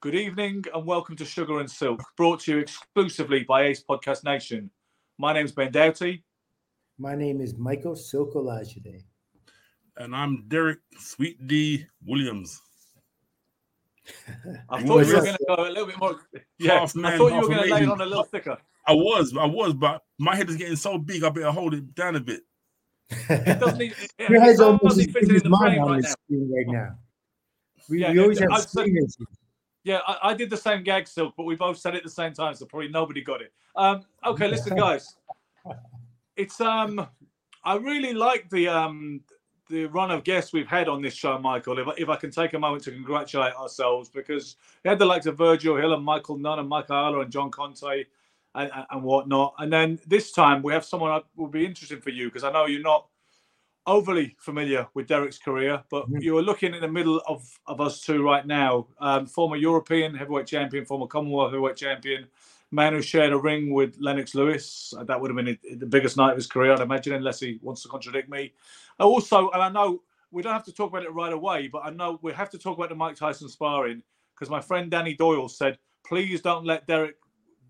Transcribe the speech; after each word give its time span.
Good 0.00 0.14
evening 0.14 0.64
and 0.72 0.86
welcome 0.86 1.16
to 1.16 1.24
Sugar 1.24 1.58
and 1.58 1.68
Silk, 1.70 2.00
brought 2.16 2.40
to 2.40 2.52
you 2.52 2.58
exclusively 2.58 3.42
by 3.42 3.64
Ace 3.64 3.82
Podcast 3.82 4.22
Nation. 4.24 4.70
My 5.18 5.32
name's 5.32 5.50
Ben 5.52 5.72
Doughty. 5.72 6.22
My 6.98 7.16
name 7.16 7.40
is 7.40 7.56
Michael 7.56 7.96
Silk 7.96 8.34
Olajide. 8.34 9.02
And 9.96 10.14
I'm 10.14 10.44
Derek 10.46 10.78
Sweet 10.98 11.46
D 11.48 11.86
Williams. 12.04 12.60
I 14.70 14.82
thought 14.82 15.06
you 15.06 15.14
were 15.14 15.22
going 15.22 15.36
to 15.36 15.44
go 15.48 15.54
a 15.56 15.68
little 15.68 15.86
bit 15.86 15.98
more. 15.98 16.20
Yeah, 16.58 16.80
Half 16.80 16.96
I 16.96 17.16
thought 17.18 17.32
you 17.32 17.40
were 17.40 17.48
going 17.48 17.68
to 17.68 17.74
lay 17.74 17.82
it 17.82 17.88
on 17.88 18.00
a 18.00 18.06
little 18.06 18.24
thicker. 18.24 18.56
I 18.86 18.92
was, 18.92 19.36
I 19.36 19.44
was, 19.46 19.74
but 19.74 20.02
my 20.18 20.36
head 20.36 20.48
is 20.48 20.56
getting 20.56 20.76
so 20.76 20.96
big, 20.96 21.24
I 21.24 21.28
better 21.28 21.50
hold 21.50 21.74
it 21.74 21.94
down 21.94 22.16
a 22.16 22.20
bit. 22.20 22.42
It 23.10 23.60
doesn't 23.60 23.80
even, 23.80 23.96
it, 24.18 24.30
Your 24.30 24.40
head's 24.40 24.60
almost 24.60 24.84
hardly 24.84 25.04
as 25.04 25.12
big 25.12 25.28
in 25.28 25.36
as 25.36 25.42
the 25.42 25.48
mine 25.48 25.60
frame 25.60 25.82
on 25.82 25.90
right 25.90 26.02
the 26.02 26.08
now. 26.08 26.14
screen 26.24 26.52
right 26.54 26.66
now. 26.68 26.98
We, 27.88 28.00
Yeah, 28.00 28.12
we 28.12 28.20
always 28.20 28.40
yeah, 28.40 28.46
have 28.50 28.60
I'd 28.60 28.68
screen 28.68 28.96
issues. 28.96 29.26
Yeah, 29.84 30.00
I, 30.06 30.30
I 30.30 30.34
did 30.34 30.50
the 30.50 30.56
same 30.56 30.82
gag, 30.82 31.06
Silk, 31.06 31.34
but 31.36 31.44
we 31.44 31.54
both 31.56 31.78
said 31.78 31.94
it 31.94 31.98
at 31.98 32.04
the 32.04 32.10
same 32.10 32.32
time, 32.32 32.54
so 32.54 32.66
probably 32.66 32.88
nobody 32.88 33.22
got 33.22 33.42
it. 33.42 33.52
Um, 33.76 34.02
okay, 34.24 34.48
listen, 34.48 34.76
guys. 34.76 35.16
It's 36.36 36.60
um, 36.60 37.06
I 37.64 37.76
really 37.76 38.12
like 38.12 38.48
the 38.50 38.68
um, 38.68 39.20
the 39.68 39.86
run 39.86 40.10
of 40.10 40.24
guests 40.24 40.52
we've 40.52 40.68
had 40.68 40.88
on 40.88 41.02
this 41.02 41.14
show, 41.14 41.38
Michael. 41.38 41.78
If 41.78 41.88
I, 41.88 41.92
if 41.98 42.08
I 42.08 42.16
can 42.16 42.30
take 42.30 42.54
a 42.54 42.58
moment 42.58 42.84
to 42.84 42.90
congratulate 42.92 43.54
ourselves, 43.54 44.08
because 44.08 44.56
we 44.84 44.88
had 44.88 44.98
the 44.98 45.06
likes 45.06 45.26
of 45.26 45.36
Virgil 45.36 45.76
Hill 45.76 45.92
and 45.92 46.04
Michael 46.04 46.38
Nunn 46.38 46.58
and 46.58 46.68
Mike 46.68 46.90
Ayala 46.90 47.20
and 47.20 47.32
John 47.32 47.50
Conteh 47.50 48.06
and, 48.54 48.70
and, 48.74 48.86
and 48.90 49.02
whatnot. 49.02 49.54
And 49.58 49.72
then 49.72 49.98
this 50.06 50.32
time 50.32 50.62
we 50.62 50.72
have 50.72 50.84
someone 50.84 51.12
that 51.12 51.24
will 51.36 51.48
be 51.48 51.64
interesting 51.64 52.00
for 52.00 52.10
you 52.10 52.26
because 52.28 52.44
I 52.44 52.52
know 52.52 52.66
you're 52.66 52.80
not 52.80 53.06
overly 53.86 54.36
familiar 54.40 54.86
with 54.94 55.06
Derek's 55.06 55.38
career, 55.38 55.82
but 55.90 56.06
you 56.10 56.36
are 56.36 56.42
looking 56.42 56.74
in 56.74 56.80
the 56.80 56.88
middle 56.88 57.22
of, 57.28 57.48
of 57.66 57.80
us 57.80 58.00
two 58.00 58.22
right 58.22 58.46
now. 58.46 58.88
Um, 58.98 59.26
former 59.26 59.56
European 59.56 60.14
heavyweight 60.14 60.46
champion, 60.46 60.84
former 60.84 61.06
Commonwealth 61.06 61.52
heavyweight 61.52 61.76
champion, 61.76 62.26
man 62.72 62.92
who 62.92 63.02
shared 63.02 63.32
a 63.32 63.38
ring 63.38 63.72
with 63.72 63.96
Lennox 64.00 64.34
Lewis. 64.34 64.92
That 65.04 65.20
would 65.20 65.30
have 65.30 65.44
been 65.44 65.78
the 65.78 65.86
biggest 65.86 66.16
night 66.16 66.30
of 66.30 66.36
his 66.36 66.48
career, 66.48 66.72
I'd 66.72 66.80
imagine, 66.80 67.12
unless 67.12 67.38
he 67.38 67.60
wants 67.62 67.82
to 67.82 67.88
contradict 67.88 68.28
me. 68.28 68.52
Also, 68.98 69.50
and 69.50 69.62
I 69.62 69.68
know 69.68 70.02
we 70.30 70.42
don't 70.42 70.52
have 70.52 70.64
to 70.64 70.72
talk 70.72 70.90
about 70.90 71.04
it 71.04 71.12
right 71.12 71.32
away, 71.32 71.68
but 71.68 71.82
I 71.84 71.90
know 71.90 72.18
we 72.22 72.32
have 72.32 72.50
to 72.50 72.58
talk 72.58 72.76
about 72.76 72.88
the 72.88 72.94
Mike 72.94 73.16
Tyson 73.16 73.48
sparring 73.48 74.02
because 74.34 74.50
my 74.50 74.60
friend 74.60 74.90
Danny 74.90 75.14
Doyle 75.14 75.48
said, 75.48 75.78
please 76.06 76.40
don't 76.40 76.64
let 76.64 76.86
Derek 76.86 77.16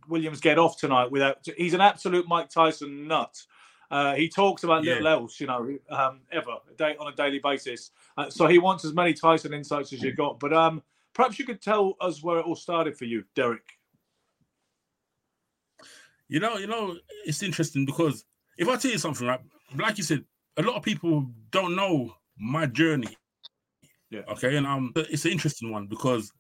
Williams 0.09 0.41
get 0.41 0.59
off 0.59 0.79
tonight 0.79 1.11
without. 1.11 1.47
He's 1.57 1.75
an 1.75 1.81
absolute 1.81 2.27
Mike 2.29 2.51
Tyson 2.51 3.07
nut. 3.09 3.37
Uh, 3.91 4.15
he 4.15 4.29
talks 4.29 4.65
about 4.65 4.83
Yeah. 4.85 4.95
little 4.95 5.09
else, 5.09 5.41
you 5.41 5.47
know, 5.47 5.79
um, 5.91 6.21
ever 6.33 6.57
day, 6.77 6.97
on 6.99 7.13
a 7.13 7.15
daily 7.15 7.39
basis. 7.39 7.91
Uh, 8.17 8.29
so 8.29 8.47
he 8.47 8.59
wants 8.59 8.85
as 8.85 8.93
many 8.93 9.13
Tyson 9.13 9.55
insights 9.55 9.93
as 9.93 10.03
you 10.03 10.13
got. 10.13 10.41
But 10.41 10.53
um, 10.53 10.83
perhaps 11.13 11.39
you 11.39 11.45
could 11.45 11.63
tell 11.63 11.95
us 12.01 12.23
where 12.23 12.39
it 12.39 12.47
all 12.47 12.57
started 12.57 12.97
for 12.99 13.05
you, 13.05 13.25
Derek. 13.35 13.63
You 16.29 16.41
know, 16.41 16.57
you 16.57 16.67
know, 16.67 16.97
it's 17.25 17.43
interesting 17.43 17.87
because 17.87 18.25
if 18.59 18.69
I 18.69 18.77
tell 18.77 18.91
you 18.91 18.99
something, 18.99 19.27
right, 19.27 19.41
like 19.77 19.99
you 19.99 20.05
said, 20.05 20.25
a 20.57 20.63
lot 20.63 20.77
of 20.77 20.83
people 20.83 21.27
don't 21.51 21.77
know 21.77 22.15
my 22.39 22.67
journey. 22.67 23.17
Yeah. 24.11 24.23
Okay, 24.29 24.57
and 24.57 24.67
um, 24.67 24.93
it's 24.95 25.25
an 25.25 25.33
interesting 25.33 25.71
one 25.71 25.87
because 25.87 26.33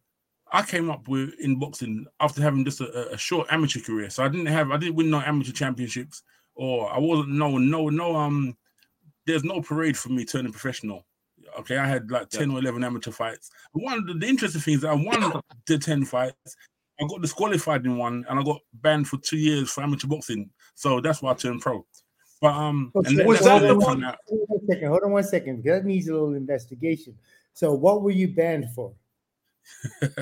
I 0.52 0.62
came 0.62 0.90
up 0.90 1.08
with 1.08 1.34
in 1.40 1.58
boxing 1.58 2.06
after 2.20 2.40
having 2.40 2.64
just 2.64 2.80
a, 2.80 3.12
a 3.12 3.18
short 3.18 3.48
amateur 3.50 3.80
career. 3.80 4.10
So 4.10 4.24
I 4.24 4.28
didn't 4.28 4.46
have, 4.46 4.70
I 4.70 4.76
didn't 4.76 4.94
win 4.94 5.10
no 5.10 5.20
amateur 5.20 5.52
championships, 5.52 6.22
or 6.54 6.92
I 6.92 6.98
wasn't 6.98 7.30
no, 7.30 7.58
no, 7.58 7.88
no. 7.88 8.16
Um, 8.16 8.56
there's 9.26 9.44
no 9.44 9.60
parade 9.60 9.96
for 9.96 10.10
me 10.10 10.24
turning 10.24 10.52
professional. 10.52 11.04
Okay, 11.58 11.76
I 11.76 11.86
had 11.86 12.10
like 12.10 12.28
ten 12.28 12.50
or 12.50 12.58
eleven 12.58 12.84
amateur 12.84 13.10
fights. 13.10 13.50
One 13.72 13.98
of 13.98 14.06
the, 14.06 14.14
the 14.14 14.26
interesting 14.26 14.60
things 14.60 14.82
that 14.82 14.90
I 14.90 14.94
won 14.94 15.42
the 15.66 15.78
ten 15.78 16.04
fights. 16.04 16.56
I 17.00 17.06
got 17.06 17.20
disqualified 17.20 17.84
in 17.84 17.98
one, 17.98 18.24
and 18.28 18.38
I 18.38 18.42
got 18.42 18.60
banned 18.72 19.08
for 19.08 19.18
two 19.18 19.36
years 19.36 19.70
for 19.70 19.82
amateur 19.82 20.06
boxing. 20.06 20.48
So 20.74 21.00
that's 21.00 21.20
why 21.20 21.32
I 21.32 21.34
turned 21.34 21.60
pro. 21.60 21.84
But 22.40 22.54
um, 22.54 22.90
was 22.94 23.06
that 23.40 23.60
the 23.62 23.74
one- 23.76 24.04
out- 24.04 24.18
Hold 24.28 24.40
on 24.40 24.46
one 24.48 24.66
second. 24.68 24.88
Hold 24.88 25.02
on 25.04 25.10
one 25.12 25.24
second. 25.24 25.56
Because 25.62 25.80
that 25.80 25.86
needs 25.86 26.08
a 26.08 26.12
little 26.12 26.34
investigation. 26.34 27.16
So, 27.54 27.72
what 27.72 28.02
were 28.02 28.10
you 28.10 28.28
banned 28.28 28.70
for? 28.74 28.92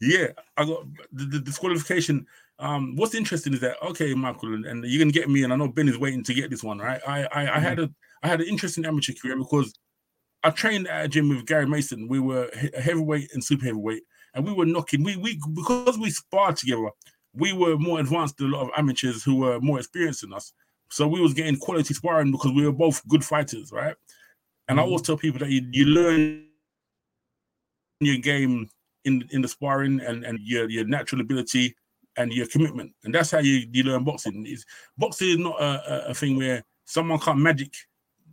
Yeah, 0.00 0.28
I 0.56 0.64
got 0.64 0.84
the, 1.12 1.26
the 1.26 1.40
disqualification. 1.40 2.26
Um, 2.58 2.96
what's 2.96 3.14
interesting 3.14 3.52
is 3.52 3.60
that 3.60 3.76
okay, 3.82 4.14
Michael, 4.14 4.54
and, 4.54 4.64
and 4.64 4.84
you're 4.84 4.98
gonna 4.98 5.12
get 5.12 5.28
me, 5.28 5.44
and 5.44 5.52
I 5.52 5.56
know 5.56 5.68
Ben 5.68 5.88
is 5.88 5.98
waiting 5.98 6.24
to 6.24 6.34
get 6.34 6.50
this 6.50 6.64
one, 6.64 6.78
right? 6.78 7.00
I 7.06 7.24
I, 7.24 7.56
I 7.56 7.60
had 7.60 7.78
a 7.80 7.90
I 8.22 8.28
had 8.28 8.40
an 8.40 8.48
interesting 8.48 8.86
amateur 8.86 9.12
career 9.12 9.36
because 9.36 9.74
I 10.42 10.50
trained 10.50 10.88
at 10.88 11.04
a 11.04 11.08
gym 11.08 11.28
with 11.28 11.44
Gary 11.46 11.66
Mason. 11.66 12.08
We 12.08 12.18
were 12.18 12.50
he- 12.58 12.70
heavyweight 12.80 13.30
and 13.34 13.44
super 13.44 13.66
heavyweight, 13.66 14.02
and 14.34 14.46
we 14.46 14.52
were 14.54 14.64
knocking. 14.64 15.02
We 15.04 15.16
we 15.16 15.38
because 15.52 15.98
we 15.98 16.08
sparred 16.10 16.56
together, 16.56 16.88
we 17.34 17.52
were 17.52 17.76
more 17.76 18.00
advanced 18.00 18.38
than 18.38 18.52
a 18.52 18.56
lot 18.56 18.62
of 18.62 18.70
amateurs 18.76 19.22
who 19.22 19.36
were 19.36 19.60
more 19.60 19.78
experienced 19.78 20.22
than 20.22 20.32
us. 20.32 20.52
So 20.90 21.06
we 21.06 21.20
was 21.20 21.34
getting 21.34 21.56
quality 21.56 21.94
sparring 21.94 22.32
because 22.32 22.52
we 22.52 22.64
were 22.64 22.72
both 22.72 23.06
good 23.08 23.24
fighters, 23.24 23.70
right? 23.72 23.94
And 24.68 24.78
I 24.78 24.82
always 24.82 25.02
tell 25.02 25.16
people 25.16 25.40
that 25.40 25.50
you, 25.50 25.66
you 25.72 25.84
learn 25.86 26.46
your 28.00 28.18
game 28.18 28.68
in 29.04 29.24
in 29.30 29.42
the 29.42 29.48
sparring 29.48 30.00
and 30.00 30.24
and 30.24 30.38
your 30.42 30.68
your 30.68 30.84
natural 30.84 31.20
ability 31.20 31.74
and 32.16 32.32
your 32.32 32.46
commitment, 32.46 32.92
and 33.04 33.14
that's 33.14 33.30
how 33.30 33.38
you 33.38 33.66
you 33.72 33.82
learn 33.84 34.04
boxing. 34.04 34.46
Is 34.46 34.64
boxing 34.98 35.30
is 35.30 35.38
not 35.38 35.60
a, 35.60 35.64
a, 35.64 36.10
a 36.10 36.14
thing 36.14 36.36
where 36.36 36.64
someone 36.84 37.18
can't 37.18 37.38
magic 37.38 37.74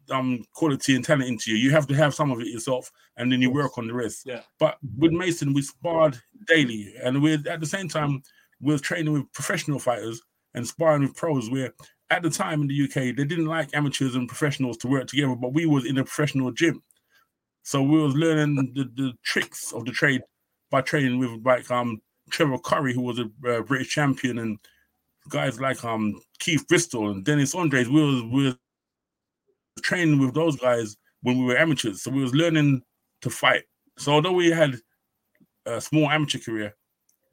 um 0.10 0.45
quality 0.54 0.95
and 0.95 1.04
talent 1.04 1.27
into 1.27 1.51
you. 1.51 1.57
You 1.57 1.71
have 1.71 1.88
to 1.88 1.95
have 1.95 2.13
some 2.13 2.31
of 2.31 2.39
it 2.39 2.48
yourself, 2.48 2.92
and 3.18 3.31
then 3.31 3.42
you 3.42 3.51
work 3.51 3.77
on 3.77 3.88
the 3.88 3.94
rest. 3.94 4.24
Yeah. 4.25 4.42
But 4.60 4.77
with 4.98 5.12
Mason, 5.12 5.54
we 5.54 5.62
sparred 5.62 6.19
daily, 6.48 6.94
and 7.04 7.21
we 7.21 7.33
at 7.33 7.60
the 7.60 7.66
same 7.66 7.88
time 7.88 8.21
were 8.59 8.77
training 8.77 9.13
with 9.13 9.31
professional 9.33 9.80
fighters 9.80 10.21
and 10.54 10.68
sparring 10.68 11.04
with 11.04 11.15
pros. 11.15 11.50
Where 11.50 11.74
at 12.09 12.24
the 12.24 12.30
time 12.30 12.62
in 12.62 12.68
the 12.68 12.83
UK, 12.83 13.15
they 13.15 13.25
didn't 13.25 13.45
like 13.45 13.69
amateurs 13.74 14.15
and 14.15 14.27
professionals 14.27 14.77
to 14.77 14.88
work 14.88 15.07
together, 15.07 15.36
but 15.36 15.54
we 15.54 15.65
was 15.65 15.86
in 15.86 15.98
a 15.98 16.04
professional 16.04 16.51
gym. 16.51 16.81
So 17.63 17.81
we 17.81 18.01
was 18.01 18.15
learning 18.15 18.74
the, 18.75 18.86
the 18.95 19.13
tricks 19.24 19.74
of 19.74 19.86
the 19.86 19.92
trade 19.92 20.21
by 20.71 20.81
training 20.81 21.19
with 21.19 21.45
like 21.45 21.69
um 21.69 22.01
Trevor 22.30 22.59
Curry, 22.59 22.94
who 22.94 23.01
was 23.01 23.19
a 23.19 23.30
uh, 23.48 23.62
British 23.62 23.89
champion, 23.89 24.39
and 24.39 24.57
guys 25.30 25.59
like 25.59 25.83
um 25.83 26.19
Keith 26.39 26.68
Bristol 26.68 27.09
and 27.09 27.25
Dennis 27.25 27.56
Andries. 27.56 27.88
We 27.88 28.04
was 28.04 28.24
we 28.24 28.44
was 28.45 28.56
training 29.81 30.19
with 30.19 30.33
those 30.33 30.56
guys 30.56 30.95
when 31.21 31.38
we 31.39 31.45
were 31.45 31.57
amateurs, 31.57 32.04
so 32.04 32.12
we 32.12 32.21
was 32.21 32.33
learning 32.33 32.81
to 33.21 33.30
fight. 33.30 33.63
So 33.98 34.13
although 34.13 34.31
we 34.31 34.50
had 34.50 34.80
a 35.65 35.81
small 35.81 36.09
amateur 36.09 36.39
career, 36.39 36.75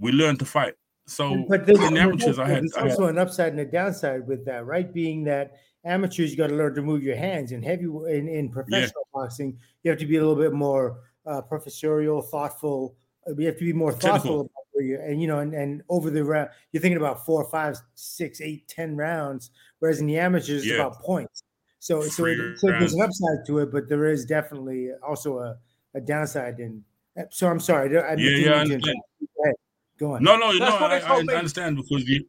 we 0.01 0.13
learned 0.13 0.41
to 0.41 0.45
fight. 0.45 0.75
So 1.07 1.45
But 1.49 1.67
there's, 1.67 1.81
in 1.81 1.97
amateurs, 1.97 2.39
I 2.39 2.49
had, 2.49 2.63
there's 2.63 2.75
I 2.75 2.83
had 2.83 2.91
also 2.91 3.07
an 3.07 3.19
upside 3.19 3.53
and 3.53 3.61
a 3.61 3.65
downside 3.65 4.27
with 4.27 4.45
that, 4.47 4.65
right? 4.65 4.93
Being 4.93 5.25
that 5.25 5.53
amateurs, 5.85 6.31
you 6.31 6.37
got 6.37 6.49
to 6.49 6.55
learn 6.55 6.75
to 6.75 6.83
move 6.83 7.03
your 7.03 7.17
hands. 7.17 7.53
and 7.53 7.65
heavy 7.65 7.85
in, 7.85 8.29
in 8.29 8.49
professional 8.49 9.07
boxing, 9.13 9.59
you 9.83 9.91
have 9.91 10.01
to 10.01 10.07
be 10.07 10.17
a 10.17 10.21
little 10.21 10.43
bit 10.43 10.53
more 10.53 11.01
uh, 11.27 11.43
professorial, 11.43 12.23
thoughtful. 12.23 12.97
Uh, 13.29 13.35
You 13.37 13.47
have 13.47 13.59
to 13.59 13.65
be 13.65 13.73
more 13.73 13.93
thoughtful 13.93 14.13
Technical. 14.13 14.41
about 14.41 14.65
where 14.73 14.85
you 14.85 14.99
and 14.99 15.21
you 15.21 15.29
know, 15.29 15.41
and, 15.41 15.55
and 15.55 15.83
over 15.89 16.11
the 16.11 16.25
round, 16.25 16.49
you're 16.73 16.81
thinking 16.81 16.97
about 16.97 17.25
four, 17.27 17.49
five, 17.51 17.77
six, 17.95 18.41
eight, 18.41 18.67
ten 18.67 18.97
rounds, 18.97 19.51
whereas 19.81 20.01
in 20.01 20.07
the 20.07 20.19
amateurs, 20.19 20.65
it's 20.65 20.75
about 20.75 21.01
points. 21.03 21.43
So, 21.81 22.01
so, 22.01 22.25
it, 22.25 22.59
so 22.59 22.69
there's 22.69 22.95
an 22.95 23.03
upside 23.03 23.47
to 23.47 23.59
it, 23.59 23.71
but 23.71 23.91
there 23.91 24.07
is 24.07 24.25
definitely 24.25 24.89
also 25.07 25.41
a, 25.41 25.59
a 25.95 26.01
downside. 26.01 26.59
And 26.59 26.83
so 27.31 27.47
I'm 27.47 27.61
sorry, 27.61 27.95
I 27.99 28.17
didn't 28.17 28.41
Yeah, 28.41 28.65
yeah, 28.65 29.53
I 29.97 29.99
to 29.99 30.05
Go 30.05 30.15
on. 30.15 30.23
no, 30.23 30.37
no, 30.37 30.53
no. 30.53 30.59
That's 30.59 30.81
what 30.81 30.91
I, 30.91 30.99
they 30.99 31.05
I, 31.05 31.09
told 31.09 31.27
me. 31.27 31.35
I 31.35 31.37
understand 31.39 31.77
because 31.77 32.09
you. 32.09 32.25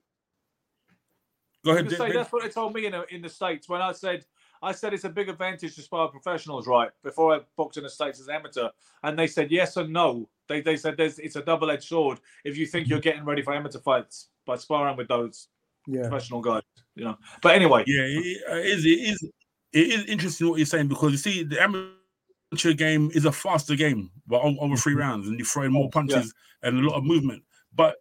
Go 1.63 1.71
ahead. 1.71 1.89
say, 1.91 2.11
that's 2.11 2.31
what 2.31 2.43
they 2.43 2.49
told 2.49 2.73
me 2.75 2.85
in, 2.85 2.93
in 3.09 3.21
the 3.21 3.29
states 3.29 3.67
when 3.67 3.81
I 3.81 3.91
said 3.91 4.25
I 4.61 4.71
said 4.71 4.93
it's 4.93 5.03
a 5.03 5.09
big 5.09 5.29
advantage 5.29 5.75
to 5.75 5.81
spar 5.81 6.07
professionals, 6.09 6.67
right? 6.67 6.89
Before 7.03 7.35
I 7.35 7.39
boxed 7.57 7.77
in 7.77 7.83
the 7.83 7.89
states 7.89 8.19
as 8.19 8.27
an 8.27 8.35
amateur, 8.35 8.69
and 9.03 9.17
they 9.17 9.27
said 9.27 9.51
yes 9.51 9.77
and 9.77 9.91
no. 9.91 10.29
They 10.47 10.61
they 10.61 10.77
said 10.77 10.95
there's 10.97 11.17
it's 11.19 11.35
a 11.35 11.41
double 11.41 11.71
edged 11.71 11.83
sword 11.83 12.19
if 12.43 12.57
you 12.57 12.65
think 12.67 12.87
you're 12.87 12.99
getting 12.99 13.25
ready 13.25 13.41
for 13.41 13.53
amateur 13.53 13.79
fights 13.79 14.29
by 14.45 14.57
sparring 14.57 14.95
with 14.97 15.07
those 15.07 15.47
Yeah. 15.87 16.07
professional 16.07 16.41
guys, 16.41 16.61
you 16.95 17.03
know. 17.03 17.17
But 17.41 17.55
anyway, 17.55 17.83
Yeah, 17.87 18.03
it 18.03 18.37
uh, 18.49 18.55
it 18.57 18.65
is. 18.65 18.85
It 18.85 18.89
is. 18.89 19.29
It 19.73 19.87
is 19.87 20.05
interesting 20.05 20.49
what 20.49 20.57
you're 20.57 20.65
saying 20.67 20.87
because 20.87 21.11
you 21.11 21.17
see 21.17 21.43
the 21.43 21.61
amateur 21.61 22.73
game 22.73 23.11
is 23.13 23.25
a 23.25 23.31
faster 23.31 23.75
game, 23.75 24.09
but 24.25 24.37
o- 24.41 24.57
over 24.59 24.77
three 24.77 24.93
rounds, 24.93 25.27
and 25.27 25.37
you 25.37 25.43
throw 25.45 25.63
in 25.63 25.73
more 25.73 25.89
punches 25.89 26.33
and 26.63 26.79
a 26.79 26.81
lot 26.87 26.95
of 26.95 27.03
movement. 27.03 27.43
But 27.75 27.95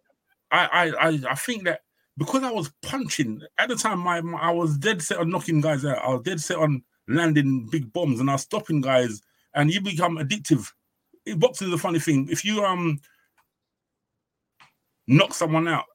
I, 0.51 0.65
I, 0.65 1.07
I, 1.09 1.19
I 1.31 1.35
think 1.35 1.63
that 1.65 1.81
because 2.17 2.43
I 2.43 2.51
was 2.51 2.71
punching 2.81 3.41
at 3.57 3.69
the 3.69 3.75
time, 3.75 3.99
my, 3.99 4.21
my 4.21 4.39
I 4.39 4.51
was 4.51 4.77
dead 4.77 5.01
set 5.01 5.17
on 5.19 5.29
knocking 5.29 5.61
guys 5.61 5.83
out. 5.85 5.97
I 5.97 6.09
was 6.13 6.21
dead 6.23 6.39
set 6.39 6.57
on 6.57 6.81
landing 7.07 7.67
big 7.71 7.91
bombs, 7.93 8.19
and 8.19 8.29
I 8.29 8.33
was 8.33 8.41
stopping 8.43 8.81
guys. 8.81 9.21
And 9.53 9.71
you 9.73 9.81
become 9.81 10.17
addictive. 10.17 10.71
It- 11.25 11.39
Boxing 11.39 11.67
is 11.69 11.73
a 11.73 11.77
funny 11.77 11.99
thing. 11.99 12.27
If 12.29 12.45
you 12.45 12.63
um 12.63 12.99
knock 15.07 15.33
someone 15.33 15.67
out 15.67 15.85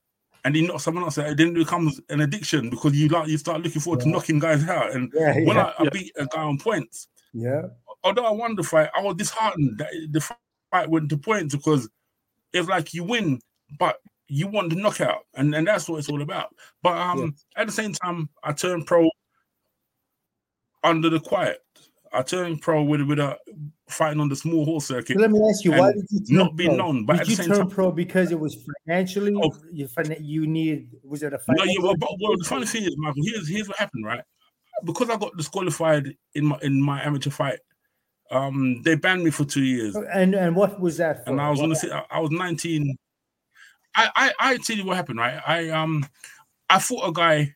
and 0.45 0.57
you 0.57 0.67
knock 0.67 0.81
someone 0.81 1.05
else 1.05 1.19
out, 1.19 1.29
it 1.29 1.37
then 1.37 1.53
becomes 1.55 2.01
an 2.09 2.21
addiction 2.21 2.71
because 2.71 2.95
you 2.95 3.09
like 3.09 3.29
you 3.29 3.37
start 3.39 3.63
looking 3.63 3.81
forward 3.81 4.01
to 4.01 4.09
knocking 4.09 4.39
guys 4.39 4.67
out. 4.69 4.93
And 4.95 5.13
Yeah. 5.15 5.35
when 5.35 5.57
Yeah. 5.57 5.73
I, 5.79 5.85
I 5.85 5.89
beat 5.91 6.13
a 6.17 6.27
guy 6.27 6.43
on 6.43 6.59
points, 6.59 7.09
yeah. 7.33 7.63
although 8.05 8.25
I 8.25 8.31
won 8.31 8.57
the 8.57 8.63
fight, 8.63 8.89
I 8.97 9.03
was 9.03 9.17
disheartened 9.17 9.79
that 9.79 9.89
the 10.11 10.21
fight 10.71 10.89
went 10.89 11.09
to 11.11 11.17
points 11.19 11.55
because 11.55 11.89
it's 12.53 12.69
like 12.69 12.95
you 12.95 13.05
win, 13.05 13.41
but 13.79 13.97
you 14.29 14.47
want 14.47 14.71
the 14.71 14.77
knockout, 14.77 15.27
and, 15.35 15.55
and 15.55 15.67
that's 15.67 15.89
what 15.89 15.99
it's 15.99 16.09
all 16.09 16.23
about. 16.23 16.55
But 16.83 16.97
um, 16.97 17.35
at 17.57 17.67
the 17.67 17.73
same 17.73 17.93
time, 17.93 18.29
I 18.45 18.53
turned 18.53 18.87
pro 18.87 19.09
under 20.83 21.11
the 21.11 21.21
quiet. 21.21 21.59
I 22.13 22.23
turned 22.23 22.61
pro 22.61 22.83
with 22.83 23.03
with 23.03 23.21
a 23.21 23.37
fighting 23.89 24.21
on 24.21 24.29
the 24.29 24.35
small 24.37 24.65
horse 24.65 24.87
circuit. 24.87 25.17
Let 25.17 25.31
me 25.31 25.41
ask 25.49 25.65
you, 25.65 25.73
why 25.73 25.93
did 25.93 26.07
you 26.11 26.21
turn 26.27 26.37
not 26.39 26.57
be 26.57 26.69
known, 26.69 27.07
but 27.07 27.19
did 27.19 27.27
the 27.27 27.31
you 27.43 27.49
turn 27.49 27.59
time- 27.59 27.69
pro 27.71 27.93
because 27.93 28.33
it 28.33 28.39
was 28.41 28.57
financially 28.87 29.33
Oh. 29.37 29.53
you 29.73 29.89
you 30.21 30.47
needed 30.47 30.91
was 31.05 31.23
it 31.23 31.33
a 31.33 31.39
fight? 31.39 31.57
No, 31.57 31.65
yeah, 31.65 31.75
well, 31.81 31.97
but, 31.97 32.11
well, 32.21 32.37
the 32.37 32.45
funny 32.45 32.67
thing 32.67 32.83
is, 32.85 32.97
Michael, 32.97 33.23
here's 33.25 33.49
here's 33.49 33.69
what 33.69 33.77
happened, 33.79 34.05
right? 34.05 34.23
Because 34.85 35.09
I 35.11 35.17
got 35.17 35.37
disqualified 35.37 36.15
in 36.35 36.47
my 36.47 36.59
in 36.63 36.83
my 36.83 37.01
amateur 37.05 37.31
fight, 37.31 37.61
um, 38.33 38.83
they 38.83 38.97
banned 38.97 39.23
me 39.23 39.31
for 39.31 39.45
two 39.45 39.63
years. 39.63 39.95
and 40.13 40.35
and 40.35 40.57
what 40.57 40.81
was 40.81 40.97
that 40.97 41.25
for? 41.25 41.31
and 41.31 41.41
I 41.41 41.49
was 41.51 41.61
What- 41.61 41.67
gonna 41.67 41.77
say 41.77 41.91
I, 41.93 42.05
I 42.11 42.19
was 42.21 42.31
19. 42.33 42.97
I, 43.97 44.11
I 44.17 44.33
I 44.53 44.57
tell 44.59 44.77
you 44.77 44.85
what 44.85 44.97
happened, 44.97 45.19
right? 45.19 45.41
I 45.47 45.69
um 45.71 46.07
I 46.69 46.79
fought 46.79 47.09
a 47.09 47.13
guy 47.13 47.55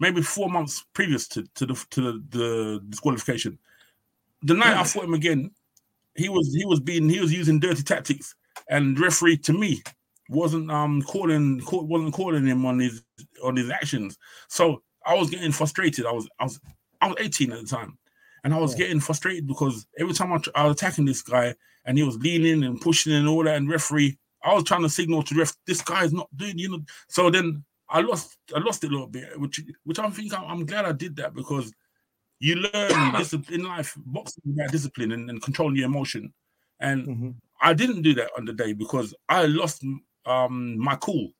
maybe 0.00 0.22
four 0.22 0.48
months 0.50 0.84
previous 0.94 1.28
to, 1.28 1.44
to 1.54 1.66
the 1.66 1.86
to 1.90 2.00
the, 2.00 2.24
the 2.30 2.80
disqualification. 2.88 3.58
The 4.42 4.54
night 4.54 4.76
I 4.76 4.84
fought 4.84 5.04
him 5.04 5.14
again, 5.14 5.50
he 6.16 6.28
was 6.28 6.52
he 6.54 6.64
was 6.66 6.80
being 6.80 7.08
he 7.08 7.20
was 7.20 7.32
using 7.32 7.60
dirty 7.60 7.82
tactics, 7.82 8.34
and 8.68 8.98
referee 8.98 9.38
to 9.38 9.52
me 9.52 9.82
wasn't 10.28 10.70
um 10.70 11.02
calling 11.02 11.60
call, 11.62 11.86
wasn't 11.86 12.14
calling 12.14 12.46
him 12.46 12.66
on 12.66 12.78
his 12.78 13.02
on 13.42 13.56
his 13.56 13.70
actions. 13.70 14.18
So 14.48 14.82
I 15.06 15.14
was 15.14 15.30
getting 15.30 15.52
frustrated. 15.52 16.06
I 16.06 16.12
was 16.12 16.28
I 16.38 16.44
was 16.44 16.60
I 17.00 17.08
was 17.08 17.16
18 17.20 17.52
at 17.52 17.60
the 17.60 17.66
time, 17.66 17.98
and 18.44 18.54
I 18.54 18.58
was 18.58 18.72
Yeah. 18.72 18.86
getting 18.86 19.00
frustrated 19.00 19.46
because 19.46 19.86
every 19.98 20.14
time 20.14 20.32
I, 20.32 20.40
I 20.54 20.66
was 20.66 20.76
attacking 20.76 21.04
this 21.06 21.22
guy 21.22 21.54
and 21.84 21.98
he 21.98 22.04
was 22.04 22.16
leaning 22.18 22.64
and 22.64 22.80
pushing 22.80 23.12
and 23.12 23.28
all 23.28 23.44
that, 23.44 23.56
and 23.56 23.68
referee, 23.68 24.18
I 24.44 24.54
was 24.54 24.64
trying 24.64 24.82
to 24.82 24.88
signal 24.90 25.22
to 25.22 25.34
ref, 25.34 25.52
this 25.66 25.80
guy 25.80 26.04
is 26.04 26.12
not 26.12 26.28
doing, 26.36 26.58
you 26.58 26.68
know. 26.70 26.82
So 27.08 27.30
then 27.30 27.64
I 27.88 28.00
lost, 28.00 28.36
I 28.54 28.58
lost 28.60 28.84
it 28.84 28.88
a 28.88 28.92
little 28.92 29.06
bit, 29.06 29.38
which 29.40 29.60
which 29.84 29.98
I'm 29.98 30.12
thinking 30.12 30.38
I'm, 30.38 30.44
I'm 30.44 30.66
glad 30.66 30.84
I 30.84 30.92
did 30.92 31.16
that 31.16 31.34
because 31.34 31.72
you 32.40 32.56
learn 32.56 33.12
discipline 33.18 33.60
in 33.60 33.66
life, 33.66 33.96
boxing 34.04 34.42
about 34.52 34.70
discipline 34.70 35.12
and, 35.12 35.30
and 35.30 35.42
controlling 35.42 35.76
your 35.76 35.86
emotion. 35.86 36.32
And 36.80 37.06
Mhm. 37.06 37.34
I 37.62 37.72
didn't 37.72 38.02
do 38.02 38.14
that 38.14 38.30
on 38.36 38.44
the 38.44 38.52
day 38.52 38.72
because 38.74 39.14
I 39.28 39.46
lost 39.46 39.82
um 40.26 40.78
my 40.78 40.96
cool 40.96 41.30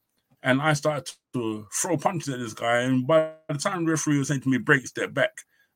and 0.43 0.61
I 0.63 0.73
started 0.75 1.11
to 1.35 1.67
throw 1.73 1.97
punches 1.97 2.29
at 2.29 2.39
this 2.39 2.55
guy. 2.55 2.83
And 2.83 3.07
by 3.07 3.33
the 3.49 3.59
time 3.59 3.85
the 3.85 3.91
referee 3.93 4.19
was 4.19 4.29
saying 4.29 4.43
to 4.43 4.49
me, 4.49 4.59
break, 4.59 4.87
step 4.87 5.13
back, 5.13 5.33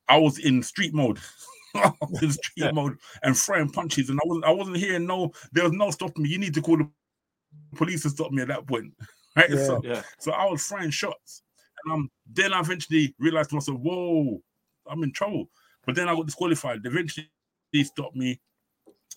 I 0.08 0.16
was 0.16 0.38
in 0.38 0.62
street 0.62 0.94
mode. 0.94 1.18
I 1.74 1.92
was 2.00 2.22
in 2.22 2.32
street 2.32 2.72
mode 2.74 2.96
and 3.22 3.36
throwing 3.36 3.70
punches, 3.70 4.08
and 4.08 4.18
I 4.18 4.26
wasn't 4.26 4.44
I 4.46 4.50
wasn't 4.50 4.76
hearing 4.78 5.06
no, 5.06 5.32
there 5.52 5.64
was 5.64 5.72
no 5.72 5.90
stopping 5.90 6.22
me. 6.22 6.30
You 6.30 6.38
need 6.38 6.54
to 6.54 6.62
call 6.62 6.78
the 6.78 6.88
police 7.74 8.02
to 8.02 8.10
stop 8.10 8.32
me 8.32 8.42
at 8.42 8.48
that 8.48 8.66
point. 8.66 8.92
Right. 9.36 9.50
Yeah. 9.50 9.66
So 9.66 9.80
yeah, 9.84 10.02
so 10.18 10.32
I 10.32 10.46
was 10.46 10.64
throwing 10.64 10.90
shots. 10.90 11.42
And 11.84 11.94
um, 11.94 12.10
then 12.26 12.52
I 12.52 12.58
eventually 12.58 13.14
realized 13.20 13.50
to 13.50 13.56
myself, 13.56 13.78
whoa, 13.78 14.42
I'm 14.90 15.04
in 15.04 15.12
trouble. 15.12 15.48
But 15.86 15.94
then 15.94 16.08
I 16.08 16.14
got 16.16 16.26
disqualified. 16.26 16.80
Eventually 16.84 17.30
they 17.72 17.84
stopped 17.84 18.16
me 18.16 18.40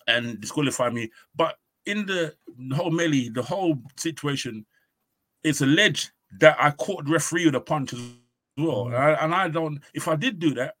and 0.06 0.40
disqualified 0.40 0.94
me. 0.94 1.10
But 1.34 1.56
in 1.86 2.06
the, 2.06 2.34
the 2.56 2.76
whole 2.76 2.90
melee, 2.90 3.30
the 3.30 3.42
whole 3.42 3.78
situation, 3.96 4.64
it's 5.42 5.60
alleged 5.60 6.12
that 6.38 6.56
I 6.60 6.70
caught 6.70 7.04
the 7.04 7.12
referee 7.12 7.46
with 7.46 7.56
a 7.56 7.60
punch 7.60 7.92
as 7.92 8.00
well. 8.56 8.86
And, 8.86 8.96
I, 8.96 9.12
and 9.14 9.34
I 9.34 9.48
don't, 9.48 9.80
if 9.92 10.06
I 10.06 10.14
did 10.16 10.38
do 10.38 10.54
that, 10.54 10.74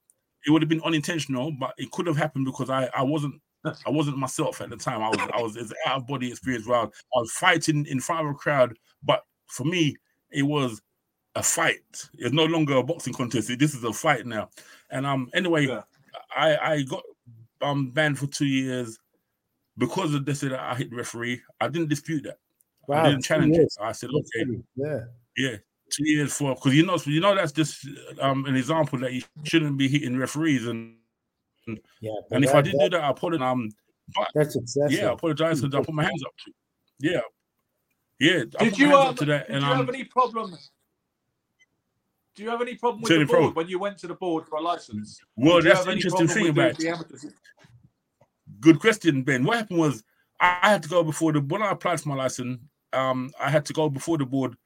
it 0.46 0.50
would 0.50 0.62
have 0.62 0.68
been 0.68 0.82
unintentional, 0.84 1.52
but 1.52 1.74
it 1.78 1.90
could 1.90 2.06
have 2.06 2.16
happened 2.16 2.44
because 2.44 2.70
I, 2.70 2.88
I 2.94 3.02
wasn't 3.02 3.40
I 3.64 3.90
wasn't 3.90 4.18
myself 4.18 4.60
at 4.60 4.70
the 4.70 4.76
time. 4.76 5.02
I 5.02 5.08
was 5.08 5.18
I 5.34 5.40
was 5.40 5.56
it's 5.56 5.70
an 5.70 5.76
out 5.86 5.98
of 5.98 6.06
body 6.06 6.30
experience 6.30 6.66
where 6.66 6.78
I 6.80 6.84
was, 6.84 6.92
I 7.16 7.18
was 7.20 7.30
fighting 7.32 7.86
in 7.86 8.00
front 8.00 8.26
of 8.26 8.32
a 8.34 8.38
crowd, 8.38 8.76
but 9.02 9.22
for 9.46 9.64
me, 9.64 9.96
it 10.30 10.42
was 10.42 10.82
a 11.34 11.42
fight. 11.42 11.80
It's 12.18 12.32
no 12.34 12.44
longer 12.44 12.76
a 12.76 12.82
boxing 12.82 13.14
contest. 13.14 13.48
This 13.58 13.74
is 13.74 13.84
a 13.84 13.92
fight 13.92 14.26
now. 14.26 14.50
And 14.90 15.06
um, 15.06 15.30
anyway, 15.34 15.66
Yeah. 15.66 15.82
I 16.36 16.56
I 16.56 16.82
got 16.82 17.02
um 17.60 17.90
banned 17.90 18.18
for 18.18 18.26
two 18.26 18.46
years 18.46 18.98
because 19.78 20.12
of 20.14 20.24
this. 20.24 20.40
That 20.40 20.54
I 20.58 20.74
hit 20.74 20.90
the 20.90 20.96
referee. 20.96 21.40
I 21.60 21.68
didn't 21.68 21.88
dispute 21.88 22.24
that. 22.24 22.38
Wow, 22.88 23.04
I 23.04 23.10
didn't 23.10 23.24
challenge 23.24 23.56
years. 23.56 23.76
it. 23.80 23.82
I 23.84 23.92
said, 23.92 24.10
okay, 24.10 24.44
pretty- 24.44 24.62
Yeah. 24.76 25.00
yeah, 25.36 25.56
two 25.90 26.08
years 26.08 26.32
for 26.36 26.54
because 26.54 26.74
you 26.74 26.84
know 26.84 26.98
you 27.06 27.20
know 27.20 27.34
that's 27.34 27.52
just 27.52 27.86
um 28.20 28.44
an 28.46 28.56
example 28.56 28.98
that 28.98 29.12
you 29.12 29.22
shouldn't 29.44 29.78
be 29.78 29.88
hitting 29.88 30.18
referees 30.18 30.66
and 30.66 30.96
Yeah. 32.00 32.10
and 32.30 32.44
if 32.44 32.50
I 32.50 32.60
that- 32.62 32.64
did 32.70 32.78
do 32.78 32.88
that, 32.90 33.04
I 33.04 33.12
put 33.12 33.34
it 33.34 33.42
um 33.42 33.68
but 34.16 34.28
that's 34.34 34.56
excessive. 34.56 34.92
yeah, 34.92 35.10
I 35.10 35.12
apologize 35.12 35.60
because 35.60 35.74
I 35.74 35.82
put 35.82 35.94
my 35.94 36.02
hands 36.02 36.22
up 36.24 36.32
to. 36.44 36.52
Yeah, 36.98 37.20
yeah. 38.20 38.44
I 38.58 38.64
Did 38.64 38.72
put 38.72 38.78
you 38.78 38.86
my 38.88 38.92
hands 38.92 39.04
um, 39.04 39.08
up 39.10 39.16
to 39.16 39.24
that, 39.26 39.46
did 39.46 39.54
and 39.56 39.64
you 39.64 39.70
um, 39.70 39.76
have 39.78 39.88
any 39.88 40.04
problem? 40.04 40.54
Do 42.34 42.42
you 42.42 42.48
have 42.50 42.60
any 42.62 42.74
problem 42.76 43.02
with 43.02 43.10
Turning 43.10 43.26
the 43.26 43.32
pro. 43.32 43.42
board 43.42 43.56
when 43.56 43.68
you 43.68 43.78
went 43.78 43.98
to 43.98 44.06
the 44.06 44.14
board 44.14 44.46
for 44.48 44.56
a 44.56 44.60
license? 44.60 45.20
well, 45.36 45.56
Did 45.60 45.66
that's 45.66 45.78
have 45.78 45.86
the 45.86 45.92
interesting 45.92 46.28
thing 46.28 46.48
about. 46.48 46.76
the 46.78 46.88
amateurs? 46.88 47.26
Good 48.60 48.80
question, 48.80 49.22
Ben. 49.22 49.44
What 49.44 49.58
happened 49.58 49.78
was 49.78 50.02
I 50.40 50.58
I 50.62 50.70
had 50.70 50.82
to 50.82 50.88
go 50.88 51.02
before 51.04 51.32
the 51.32 51.40
when 51.40 51.62
I 51.62 51.70
applied 51.70 52.00
for 52.00 52.08
my 52.08 52.14
license. 52.16 52.58
Um, 52.92 53.30
I 53.40 53.48
had 53.50 53.64
to 53.66 53.72
go 53.72 53.88
before 53.88 54.18
the 54.18 54.26
board. 54.26 54.56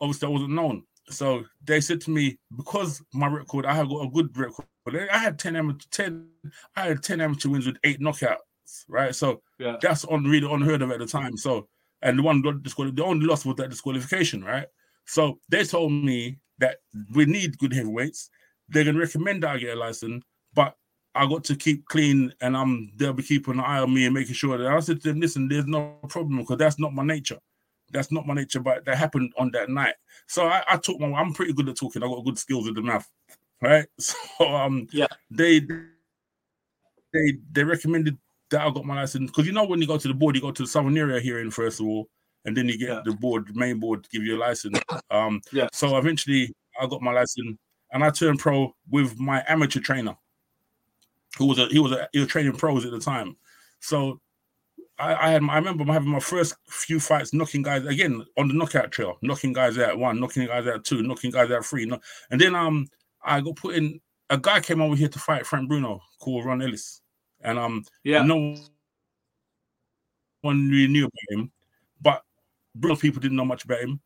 Obviously, 0.00 0.26
I 0.26 0.30
wasn't 0.30 0.50
known, 0.52 0.82
so 1.08 1.44
they 1.64 1.80
said 1.80 2.00
to 2.02 2.10
me 2.10 2.38
because 2.56 3.00
my 3.14 3.28
record, 3.28 3.64
I 3.64 3.74
had 3.74 3.88
got 3.88 4.04
a 4.04 4.10
good 4.10 4.36
record. 4.36 4.66
I 4.94 5.18
had 5.18 5.38
ten 5.38 5.56
amateur, 5.56 5.86
ten. 5.90 6.28
I 6.76 6.88
had 6.88 7.02
ten 7.02 7.20
amateur 7.20 7.48
wins 7.48 7.66
with 7.66 7.76
eight 7.84 8.00
knockouts, 8.00 8.84
right? 8.88 9.14
So 9.14 9.42
Yeah. 9.58 9.76
that's 9.80 10.04
on 10.04 10.24
really 10.24 10.52
unheard 10.52 10.82
of 10.82 10.90
at 10.90 10.98
the 10.98 11.06
time. 11.06 11.36
So, 11.36 11.68
and 12.02 12.18
the 12.18 12.22
one 12.22 12.42
the 12.42 13.02
only 13.04 13.26
loss 13.26 13.44
was 13.44 13.56
that 13.56 13.70
disqualification, 13.70 14.44
right? 14.44 14.66
So 15.06 15.40
they 15.48 15.64
told 15.64 15.92
me 15.92 16.38
that 16.58 16.78
we 17.14 17.26
need 17.26 17.58
good 17.58 17.72
heavyweights. 17.72 18.30
They're 18.68 18.84
gonna 18.84 18.98
recommend 18.98 19.42
that 19.42 19.50
I 19.50 19.58
get 19.58 19.76
a 19.76 19.80
license, 19.80 20.24
but 20.54 20.76
I 21.14 21.26
got 21.26 21.44
to 21.44 21.56
keep 21.56 21.86
clean, 21.86 22.32
and 22.40 22.56
I'm 22.56 22.92
they'll 22.96 23.12
be 23.12 23.22
keeping 23.22 23.54
an 23.54 23.60
eye 23.60 23.78
on 23.78 23.92
me 23.94 24.04
and 24.04 24.14
making 24.14 24.34
sure 24.34 24.58
that 24.58 24.66
I 24.66 24.80
said 24.80 25.00
to 25.02 25.08
them, 25.08 25.20
listen, 25.20 25.48
there's 25.48 25.66
no 25.66 25.96
problem 26.08 26.38
because 26.38 26.58
that's 26.58 26.78
not 26.78 26.92
my 26.94 27.04
nature. 27.04 27.38
That's 27.92 28.10
not 28.10 28.26
my 28.26 28.34
nature, 28.34 28.60
but 28.60 28.84
that 28.84 28.98
happened 28.98 29.32
on 29.38 29.50
that 29.52 29.70
night. 29.70 29.94
So 30.26 30.46
I, 30.48 30.62
I 30.68 30.76
took 30.76 30.98
my. 31.00 31.06
I'm 31.12 31.32
pretty 31.32 31.52
good 31.52 31.68
at 31.68 31.76
talking. 31.76 32.02
I 32.02 32.06
got 32.06 32.24
good 32.24 32.38
skills 32.38 32.66
with 32.66 32.74
the 32.74 32.82
mouth. 32.82 33.08
Right? 33.62 33.86
So 33.98 34.16
um, 34.40 34.86
Yeah. 34.92 35.06
they 35.30 35.60
they 37.12 37.38
they 37.52 37.64
recommended 37.64 38.16
that 38.50 38.60
I 38.60 38.70
got 38.70 38.84
my 38.84 38.94
license 38.96 39.30
because 39.30 39.46
you 39.46 39.52
know 39.52 39.64
when 39.64 39.80
you 39.80 39.86
go 39.86 39.98
to 39.98 40.08
the 40.08 40.14
board, 40.14 40.36
you 40.36 40.42
go 40.42 40.52
to 40.52 40.62
the 40.62 40.68
southern 40.68 40.96
area 40.96 41.20
here 41.20 41.40
in 41.40 41.50
first 41.50 41.80
of 41.80 41.86
all, 41.86 42.08
and 42.44 42.56
then 42.56 42.68
you 42.68 42.78
get 42.78 42.88
Yeah. 42.88 43.02
the 43.04 43.12
board, 43.14 43.54
main 43.56 43.80
board, 43.80 44.04
to 44.04 44.10
give 44.10 44.22
you 44.22 44.36
a 44.36 44.38
license. 44.40 44.78
Um, 45.10 45.40
Yeah. 45.52 45.68
So 45.72 45.96
eventually, 45.96 46.52
I 46.80 46.86
got 46.86 47.02
my 47.02 47.12
license, 47.12 47.58
and 47.92 48.04
I 48.04 48.10
turned 48.10 48.38
pro 48.38 48.74
with 48.90 49.18
my 49.18 49.42
amateur 49.48 49.80
trainer, 49.80 50.16
who 51.38 51.46
was 51.46 51.58
a 51.58 51.66
he 51.68 51.78
was 51.78 51.92
a 51.92 52.08
he 52.12 52.20
was 52.20 52.28
training 52.28 52.52
pros 52.52 52.84
at 52.84 52.92
the 52.92 53.00
time. 53.00 53.36
So 53.80 54.20
I, 54.98 55.14
I 55.14 55.30
had 55.30 55.42
my, 55.42 55.54
I 55.54 55.58
remember 55.58 55.84
having 55.92 56.08
my 56.08 56.20
first 56.20 56.54
few 56.68 57.00
fights, 57.00 57.32
knocking 57.34 57.62
guys 57.62 57.84
again 57.86 58.24
on 58.38 58.48
the 58.48 58.54
knockout 58.54 58.92
trail, 58.92 59.18
knocking 59.22 59.52
guys 59.52 59.78
out 59.78 59.98
one, 59.98 60.20
knocking 60.20 60.46
guys 60.46 60.66
out 60.66 60.84
two, 60.84 61.02
knocking 61.02 61.30
guys 61.30 61.50
out 61.50 61.64
three, 61.64 61.84
no, 61.86 61.98
and 62.30 62.40
then 62.40 62.54
um 62.54 62.86
I 63.26 63.40
got 63.40 63.56
put 63.56 63.74
in. 63.76 64.00
A 64.30 64.38
guy 64.38 64.60
came 64.60 64.80
over 64.80 64.96
here 64.96 65.08
to 65.08 65.18
fight 65.18 65.46
Frank 65.46 65.68
Bruno 65.68 66.00
called 66.18 66.44
Ron 66.44 66.62
Ellis, 66.62 67.02
and 67.42 67.58
um 67.58 67.84
Yeah. 68.04 68.22
no 68.22 68.56
one 70.42 70.68
really 70.68 70.88
knew 70.88 71.04
about 71.06 71.38
him, 71.38 71.52
but 72.00 72.22
Bruno 72.74 72.96
people 72.96 73.20
didn't 73.20 73.36
know 73.36 73.44
much 73.44 73.64
about 73.64 73.80
him, 73.80 74.00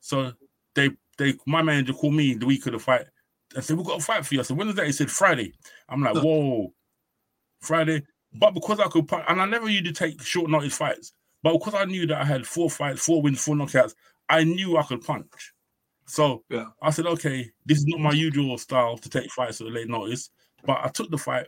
so 0.00 0.32
they 0.74 0.90
they 1.18 1.34
my 1.46 1.62
manager 1.62 1.92
called 1.92 2.14
me 2.14 2.34
the 2.34 2.46
week 2.46 2.66
of 2.66 2.72
the 2.72 2.78
fight. 2.78 3.06
I 3.56 3.60
said, 3.60 3.76
"We've 3.76 3.86
got 3.86 4.00
a 4.00 4.02
fight 4.04 4.26
for 4.26 4.34
you." 4.34 4.40
I 4.40 4.44
said, 4.44 4.56
"When 4.56 4.68
is 4.68 4.74
that?" 4.76 4.86
He 4.86 4.92
said, 4.92 5.10
"Friday." 5.10 5.54
I'm 5.88 6.02
like, 6.02 6.14
"Whoa, 6.16 6.74
Friday!" 7.60 8.02
But 8.34 8.52
because 8.52 8.80
I 8.80 8.88
could, 8.88 9.08
punch, 9.08 9.24
and 9.28 9.40
I 9.40 9.46
never 9.46 9.68
usually 9.68 9.92
take 9.92 10.20
short 10.22 10.50
notice 10.50 10.76
fights, 10.76 11.12
but 11.42 11.52
because 11.54 11.74
I 11.74 11.84
knew 11.86 12.06
that 12.08 12.20
I 12.20 12.24
had 12.24 12.46
four 12.46 12.68
fights, 12.70 13.04
four 13.04 13.22
wins, 13.22 13.42
four 13.42 13.54
knockouts, 13.54 13.94
I 14.28 14.44
knew 14.44 14.76
I 14.76 14.82
could 14.82 15.02
punch. 15.02 15.52
So 16.06 16.44
Yeah. 16.48 16.66
I 16.82 16.90
said, 16.90 17.06
"Okay, 17.06 17.50
this 17.66 17.78
is 17.78 17.86
not 17.86 18.00
my 18.00 18.12
usual 18.12 18.56
style 18.58 18.96
to 18.98 19.08
take 19.10 19.30
fights 19.32 19.60
at 19.60 19.66
a 19.66 19.70
late 19.70 19.88
notice," 19.88 20.30
but 20.64 20.78
I 20.84 20.88
took 20.88 21.10
the 21.10 21.18
fight 21.18 21.46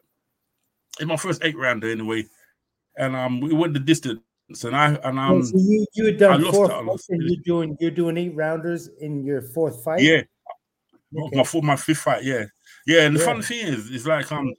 in 1.01 1.09
my 1.09 1.17
first 1.17 1.45
eight 1.45 1.57
rounder 1.57 1.91
anyway, 1.91 2.25
and 2.97 3.15
um, 3.17 3.41
we 3.41 3.53
went 3.55 3.75
the 3.75 3.81
distance, 3.81 4.21
and 4.65 4.77
I 4.77 4.95
and 5.05 5.19
um, 5.19 5.43
so 5.45 5.57
you 5.59 5.87
you 5.95 6.07
had 6.07 6.17
I 6.17 6.19
done 6.19 6.43
lost 6.43 6.55
four 6.57 6.67
I 6.67 6.69
fights, 6.69 6.87
lost 6.87 7.11
and 7.11 7.23
you're 7.23 7.43
doing 7.45 7.77
you're 7.81 7.91
doing 7.93 8.17
eight 8.17 8.35
rounders 8.35 8.89
in 9.01 9.25
your 9.25 9.43
fourth 9.43 9.83
fight. 9.85 10.01
Yeah. 10.03 10.23
Okay. 11.17 11.37
My 11.37 11.45
fourth, 11.45 11.65
my 11.65 11.77
fifth 11.77 11.99
fight, 11.99 12.25
yeah. 12.25 12.45
Yeah, 12.87 13.03
and 13.03 13.17
the 13.17 13.21
Yeah. 13.21 13.27
funny 13.27 13.43
thing 13.43 13.67
is, 13.69 13.91
it's 13.91 14.07
like 14.07 14.31
um 14.33 14.53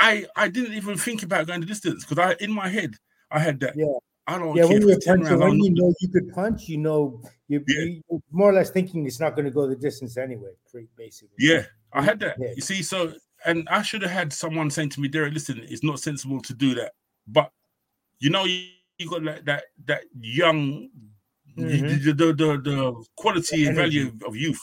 I 0.00 0.26
I 0.36 0.48
didn't 0.48 0.74
even 0.74 0.96
think 0.96 1.22
about 1.22 1.46
going 1.46 1.60
the 1.60 1.66
distance 1.66 2.04
because 2.04 2.18
I 2.18 2.36
in 2.44 2.50
my 2.52 2.68
head 2.68 2.94
I 3.30 3.38
had 3.38 3.60
that. 3.60 3.74
Yeah. 3.76 3.86
I 4.26 4.38
don't 4.38 4.54
Yeah, 4.56 4.62
care 4.68 4.72
when 4.78 4.82
you're 4.88 4.96
a 4.96 5.00
puncher, 5.00 5.36
rounds. 5.36 5.40
when 5.40 5.58
you 5.64 5.70
know 5.74 5.94
you 6.00 6.08
could 6.08 6.32
punch, 6.32 6.68
you 6.68 6.78
know 6.78 7.20
you, 7.48 7.64
Yeah. 7.66 7.84
you 7.84 8.02
you're 8.10 8.20
more 8.30 8.50
or 8.50 8.52
less 8.52 8.70
thinking 8.70 9.04
it's 9.06 9.18
not 9.20 9.34
going 9.34 9.46
to 9.46 9.50
go 9.50 9.66
the 9.66 9.74
distance 9.76 10.16
anyway. 10.16 10.52
Basically. 10.96 11.34
Yeah, 11.38 11.64
I 11.92 12.02
had 12.02 12.20
that. 12.20 12.36
Yeah. 12.38 12.52
You 12.54 12.62
see, 12.62 12.82
so 12.82 13.12
and 13.44 13.68
I 13.68 13.82
should 13.82 14.02
have 14.02 14.12
had 14.12 14.32
someone 14.32 14.70
saying 14.70 14.90
to 14.90 15.00
me, 15.00 15.08
Derek, 15.08 15.34
listen, 15.34 15.58
it's 15.62 15.82
not 15.82 15.98
sensible 15.98 16.40
to 16.42 16.54
do 16.54 16.74
that. 16.76 16.92
But 17.26 17.50
you 18.20 18.30
know, 18.30 18.44
you, 18.44 18.66
you 18.98 19.10
got 19.10 19.22
like 19.24 19.44
that 19.46 19.64
that 19.86 20.02
young 20.20 20.88
Mhm. 21.58 22.02
the, 22.04 22.12
the, 22.12 22.32
the 22.32 22.56
the 22.62 23.04
quality 23.16 23.66
and 23.66 23.76
value 23.76 24.12
of 24.26 24.34
youth. 24.36 24.60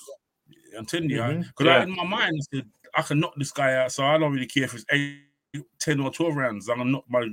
I'm 0.77 0.85
telling 0.85 1.09
you, 1.09 1.21
because 1.21 1.65
Yeah. 1.65 1.83
in 1.83 1.95
my 1.95 2.03
mind, 2.05 2.33
I 2.35 2.55
said, 2.57 2.69
I 2.95 3.01
can 3.03 3.19
knock 3.19 3.33
this 3.37 3.51
guy 3.51 3.75
out, 3.75 3.91
so 3.91 4.03
I 4.05 4.17
don't 4.17 4.31
really 4.33 4.47
care 4.47 4.63
if 4.63 4.73
it's 4.73 4.85
eight, 4.91 5.19
10 5.79 5.99
or 5.99 6.09
12 6.11 6.35
rounds. 6.35 6.67
I'm 6.69 6.91
knock 6.91 7.03
my 7.07 7.27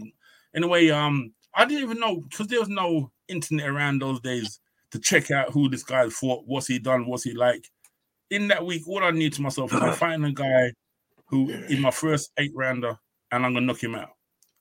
anyway. 0.54 0.90
Um, 0.90 1.32
I 1.56 1.64
didn't 1.64 1.84
even 1.84 1.98
know 1.98 2.20
because 2.20 2.46
there 2.48 2.60
was 2.60 2.68
no 2.68 3.10
internet 3.28 3.68
around 3.68 4.00
those 4.00 4.20
days 4.20 4.60
to 4.90 5.00
check 5.00 5.30
out 5.30 5.50
who 5.50 5.68
this 5.68 5.82
guy 5.82 6.08
fought, 6.10 6.44
what's 6.46 6.66
he 6.66 6.78
done, 6.78 7.06
what's 7.06 7.24
he 7.24 7.32
like. 7.32 7.68
In 8.30 8.48
that 8.48 8.64
week, 8.64 8.86
all 8.86 9.02
I 9.02 9.10
knew 9.10 9.30
to 9.30 9.42
myself 9.42 9.72
was 9.72 9.82
I'm 9.82 9.88
uh-huh. 9.88 9.96
fighting 9.96 10.24
a 10.24 10.32
guy 10.32 10.72
who 11.28 11.50
in 11.50 11.80
my 11.80 11.90
first 11.90 12.30
eight 12.38 12.52
rounder, 12.54 12.96
and 13.32 13.44
I'm 13.44 13.54
gonna 13.54 13.66
knock 13.66 13.82
him 13.82 13.94
out. 13.94 14.10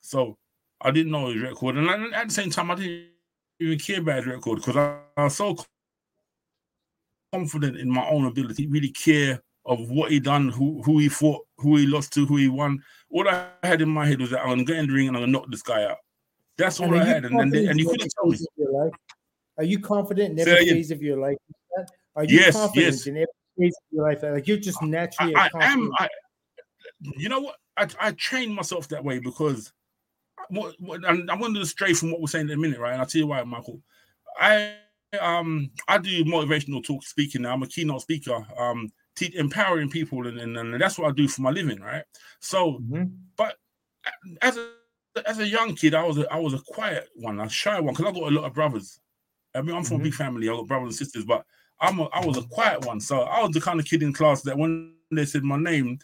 So 0.02 0.38
I 0.82 0.92
didn't 0.92 1.12
know 1.12 1.28
his 1.28 1.42
record, 1.42 1.78
and 1.78 1.90
I- 1.90 2.22
at 2.22 2.30
the 2.30 2.34
same 2.34 2.50
time, 2.50 2.72
I 2.72 2.76
didn't 2.76 3.10
even 3.60 3.80
care 3.80 4.00
about 4.00 4.18
his 4.18 4.28
record 4.28 4.58
because 4.58 4.78
I, 4.78 5.00
I 5.18 5.26
was 5.26 5.36
so 5.36 5.58
confident 7.34 7.78
in 7.78 7.90
my 7.90 8.08
own 8.08 8.26
ability, 8.26 8.68
really 8.68 8.90
care 8.90 9.42
of 9.66 9.90
what 9.90 10.12
he 10.12 10.20
done, 10.20 10.50
who 10.50 10.82
who 10.84 11.00
he 11.00 11.10
fought, 11.10 11.46
who 11.58 11.76
he 11.78 11.88
lost 11.88 12.14
to, 12.14 12.26
who 12.26 12.38
he 12.38 12.48
won. 12.48 12.82
All 13.10 13.28
I 13.28 13.48
had 13.64 13.82
in 13.82 13.90
my 13.90 14.06
head 14.06 14.22
was 14.22 14.30
that 14.30 14.42
I'm 14.42 14.50
gonna 14.50 14.64
get 14.64 14.78
in 14.78 14.88
the 14.88 14.94
ring 14.94 15.08
and 15.08 15.18
I'm 15.18 15.24
gonna 15.24 15.32
knock 15.32 15.48
this 15.50 15.64
guy 15.64 15.84
out. 15.84 15.98
That's 16.58 16.80
all 16.80 16.94
are 16.94 16.98
I 16.98 17.04
had, 17.04 17.26
and 17.26 17.40
and, 17.40 17.52
they- 17.52 17.68
and 17.68 17.80
you 17.80 17.88
couldn't 17.88 18.12
tell 18.18 18.30
me. 18.30 18.38
your 18.56 18.72
life? 18.72 18.94
Are 19.58 19.64
you 19.64 19.80
confident 19.80 20.34
in 20.34 20.40
every 20.40 20.66
phase 20.66 20.92
of 20.92 21.02
your 21.02 21.18
life? 21.18 21.38
Are 22.16 22.24
you 22.24 22.40
Yes, 22.40 22.54
confident 22.54 22.94
yes. 22.96 23.08
in 23.08 23.16
every 23.16 23.28
phase 23.58 23.76
of 23.76 23.96
your 23.96 24.04
life? 24.10 24.24
Like 24.24 24.48
you're 24.48 24.58
just 24.58 24.82
naturally. 24.82 25.36
I, 25.36 25.50
I 25.54 25.68
am. 25.68 25.92
I, 25.98 26.10
you 27.18 27.30
know 27.30 27.40
what? 27.40 27.56
I, 27.78 27.88
I 28.00 28.12
train 28.12 28.54
myself 28.54 28.88
that 28.90 29.04
way 29.04 29.20
because 29.20 29.74
what, 30.50 30.76
what 30.80 31.04
and 31.06 31.30
I'm 31.30 31.40
going 31.40 31.54
to 31.56 31.66
stray 31.66 31.94
from 31.94 32.12
what 32.12 32.22
we're 32.22 32.28
saying 32.28 32.50
in 32.50 32.58
a 32.58 32.58
minute, 32.58 32.80
right? 32.80 32.92
And 32.94 33.02
I'll 33.02 33.08
tell 33.08 33.20
you 33.20 33.28
why, 33.28 33.44
Michael. 33.44 33.82
I 34.40 34.76
um 35.22 35.72
I 35.88 35.98
do 35.98 36.24
motivational 36.26 36.84
talk 36.84 37.04
speaking. 37.04 37.44
Now. 37.44 37.54
I'm 37.54 37.64
a 37.64 37.68
keynote 37.68 38.02
speaker, 38.02 38.46
um, 38.58 38.92
te- 39.16 39.36
empowering 39.36 39.90
people, 39.90 40.28
and, 40.28 40.40
and 40.40 40.58
and 40.58 40.82
that's 40.82 40.98
what 40.98 41.10
I 41.10 41.12
do 41.12 41.28
for 41.28 41.42
my 41.42 41.52
living, 41.52 41.80
right? 41.80 42.04
So, 42.40 42.80
Mhm. 42.80 43.12
but 43.38 43.56
as 44.42 44.58
a 44.58 44.68
as 45.26 45.40
a 45.40 45.48
young 45.48 45.76
kid, 45.76 45.94
I 45.94 46.04
was 46.04 46.18
a, 46.18 46.32
I 46.32 46.38
was 46.38 46.54
a 46.54 46.60
quiet 46.60 47.10
one, 47.16 47.40
a 47.40 47.50
shy 47.50 47.80
one, 47.80 47.94
because 47.94 48.08
I 48.08 48.12
got 48.12 48.32
a 48.32 48.36
lot 48.36 48.46
of 48.46 48.54
brothers. 48.54 49.00
I 49.54 49.62
mean, 49.62 49.76
I'm 49.76 49.84
from 49.84 50.02
a 50.02 50.04
big 50.04 50.14
mm-hmm. 50.14 50.24
family. 50.24 50.50
I 50.50 50.54
got 50.54 50.68
brothers 50.68 50.88
and 50.88 50.96
sisters, 50.96 51.26
but 51.26 51.46
I'm 51.80 52.00
a, 52.00 52.04
I 52.06 52.26
was 52.26 52.38
a 52.38 52.44
quiet 52.44 52.86
one. 52.86 53.00
So 53.00 53.22
I 53.22 53.42
was 53.42 53.52
the 53.52 53.62
kind 53.62 53.80
of 53.80 53.86
kid 53.86 54.04
in 54.04 54.14
class 54.14 54.42
that 54.42 54.58
when 54.58 54.96
they 55.12 55.26
said 55.26 55.44
my 55.44 55.58
name, 55.58 56.00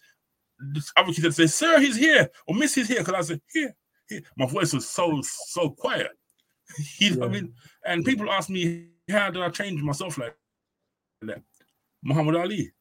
this 0.73 0.91
other 0.95 1.11
kids 1.11 1.23
would 1.23 1.35
say, 1.35 1.47
"Sir, 1.47 1.79
he's 1.79 1.97
here," 1.97 2.29
or 2.47 2.55
"Miss, 2.55 2.75
he's 2.75 2.87
here," 2.87 2.99
because 2.99 3.15
I 3.15 3.21
said, 3.21 3.41
"Here, 3.51 3.75
here." 4.07 4.21
My 4.37 4.45
voice 4.45 4.73
was 4.73 4.87
so 4.87 5.21
so 5.23 5.69
quiet. 5.71 6.11
you 6.99 7.11
know 7.11 7.21
what 7.21 7.29
I 7.29 7.33
mean? 7.33 7.53
And 7.85 8.05
people 8.05 8.29
ask 8.29 8.49
me, 8.49 8.87
"How 9.09 9.31
did 9.31 9.41
I 9.41 9.49
change 9.49 9.81
myself 9.81 10.17
like 10.17 10.35
that?" 11.23 11.41
Muhammad 12.03 12.35
Ali. 12.35 12.71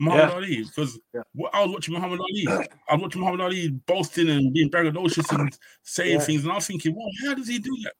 Muhammad 0.00 0.28
Yeah. 0.28 0.34
Ali, 0.34 0.64
because 0.64 0.98
Yeah. 1.14 1.22
I 1.52 1.64
was 1.64 1.72
watching 1.72 1.94
Muhammad 1.94 2.20
Ali. 2.20 2.46
I 2.88 2.94
was 2.94 3.02
watching 3.02 3.20
Muhammad 3.20 3.40
Ali 3.40 3.68
boasting 3.68 4.28
and 4.28 4.52
being 4.52 4.70
braggadocious 4.70 5.30
and 5.38 5.56
saying 5.82 6.18
Yeah. 6.18 6.24
things, 6.24 6.42
and 6.42 6.52
I 6.52 6.56
was 6.56 6.66
thinking, 6.66 6.94
"Well, 6.96 7.08
how 7.24 7.34
does 7.34 7.48
he 7.48 7.58
do 7.58 7.76
that? 7.84 7.94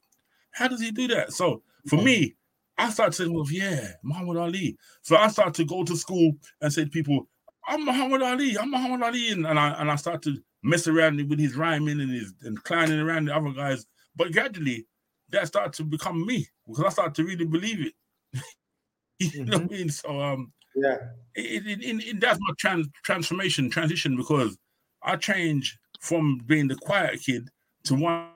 How 0.52 0.68
does 0.68 0.80
he 0.80 0.90
do 0.90 1.06
that?" 1.08 1.32
So 1.32 1.62
for 1.88 1.96
me, 2.02 2.34
I 2.78 2.90
started 2.90 3.12
saying, 3.14 3.32
"Well, 3.32 3.46
yeah, 3.50 3.92
Muhammad 4.02 4.36
Ali." 4.36 4.76
So 5.02 5.16
I 5.16 5.28
started 5.28 5.54
to 5.54 5.64
go 5.64 5.84
to 5.84 5.96
school 5.96 6.32
and 6.60 6.72
say 6.72 6.84
to 6.84 6.90
people, 6.90 7.28
"I'm 7.68 7.84
Muhammad 7.84 8.22
Ali. 8.22 8.58
I'm 8.58 8.70
Muhammad 8.70 9.02
Ali," 9.02 9.30
and, 9.30 9.46
and 9.46 9.58
I 9.58 9.68
and 9.80 9.90
I 9.90 9.96
started 9.96 10.22
to 10.34 10.42
mess 10.62 10.88
around 10.88 11.16
with 11.28 11.38
his 11.38 11.54
rhyming 11.56 12.00
and 12.00 12.10
his 12.10 12.34
and 12.42 12.62
clowning 12.64 12.98
around 12.98 13.26
the 13.26 13.36
other 13.36 13.52
guys. 13.52 13.86
But 14.16 14.32
gradually, 14.32 14.86
that 15.30 15.46
started 15.46 15.72
to 15.74 15.84
become 15.84 16.26
me 16.26 16.48
because 16.66 16.84
I 16.84 16.88
started 16.88 17.14
to 17.16 17.24
really 17.24 17.44
believe 17.46 17.80
it. 17.86 17.94
you 19.20 19.44
know 19.44 19.58
what 19.58 19.72
I 19.72 19.76
mean? 19.76 19.88
So 19.90 20.20
um, 20.20 20.52
Yeah. 20.76 20.96
it, 21.34 21.66
it, 21.66 21.82
it, 21.82 22.08
it- 22.08 22.20
that's 22.20 22.38
my 22.40 22.52
trans, 22.58 22.88
transformation 23.04 23.70
transition 23.70 24.16
because 24.16 24.56
I 25.02 25.16
change 25.16 25.78
from 26.00 26.40
being 26.46 26.68
the 26.68 26.76
quiet 26.76 27.20
kid 27.20 27.48
to 27.84 27.94
one 27.94 28.26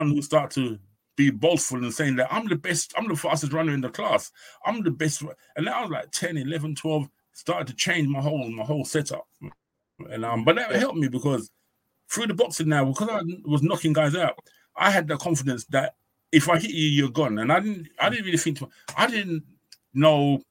who 0.00 0.22
start 0.22 0.50
to 0.52 0.78
be 1.16 1.30
boastful 1.30 1.78
and 1.78 1.92
saying 1.92 2.16
that 2.16 2.32
I'm 2.32 2.48
the 2.48 2.56
best, 2.56 2.92
I'm 2.96 3.06
the 3.08 3.16
fastest 3.16 3.52
runner 3.52 3.72
in 3.74 3.80
the 3.82 3.90
class. 3.90 4.30
I'm 4.64 4.82
the 4.82 4.90
best. 4.90 5.22
And 5.56 5.66
now 5.66 5.78
I 5.78 5.82
was 5.82 5.90
like 5.90 6.10
10, 6.10 6.36
11, 6.38 6.74
12, 6.74 7.08
started 7.32 7.66
to 7.68 7.74
change 7.74 8.08
my 8.08 8.20
whole 8.20 8.50
my 8.50 8.64
whole 8.64 8.84
setup. 8.84 9.26
And 10.10 10.24
um, 10.24 10.44
but 10.44 10.56
that 10.56 10.72
helped 10.74 10.98
me 10.98 11.08
because 11.08 11.50
through 12.10 12.26
the 12.28 12.34
boxing 12.34 12.68
now, 12.68 12.84
because 12.84 13.08
I 13.08 13.20
was 13.44 13.62
knocking 13.62 13.92
guys 13.92 14.14
out, 14.16 14.38
I 14.76 14.90
had 14.90 15.06
the 15.08 15.16
confidence 15.16 15.64
that 15.66 15.94
if 16.32 16.48
I 16.48 16.58
hit 16.58 16.70
you, 16.70 16.88
you're 16.88 17.10
gone. 17.10 17.38
And 17.38 17.52
I 17.52 17.60
didn't 17.60 17.88
I 18.00 18.08
didn't 18.08 18.24
really 18.26 18.38
think 18.38 18.58
to, 18.58 18.68
I 18.96 19.06
didn't 19.06 19.44
know 19.94 20.42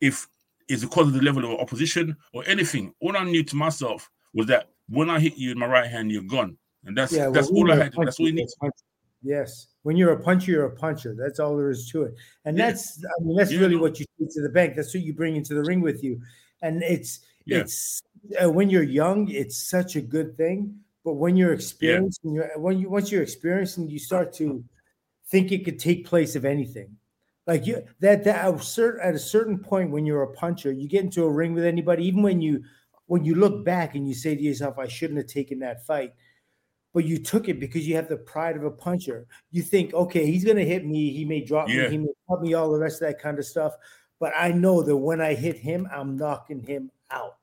if 0.00 0.26
it's 0.68 0.82
because 0.84 1.08
of 1.08 1.14
the 1.14 1.22
level 1.22 1.44
of 1.44 1.60
opposition 1.60 2.16
or 2.32 2.42
anything. 2.46 2.92
All 3.00 3.16
I 3.16 3.24
knew 3.24 3.42
to 3.44 3.56
myself 3.56 4.10
was 4.34 4.46
that 4.46 4.70
when 4.88 5.10
I 5.10 5.20
hit 5.20 5.36
you 5.36 5.52
in 5.52 5.58
my 5.58 5.66
right 5.66 5.90
hand, 5.90 6.10
you're 6.12 6.22
gone. 6.22 6.56
And 6.84 6.96
that's 6.96 7.12
Yeah, 7.12 7.30
that's 7.30 7.48
all 7.50 7.70
I 7.72 7.76
had. 7.76 7.92
That's 7.96 8.20
all 8.20 8.26
you 8.26 8.32
need. 8.34 8.48
puncher. 8.60 8.74
Yes, 9.22 9.68
when 9.82 9.96
you're 9.96 10.12
a 10.12 10.20
puncher, 10.20 10.52
you're 10.52 10.66
a 10.66 10.70
puncher. 10.76 11.14
That's 11.18 11.40
all 11.40 11.56
there 11.56 11.70
is 11.70 11.88
to 11.90 12.04
it, 12.04 12.14
and 12.44 12.56
Yeah. 12.56 12.66
that's 12.70 13.02
I 13.04 13.24
mean 13.24 13.36
that's 13.36 13.50
You 13.50 13.60
really 13.60 13.76
what 13.76 13.98
you 13.98 14.06
take 14.20 14.30
to 14.34 14.42
the 14.42 14.48
bank. 14.50 14.76
That's 14.76 14.94
what 14.94 15.02
you 15.02 15.12
bring 15.14 15.34
into 15.36 15.54
the 15.54 15.62
ring 15.62 15.80
with 15.80 16.04
you, 16.04 16.20
and 16.62 16.82
it's 16.82 17.20
Yeah. 17.44 17.60
it's 17.60 18.00
uh, 18.40 18.50
when 18.50 18.70
you're 18.70 18.82
young, 18.84 19.28
it's 19.30 19.56
such 19.56 19.96
a 19.96 20.00
good 20.00 20.36
thing. 20.36 20.78
But 21.04 21.14
when 21.14 21.36
you're 21.36 21.52
experienced, 21.52 22.20
when 22.22 22.34
you're 22.34 22.50
when 22.58 22.78
you 22.78 22.88
once 22.88 23.10
you're 23.10 23.22
experienced 23.22 23.78
and 23.78 23.90
you 23.90 23.98
start 23.98 24.32
to 24.34 24.62
think 25.28 25.50
it 25.50 25.64
could 25.64 25.78
take 25.80 26.04
place 26.04 26.36
of 26.36 26.44
anything, 26.44 26.96
like 27.46 27.66
you 27.66 27.84
that 28.00 28.24
that 28.24 28.44
at 28.44 28.54
a 28.54 28.62
certain 28.62 29.00
at 29.06 29.14
a 29.14 29.18
certain 29.18 29.58
point 29.58 29.90
when 29.90 30.04
you're 30.06 30.22
a 30.22 30.32
puncher, 30.32 30.72
you 30.72 30.88
get 30.88 31.04
into 31.04 31.24
a 31.24 31.30
ring 31.30 31.54
with 31.54 31.64
anybody, 31.64 32.04
even 32.06 32.22
when 32.22 32.40
you 32.40 32.62
when 33.06 33.24
you 33.24 33.34
look 33.36 33.64
back 33.64 33.94
and 33.94 34.06
you 34.08 34.14
say 34.14 34.34
to 34.34 34.42
yourself, 34.42 34.78
I 34.78 34.88
shouldn't 34.88 35.18
have 35.18 35.28
taken 35.28 35.60
that 35.60 35.86
fight 35.86 36.12
but 36.96 37.04
you 37.04 37.18
took 37.18 37.46
it 37.46 37.60
because 37.60 37.86
you 37.86 37.94
have 37.94 38.08
the 38.08 38.16
pride 38.16 38.56
of 38.56 38.64
a 38.64 38.70
puncher. 38.70 39.26
You 39.50 39.60
think, 39.60 39.92
okay, 39.92 40.24
he's 40.24 40.44
going 40.44 40.56
to 40.56 40.64
hit 40.64 40.86
me. 40.86 41.10
He 41.12 41.26
may 41.26 41.42
drop 41.44 41.68
Yeah. 41.68 41.82
me. 41.82 41.90
He 41.90 41.98
may 41.98 42.08
cut 42.26 42.40
me, 42.40 42.54
all 42.54 42.72
the 42.72 42.78
rest 42.78 43.02
of 43.02 43.08
that 43.08 43.20
kind 43.20 43.38
of 43.38 43.44
stuff. 43.44 43.74
But 44.18 44.32
I 44.34 44.50
know 44.52 44.82
that 44.82 44.96
when 44.96 45.20
I 45.20 45.34
hit 45.34 45.58
him, 45.58 45.86
I'm 45.92 46.16
knocking 46.16 46.62
him 46.62 46.90
out. 47.10 47.36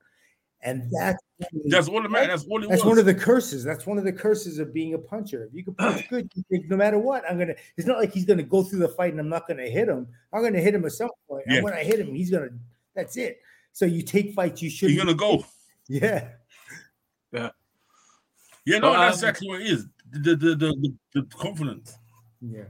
And 0.66 0.90
that's 0.92 1.22
that's 1.66 1.90
all 1.90 2.02
the. 2.02 2.08
That's 2.08 2.46
all 2.46 2.64
it 2.64 2.70
that's 2.70 2.84
was. 2.84 2.86
one 2.86 2.98
of 2.98 3.06
the 3.06 3.14
curses. 3.14 3.64
That's 3.64 3.86
one 3.86 3.98
of 3.98 4.06
the 4.06 4.14
curses 4.14 4.60
of 4.60 4.74
being 4.74 4.94
a 4.94 4.98
puncher. 4.98 5.44
If 5.44 5.54
you 5.54 5.66
can 5.66 5.76
punch 5.76 6.08
good, 6.10 6.32
you 6.36 6.44
think 6.50 6.70
no 6.70 6.78
matter 6.78 6.98
what, 6.98 7.30
I'm 7.30 7.38
gonna. 7.38 7.56
It's 7.76 7.86
not 7.86 7.98
like 7.98 8.14
he's 8.14 8.26
gonna 8.26 8.44
go 8.44 8.64
through 8.64 8.80
the 8.80 8.88
fight 8.88 9.12
and 9.12 9.20
I'm 9.20 9.30
not 9.30 9.48
gonna 9.48 9.68
hit 9.68 9.90
him. 9.90 10.08
I'm 10.32 10.42
gonna 10.42 10.62
hit 10.62 10.74
him 10.74 10.86
at 10.86 10.94
some 10.94 11.10
point. 11.28 11.44
Yeah. 11.48 11.56
And 11.56 11.64
when 11.66 11.74
I 11.74 11.84
hit 11.84 12.00
him, 12.00 12.14
he's 12.16 12.32
gonna. 12.32 12.50
That's 12.96 13.18
it. 13.18 13.42
So 13.74 13.86
you 13.86 14.04
take 14.04 14.34
fights 14.34 14.62
you 14.62 14.70
should. 14.70 14.92
You're 14.92 15.04
gonna 15.04 15.18
go. 15.18 15.46
Yeah. 15.90 16.30
Yeah. 17.34 17.50
Yeah, 18.66 18.80
no, 18.80 18.94
But, 18.94 19.00
that's 19.00 19.22
um, 19.22 19.30
exactly 19.30 19.48
what 19.50 19.62
it 19.62 19.68
is. 19.68 19.88
The 20.12 20.36
the 20.36 20.56
the, 20.56 20.56
the, 20.56 20.96
the 21.14 21.36
confidence. 21.36 21.98
Yeah. 22.40 22.64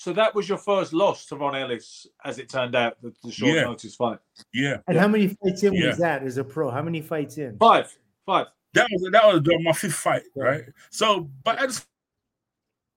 So 0.00 0.14
that 0.14 0.34
was 0.34 0.48
your 0.48 0.56
first 0.56 0.94
loss 0.94 1.26
to 1.26 1.36
Ron 1.36 1.54
Ellis, 1.54 2.06
as 2.24 2.38
it 2.38 2.48
turned 2.48 2.74
out, 2.74 2.96
the, 3.02 3.12
the 3.22 3.30
short 3.30 3.54
Yeah. 3.54 3.64
notice 3.64 3.96
fight. 3.96 4.18
Yeah, 4.50 4.78
And 4.86 4.96
how 4.96 5.06
many 5.06 5.28
fights 5.28 5.62
in 5.62 5.74
Yeah. 5.74 5.88
was 5.88 5.98
that 5.98 6.22
as 6.22 6.38
a 6.38 6.44
pro? 6.44 6.70
How 6.70 6.80
many 6.80 7.02
fights 7.02 7.36
in? 7.36 7.58
Five, 7.58 7.94
five. 8.24 8.46
that 8.72 8.88
was 8.90 9.12
that 9.12 9.24
was 9.26 9.42
my 9.62 9.72
fifth 9.74 9.96
fight, 9.96 10.22
right? 10.34 10.64
So, 10.88 11.28
but 11.44 11.58
at 11.58 11.68
the 11.68 11.84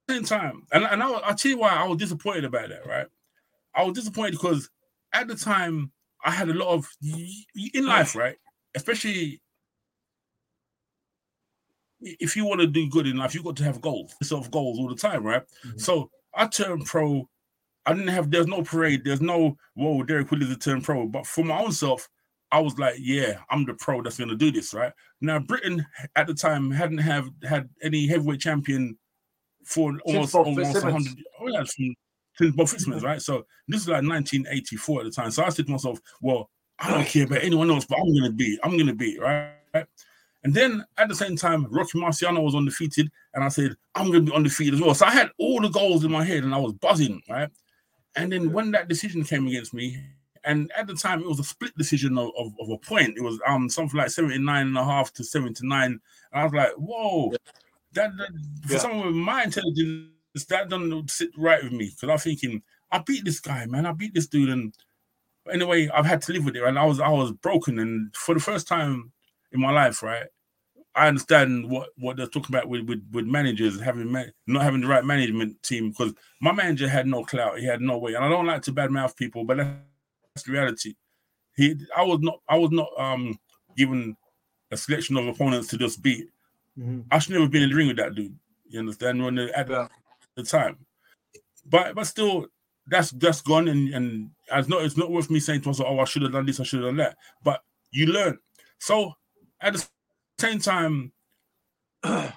same 0.10 0.24
time, 0.24 0.66
and 0.72 0.86
and 0.86 1.04
I, 1.04 1.10
I'll 1.12 1.36
tell 1.36 1.50
you 1.52 1.58
why 1.58 1.72
I 1.72 1.86
was 1.86 1.98
disappointed 1.98 2.46
about 2.46 2.70
that, 2.70 2.86
right? 2.88 3.08
I 3.76 3.84
was 3.84 3.96
disappointed 3.96 4.32
because 4.34 4.70
at 5.12 5.28
the 5.28 5.36
time 5.36 5.92
I 6.24 6.32
had 6.32 6.48
a 6.48 6.54
lot 6.54 6.70
of 6.70 6.88
in 7.04 7.86
life, 7.86 8.16
right? 8.16 8.38
Especially 8.76 9.42
if 12.00 12.38
you 12.38 12.46
want 12.46 12.62
to 12.62 12.68
do 12.68 12.88
good 12.88 13.08
in 13.08 13.18
life, 13.18 13.36
you 13.36 13.44
got 13.44 13.58
to 13.58 13.66
have 13.66 13.82
goals, 13.82 14.16
sort 14.24 14.46
of 14.46 14.52
goals 14.52 14.80
all 14.80 14.88
the 14.88 14.96
time, 14.96 15.26
right? 15.26 15.44
Mhm. 15.66 15.82
So 15.82 16.10
I 16.36 16.48
turned 16.48 16.86
pro. 16.86 17.28
I 17.86 17.94
didn't 17.94 18.10
have. 18.10 18.32
There's 18.32 18.48
no 18.48 18.64
parade. 18.64 19.04
There's 19.04 19.22
no 19.22 19.58
whoa. 19.76 20.04
Derek 20.04 20.32
Willis 20.32 20.52
a 20.52 20.56
turn 20.56 20.82
pro. 20.82 21.08
But 21.08 21.28
for 21.28 21.44
my 21.44 21.60
own 21.60 21.72
self, 21.72 22.08
I 22.52 22.60
was 22.60 22.78
like, 22.78 22.96
yeah, 23.00 23.40
I'm 23.50 23.66
the 23.66 23.74
pro 23.74 24.02
that's 24.02 24.18
going 24.18 24.30
to 24.30 24.36
do 24.36 24.52
this, 24.52 24.74
right? 24.74 24.94
Now 25.22 25.40
Britain 25.40 25.86
at 26.16 26.28
the 26.28 26.34
time 26.34 26.72
hadn't 26.72 27.00
have 27.00 27.30
had 27.44 27.70
any 27.82 28.08
heavyweight 28.08 28.40
champion 28.40 28.98
for 29.66 29.98
almost 30.06 30.36
almost 30.36 30.74
Fitzsimmons. 30.74 31.16
100. 31.16 31.24
Oh 31.40 31.48
yeah, 31.48 31.64
from, 31.64 31.96
since 32.36 32.56
Bob 32.56 32.70
Fitzsimmons, 32.70 33.04
right? 33.04 33.22
So 33.22 33.46
this 33.68 33.82
is 33.82 33.88
like 33.88 34.04
1984 34.04 35.00
at 35.00 35.06
the 35.06 35.12
time. 35.12 35.32
So 35.32 35.44
I 35.44 35.50
said 35.50 35.66
to 35.66 35.72
myself, 35.72 36.00
well, 36.22 36.50
I 36.80 36.92
don't 36.92 37.08
care 37.08 37.26
about 37.26 37.44
anyone 37.44 37.70
else, 37.70 37.86
but 37.86 38.00
I'm 38.00 38.12
going 38.14 38.24
to 38.24 38.32
be. 38.32 38.60
I'm 38.64 38.72
going 38.72 38.88
to 38.88 38.94
be 38.94 39.20
right. 39.20 39.54
And 40.44 40.54
then 40.54 40.84
at 40.98 41.08
the 41.08 41.16
same 41.16 41.36
time, 41.38 41.66
Rocky 41.72 41.98
Marciano 42.00 42.44
was 42.44 42.56
undefeated, 42.56 43.10
and 43.34 43.44
I 43.44 43.48
said, 43.50 43.76
I'm 43.96 44.12
going 44.12 44.26
to 44.26 44.32
be 44.32 44.36
undefeated 44.36 44.74
as 44.76 44.82
well. 44.82 44.94
So 44.94 45.06
I 45.06 45.12
had 45.12 45.32
all 45.38 45.62
the 45.62 45.70
goals 45.70 46.04
in 46.04 46.12
my 46.12 46.24
head, 46.26 46.44
and 46.44 46.54
I 46.54 46.58
was 46.60 46.74
buzzing, 46.74 47.22
right? 47.30 47.50
And 48.16 48.32
then 48.32 48.52
when 48.52 48.72
that 48.72 48.88
decision 48.90 49.24
came 49.24 49.48
against 49.48 49.74
me, 49.74 49.98
and 50.46 50.72
at 50.78 50.88
the 50.88 50.94
time 50.96 51.22
it 51.22 51.28
was 51.28 51.40
a 51.40 51.44
split 51.44 51.76
decision 51.78 52.18
of, 52.18 52.30
of, 52.38 52.54
of 52.60 52.70
a 52.70 52.78
point. 52.78 53.18
It 53.18 53.24
was 53.24 53.40
um 53.48 53.70
something 53.70 53.98
like 53.98 54.10
79 54.10 54.68
and 54.68 54.78
a 54.78 54.84
half 54.84 55.14
to 55.14 55.24
79. 55.24 55.84
And 55.92 56.02
I 56.34 56.44
was 56.44 56.54
like, 56.54 56.72
whoa, 56.74 57.32
that, 57.94 58.12
that 58.18 58.30
for 58.68 58.74
Yeah. 58.74 58.80
someone 58.80 59.08
with 59.08 59.16
my 59.16 59.44
intelligence, 59.44 60.10
that 60.50 60.70
doesn't 60.70 61.10
sit 61.12 61.30
right 61.38 61.64
with 61.64 61.72
me. 61.74 61.92
Because 61.96 62.10
I'm 62.10 62.18
thinking, 62.18 62.62
I 62.92 63.00
beat 63.00 63.24
this 63.26 63.40
guy, 63.40 63.66
man. 63.68 63.86
I 63.86 63.94
beat 63.94 64.14
this 64.14 64.28
dude. 64.28 64.50
And 64.50 64.76
anyway, 65.52 65.90
I've 65.94 66.06
had 66.06 66.22
to 66.24 66.34
live 66.34 66.46
with 66.46 66.56
it. 66.56 66.64
And 66.64 66.78
I 66.78 66.86
was 66.86 67.00
I 67.00 67.10
was 67.10 67.32
broken. 67.32 67.80
And 67.80 68.14
for 68.16 68.34
the 68.36 68.42
first 68.42 68.68
time 68.68 69.12
in 69.54 69.62
my 69.62 69.72
life, 69.72 70.04
right? 70.04 70.26
I 70.96 71.08
understand 71.08 71.70
what 71.70 71.90
what 71.98 72.18
they're 72.18 72.28
talking 72.28 72.56
about 72.56 72.70
with 72.70 72.88
with, 72.88 73.04
with 73.12 73.26
managers 73.26 73.80
having 73.80 74.12
ma- 74.12 74.26
not 74.48 74.64
having 74.64 74.82
the 74.82 74.88
right 74.88 75.04
management 75.04 75.62
team 75.64 75.90
because 75.90 76.14
my 76.40 76.52
manager 76.52 76.88
had 76.88 77.08
no 77.08 77.24
clout, 77.24 77.60
he 77.60 77.66
had 77.66 77.82
no 77.82 77.98
way, 77.98 78.14
and 78.14 78.24
I 78.24 78.30
don't 78.30 78.46
like 78.46 78.62
to 78.64 78.74
badmouth 78.74 79.16
people, 79.16 79.44
but 79.44 79.58
that's 79.58 80.46
the 80.46 80.52
reality. 80.52 80.94
He, 81.56 81.76
I 81.96 82.04
was 82.04 82.20
not, 82.22 82.40
I 82.48 82.58
was 82.58 82.72
not 82.72 82.90
um 82.98 83.38
given 83.78 84.16
a 84.72 84.78
selection 84.78 85.18
of 85.18 85.28
opponents 85.28 85.68
to 85.70 85.78
just 85.78 86.02
beat. 86.02 86.28
Mhm. 86.78 87.06
I 87.12 87.20
should 87.20 87.34
never 87.34 87.48
been 87.48 87.64
in 87.64 87.70
the 87.70 87.76
ring 87.76 87.88
with 87.88 87.98
that 87.98 88.16
dude. 88.16 88.38
You 88.68 88.80
understand? 88.80 89.24
When 89.24 89.38
at 89.40 89.70
Yeah. 89.70 89.88
the 90.36 90.44
time, 90.44 90.78
but 91.66 91.96
but 91.96 92.06
still, 92.06 92.48
that's 92.88 93.12
that's 93.12 93.42
gone, 93.42 93.68
and 93.68 93.94
and 93.94 94.30
it's 94.52 94.68
not 94.68 94.84
it's 94.84 94.98
not 94.98 95.12
worth 95.12 95.30
me 95.30 95.40
saying 95.40 95.62
to 95.62 95.70
myself, 95.70 95.90
oh, 95.90 96.00
I 96.00 96.06
should 96.06 96.22
have 96.24 96.32
done 96.32 96.46
this, 96.46 96.60
I 96.60 96.64
should 96.64 96.80
have 96.82 96.90
done 96.90 96.98
that. 96.98 97.18
But 97.44 97.62
you 97.92 98.08
learn. 98.08 98.38
So 98.80 99.14
at 99.62 99.74
the 99.74 99.88
same 100.44 100.60
time, 100.60 101.12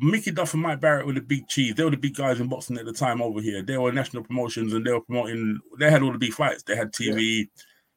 Mickey 0.00 0.30
Duff 0.30 0.54
and 0.54 0.62
Mike 0.62 0.80
Barrett 0.80 1.06
were 1.06 1.12
the 1.12 1.20
big 1.20 1.48
cheese. 1.48 1.74
They 1.74 1.84
were 1.84 1.90
the 1.90 1.96
big 1.96 2.14
guys 2.14 2.40
in 2.40 2.48
boxing 2.48 2.78
at 2.78 2.84
the 2.84 2.92
time 2.92 3.20
over 3.20 3.40
here. 3.40 3.62
They 3.62 3.76
were 3.76 3.90
national 3.92 4.22
promotions 4.24 4.72
and 4.72 4.86
they 4.86 4.92
were 4.92 5.00
promoting, 5.00 5.58
they 5.78 5.90
had 5.90 6.02
all 6.02 6.12
the 6.12 6.18
big 6.18 6.32
fights. 6.32 6.62
They 6.62 6.76
had 6.76 6.92
TV 6.92 7.48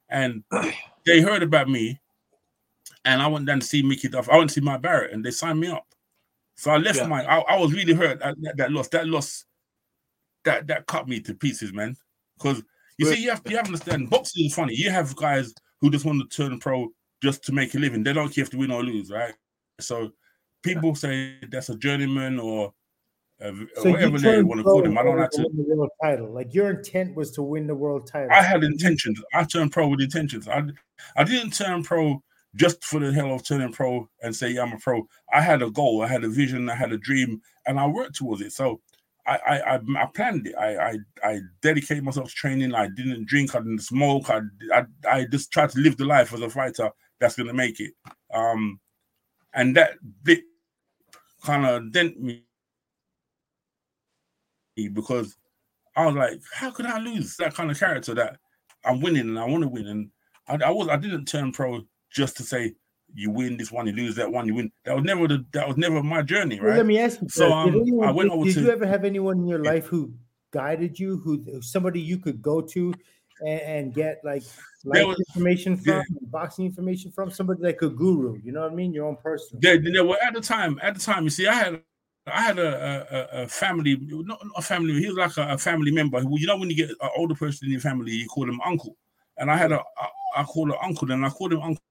and 0.08 0.42
they 1.06 1.20
heard 1.20 1.42
about 1.42 1.68
me. 1.68 2.00
And 3.04 3.22
I 3.22 3.26
went 3.28 3.46
down 3.46 3.60
to 3.60 3.66
see 3.66 3.82
Mickey 3.82 4.08
Duff. 4.08 4.28
I 4.28 4.36
went 4.36 4.50
to 4.50 4.54
see 4.54 4.60
Mike 4.60 4.82
Barrett 4.82 5.12
and 5.12 5.24
they 5.24 5.30
signed 5.30 5.60
me 5.60 5.68
up. 5.68 5.86
So 6.56 6.70
I 6.70 6.78
left 6.78 6.98
Yeah. 6.98 7.06
my, 7.06 7.24
I, 7.24 7.38
I 7.54 7.58
was 7.58 7.72
really 7.72 7.94
hurt 7.94 8.20
at 8.22 8.34
that, 8.42 8.56
that 8.56 8.72
loss. 8.72 8.88
That 8.88 9.06
loss, 9.06 9.44
that 10.44 10.66
that 10.66 10.86
cut 10.86 11.08
me 11.08 11.20
to 11.20 11.34
pieces, 11.34 11.72
man. 11.72 11.96
Because 12.36 12.62
you 12.98 13.06
see, 13.06 13.22
you 13.22 13.30
have, 13.30 13.42
you 13.48 13.56
have 13.56 13.66
to 13.66 13.72
understand, 13.72 14.10
boxing 14.10 14.46
is 14.46 14.54
funny. 14.54 14.74
You 14.74 14.90
have 14.90 15.14
guys 15.16 15.54
who 15.80 15.90
just 15.90 16.04
want 16.04 16.28
to 16.28 16.36
turn 16.36 16.58
pro 16.58 16.88
just 17.22 17.44
to 17.44 17.52
make 17.52 17.74
a 17.74 17.78
living. 17.78 18.02
They 18.02 18.12
don't 18.12 18.34
care 18.34 18.42
if 18.42 18.50
they 18.50 18.58
win 18.58 18.72
or 18.72 18.82
lose, 18.82 19.10
right? 19.10 19.34
So 19.80 20.12
people 20.62 20.94
say 20.94 21.36
that's 21.50 21.68
a 21.68 21.76
journeyman 21.76 22.38
or 22.38 22.74
uh, 23.42 23.52
So 23.76 23.90
whatever 23.90 24.18
they 24.18 24.42
want 24.42 24.58
to 24.60 24.64
call 24.64 24.84
him. 24.84 24.98
I 24.98 25.02
don't 25.02 25.18
like 25.18 25.30
to 25.30 25.42
to. 25.42 25.48
win 25.48 25.68
the 25.68 25.76
world 25.76 25.90
title. 26.02 26.32
Like 26.32 26.54
your 26.54 26.70
intent 26.70 27.16
was 27.16 27.30
to 27.32 27.42
win 27.42 27.66
the 27.66 27.74
world 27.74 28.06
title. 28.06 28.30
I 28.32 28.42
had 28.42 28.64
intentions. 28.64 29.20
I 29.34 29.44
turned 29.44 29.72
pro 29.72 29.88
with 29.88 30.00
intentions. 30.00 30.48
I 30.48 30.64
I 31.16 31.24
didn't 31.24 31.52
turn 31.52 31.82
pro 31.82 32.22
just 32.54 32.84
for 32.84 33.00
the 33.00 33.12
hell 33.12 33.34
of 33.34 33.44
turning 33.44 33.72
pro 33.72 34.08
and 34.22 34.34
say 34.34 34.50
yeah, 34.50 34.62
I'm 34.62 34.72
a 34.72 34.78
pro. 34.78 35.08
I 35.32 35.40
had 35.40 35.62
a 35.62 35.70
goal. 35.70 36.02
I 36.02 36.08
had 36.08 36.24
a 36.24 36.28
vision. 36.28 36.68
I 36.68 36.74
had 36.74 36.92
a 36.92 36.98
dream, 36.98 37.40
and 37.66 37.78
I 37.78 37.86
worked 37.86 38.16
towards 38.16 38.42
it. 38.42 38.52
So. 38.52 38.80
I, 39.24 39.38
I 39.46 39.74
I 39.74 39.80
I 39.98 40.06
planned 40.06 40.48
it. 40.48 40.56
I 40.56 40.88
I 40.90 40.98
I 41.22 41.40
dedicated 41.60 42.02
myself 42.02 42.28
to 42.28 42.34
training. 42.34 42.74
I 42.74 42.88
didn't 42.88 43.28
drink. 43.28 43.54
I 43.54 43.60
didn't 43.60 43.84
smoke. 43.84 44.28
I 44.28 44.40
I, 44.74 44.84
I 45.08 45.26
just 45.26 45.52
tried 45.52 45.70
to 45.70 45.78
live 45.78 45.96
the 45.96 46.04
life 46.04 46.34
as 46.34 46.40
a 46.40 46.50
fighter 46.50 46.90
that's 47.22 47.36
gonna 47.36 47.54
make 47.54 47.78
it. 47.80 47.92
Um, 48.34 48.80
and 49.54 49.76
that 49.76 49.92
bit 50.24 50.42
kind 51.44 51.64
of 51.66 51.90
dent 51.92 52.20
me 52.20 52.42
because 54.76 55.36
I 55.96 56.06
was 56.06 56.14
like, 56.14 56.40
how 56.54 56.70
could 56.70 56.86
I 56.86 56.98
lose 56.98 57.36
that 57.36 57.54
kind 57.54 57.70
of 57.70 57.78
character 57.78 58.14
that 58.14 58.38
I'm 58.84 59.00
winning 59.00 59.28
and 59.28 59.38
I 59.38 59.44
want 59.46 59.62
to 59.62 59.68
win? 59.68 59.86
And 59.86 60.10
I, 60.48 60.68
I 60.68 60.70
was 60.70 60.88
I 60.88 60.96
didn't 60.96 61.26
turn 61.26 61.52
pro 61.52 61.82
just 62.10 62.36
to 62.38 62.42
say 62.42 62.74
you 63.14 63.30
win 63.30 63.58
this 63.58 63.70
one, 63.70 63.86
you 63.86 63.92
lose 63.92 64.14
that 64.16 64.30
one, 64.32 64.46
you 64.46 64.54
win. 64.54 64.72
That 64.84 64.96
was 64.96 65.04
never 65.04 65.28
the 65.28 65.44
that 65.52 65.68
was 65.68 65.76
never 65.76 66.02
my 66.02 66.22
journey, 66.22 66.58
Well, 66.58 66.70
right? 66.70 66.76
let 66.78 66.86
me 66.86 66.98
ask 66.98 67.20
you. 67.20 67.28
So, 67.28 67.44
did 67.48 67.52
um, 67.52 67.80
anyone- 67.82 68.08
I 68.08 68.12
went 68.12 68.30
did- 68.30 68.36
over 68.36 68.44
did 68.46 68.54
to- 68.54 68.60
you 68.62 68.70
ever 68.70 68.86
have 68.86 69.04
anyone 69.04 69.38
in 69.40 69.46
your 69.46 69.62
Yeah. 69.64 69.70
life 69.72 69.86
who 69.86 70.12
guided 70.50 70.98
you, 70.98 71.18
who 71.18 71.60
somebody 71.62 72.00
you 72.00 72.18
could 72.18 72.40
go 72.42 72.60
to 72.62 72.94
and, 73.42 73.60
and 73.60 73.94
get 73.94 74.20
like 74.24 74.42
life 74.84 75.06
was- 75.06 75.20
information 75.28 75.76
from, 75.76 75.94
yeah. 75.94 76.02
boxing 76.22 76.64
information 76.64 77.12
from? 77.12 77.30
Somebody 77.30 77.62
like 77.62 77.82
a 77.82 77.88
guru. 77.88 78.38
You 78.42 78.52
know 78.52 78.62
what 78.62 78.72
I 78.72 78.74
mean? 78.74 78.92
Your 78.92 79.06
own 79.06 79.16
person. 79.16 79.58
There, 79.60 79.78
there 79.78 80.04
were 80.04 80.18
at 80.22 80.34
the 80.34 80.40
time. 80.40 80.78
At 80.82 80.94
the 80.94 81.00
time, 81.00 81.24
you 81.24 81.30
see, 81.30 81.46
I 81.46 81.54
had, 81.54 81.82
I 82.26 82.40
had 82.40 82.58
a 82.58 83.06
a, 83.38 83.42
a 83.42 83.48
family, 83.48 83.98
not 84.00 84.40
a 84.56 84.62
family. 84.62 84.94
He 84.94 85.08
was 85.08 85.16
like 85.16 85.36
a, 85.36 85.54
a 85.54 85.58
family 85.58 85.90
member. 85.90 86.20
Who, 86.20 86.38
you 86.38 86.46
know, 86.46 86.56
when 86.56 86.70
you 86.70 86.76
get 86.76 86.90
an 86.90 87.10
older 87.16 87.34
person 87.34 87.66
in 87.66 87.72
your 87.72 87.80
family, 87.80 88.12
you 88.12 88.28
call 88.28 88.48
him 88.48 88.60
uncle. 88.64 88.96
And 89.38 89.50
I 89.50 89.56
had 89.56 89.72
a, 89.72 89.80
I, 89.80 90.40
I 90.40 90.44
called 90.44 90.70
him 90.70 90.76
uncle, 90.82 91.10
and 91.10 91.24
I 91.26 91.30
called 91.30 91.52
him 91.52 91.62
Uncle 91.62 91.82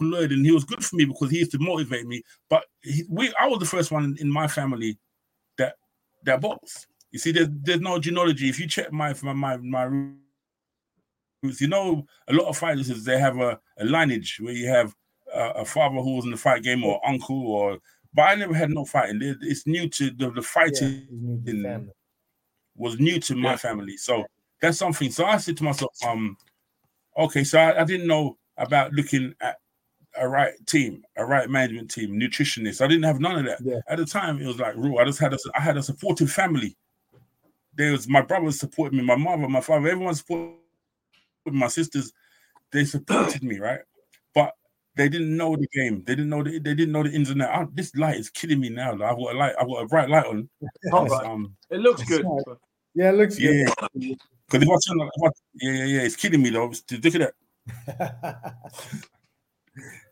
Lloyd, 0.00 0.32
and 0.32 0.44
he 0.46 0.52
was 0.52 0.64
good 0.64 0.84
for 0.84 0.96
me 0.96 1.04
because 1.04 1.30
he 1.30 1.38
used 1.38 1.50
to 1.52 1.58
motivate 1.58 2.06
me. 2.06 2.22
But 2.48 2.64
he, 2.82 3.04
we, 3.08 3.32
I 3.40 3.48
was 3.48 3.58
the 3.58 3.66
first 3.66 3.90
one 3.90 4.16
in 4.20 4.30
my 4.30 4.46
family 4.46 4.98
that 5.58 5.74
that 6.24 6.40
boxed. 6.40 6.86
You 7.10 7.18
see, 7.18 7.32
there's 7.32 7.48
there's 7.50 7.80
no 7.80 7.98
genealogy. 7.98 8.48
If 8.48 8.60
you 8.60 8.68
check 8.68 8.92
my 8.92 9.14
my 9.22 9.32
my, 9.32 9.56
my 9.56 9.88
you 11.42 11.68
know, 11.68 12.06
a 12.28 12.32
lot 12.32 12.48
of 12.48 12.56
fighters 12.56 13.04
they 13.04 13.18
have 13.18 13.38
a, 13.38 13.58
a 13.78 13.84
lineage 13.84 14.38
where 14.40 14.52
you 14.52 14.68
have 14.68 14.94
uh, 15.34 15.52
a 15.56 15.64
father 15.64 15.96
who 16.00 16.16
was 16.16 16.24
in 16.24 16.30
the 16.30 16.36
fight 16.36 16.62
game 16.62 16.84
or 16.84 17.00
uncle 17.08 17.46
or 17.46 17.78
but 18.12 18.22
I 18.22 18.34
never 18.34 18.54
had 18.54 18.70
no 18.70 18.84
fighting. 18.84 19.22
It- 19.22 19.38
It's 19.40 19.66
new 19.66 19.88
to 19.88 20.10
the, 20.10 20.30
the 20.32 20.42
fighting 20.42 21.06
he's 21.08 21.20
new 21.22 21.36
to 21.38 21.42
the 21.44 21.50
in- 21.58 21.62
family. 21.62 21.92
was 22.76 22.98
new 22.98 23.20
to 23.20 23.34
my 23.36 23.50
Yeah. 23.52 23.56
family. 23.56 23.96
So 23.96 24.24
that's 24.60 24.78
something. 24.78 25.10
So 25.10 25.24
I 25.24 25.36
said 25.36 25.56
to 25.58 25.64
myself, 25.64 25.92
um, 26.06 26.36
okay, 27.16 27.44
so 27.44 27.58
I, 27.58 27.80
I 27.82 27.84
didn't 27.84 28.06
know 28.08 28.36
about 28.56 28.92
looking 28.92 29.32
at 29.40 29.58
a 30.16 30.28
right 30.28 30.54
team, 30.66 31.04
a 31.16 31.24
right 31.24 31.48
management 31.48 31.88
team, 31.90 32.18
nutritionist. 32.18 32.80
I 32.84 32.88
didn't 32.88 33.04
have 33.04 33.20
none 33.20 33.38
of 33.38 33.44
that. 33.46 33.60
Yeah. 33.62 33.78
At 33.88 33.98
the 33.98 34.04
time, 34.04 34.42
it 34.42 34.46
was 34.46 34.58
like 34.58 34.74
raw. 34.76 34.96
I 34.96 35.04
just 35.04 35.20
had 35.20 35.32
a 35.32 35.38
I 35.54 35.60
had 35.60 35.76
a 35.76 35.82
supportive 35.82 36.32
family. 36.32 36.76
There 37.76 37.92
was 37.92 38.08
my 38.08 38.20
brothers 38.22 38.58
supported 38.58 38.96
me, 38.96 39.02
my 39.04 39.14
mother, 39.14 39.48
my 39.48 39.60
father, 39.60 39.88
everyone 39.88 40.14
supported 40.16 40.56
me, 41.46 41.52
my 41.58 41.68
sisters, 41.68 42.12
they 42.72 42.84
supported 42.84 43.42
me, 43.42 43.58
right? 43.58 43.80
But 44.34 44.54
they 44.96 45.08
didn't 45.08 45.36
know 45.36 45.56
the 45.56 45.66
game. 45.72 46.02
They 46.06 46.14
didn't 46.14 46.30
know 46.30 46.42
the 46.42 46.58
they 46.58 46.74
didn't 46.74 46.92
know 46.92 47.02
the 47.02 47.10
ins 47.12 47.30
and 47.30 47.42
outs. 47.42 47.70
This 47.74 47.94
light 47.96 48.16
is 48.16 48.30
killing 48.30 48.60
me 48.60 48.68
now. 48.68 48.92
I've 48.92 48.98
got 48.98 49.34
a 49.34 49.38
light, 49.38 49.54
I've 49.60 49.68
got 49.68 49.82
a 49.82 49.86
bright 49.86 50.08
light 50.10 50.26
on. 50.26 50.48
All 50.92 51.06
right. 51.06 51.26
Um, 51.26 51.56
It 51.70 51.80
looks 51.80 52.02
good. 52.04 52.24
Yeah, 52.94 53.10
it 53.10 53.14
looks 53.14 53.36
good. 53.36 53.66
yeah, 53.68 53.74
because 53.94 54.62
if 54.62 54.68
I 54.68 54.76
turn, 54.88 55.00
if 55.00 55.22
I, 55.22 55.28
yeah, 55.54 55.72
yeah, 55.72 55.84
yeah, 55.84 56.00
it's 56.02 56.16
killing 56.16 56.42
me 56.42 56.50
though. 56.50 56.66
Look 56.66 57.14
at 57.14 57.32
that. 57.86 58.54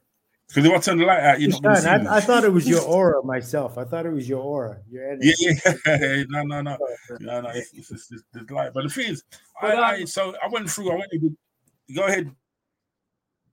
Because 0.48 0.64
if 0.64 0.72
I 0.72 0.78
turn 0.78 0.98
the 0.98 1.04
light 1.04 1.20
out, 1.20 1.40
you're 1.40 1.50
not 1.50 1.62
going 1.62 1.74
to 1.76 1.82
see 1.82 1.88
I. 1.88 2.16
I 2.16 2.20
thought 2.20 2.42
it 2.42 2.52
was 2.52 2.66
your 2.66 2.80
aura 2.86 3.22
myself. 3.22 3.76
I 3.76 3.84
thought 3.84 4.06
it 4.06 4.12
was 4.12 4.26
your 4.26 4.40
aura. 4.42 4.78
Your 4.90 5.12
energy. 5.12 5.34
Yeah, 5.38 5.72
yeah, 5.86 6.24
no, 6.28 6.42
no, 6.42 6.62
no, 6.62 6.78
no, 7.20 7.40
no. 7.42 7.48
It's, 7.50 7.72
it's, 7.74 7.90
it's, 7.90 8.10
it's 8.10 8.22
the 8.32 8.54
light. 8.54 8.72
But 8.72 8.84
the 8.84 8.88
thing 8.88 9.12
is, 9.12 9.24
I, 9.60 9.72
um, 9.72 9.84
I, 9.84 10.04
so 10.04 10.34
I 10.42 10.48
went 10.48 10.70
through. 10.70 10.92
I 10.92 10.94
went. 10.94 11.10
With, 11.12 11.36
go 11.94 12.06
ahead. 12.06 12.34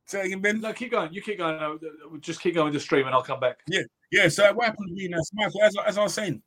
Say 0.05 0.25
again, 0.25 0.39
Ben. 0.39 0.61
No, 0.61 0.71
keep 0.71 0.91
going. 0.91 1.13
You 1.13 1.21
keep 1.21 1.39
going. 1.39 1.59
No, 1.59 1.77
just 2.21 2.39
keep 2.39 2.55
going 2.55 2.65
with 2.65 2.75
the 2.75 2.79
stream, 2.79 3.07
and 3.07 3.13
I'll 3.13 3.23
come 3.23 3.41
back. 3.41 3.59
Yeah. 3.67 3.81
Yeah. 4.11 4.29
So 4.29 4.53
what 4.53 4.67
happened 4.67 4.87
to 4.87 4.93
me 4.93 5.09
now, 5.09 5.19
Michael? 5.33 5.63
As, 5.63 5.75
as 5.85 5.97
I 5.97 6.03
was 6.03 6.13
saying, 6.13 6.41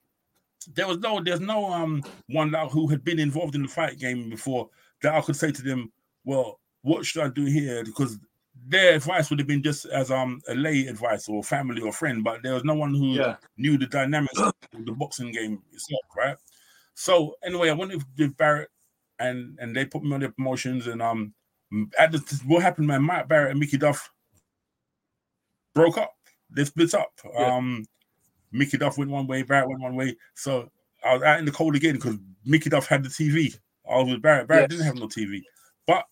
there 0.75 0.87
was 0.87 0.99
no, 0.99 1.23
there's 1.23 1.41
no 1.41 1.71
um 1.71 2.03
one 2.29 2.51
that 2.53 2.71
who 2.71 2.89
had 2.89 3.05
been 3.05 3.19
involved 3.19 3.55
in 3.55 3.63
the 3.63 3.69
fight 3.69 3.99
game 3.99 4.31
before 4.31 4.71
that 5.03 5.15
I 5.15 5.21
could 5.21 5.37
say 5.37 5.53
to 5.53 5.63
them, 5.63 5.93
well, 6.25 6.59
what 6.83 7.05
should 7.05 7.23
I 7.23 7.29
do 7.29 7.45
here? 7.45 7.85
Because 7.85 8.19
their 8.69 8.95
advice 8.95 9.31
would 9.31 9.39
have 9.39 9.49
been 9.49 9.63
just 9.63 9.87
as 9.87 10.11
um 10.11 10.41
a 10.49 10.55
lay 10.55 10.87
advice 10.87 11.29
or 11.29 11.43
family 11.43 11.81
or 11.81 11.93
friend, 11.93 12.23
but 12.23 12.43
there 12.43 12.55
was 12.55 12.65
no 12.65 12.75
one 12.75 12.95
who 12.95 13.15
Yeah. 13.15 13.37
knew 13.57 13.79
the 13.79 13.87
dynamics 13.87 14.39
of 14.39 14.53
the 14.73 14.93
boxing 14.93 15.33
game 15.33 15.63
itself, 15.73 16.03
right? 16.17 16.37
So 16.95 17.37
anyway, 17.45 17.71
I 17.71 17.73
went 17.75 17.93
with- 18.17 18.37
Barrett, 18.37 18.71
and 19.19 19.59
and 19.61 19.75
they 19.75 19.85
put 19.87 20.03
me 20.05 20.13
on 20.13 20.21
their 20.21 20.33
promotions, 20.33 20.87
and 20.87 21.01
um, 21.01 21.33
at 21.99 22.13
the 22.13 22.19
what 22.47 22.63
happened, 22.63 22.87
man, 22.89 23.03
Mike 23.03 23.29
Barrett 23.29 23.53
and 23.53 23.61
Mickey 23.61 23.79
Duff 23.79 24.11
broke 25.75 25.99
up. 25.99 26.13
They 26.51 26.65
split 26.65 26.95
up. 26.95 27.13
Yeah. 27.25 27.57
Um, 27.57 27.85
Mickey 28.53 28.79
Duff 28.79 28.99
went 28.99 29.11
one 29.11 29.27
way, 29.27 29.43
Barrett 29.43 29.69
went 29.69 29.81
one 29.83 29.95
way. 29.95 30.17
So 30.35 30.71
I 31.05 31.15
was 31.15 31.23
out 31.23 31.39
in 31.39 31.45
the 31.45 31.53
cold 31.53 31.77
again 31.77 31.95
because 31.97 32.17
Mickey 32.45 32.71
Duff 32.71 32.87
had 32.87 33.03
the 33.05 33.09
TV. 33.11 33.55
I 33.91 33.97
was 33.99 34.09
with 34.13 34.23
Barrett. 34.23 34.49
Barrett 34.49 34.71
Yes. 34.71 34.79
didn't 34.79 34.87
have 34.87 34.97
no 34.97 35.09
TV, 35.09 35.43
but 35.87 36.05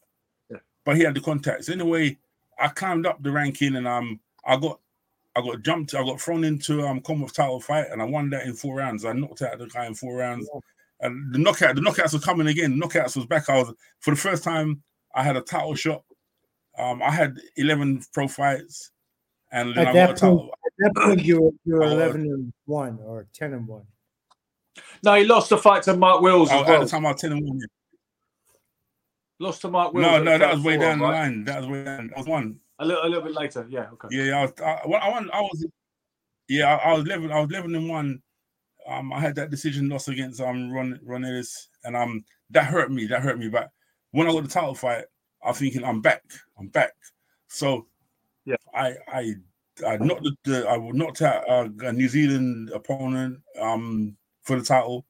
Yeah. 0.50 0.58
but 0.84 0.96
he 0.96 1.02
had 1.02 1.14
the 1.14 1.20
contacts. 1.20 1.68
Anyway, 1.68 2.18
I 2.58 2.68
climbed 2.68 3.06
up 3.06 3.22
the 3.22 3.30
ranking 3.30 3.76
and 3.76 3.86
um 3.86 4.20
I 4.44 4.56
got 4.56 4.80
I 5.36 5.40
got 5.42 5.62
jumped. 5.62 5.94
I 5.94 6.02
got 6.04 6.20
thrown 6.20 6.44
into 6.44 6.86
um 6.86 7.00
Commonwealth 7.00 7.34
title 7.34 7.60
fight 7.60 7.86
and 7.90 8.00
I 8.00 8.04
won 8.04 8.30
that 8.30 8.46
in 8.46 8.54
four 8.54 8.76
rounds. 8.76 9.04
I 9.04 9.12
knocked 9.12 9.42
out 9.42 9.58
the 9.58 9.66
guy 9.66 9.86
in 9.86 9.94
four 9.94 10.16
rounds. 10.16 10.48
And 11.00 11.34
the 11.34 11.38
knockout, 11.38 11.74
the 11.74 11.82
knockouts 11.82 12.14
were 12.14 12.18
coming 12.20 12.46
again. 12.46 12.80
Knockouts 12.80 13.16
was 13.16 13.26
back. 13.26 13.50
I 13.50 13.58
was 13.58 13.72
for 14.00 14.12
the 14.12 14.16
first 14.16 14.42
time. 14.42 14.82
I 15.14 15.22
had 15.22 15.36
a 15.36 15.42
title 15.42 15.74
shot. 15.74 16.02
Um, 16.78 17.02
I 17.02 17.10
had 17.10 17.38
eleven 17.56 18.02
pro 18.14 18.28
fights, 18.28 18.90
and 19.52 19.74
then 19.74 19.86
At 19.86 19.88
I 19.88 19.92
that 19.92 20.06
got 20.08 20.16
a 20.16 20.20
title. 20.20 20.38
point- 20.38 20.50
At 20.64 20.94
that 20.94 21.02
point, 21.02 21.24
you 21.24 21.40
were 21.42 21.50
you 21.66 21.74
were 21.74 21.82
eleven 21.82 22.22
and 22.22 22.52
one 22.64 22.98
or 23.04 23.26
ten 23.34 23.52
and 23.52 23.66
one. 23.66 23.82
No, 25.02 25.14
he 25.14 25.24
lost 25.24 25.50
the 25.50 25.58
fight 25.58 25.82
to 25.84 25.96
Mark 25.96 26.22
Wills 26.22 26.50
I- 26.50 26.62
as 26.62 26.68
at 26.68 26.80
the 26.80 26.86
time 26.86 27.04
I 27.06 27.12
was 27.12 27.20
ten 27.20 27.32
and 27.32 27.46
one. 27.46 27.60
Lost 29.38 29.61
to 29.62 29.68
Mark 29.68 29.92
Wills. 29.92 30.07
No, 30.07 30.22
no, 30.22 30.38
that 30.38 30.55
was 30.55 30.64
way 30.64 30.77
down 30.79 30.99
the 30.99 31.05
line. 31.05 31.44
That 31.44 31.61
was 31.61 31.68
way 31.68 31.85
down. 31.85 32.09
That 32.09 32.18
was 32.18 32.27
one. 32.27 32.59
A 32.79 32.85
little, 32.87 33.03
a 33.05 33.09
little 33.09 33.25
bit 33.25 33.35
later. 33.35 33.66
Yeah. 33.68 33.87
Okay. 33.92 34.09
Yeah, 34.11 34.38
I 34.38 34.42
was, 34.42 34.53
I, 34.62 34.81
well, 34.87 35.01
I, 35.03 35.09
won- 35.11 35.31
I 35.33 35.40
was, 35.40 35.66
yeah, 36.49 36.77
I, 36.77 36.90
I 36.90 36.92
was 36.94 37.05
eleven. 37.05 37.33
I 37.33 37.40
was 37.40 37.51
eleven 37.51 37.75
and 37.75 37.88
one. 37.88 38.22
Um, 38.88 39.12
I 39.12 39.20
had 39.20 39.35
that 39.37 39.51
decision 39.51 39.88
loss 39.88 40.09
against 40.09 40.40
um 40.40 40.70
Ron 40.70 41.01
Ron 41.05 41.25
Ellis, 41.25 41.68
and 41.85 41.96
um 41.96 42.25
that 42.51 42.66
hurt 42.66 42.90
me. 42.90 43.07
That 43.07 43.22
hurt 43.22 43.38
me. 43.38 43.49
But 43.49 43.70
when 44.12 44.27
I 44.29 44.33
got 44.33 44.44
the 44.44 44.49
title 44.49 44.75
fight, 44.75 45.05
I'm 45.44 45.55
thinking 45.55 45.85
I'm 45.85 46.01
back. 46.01 46.22
I'm 46.59 46.68
back. 46.68 46.92
So 47.49 47.87
Yeah. 48.44 48.57
I 48.75 48.94
I 49.09 49.35
I 49.87 49.96
knocked 49.99 50.22
the, 50.22 50.37
the 50.44 50.68
I 50.68 50.77
knocked 50.79 51.22
out 51.22 51.49
uh, 51.49 51.68
a 51.81 51.92
New 51.92 52.09
Zealand 52.09 52.70
opponent 52.70 53.40
um 53.61 54.16
for 54.44 54.59
the 54.59 54.64
title, 54.64 55.05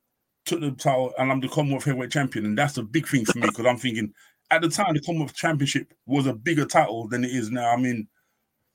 took 0.46 0.60
the 0.60 0.70
title, 0.70 1.12
and 1.18 1.30
I'm 1.30 1.40
the 1.40 1.48
Commonwealth 1.48 1.84
heavyweight 1.84 2.10
champion, 2.10 2.46
and 2.46 2.56
that's 2.56 2.78
a 2.78 2.82
big 2.82 3.06
thing 3.06 3.24
for 3.24 3.38
me 3.38 3.48
because 3.48 3.66
I'm 3.66 3.76
thinking 3.76 4.12
at 4.50 4.62
the 4.62 4.68
time 4.68 4.94
the 4.94 5.00
Commonwealth 5.00 5.34
championship 5.34 5.92
was 6.06 6.26
a 6.26 6.32
bigger 6.32 6.64
title 6.64 7.08
than 7.08 7.24
it 7.24 7.30
is 7.30 7.50
now. 7.50 7.70
I 7.70 7.76
mean 7.76 8.08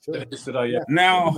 Sure. 0.03 0.65
Yeah. 0.65 0.79
now. 0.89 1.35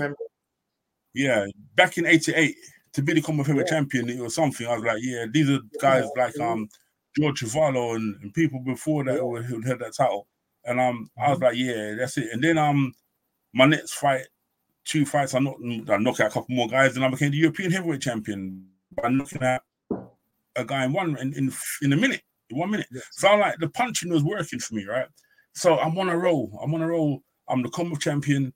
Yeah, 1.14 1.46
back 1.76 1.98
in 1.98 2.06
'88 2.06 2.56
to 2.94 3.02
be 3.02 3.14
the 3.14 3.22
Commonwealth 3.22 3.48
heavyweight 3.48 3.68
champion, 3.68 4.10
it 4.10 4.20
was 4.20 4.36
something. 4.36 4.66
I 4.66 4.76
was 4.76 4.84
like, 4.84 5.00
yeah, 5.02 5.26
these 5.32 5.50
are 5.50 5.60
guys 5.80 6.06
like 6.18 6.40
um 6.40 6.68
George 7.16 7.42
Chuvalo 7.42 7.96
and, 7.96 8.16
and 8.22 8.34
people 8.34 8.60
before 8.60 9.04
that 9.04 9.20
who, 9.20 9.42
who 9.42 9.62
had 9.62 9.80
that 9.80 9.96
title, 9.96 10.28
and 10.66 10.80
um 10.80 11.10
I 11.22 11.30
was 11.30 11.40
like, 11.40 11.56
yeah, 11.56 11.96
that's 11.96 12.18
it. 12.18 12.30
And 12.32 12.44
then 12.44 12.58
um 12.58 12.94
my 13.54 13.66
next 13.66 13.94
fight, 13.94 14.26
two 14.86 15.06
fights, 15.06 15.36
I 15.36 15.40
knocked 15.40 15.62
I 15.90 15.98
knocked 15.98 16.22
out 16.22 16.32
a 16.32 16.34
couple 16.34 16.56
more 16.56 16.68
guys, 16.68 16.96
and 16.96 17.06
I 17.06 17.10
became 17.10 17.32
the 17.32 17.38
European 17.38 17.70
heavyweight 17.72 18.02
champion 18.02 18.66
by 18.96 19.10
knocking 19.10 19.44
out 19.44 19.62
a 20.56 20.66
guy 20.66 20.86
in 20.86 20.94
one 20.94 21.18
in 21.18 21.34
in, 21.34 21.52
in 21.82 21.94
a 21.94 21.98
minute, 21.98 22.22
in 22.50 22.58
one 22.58 22.72
minute. 22.72 22.88
So 23.12 23.28
I'm 23.28 23.40
like, 23.40 23.56
the 23.60 23.70
punching 23.70 24.12
was 24.12 24.24
working 24.24 24.60
for 24.60 24.76
me, 24.76 24.86
right? 24.86 25.08
So 25.54 25.78
I'm 25.80 25.98
on 25.98 26.10
a 26.10 26.18
roll. 26.18 26.60
I'm 26.64 26.74
on 26.74 26.82
a 26.82 26.88
roll. 26.88 27.22
I'm 27.48 27.62
the 27.62 27.70
Commonwealth 27.70 28.02
champion. 28.02 28.54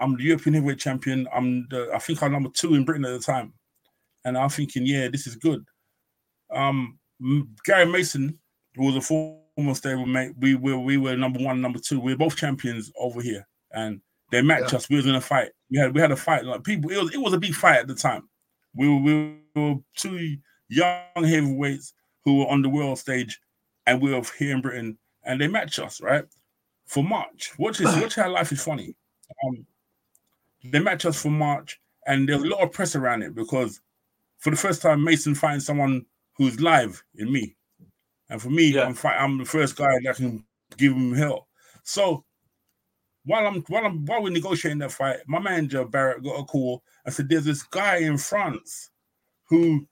I'm 0.00 0.16
the 0.16 0.24
European 0.24 0.54
heavyweight 0.54 0.78
champion. 0.78 1.26
I'm 1.34 1.66
the 1.70 1.90
I 1.94 1.98
think 1.98 2.22
I'm 2.22 2.32
number 2.32 2.50
two 2.54 2.74
in 2.74 2.84
Britain 2.84 3.04
at 3.04 3.12
the 3.12 3.18
time, 3.18 3.52
and 4.24 4.36
I'm 4.36 4.48
thinking, 4.48 4.86
yeah, 4.86 5.08
this 5.08 5.26
is 5.26 5.36
good. 5.36 5.64
Um, 6.52 6.98
Gary 7.64 7.86
Mason 7.86 8.38
was 8.76 8.96
a 8.96 9.00
former 9.00 9.40
stablemate. 9.72 10.34
We 10.38 10.54
were 10.54 10.78
we 10.78 10.96
were 10.96 11.16
number 11.16 11.40
one, 11.40 11.60
number 11.60 11.78
two. 11.78 12.00
We 12.00 12.12
are 12.12 12.18
both 12.18 12.36
champions 12.36 12.92
over 12.98 13.22
here, 13.22 13.46
and 13.72 14.00
they 14.30 14.42
matched 14.42 14.74
us. 14.74 14.88
We 14.88 14.96
was 14.96 15.06
in 15.06 15.14
a 15.14 15.20
fight. 15.20 15.50
We 15.70 15.78
had 15.78 15.94
we 15.94 16.00
had 16.00 16.12
a 16.12 16.16
fight. 16.16 16.44
Like 16.44 16.64
people, 16.64 16.90
it 16.90 17.02
was 17.02 17.14
it 17.14 17.18
was 17.18 17.32
a 17.32 17.38
big 17.38 17.54
fight 17.54 17.80
at 17.80 17.86
the 17.88 17.94
time. 17.94 18.28
We 18.74 18.88
were 18.88 19.00
we 19.00 19.40
were 19.54 19.76
two 19.96 20.36
young 20.68 21.24
heavyweights 21.24 21.94
who 22.24 22.38
were 22.38 22.48
on 22.48 22.62
the 22.62 22.68
world 22.68 22.98
stage, 22.98 23.40
and 23.86 24.00
we 24.00 24.12
were 24.12 24.22
here 24.38 24.54
in 24.54 24.62
Britain, 24.62 24.98
and 25.24 25.40
they 25.40 25.48
match 25.48 25.78
us 25.78 26.00
right 26.00 26.24
for 26.86 27.04
March. 27.04 27.52
Watch 27.58 27.78
this. 27.78 27.94
Watch 28.00 28.16
how 28.16 28.30
life 28.30 28.52
is 28.52 28.62
funny. 28.62 28.94
Um, 29.44 29.66
they 30.64 30.78
match 30.78 31.04
us 31.06 31.20
for 31.20 31.30
March, 31.30 31.80
and 32.06 32.28
there's 32.28 32.42
a 32.42 32.48
lot 32.48 32.62
of 32.62 32.72
press 32.72 32.96
around 32.96 33.22
it 33.22 33.34
because 33.34 33.80
for 34.38 34.50
the 34.50 34.56
first 34.56 34.82
time, 34.82 35.02
Mason 35.02 35.34
finds 35.34 35.64
someone 35.64 36.04
who's 36.36 36.60
live 36.60 37.02
in 37.16 37.32
me, 37.32 37.56
and 38.28 38.40
for 38.40 38.50
me, 38.50 38.78
I'm 38.78 38.94
fi- 38.94 39.16
I'm 39.16 39.38
the 39.38 39.44
first 39.44 39.76
guy 39.76 39.98
that 40.04 40.16
can 40.16 40.44
give 40.76 40.92
him 40.92 41.14
hell. 41.14 41.48
So 41.82 42.24
while 43.24 43.46
I'm 43.46 43.62
while 43.68 43.84
I'm 43.84 44.04
while 44.06 44.22
we're 44.22 44.30
negotiating 44.30 44.78
that 44.78 44.92
fight, 44.92 45.18
my 45.26 45.38
manager 45.38 45.84
Barrett 45.84 46.22
got 46.22 46.40
a 46.40 46.44
call 46.44 46.82
and 47.04 47.14
said, 47.14 47.28
"There's 47.28 47.44
this 47.44 47.62
guy 47.62 47.98
in 47.98 48.18
France 48.18 48.90
who 49.46 49.86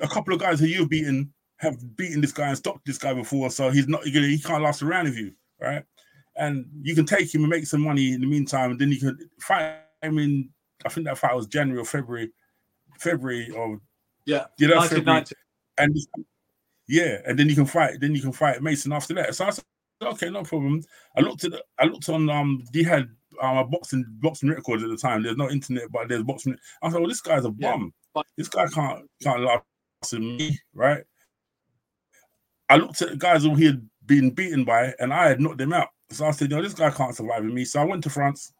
a 0.00 0.08
couple 0.08 0.34
of 0.34 0.40
guys 0.40 0.60
who 0.60 0.66
you've 0.66 0.88
beaten 0.88 1.32
have 1.56 1.96
beaten 1.96 2.20
this 2.20 2.32
guy 2.32 2.48
and 2.48 2.56
stopped 2.56 2.86
this 2.86 2.98
guy 2.98 3.12
before, 3.14 3.50
so 3.50 3.70
he's 3.70 3.88
not 3.88 4.02
gonna 4.04 4.26
he 4.26 4.38
can't 4.38 4.62
last 4.62 4.82
around 4.82 5.04
with 5.04 5.16
you, 5.16 5.32
right? 5.60 5.84
And 6.36 6.66
you 6.82 6.94
can 6.94 7.04
take 7.04 7.34
him 7.34 7.42
and 7.42 7.50
make 7.50 7.66
some 7.66 7.80
money 7.80 8.12
in 8.12 8.20
the 8.20 8.26
meantime, 8.26 8.70
and 8.72 8.80
then 8.80 8.90
you 8.92 8.98
can 9.00 9.18
fight 9.40 9.76
him 10.02 10.18
in. 10.18 10.50
I 10.86 10.88
think 10.88 11.06
that 11.06 11.18
fight 11.18 11.34
was 11.34 11.46
January 11.48 11.80
or 11.80 11.84
February, 11.84 12.30
February 12.98 13.50
or 13.50 13.80
Yeah. 14.24 14.46
yeah, 14.58 14.68
that's 14.68 14.92
February. 14.92 15.24
And 15.78 15.96
yeah, 16.86 17.18
and 17.26 17.38
then 17.38 17.48
you 17.48 17.54
can 17.54 17.66
fight. 17.66 18.00
Then 18.00 18.14
you 18.14 18.22
can 18.22 18.32
fight 18.32 18.62
Mason 18.62 18.92
after 18.92 19.14
that. 19.14 19.34
So 19.34 19.46
I 19.46 19.50
said, 19.50 19.64
okay, 20.02 20.30
no 20.30 20.42
problem. 20.42 20.82
I 21.16 21.20
looked 21.20 21.44
at 21.44 21.52
I 21.78 21.84
looked 21.84 22.08
on. 22.08 22.30
Um, 22.30 22.62
he 22.72 22.82
had 22.82 23.08
um, 23.42 23.58
a 23.58 23.64
boxing 23.64 24.04
boxing 24.20 24.48
records 24.48 24.82
at 24.82 24.88
the 24.90 24.96
time. 24.96 25.22
There's 25.22 25.36
no 25.36 25.50
internet, 25.50 25.90
but 25.90 26.08
there's 26.08 26.22
boxing. 26.22 26.56
I 26.82 26.88
thought, 26.90 27.00
well, 27.00 27.08
this 27.08 27.20
guy's 27.20 27.44
a 27.44 27.54
Yeah. 27.58 27.72
bum. 27.72 27.92
This 28.36 28.48
guy 28.48 28.66
can't 28.68 29.08
can't 29.22 29.40
last 29.42 29.64
me, 30.12 30.58
right? 30.74 31.04
I 32.68 32.76
looked 32.76 33.00
at 33.02 33.10
the 33.10 33.16
guys 33.16 33.42
who 33.42 33.54
he 33.54 33.66
had 33.66 33.88
been 34.06 34.30
beaten 34.30 34.64
by, 34.64 34.94
and 34.98 35.12
I 35.12 35.28
had 35.28 35.40
knocked 35.40 35.58
them 35.58 35.72
out. 35.72 35.88
So 36.10 36.26
I 36.26 36.30
said, 36.30 36.50
no, 36.50 36.62
this 36.62 36.74
guy 36.74 36.90
can't 36.90 37.14
survive 37.14 37.44
with 37.44 37.52
me. 37.52 37.64
So 37.64 37.80
I 37.80 37.84
went 37.84 38.02
to 38.04 38.10
France. 38.10 38.52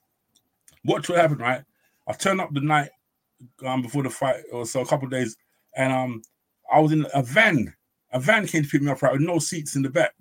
Watch 0.84 1.08
what 1.08 1.18
happened, 1.18 1.40
right? 1.40 1.62
I 2.06 2.12
turned 2.12 2.40
up 2.40 2.52
the 2.52 2.60
night 2.60 2.90
um, 3.64 3.82
before 3.82 4.02
the 4.02 4.10
fight, 4.10 4.42
or 4.52 4.66
so 4.66 4.80
a 4.80 4.86
couple 4.86 5.06
of 5.06 5.12
days, 5.12 5.36
and 5.76 5.92
um, 5.92 6.22
I 6.72 6.80
was 6.80 6.92
in 6.92 7.06
a 7.14 7.22
van. 7.22 7.74
A 8.12 8.20
van 8.20 8.46
came 8.46 8.62
to 8.62 8.68
pick 8.68 8.82
me 8.82 8.90
up, 8.90 9.02
right, 9.02 9.12
with 9.12 9.20
no 9.20 9.38
seats 9.38 9.76
in 9.76 9.82
the 9.82 9.90
back. 9.90 10.14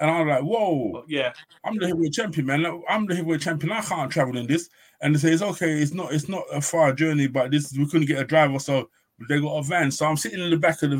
And 0.00 0.10
I 0.10 0.20
was 0.20 0.28
like, 0.28 0.42
whoa, 0.42 1.04
Yeah. 1.08 1.32
I'm 1.64 1.78
the 1.78 1.86
heavyweight 1.86 2.12
champion, 2.12 2.46
man. 2.46 2.82
I'm 2.88 3.06
the 3.06 3.14
heavyweight 3.14 3.40
champion. 3.40 3.72
I 3.72 3.80
can't 3.80 4.10
travel 4.10 4.36
in 4.36 4.46
this. 4.46 4.68
And 5.00 5.14
they 5.14 5.18
say, 5.18 5.32
it's 5.32 5.42
okay, 5.42 5.72
it's 5.72 5.92
not 5.92 6.12
it's 6.12 6.28
not 6.28 6.44
a 6.52 6.60
far 6.60 6.92
journey, 6.92 7.26
but 7.26 7.50
this 7.50 7.72
we 7.76 7.86
couldn't 7.86 8.06
get 8.06 8.20
a 8.20 8.24
driver, 8.24 8.58
so 8.58 8.88
they 9.28 9.40
got 9.40 9.58
a 9.58 9.62
van. 9.62 9.90
So 9.90 10.06
I'm 10.06 10.16
sitting 10.16 10.40
in 10.40 10.50
the 10.50 10.56
back 10.56 10.82
of 10.82 10.90
the 10.90 10.96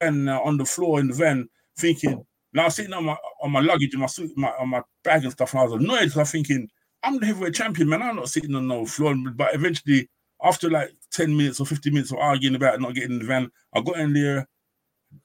van 0.00 0.28
uh, 0.28 0.40
on 0.40 0.56
the 0.56 0.64
floor 0.64 1.00
in 1.00 1.08
the 1.08 1.14
van, 1.14 1.48
thinking, 1.78 2.24
now 2.52 2.64
I'm 2.64 2.70
sitting 2.70 2.92
on 2.92 3.04
my 3.04 3.16
on 3.42 3.52
my 3.52 3.60
luggage 3.60 3.92
and 3.92 4.00
my 4.00 4.06
suit, 4.06 4.36
my 4.36 4.48
on 4.58 4.70
my 4.70 4.82
bag 5.04 5.24
and 5.24 5.32
stuff, 5.32 5.52
and 5.52 5.60
I 5.60 5.64
was 5.64 5.72
annoyed 5.74 6.00
because 6.00 6.16
I'm 6.16 6.24
thinking, 6.24 6.68
I'm 7.02 7.18
the 7.18 7.26
heavyweight 7.26 7.54
champion, 7.54 7.88
man. 7.88 8.02
I'm 8.02 8.16
not 8.16 8.28
sitting 8.30 8.54
on 8.54 8.66
no 8.66 8.86
floor. 8.86 9.14
But 9.34 9.54
eventually, 9.54 10.08
after 10.42 10.70
like 10.70 10.90
10 11.12 11.36
minutes 11.36 11.60
or 11.60 11.66
15 11.66 11.92
minutes 11.92 12.12
of 12.12 12.18
arguing 12.18 12.54
about 12.56 12.80
not 12.80 12.94
getting 12.94 13.12
in 13.12 13.18
the 13.18 13.24
van, 13.26 13.50
I 13.74 13.80
got 13.80 13.98
in 13.98 14.12
there. 14.12 14.48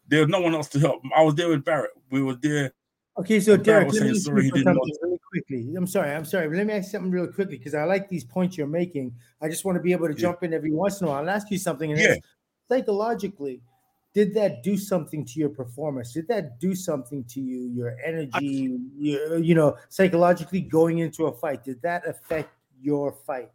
There 0.07 0.21
was 0.21 0.29
no 0.29 0.41
one 0.41 0.53
else 0.53 0.67
to 0.69 0.79
help. 0.79 1.01
I 1.15 1.23
was 1.23 1.35
there 1.35 1.49
with 1.49 1.65
Barrett. 1.65 1.91
We 2.11 2.21
were 2.21 2.35
there. 2.35 2.73
Okay, 3.17 3.39
so 3.39 3.53
And 3.53 3.63
Barrett 3.65 3.65
Derek, 3.65 3.87
was 3.87 3.99
saying 3.99 4.15
sorry 4.15 4.43
he 4.43 4.51
didn't 4.51 4.73
know. 4.73 4.81
something 4.83 4.97
really 5.03 5.10
quickly. 5.31 5.73
I'm 5.75 5.87
sorry, 5.87 6.11
I'm 6.11 6.25
sorry, 6.25 6.47
but 6.47 6.57
let 6.57 6.67
me 6.67 6.73
ask 6.73 6.91
something 6.91 7.11
real 7.11 7.27
quickly 7.27 7.57
because 7.57 7.73
I 7.73 7.83
like 7.85 8.09
these 8.09 8.23
points 8.23 8.57
you're 8.57 8.67
making. 8.67 9.13
I 9.41 9.47
just 9.49 9.65
want 9.65 9.77
to 9.77 9.81
be 9.81 9.91
able 9.93 10.07
to 10.07 10.13
Yeah. 10.13 10.19
jump 10.19 10.43
in 10.43 10.53
every 10.53 10.71
once 10.71 11.01
in 11.01 11.07
a 11.07 11.09
while 11.09 11.21
and 11.21 11.29
ask 11.29 11.49
you 11.51 11.57
something. 11.57 11.91
And 11.91 11.99
Yeah. 11.99 12.15
psychologically, 12.69 13.61
did 14.13 14.33
that 14.33 14.61
do 14.61 14.77
something 14.77 15.23
to 15.25 15.39
your 15.39 15.49
performance? 15.49 16.13
Did 16.13 16.27
that 16.27 16.59
do 16.59 16.75
something 16.75 17.23
to 17.25 17.39
you, 17.39 17.69
your 17.69 17.95
energy, 18.03 18.77
you, 18.97 19.37
you 19.37 19.55
know, 19.55 19.77
psychologically 19.89 20.61
going 20.61 20.99
into 20.99 21.27
a 21.27 21.31
fight? 21.31 21.63
Did 21.63 21.81
that 21.81 22.05
affect 22.07 22.49
your 22.81 23.13
fight? 23.13 23.51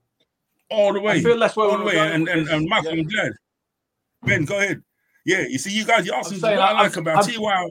All 0.71 0.93
the 0.95 1.01
way. 1.01 1.15
I 1.15 1.21
feel 1.23 1.39
that's 1.39 1.57
where 1.57 1.69
all 1.69 1.79
we 1.79 1.91
the 1.93 1.97
way. 1.99 1.99
And, 1.99 2.29
and, 2.29 2.47
this. 2.47 2.53
and 2.53 2.67
Michael, 2.69 2.95
Yeah. 2.95 3.01
I'm 3.03 3.07
glad. 3.09 3.33
Ben, 4.23 4.45
go 4.45 4.59
ahead. 4.59 4.83
Yeah, 5.25 5.41
you 5.43 5.59
see, 5.59 5.71
you 5.77 5.85
guys, 5.85 6.07
you 6.07 6.13
asked 6.13 6.31
me 6.33 6.39
saying, 6.39 6.57
what 6.57 6.65
I 6.65 6.69
I'm- 6.73 6.77
like 6.85 6.97
about 6.97 7.17
I'm- 7.17 7.25
T-Wow. 7.27 7.71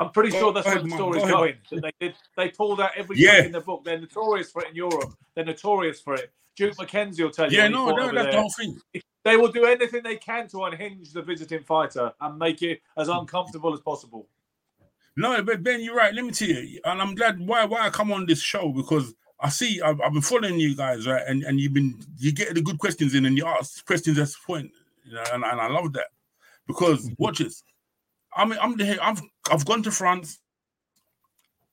I'm 0.00 0.10
pretty 0.10 0.30
Go- 0.30 0.38
sure 0.38 0.52
that's 0.52 0.66
where 0.66 0.78
the 0.78 0.88
Mark, 0.88 0.98
story's 0.98 1.22
go 1.24 1.28
going. 1.28 1.54
That 1.70 1.82
They 1.82 2.06
did. 2.06 2.16
They 2.36 2.48
pulled 2.48 2.80
out 2.80 2.92
every 2.96 3.18
Yeah. 3.18 3.44
in 3.44 3.52
the 3.52 3.60
book. 3.60 3.84
They're 3.84 4.00
notorious 4.00 4.50
for 4.50 4.62
it 4.62 4.70
in 4.70 4.74
Europe. 4.74 5.12
They're 5.34 5.44
notorious 5.44 6.00
for 6.00 6.14
it. 6.14 6.32
Duke 6.56 6.74
McKenzie 6.76 7.22
will 7.22 7.30
tell 7.30 7.50
you. 7.50 7.58
Yeah, 7.58 7.64
when 7.64 7.72
he 7.72 7.78
no, 7.78 7.86
fought 7.86 7.96
that, 7.96 8.04
over 8.04 8.14
that's 8.14 8.34
the 8.34 8.40
whole 8.40 8.50
thing. 8.50 8.80
They 9.22 9.36
will 9.36 9.52
do 9.52 9.66
anything 9.66 10.02
they 10.02 10.16
can 10.16 10.48
to 10.48 10.64
unhinge 10.64 11.12
the 11.12 11.20
visiting 11.20 11.62
fighter 11.62 12.12
and 12.20 12.38
make 12.38 12.62
it 12.62 12.80
as 12.96 13.08
uncomfortable 13.08 13.74
as 13.74 13.80
possible. 13.80 14.26
No, 15.16 15.42
but 15.42 15.62
Ben, 15.62 15.82
you're 15.82 15.94
right. 15.94 16.14
Let 16.14 16.24
me 16.24 16.30
tell 16.30 16.48
you, 16.48 16.80
and 16.84 17.02
I'm 17.02 17.14
glad 17.14 17.38
why 17.38 17.64
why 17.66 17.80
I 17.86 17.90
come 17.90 18.10
on 18.10 18.24
this 18.24 18.40
show 18.40 18.70
because 18.70 19.12
I 19.38 19.50
see 19.50 19.80
I've, 19.82 20.00
I've 20.00 20.12
been 20.12 20.22
following 20.22 20.58
you 20.58 20.74
guys, 20.74 21.06
right? 21.06 21.22
And 21.26 21.42
and 21.42 21.60
you've 21.60 21.74
been 21.74 21.98
you 22.18 22.32
get 22.32 22.54
the 22.54 22.62
good 22.62 22.78
questions 22.78 23.14
in, 23.14 23.26
and 23.26 23.36
you 23.36 23.44
ask 23.44 23.84
questions 23.84 24.18
at 24.18 24.28
point, 24.46 24.70
you 25.04 25.12
know, 25.12 25.24
and, 25.34 25.44
and 25.44 25.60
I 25.60 25.68
love 25.68 25.92
that 25.94 26.06
because 26.66 27.04
mm-hmm. 27.04 27.22
watch 27.22 27.38
this. 27.38 27.62
I 28.40 28.46
mean, 28.46 28.58
I'm 28.60 28.74
the 28.74 28.98
I've 29.04 29.20
I've 29.50 29.66
gone 29.66 29.82
to 29.82 29.90
France. 29.90 30.38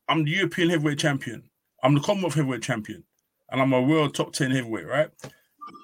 I'm 0.10 0.26
the 0.26 0.32
European 0.32 0.70
heavyweight 0.70 1.00
champion. 1.00 1.50
I'm 1.82 1.94
the 1.94 2.02
Commonwealth 2.02 2.34
heavyweight 2.34 2.62
champion, 2.62 3.06
and 3.50 3.62
I'm 3.62 3.72
a 3.72 3.82
world 3.82 4.14
top 4.14 4.34
ten 4.34 4.52
heavyweight, 4.52 4.86
right? 4.86 5.10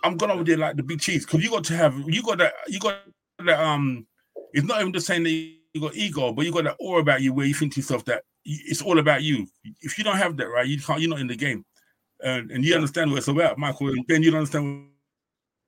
I'm 0.04 0.18
going 0.18 0.32
over 0.32 0.44
there 0.44 0.58
like 0.58 0.76
the 0.76 0.84
big 0.84 1.00
cheese 1.00 1.26
because 1.26 1.42
you 1.42 1.50
got 1.50 1.64
to 1.66 1.76
have 1.78 1.96
you 2.08 2.22
got 2.22 2.40
that 2.40 2.54
you 2.68 2.80
got 2.80 2.98
that 3.46 3.60
um. 3.60 4.06
It's 4.52 4.68
not 4.68 4.82
even 4.82 4.94
just 4.94 5.08
saying 5.08 5.24
that 5.24 5.32
you 5.32 5.82
got 5.82 5.96
ego, 5.96 6.32
but 6.34 6.46
you 6.46 6.52
got 6.52 6.66
that 6.66 6.76
aura 6.80 7.02
about 7.02 7.22
you 7.22 7.34
where 7.34 7.46
you 7.46 7.54
think 7.54 7.74
to 7.74 7.80
yourself 7.80 8.04
that 8.06 8.24
it's 8.46 8.82
all 8.82 9.00
about 9.00 9.24
you. 9.24 9.48
If 9.82 9.98
you 9.98 10.04
don't 10.04 10.18
have 10.18 10.36
that, 10.38 10.48
right, 10.48 10.68
you 10.68 10.80
can't. 10.80 11.00
You're 11.00 11.10
not 11.10 11.22
in 11.22 11.28
the 11.28 11.36
game, 11.38 11.66
and 12.22 12.52
and 12.52 12.66
you 12.66 12.76
understand 12.76 13.10
what 13.10 13.20
it's 13.20 13.30
about, 13.30 13.58
Michael. 13.58 13.88
And 13.88 14.06
Ben, 14.06 14.22
you 14.22 14.32
don't 14.32 14.40
understand 14.40 14.90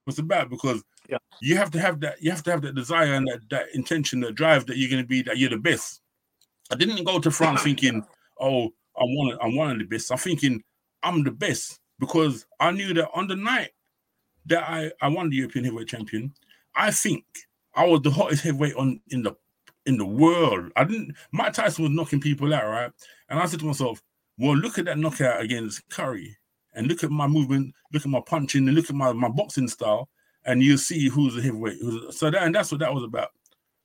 what 0.05 0.11
it's 0.11 0.19
about 0.19 0.49
because 0.49 0.83
Yeah. 1.09 1.17
you 1.41 1.57
have 1.57 1.71
to 1.71 1.79
have 1.79 1.99
that. 2.01 2.21
You 2.21 2.31
have 2.31 2.43
to 2.43 2.51
have 2.51 2.61
that 2.61 2.75
desire 2.75 3.13
and 3.13 3.27
that, 3.27 3.41
that 3.49 3.65
intention, 3.75 4.21
that 4.21 4.35
drive 4.35 4.65
that 4.67 4.77
you're 4.77 4.89
going 4.89 5.03
to 5.03 5.07
be 5.07 5.21
that 5.23 5.37
you're 5.37 5.49
the 5.49 5.57
best. 5.57 6.01
I 6.71 6.75
didn't 6.75 7.03
go 7.03 7.19
to 7.19 7.29
France 7.31 7.61
thinking, 7.63 8.05
"Oh, 8.39 8.73
I'm 8.99 9.15
one. 9.15 9.33
Of, 9.33 9.39
I'm 9.41 9.55
one 9.55 9.71
of 9.71 9.79
the 9.79 9.85
best." 9.85 10.11
I'm 10.11 10.17
thinking 10.17 10.63
I'm 11.03 11.23
the 11.23 11.31
best 11.31 11.79
because 11.99 12.45
I 12.59 12.71
knew 12.71 12.93
that 12.93 13.09
on 13.13 13.27
the 13.27 13.35
night 13.35 13.71
that 14.47 14.63
I 14.69 14.91
I 15.01 15.07
won 15.09 15.29
the 15.29 15.35
European 15.37 15.65
heavyweight 15.65 15.87
champion, 15.89 16.33
I 16.75 16.91
think 16.91 17.25
I 17.75 17.85
was 17.85 18.01
the 18.01 18.11
hottest 18.11 18.43
heavyweight 18.43 18.75
on 18.75 18.99
in 19.09 19.21
the 19.23 19.35
in 19.85 19.97
the 19.97 20.05
world. 20.05 20.71
I 20.75 20.83
didn't. 20.85 21.15
Mike 21.31 21.53
Tyson 21.53 21.83
was 21.83 21.91
knocking 21.91 22.21
people 22.21 22.53
out, 22.53 22.65
right? 22.65 22.91
And 23.29 23.39
I 23.39 23.45
said 23.45 23.59
to 23.59 23.65
myself, 23.65 24.01
"Well, 24.37 24.55
look 24.57 24.79
at 24.79 24.85
that 24.85 24.97
knockout 24.97 25.41
against 25.41 25.87
Curry, 25.89 26.35
and 26.75 26.87
look 26.87 27.03
at 27.03 27.11
my 27.11 27.27
movement, 27.27 27.73
look 27.93 28.03
at 28.03 28.11
my 28.11 28.21
punching, 28.25 28.67
and 28.67 28.75
look 28.75 28.89
at 28.89 28.95
my 28.95 29.11
my 29.13 29.29
boxing 29.29 29.67
style, 29.67 30.09
and 30.45 30.61
you'll 30.61 30.77
see 30.77 31.09
who's 31.09 31.35
the 31.35 31.41
heavyweight." 31.41 31.77
Who's, 31.81 32.17
so 32.17 32.29
that 32.29 32.43
and 32.43 32.53
that's 32.53 32.71
what 32.71 32.79
that 32.79 32.93
was 32.93 33.03
about. 33.03 33.29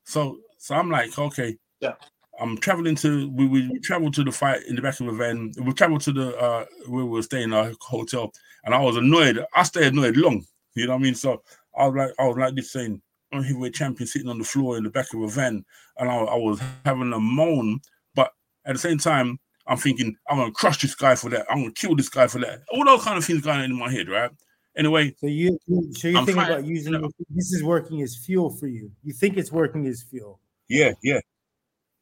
So 0.04 0.38
so 0.58 0.74
I'm 0.74 0.90
like, 0.90 1.18
okay, 1.18 1.56
Yeah. 1.80 1.94
I'm 2.38 2.56
traveling 2.56 2.94
to 2.96 3.28
we, 3.30 3.46
we, 3.46 3.78
traveled 3.80 4.14
to 4.14 4.24
the 4.24 4.32
fight 4.32 4.62
in 4.66 4.74
the 4.74 4.82
back 4.82 4.98
of 5.00 5.08
a 5.08 5.12
van. 5.12 5.52
We 5.60 5.72
traveled 5.72 6.00
to 6.02 6.12
the 6.12 6.36
uh 6.38 6.64
where 6.86 7.04
we 7.04 7.10
were 7.10 7.22
staying 7.22 7.44
in 7.44 7.52
our 7.52 7.72
hotel, 7.80 8.32
and 8.64 8.74
I 8.74 8.80
was 8.80 8.96
annoyed. 8.96 9.44
I 9.54 9.62
stayed 9.62 9.92
annoyed 9.92 10.16
long. 10.16 10.44
You 10.74 10.86
know 10.86 10.94
what 10.94 11.00
I 11.00 11.02
mean? 11.02 11.14
So 11.14 11.42
I 11.76 11.86
was 11.86 11.96
like, 11.96 12.10
I 12.18 12.26
was 12.26 12.36
like 12.36 12.54
this 12.54 12.72
saying, 12.72 13.00
I'm 13.32 13.40
a 13.40 13.42
heavyweight 13.42 13.74
champion 13.74 14.06
sitting 14.06 14.28
on 14.28 14.38
the 14.38 14.44
floor 14.44 14.76
in 14.76 14.84
the 14.84 14.90
back 14.90 15.12
of 15.12 15.22
a 15.22 15.28
van, 15.28 15.64
and 15.98 16.10
I, 16.10 16.14
I 16.14 16.36
was 16.36 16.60
having 16.84 17.12
a 17.12 17.20
moan, 17.20 17.80
but 18.14 18.32
at 18.64 18.74
the 18.74 18.78
same 18.78 18.98
time, 18.98 19.38
I'm 19.66 19.76
thinking, 19.76 20.16
I'm 20.28 20.38
gonna 20.38 20.52
crush 20.52 20.80
this 20.82 20.94
guy 20.94 21.14
for 21.14 21.30
that. 21.30 21.46
I'm 21.50 21.58
gonna 21.60 21.72
kill 21.72 21.94
this 21.94 22.08
guy 22.08 22.26
for 22.26 22.38
that. 22.40 22.62
All 22.72 22.84
those 22.84 23.04
kind 23.04 23.18
of 23.18 23.24
things 23.24 23.42
going 23.42 23.58
on 23.58 23.64
in 23.64 23.76
my 23.78 23.90
head, 23.90 24.08
right? 24.08 24.30
Anyway, 24.76 25.14
So 25.18 25.26
you, 25.26 25.58
you- 25.66 25.92
so 25.92 26.08
you're 26.08 26.20
thinking 26.26 26.42
about 26.44 26.64
using 26.64 26.94
it- 26.94 27.14
this 27.30 27.52
is 27.52 27.62
working 27.62 28.02
as 28.02 28.16
fuel 28.16 28.50
for 28.50 28.66
you. 28.66 28.90
You 29.04 29.12
think 29.12 29.36
it's 29.36 29.52
working 29.52 29.86
as 29.86 30.02
fuel. 30.02 30.40
Yeah, 30.68 30.92
yeah, 31.02 31.20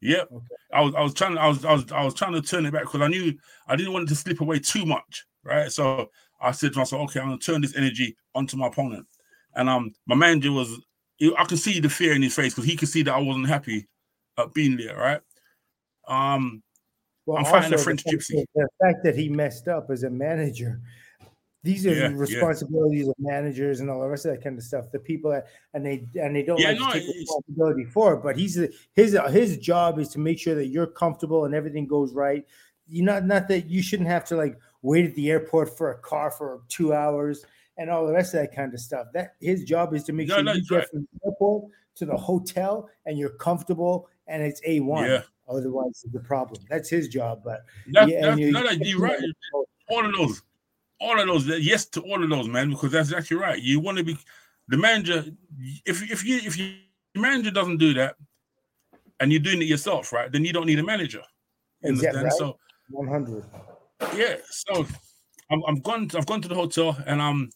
yeah. 0.01 0.23
Okay. 0.31 0.47
I 0.73 0.83
was, 0.83 0.95
I 0.95 1.01
was 1.03 1.15
trying, 1.15 1.39
I 1.39 1.49
was, 1.49 1.65
I 1.65 1.73
was, 1.73 1.91
I 1.93 2.05
was 2.05 2.15
trying 2.15 2.35
to 2.35 2.43
turn 2.43 2.67
it 2.67 2.73
back 2.73 2.83
because 2.83 3.01
I 3.01 3.09
knew 3.09 3.33
I 3.67 3.77
didn't 3.77 3.93
want 3.93 4.05
it 4.05 4.09
to 4.11 4.15
slip 4.15 4.41
away 4.41 4.59
too 4.59 4.85
much, 4.87 5.25
right? 5.43 5.73
So 5.73 6.11
I 6.41 6.53
said 6.53 6.73
to 6.75 6.79
myself, 6.79 7.03
okay, 7.11 7.21
I'm 7.21 7.29
gonna 7.29 7.39
turn 7.39 7.63
this 7.63 7.75
energy 7.77 8.17
onto 8.35 8.57
my 8.57 8.67
opponent, 8.69 9.07
and 9.55 9.69
um, 9.69 9.95
my 10.07 10.15
manager 10.15 10.53
was, 10.53 10.79
I 11.37 11.45
could 11.45 11.59
see 11.59 11.81
the 11.81 11.89
fear 11.89 12.13
in 12.13 12.23
his 12.23 12.35
face 12.35 12.55
because 12.55 12.69
he 12.69 12.77
could 12.77 12.89
see 12.89 13.03
that 13.03 13.15
I 13.15 13.19
wasn't 13.19 13.49
happy 13.49 13.89
at 14.39 14.53
being 14.55 14.77
there, 14.77 14.97
right? 14.97 15.21
Um, 16.07 16.63
Well, 17.29 17.39
I'm 17.39 17.45
fighting 17.45 17.75
a 17.75 17.79
French 17.79 18.05
the 18.05 18.13
fact 18.13 18.23
gypsy. 18.23 18.35
that- 18.37 18.47
The 18.55 18.69
fact 18.85 19.05
that 19.05 19.15
he 19.17 19.29
messed 19.29 19.69
up 19.69 19.91
as 19.91 20.03
a 20.03 20.11
manager, 20.11 20.81
these 21.63 21.87
are 21.87 21.91
Yeah, 21.93 22.09
yeah. 22.09 22.17
responsibilities 22.17 23.09
of 23.09 23.15
managers 23.19 23.81
and 23.81 23.91
all 23.91 24.01
the 24.01 24.09
rest 24.09 24.25
of 24.25 24.33
that 24.33 24.43
kind 24.43 24.57
of 24.57 24.65
stuff. 24.65 24.91
The 24.93 24.99
people 24.99 25.31
that 25.33 25.47
and 25.75 25.85
they 25.85 26.07
and 26.21 26.35
they 26.35 26.43
don't 26.43 26.59
Yeah, 26.59 26.71
like 26.71 26.79
no, 26.81 26.93
to 26.93 27.01
take 27.01 27.15
responsibility 27.17 27.85
for 27.85 28.15
it. 28.15 28.23
But 28.23 28.37
he's 28.37 28.55
his 28.95 29.17
his 29.31 29.59
job 29.59 29.99
is 29.99 30.09
to 30.11 30.19
make 30.19 30.39
sure 30.39 30.55
that 30.55 30.69
you're 30.69 30.87
comfortable 30.87 31.45
and 31.45 31.55
everything 31.55 31.87
goes 31.87 32.15
right. 32.15 32.47
You 32.87 33.03
not 33.03 33.27
not 33.27 33.49
that 33.49 33.69
you 33.69 33.83
shouldn't 33.83 34.09
have 34.09 34.25
to 34.27 34.37
like 34.37 34.57
wait 34.83 35.05
at 35.05 35.15
the 35.15 35.31
airport 35.31 35.77
for 35.77 35.91
a 35.91 35.99
car 35.99 36.31
for 36.31 36.63
two 36.69 36.95
hours 36.95 37.45
and 37.77 37.91
all 37.91 38.07
the 38.07 38.13
rest 38.13 38.33
of 38.35 38.41
that 38.41 38.55
kind 38.55 38.73
of 38.73 38.81
stuff. 38.81 39.09
That 39.13 39.35
his 39.41 39.65
job 39.65 39.93
is 39.95 40.05
to 40.05 40.13
make 40.13 40.29
No, 40.29 40.37
sure 40.37 40.45
no, 40.45 40.53
you 40.55 40.63
get 40.65 40.77
right. 40.77 40.89
from 40.89 41.01
the 41.13 41.27
airport 41.29 41.71
to 41.97 42.07
the 42.07 42.17
hotel 42.17 42.89
and 43.05 43.19
you're 43.19 43.31
comfortable 43.31 44.09
and 44.29 44.43
it's 44.43 44.61
a 44.65 44.81
one. 44.81 45.23
Otherwise, 45.49 46.03
it's 46.05 46.15
a 46.15 46.21
problem. 46.21 46.63
That's 46.69 46.89
his 46.89 47.09
job. 47.09 47.43
But 47.45 47.65
That, 47.93 48.09
Yeah, 48.09 48.21
that, 48.23 48.31
and 48.33 48.41
you- 48.41 48.53
no, 48.53 48.71
you're 48.71 49.01
right. 49.01 49.19
All 49.89 50.05
of 50.05 50.15
those, 50.15 50.43
all 51.01 51.19
of 51.19 51.27
those. 51.27 51.47
Yes 51.47 51.87
to 51.87 52.01
all 52.03 52.23
of 52.23 52.29
those, 52.29 52.49
man, 52.49 52.71
because 52.71 52.93
that's 52.93 53.09
exactly 53.11 53.37
right. 53.37 53.61
You 53.61 53.81
want 53.81 53.97
to 53.99 54.05
be 54.05 54.19
the 54.69 54.77
manager. 54.77 55.25
If 55.87 56.03
if 56.11 56.25
you 56.25 56.37
if 56.45 56.59
you, 56.59 56.75
your 57.15 57.23
manager 57.23 57.51
doesn't 57.51 57.79
do 57.79 57.95
that, 57.95 58.17
and 59.21 59.33
you're 59.33 59.41
doing 59.41 59.63
it 59.63 59.65
yourself, 59.67 60.13
right? 60.13 60.31
Then 60.31 60.45
you 60.45 60.53
don't 60.53 60.67
need 60.67 60.79
a 60.79 60.83
manager. 60.85 61.23
Exactly, 61.83 62.23
right. 62.25 62.33
So 62.33 62.59
One 62.91 63.09
hundred. 63.09 63.45
yeah, 64.15 64.37
so 64.51 64.87
I'm 65.51 65.63
I'm 65.67 65.81
gone. 65.81 66.11
I've 66.15 66.27
gone 66.27 66.43
to 66.43 66.49
the 66.49 66.55
hotel 66.55 66.97
and 67.07 67.23
I'm 67.23 67.51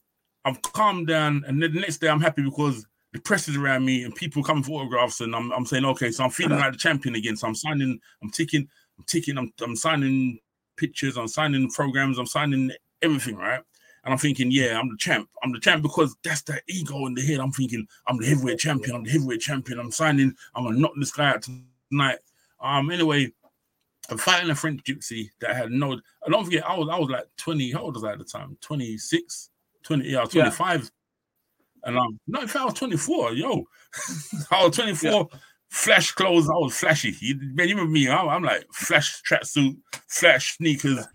I've 0.47 0.63
calmed 0.63 1.09
down. 1.09 1.45
And 1.47 1.63
then 1.63 1.75
the 1.75 1.81
next 1.81 1.99
day 1.99 2.09
I'm 2.09 2.21
happy 2.21 2.43
because 2.43 2.87
the 3.13 3.21
press 3.21 3.49
is 3.49 3.57
around 3.57 3.85
me 3.85 4.05
and 4.05 4.15
people 4.15 4.43
come 4.43 4.63
for 4.63 4.81
autographs. 4.81 5.21
And 5.21 5.35
I'm 5.35 5.53
I'm 5.53 5.67
saying 5.67 5.85
okay, 5.85 6.11
so 6.11 6.25
I'm 6.25 6.31
feeling 6.31 6.59
like 6.59 6.73
the 6.73 6.79
champion 6.79 7.15
again. 7.15 7.37
So 7.37 7.47
I'm 7.47 7.55
signing. 7.55 8.01
I'm 8.23 8.31
ticking. 8.31 8.69
I'm 8.99 9.05
ticking. 9.05 9.39
I'm 9.39 9.53
I'm 9.63 9.77
signing 9.77 10.39
pictures. 10.77 11.17
I'm 11.17 11.29
signing 11.29 11.71
programs. 11.71 12.19
I'm 12.19 12.27
signing 12.27 12.73
everything. 13.03 13.37
Right. 13.37 13.61
And 14.05 14.13
I'm 14.13 14.19
thinking, 14.19 14.51
yeah, 14.51 14.81
I'm 14.81 14.89
the 14.89 14.97
champ. 14.99 15.29
I'm 15.45 15.53
the 15.53 15.61
champ 15.61 15.81
because 15.81 16.17
that's 16.25 16.43
that 16.43 16.63
ego 16.69 17.07
in 17.07 17.15
the 17.15 17.23
head. 17.23 17.39
I'm 17.39 17.53
thinking, 17.53 17.87
I'm 18.09 18.19
the 18.19 18.27
heavyweight 18.27 18.59
champion. 18.59 18.97
I'm 18.97 19.05
the 19.05 19.11
heavyweight 19.11 19.41
champion. 19.41 19.79
I'm 19.79 19.93
signing. 19.93 20.35
I'm 20.55 20.65
gonna 20.65 20.79
knock 20.79 20.93
this 20.97 21.13
guy 21.13 21.31
out 21.31 21.43
tonight. 21.43 22.19
Um. 22.61 22.91
Anyway, 22.91 23.33
I'm 24.09 24.19
fighting 24.19 24.51
a 24.51 24.55
French 24.55 24.83
gypsy 24.85 25.31
that 25.41 25.55
had 25.55 25.71
no. 25.71 26.01
I 26.27 26.31
don't 26.31 26.45
forget, 26.45 26.69
I 26.69 26.77
was 26.77 26.89
I 26.91 26.99
was 26.99 27.11
like 27.11 27.27
20. 27.37 27.73
How 27.73 27.83
old 27.83 27.95
was 27.95 28.05
I 28.05 28.13
at 28.13 28.19
the 28.19 28.25
time? 28.25 28.57
26, 28.61 29.51
20. 29.85 30.09
Yeah, 30.09 30.19
I 30.19 30.25
was 30.25 30.35
Yeah. 30.35 30.51
25. 31.85 31.89
And 31.89 31.99
um, 31.99 32.21
no, 32.27 32.41
in 32.43 32.47
fact, 32.49 32.63
I 32.63 32.65
was 32.67 32.75
24. 32.75 33.33
Yo, 33.35 33.65
I 34.51 34.65
was 34.65 34.77
24. 34.77 35.29
Flash 35.71 36.13
clothes. 36.13 36.49
I 36.51 36.55
was 36.55 36.77
flashy. 36.77 37.15
You, 37.21 37.37
man, 37.55 37.69
you 37.69 37.75
remember 37.75 37.93
me? 37.93 38.09
I'm, 38.09 38.29
I'm 38.29 38.43
like 38.43 38.67
flash 38.75 39.23
tracksuit, 39.29 39.77
flash 40.07 40.57
sneakers, 40.59 41.07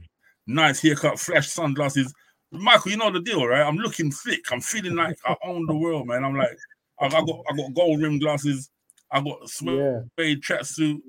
nice 0.48 0.82
haircut, 0.82 1.20
flash 1.20 1.48
sunglasses. 1.50 2.14
Michael, 2.52 2.92
you 2.92 2.98
know 2.98 3.12
the 3.12 3.20
deal, 3.20 3.46
right? 3.46 3.62
I'm 3.62 3.76
looking 3.78 4.10
thick. 4.10 4.52
I'm 4.52 4.62
feeling 4.62 4.96
like 4.96 5.18
I 5.26 5.36
own 5.44 5.66
the 5.68 5.76
world, 5.76 6.08
man. 6.08 6.24
I'm 6.24 6.36
like, 6.36 6.58
I, 7.00 7.06
I 7.06 7.10
got 7.10 7.40
I 7.52 7.56
got 7.56 7.74
gold 7.76 8.02
rim 8.02 8.18
glasses. 8.20 8.70
I 9.12 9.22
got 9.22 9.48
suede 9.50 9.78
Yeah, 10.18 10.34
tracksuit, 10.36 11.00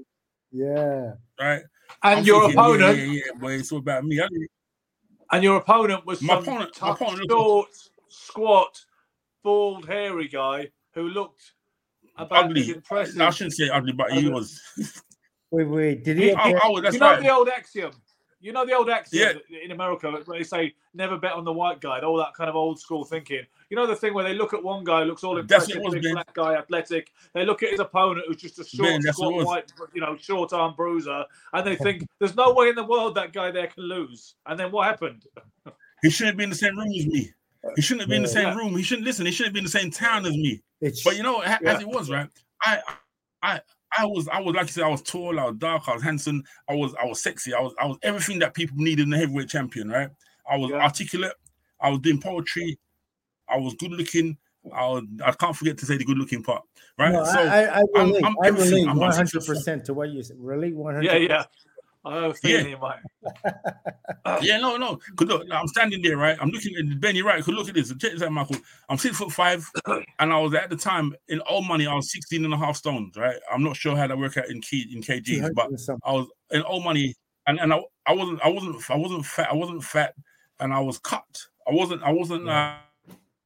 yeah. 0.52 1.12
right? 1.40 1.62
And 2.02 2.18
I'm 2.20 2.24
your 2.24 2.42
thinking, 2.42 2.58
yeah, 2.58 2.62
opponent, 2.64 2.98
yeah, 2.98 3.04
yeah, 3.26 3.40
boy, 3.40 3.52
it's 3.54 3.72
all 3.72 3.78
about 3.78 4.04
me. 4.04 4.20
I 4.20 4.28
and 5.32 5.42
your 5.42 5.56
opponent 5.56 6.04
was 6.06 6.20
My 6.22 6.34
some 6.34 6.42
opponent- 6.42 6.80
my 6.82 6.90
opponent- 6.90 7.30
short, 7.30 7.68
squat, 8.08 8.84
bald, 9.48 9.86
hairy 9.88 10.28
guy 10.28 10.68
who 10.94 11.08
looked 11.08 11.52
about 12.16 12.44
as 12.44 12.50
ugly. 12.50 12.70
impressive. 12.70 13.20
I 13.20 13.30
shouldn't 13.30 13.54
say 13.54 13.68
ugly, 13.70 13.92
but 13.92 14.12
he 14.12 14.28
was. 14.28 14.60
Wait, 15.50 15.64
wait. 15.66 16.04
Did 16.04 16.18
he? 16.18 16.34
I, 16.34 16.50
I, 16.50 16.68
was- 16.68 16.82
that's 16.82 16.92
you 16.94 17.00
know 17.00 17.12
right. 17.12 17.22
the 17.22 17.32
old 17.32 17.48
axiom. 17.48 17.92
You 18.38 18.52
know 18.52 18.66
the 18.66 18.74
old 18.74 18.90
axiom 18.90 19.40
Yeah. 19.48 19.58
in 19.64 19.70
America 19.70 20.10
where 20.10 20.22
they 20.38 20.44
say 20.44 20.74
never 20.92 21.16
bet 21.16 21.32
on 21.32 21.44
the 21.44 21.52
white 21.54 21.80
guy. 21.80 22.00
All 22.00 22.18
that 22.18 22.34
kind 22.34 22.50
of 22.50 22.54
old 22.54 22.78
school 22.78 23.02
thinking. 23.02 23.44
You 23.70 23.76
know 23.78 23.86
the 23.86 23.96
thing 23.96 24.12
where 24.12 24.24
they 24.24 24.34
look 24.34 24.52
at 24.52 24.62
one 24.62 24.84
guy 24.84 25.00
who 25.00 25.06
looks 25.06 25.24
all 25.24 25.36
That's 25.36 25.44
impressive, 25.68 25.76
what 25.82 25.94
it 25.94 25.96
was, 25.96 26.04
big 26.04 26.12
black 26.12 26.34
guy, 26.34 26.54
athletic. 26.54 27.10
They 27.32 27.46
look 27.46 27.62
at 27.62 27.70
his 27.70 27.80
opponent 27.80 28.26
who's 28.28 28.36
just 28.42 28.58
a 28.58 28.64
short, 28.64 28.90
Ben, 28.90 29.00
that's 29.02 29.18
what 29.18 29.30
squat, 29.30 29.46
white, 29.46 29.72
you 29.94 30.02
know, 30.02 30.14
short 30.20 30.52
arm 30.52 30.74
bruiser, 30.76 31.24
and 31.54 31.66
they 31.66 31.76
think 31.86 32.06
there's 32.18 32.36
no 32.36 32.52
way 32.52 32.68
in 32.68 32.74
the 32.74 32.84
world 32.84 33.14
that 33.14 33.32
guy 33.32 33.50
there 33.50 33.68
can 33.68 33.84
lose. 33.84 34.34
And 34.44 34.60
then 34.60 34.70
what 34.70 34.86
happened? 34.86 35.24
He 36.02 36.10
shouldn't 36.10 36.36
be 36.38 36.44
in 36.44 36.50
the 36.50 36.56
same 36.56 36.78
room 36.78 36.92
as 36.96 37.06
me. 37.06 37.32
He 37.76 37.82
shouldn't 37.82 38.02
have 38.02 38.08
been 38.08 38.18
in 38.18 38.22
the 38.22 38.28
same 38.28 38.56
room. 38.56 38.76
He 38.76 38.82
shouldn't 38.82 39.06
listen. 39.06 39.26
He 39.26 39.32
shouldn't 39.32 39.54
be 39.54 39.60
in 39.60 39.64
the 39.64 39.70
same 39.70 39.90
town 39.90 40.24
as 40.26 40.32
me. 40.32 40.62
It's, 40.80 41.02
But 41.02 41.16
you 41.16 41.22
know, 41.22 41.40
as 41.40 41.80
it 41.80 41.88
was, 41.88 42.10
right? 42.10 42.28
I, 42.62 42.80
I, 43.42 43.60
I 43.96 44.04
was, 44.06 44.28
I 44.28 44.40
was 44.40 44.54
like 44.54 44.66
you 44.66 44.72
said, 44.72 44.84
I 44.84 44.88
was 44.88 45.02
tall, 45.02 45.38
I 45.40 45.46
was 45.46 45.56
dark, 45.56 45.88
I 45.88 45.94
was 45.94 46.02
handsome, 46.02 46.42
I 46.68 46.74
was, 46.74 46.94
I 47.00 47.06
was 47.06 47.22
sexy, 47.22 47.54
I 47.54 47.60
was, 47.60 47.74
I 47.80 47.86
was 47.86 47.98
everything 48.02 48.38
that 48.40 48.54
people 48.54 48.76
needed 48.78 49.06
in 49.06 49.12
a 49.12 49.18
heavyweight 49.18 49.48
champion, 49.48 49.88
right? 49.88 50.10
I 50.48 50.56
was 50.56 50.70
Yeah. 50.70 50.82
articulate, 50.82 51.32
I 51.80 51.90
was 51.90 52.00
doing 52.00 52.20
poetry, 52.20 52.78
I 53.48 53.56
was 53.56 53.74
good 53.74 53.92
looking. 53.92 54.36
I, 54.72 54.86
was, 54.86 55.04
I 55.24 55.32
can't 55.32 55.56
forget 55.56 55.78
to 55.78 55.86
say 55.86 55.96
the 55.96 56.04
good 56.04 56.18
looking 56.18 56.42
part, 56.42 56.62
right? 56.98 57.12
no, 57.12 57.24
so 57.24 57.38
I, 57.40 57.64
I, 57.64 57.78
I 57.78 57.82
I'm- 57.96 58.14
I'm 58.24 58.36
I 58.42 58.48
relate 58.48 58.86
I'm 58.86 58.96
one 58.98 59.08
about 59.08 59.14
six 59.14 59.32
hundred 59.32 59.46
foot 59.46 59.54
percent 59.56 59.84
to 59.86 59.94
what 59.94 60.10
you 60.10 60.22
said. 60.22 60.36
Relate 60.38 60.74
one 60.76 60.94
hundred. 60.94 61.06
Yeah, 61.06 61.16
yeah. 61.16 61.44
I 62.08 62.22
have 62.22 62.24
a 62.42 62.48
Yeah. 62.48 62.62
feeling 62.62 62.80
might. 62.80 63.00
Yeah, 64.42 64.58
no, 64.58 64.76
no. 64.76 64.98
Cause 65.16 65.26
look, 65.28 65.46
I'm 65.50 65.66
standing 65.68 66.02
there, 66.02 66.16
right? 66.16 66.36
I'm 66.40 66.50
looking 66.50 66.74
at 66.76 67.00
Ben. 67.00 67.16
You're 67.16 67.24
right. 67.26 67.42
Cause 67.42 67.54
look 67.54 67.68
at 67.68 67.74
this. 67.74 67.88
Check 67.88 68.12
this 68.12 68.22
out, 68.22 68.30
Michael. 68.32 68.56
I'm 68.88 68.98
six 68.98 69.16
foot 69.16 69.32
five, 69.32 69.68
and 70.18 70.32
I 70.32 70.38
was 70.38 70.54
at 70.54 70.68
the 70.70 70.76
time 70.76 71.14
in 71.28 71.40
old 71.48 71.66
money. 71.66 71.86
I 71.86 71.94
was 71.94 72.12
16 72.12 72.44
and 72.44 72.52
a 72.52 72.56
half 72.56 72.76
stones, 72.76 73.16
right? 73.16 73.36
I'm 73.50 73.62
not 73.62 73.76
sure 73.76 73.96
how 73.96 74.06
that 74.06 74.18
work 74.18 74.36
out 74.36 74.48
in 74.50 74.60
key 74.60 74.86
in 74.94 75.02
kgs, 75.02 75.54
but 75.54 75.70
I 76.04 76.12
was 76.12 76.28
in 76.50 76.62
old 76.62 76.84
money, 76.84 77.14
and 77.46 77.58
and 77.58 77.72
I, 77.72 77.80
I 78.06 78.12
wasn't 78.12 78.40
I 78.44 78.48
wasn't 78.48 78.90
I 78.90 78.96
wasn't 78.96 79.24
fat. 79.24 79.48
I 79.50 79.54
wasn't 79.54 79.82
fat, 79.82 80.14
and 80.60 80.74
I 80.74 80.80
was 80.80 80.98
cut. 80.98 81.24
I 81.66 81.72
wasn't 81.72 82.02
I 82.02 82.12
wasn't 82.12 82.48
uh, 82.48 82.74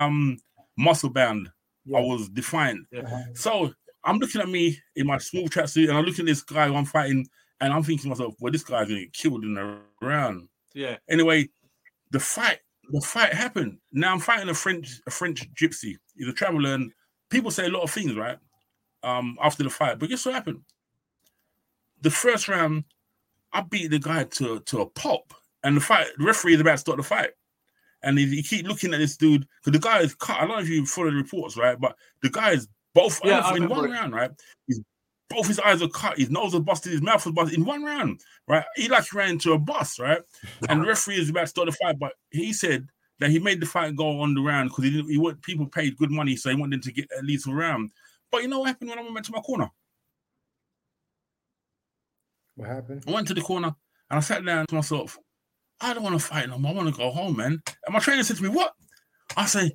um 0.01 0.39
muscle 0.77 1.11
bound. 1.11 1.49
I 1.95 2.01
was 2.01 2.29
defined. 2.29 2.87
Yeah. 2.91 3.25
So 3.35 3.73
I'm 4.05 4.19
looking 4.19 4.41
at 4.41 4.49
me 4.49 4.79
in 4.97 5.07
my 5.07 5.19
small 5.19 5.49
tracksuit, 5.49 5.89
and 5.89 5.97
I'm 5.97 6.05
looking 6.05 6.25
at 6.25 6.29
this 6.29 6.43
guy 6.43 6.67
who 6.67 6.75
I'm 6.75 6.85
fighting, 6.85 7.27
and 7.63 7.73
I'm 7.73 7.83
thinking 7.83 8.03
to 8.03 8.09
myself, 8.11 8.35
well, 8.41 8.53
this 8.53 8.65
guy's 8.65 8.89
gonna 8.89 9.01
get 9.01 9.13
killed 9.15 9.45
in 9.45 9.55
the 9.55 9.79
round. 10.03 10.49
Yeah. 10.75 10.97
Anyway, 11.09 11.49
the 12.11 12.21
fight, 12.21 12.59
the 12.91 13.01
fight 13.01 13.33
happened. 13.33 13.79
Now 13.93 14.13
I'm 14.13 14.21
fighting 14.21 14.49
a 14.51 14.55
French, 14.55 15.01
a 15.07 15.11
French 15.11 15.49
gypsy. 15.55 15.97
He's 16.17 16.29
a 16.29 16.33
traveler, 16.33 16.75
and 16.75 16.93
people 17.31 17.51
say 17.51 17.67
a 17.67 17.71
lot 17.71 17.83
of 17.83 17.91
things, 17.91 18.15
right? 18.15 18.39
Um, 19.03 19.39
after 19.43 19.63
the 19.63 19.71
fight. 19.71 19.99
But 19.99 20.11
guess 20.11 20.27
what 20.27 20.35
happened? 20.35 20.61
The 22.03 22.11
first 22.11 22.49
round, 22.49 22.85
I 23.53 23.63
beat 23.63 23.91
the 23.91 23.99
guy 23.99 24.25
to, 24.25 24.61
to 24.61 24.81
a 24.81 24.87
pulp. 24.87 25.33
And 25.65 25.77
the 25.77 25.81
fight, 25.81 26.09
the 26.19 26.25
referee 26.25 26.55
is 26.55 26.61
about 26.61 26.73
to 26.73 26.79
start 26.79 26.97
the 26.97 27.05
fight. 27.05 27.31
And 28.03 28.19
he, 28.19 28.27
he 28.27 28.43
keep 28.43 28.67
looking 28.67 28.93
at 28.93 28.99
this 28.99 29.17
dude 29.17 29.47
because 29.65 29.79
the 29.79 29.87
guy 29.89 30.01
is 30.01 30.15
cut. 30.15 30.37
I 30.39 30.41
don't 30.41 30.57
know 30.57 30.59
if 30.59 30.69
you 30.69 30.85
follow 30.85 31.11
the 31.11 31.17
reports, 31.17 31.57
right? 31.57 31.79
But 31.79 31.95
the 32.23 32.31
guy 32.31 32.51
is 32.53 32.67
both 32.95 33.21
Yeah, 33.25 33.41
I 33.41 33.57
in 33.57 33.69
one 33.69 33.85
it. 33.85 33.93
round, 33.93 34.13
right? 34.13 34.31
He's 34.67 34.81
both 35.33 35.47
his 35.47 35.59
eyes 35.61 35.83
are 35.83 35.89
cut, 35.89 36.19
his 36.19 36.31
nose 36.31 36.53
was 36.55 36.63
busted, 36.63 36.93
his 36.93 37.03
mouth 37.03 37.25
was 37.25 37.35
busted 37.35 37.59
in 37.59 37.65
one 37.65 37.83
round, 37.83 38.21
right? 38.47 38.65
He 38.77 38.89
like 38.89 39.13
ran 39.13 39.31
into 39.31 39.53
a 39.53 39.59
bus, 39.59 39.99
right? 39.99 40.21
And 40.69 40.83
the 40.83 40.87
referee 40.87 41.17
is 41.17 41.31
about 41.31 41.43
to 41.43 41.47
start 41.49 41.67
the 41.67 41.73
fight, 41.73 41.99
but 41.99 42.13
he 42.31 42.53
said 42.53 42.89
that 43.19 43.31
he 43.31 43.39
made 43.39 43.61
the 43.61 43.67
fight 43.67 43.97
go 43.97 44.21
on 44.21 44.35
the 44.35 44.41
round 44.41 44.71
because 44.71 44.85
he 44.85 44.91
didn't. 44.91 45.11
He 45.11 45.19
want 45.19 45.43
people 45.43 45.67
paid 45.67 45.97
good 45.97 46.11
money, 46.11 46.37
so 46.37 46.51
he 46.51 46.57
wanted 46.57 46.83
to 46.83 46.93
get 46.93 47.11
at 47.17 47.25
least 47.25 47.47
a 47.47 47.53
round. 47.53 47.91
But 48.31 48.43
you 48.43 48.49
know 48.49 48.61
what 48.61 48.69
happened 48.69 48.91
when 48.91 48.99
I 48.99 49.11
went 49.11 49.27
to 49.27 49.33
my 49.33 49.41
corner? 49.41 49.71
What 52.57 52.69
happened? 52.69 53.05
I 53.07 53.11
went 53.11 53.29
to 53.29 53.35
the 53.35 53.41
corner 53.41 53.75
and 54.11 54.19
I 54.19 54.21
sat 54.21 54.45
down 54.45 54.67
to 54.67 54.75
myself. 54.75 55.19
I 55.81 55.95
don't 55.95 56.03
want 56.03 56.19
to 56.19 56.25
fight 56.25 56.49
no 56.49 56.59
more. 56.59 56.73
I 56.73 56.75
want 56.75 56.89
to 56.89 56.99
go 56.99 57.11
home, 57.11 57.37
man. 57.37 57.63
And 57.87 57.93
my 57.93 57.99
trainer 57.99 58.23
said 58.23 58.37
to 58.37 58.43
me, 58.43 58.49
"What?" 58.49 58.75
I 59.37 59.47
say, 59.47 59.73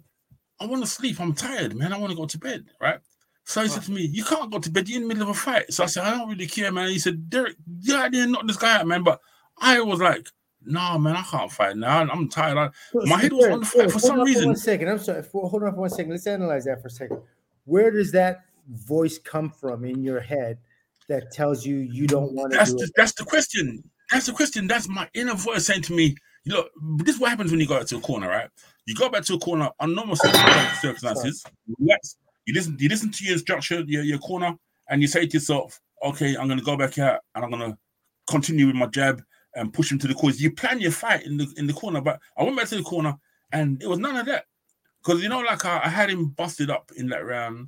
"I 0.60 0.66
want 0.66 0.84
to 0.84 0.90
sleep. 0.90 1.20
I'm 1.20 1.34
tired, 1.34 1.76
man. 1.76 1.92
I 1.92 1.98
want 1.98 2.12
to 2.12 2.18
go 2.18 2.26
to 2.26 2.38
bed." 2.38 2.66
Right. 2.80 3.00
So 3.48 3.62
he 3.64 3.70
said 3.70 3.84
to 3.84 3.92
me, 3.94 4.02
"You 4.02 4.26
can't 4.26 4.52
go 4.52 4.60
to 4.60 4.70
bed. 4.70 4.90
You're 4.90 4.98
in 4.98 5.04
the 5.04 5.08
middle 5.08 5.24
of 5.24 5.30
a 5.30 5.40
fight." 5.40 5.74
So 5.74 5.86
I 5.86 5.88
said, 5.88 6.04
"I 6.04 6.18
don't 6.18 6.28
really 6.28 6.48
care, 6.48 6.70
man." 6.70 6.90
He 6.90 7.00
said, 7.00 7.30
"Derek, 7.30 7.56
yeah, 7.80 8.02
I 8.02 8.10
didn't 8.10 8.34
knock 8.34 8.46
this 8.46 8.58
guy 8.58 8.76
out, 8.76 8.86
man." 8.86 9.04
But 9.04 9.22
I 9.58 9.80
was 9.80 10.02
like, 10.02 10.28
"No, 10.66 11.00
man, 11.00 11.16
I 11.16 11.22
can't 11.22 11.50
fight 11.50 11.78
now. 11.78 12.00
I'm 12.02 12.28
tired." 12.28 12.58
I, 12.58 12.70
my 12.94 13.22
head 13.22 13.32
was 13.32 13.48
on 13.48 13.62
the 13.62 13.66
fight 13.66 13.90
for 13.90 14.00
some 14.00 14.20
on 14.20 14.26
reason. 14.26 14.48
one 14.48 14.58
second. 14.58 14.90
I'm 14.90 15.00
sorry. 15.00 15.24
For, 15.24 15.48
hold 15.50 15.64
on 15.64 15.72
for 15.72 15.80
one 15.80 15.90
second. 15.90 16.12
Let's 16.12 16.28
analyze 16.28 16.66
that 16.66 16.82
for 16.82 16.90
a 16.90 16.92
second. 16.92 17.22
Where 17.64 17.90
does 17.90 18.12
that 18.12 18.42
voice 18.68 19.18
come 19.18 19.50
from 19.50 19.86
in 19.86 20.04
your 20.04 20.20
head 20.20 20.58
that 21.08 21.32
tells 21.32 21.66
you 21.66 21.78
you 21.78 22.06
don't 22.06 22.34
want 22.34 22.52
to 22.52 22.58
That's 22.58 22.74
do 22.74 22.80
the, 22.80 22.92
that's 22.98 23.14
the 23.14 23.24
question. 23.24 23.82
That's 24.12 24.26
the 24.26 24.34
question. 24.34 24.68
That's 24.68 24.90
my 24.90 25.10
inner 25.14 25.36
voice 25.36 25.66
saying 25.66 25.84
to 25.84 25.94
me, 25.94 26.18
look, 26.46 26.70
this 26.98 27.16
is 27.16 27.22
what 27.22 27.30
happens 27.30 27.52
when 27.52 27.62
you 27.62 27.68
go 27.68 27.78
back 27.78 27.88
to 27.88 27.98
a 27.98 28.02
corner, 28.02 28.28
right? 28.28 28.50
You 28.88 28.96
go 28.96 29.08
back 29.08 29.24
to 29.24 29.36
a 29.36 29.40
corner 29.40 29.70
on 29.80 29.96
normal 29.96 30.18
circumstances, 30.18 30.82
circumstances, 30.82 31.46
you 32.48 32.54
listen, 32.54 32.76
you 32.80 32.90
listen 32.90 33.12
to 33.12 33.24
your 33.26 33.38
structure, 33.38 33.82
your, 33.86 34.04
your 34.04 34.20
corner, 34.20 34.56
and 34.90 35.02
you 35.02 35.08
say 35.08 35.28
to 35.28 35.34
yourself, 35.34 35.80
okay, 36.04 36.36
I'm 36.36 36.48
gonna 36.48 36.62
go 36.62 36.78
back 36.78 36.98
out 36.98 37.20
and 37.36 37.44
I'm 37.44 37.52
gonna 37.52 37.78
continue 38.30 38.68
with 38.68 38.76
my 38.76 38.88
jab 38.88 39.22
and 39.56 39.74
push 39.74 39.92
him 39.92 40.00
to 40.00 40.08
the 40.08 40.14
cause. 40.14 40.40
You 40.42 40.52
plan 40.52 40.80
your 40.80 40.92
fight 40.92 41.26
in 41.26 41.38
the 41.38 41.54
in 41.58 41.68
the 41.68 41.74
corner, 41.74 42.02
but 42.02 42.20
I 42.38 42.44
went 42.44 42.58
back 42.58 42.70
to 42.70 42.78
the 42.78 42.84
corner 42.84 43.16
and 43.52 43.82
it 43.84 43.88
was 43.88 44.00
none 44.00 44.16
of 44.16 44.26
that. 44.28 44.46
Because 45.04 45.22
you 45.22 45.30
know, 45.30 45.42
like 45.42 45.66
I, 45.66 45.82
I 45.84 45.90
had 45.90 46.10
him 46.10 46.30
busted 46.30 46.70
up 46.70 46.92
in 46.96 47.10
that 47.10 47.26
round, 47.26 47.68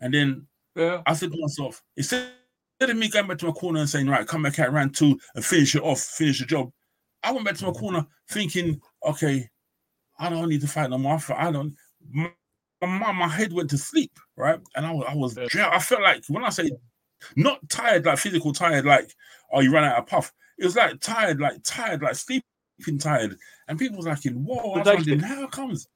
and 0.00 0.14
then 0.14 0.46
Yeah. 0.76 1.02
I 1.06 1.14
said 1.14 1.32
to 1.32 1.40
myself, 1.40 1.82
instead 1.96 2.30
of 2.80 2.96
me 2.96 3.08
going 3.08 3.26
back 3.26 3.38
to 3.38 3.46
my 3.46 3.52
corner 3.52 3.80
and 3.80 3.88
saying, 3.90 4.06
right, 4.06 4.26
come 4.26 4.44
back 4.44 4.58
out 4.60 4.72
round 4.72 4.94
two 4.94 5.18
and 5.34 5.44
finish 5.44 5.74
it 5.74 5.82
off, 5.82 6.00
finish 6.00 6.38
the 6.38 6.46
job, 6.46 6.70
I 7.22 7.32
went 7.32 7.44
back 7.44 7.56
to 7.56 7.64
my 7.64 7.72
mm. 7.72 7.80
corner 7.80 8.06
thinking, 8.28 8.80
okay, 9.04 9.48
I 10.18 10.30
don't 10.30 10.48
need 10.48 10.60
to 10.60 10.68
fight 10.68 10.90
no 10.90 10.98
more. 10.98 11.18
I 11.30 11.48
I 11.48 11.52
don't. 11.52 11.74
My, 12.08 12.30
my, 12.80 13.12
my 13.12 13.28
head 13.28 13.52
went 13.52 13.70
to 13.70 13.78
sleep, 13.78 14.18
right? 14.36 14.60
And 14.74 14.86
I 14.86 14.92
was, 14.92 15.04
I 15.08 15.14
was, 15.14 15.38
I 15.38 15.78
felt 15.78 16.02
like 16.02 16.24
when 16.28 16.44
I 16.44 16.50
say 16.50 16.70
not 17.36 17.60
tired, 17.68 18.06
like 18.06 18.18
physical 18.18 18.52
tired, 18.52 18.84
like 18.84 19.14
oh, 19.52 19.60
you 19.60 19.72
ran 19.72 19.84
out 19.84 19.98
of 19.98 20.06
puff. 20.06 20.32
It 20.58 20.64
was 20.64 20.76
like 20.76 21.00
tired, 21.00 21.40
like 21.40 21.62
tired, 21.62 22.02
like 22.02 22.14
sleeping 22.14 22.98
tired. 22.98 23.36
And 23.68 23.78
people 23.78 23.96
was 23.96 24.06
like, 24.06 24.22
whoa, 24.24 24.74
I 24.74 24.78
was 24.78 24.86
wondering 24.86 25.20
how 25.20 25.46
comes. 25.46 25.88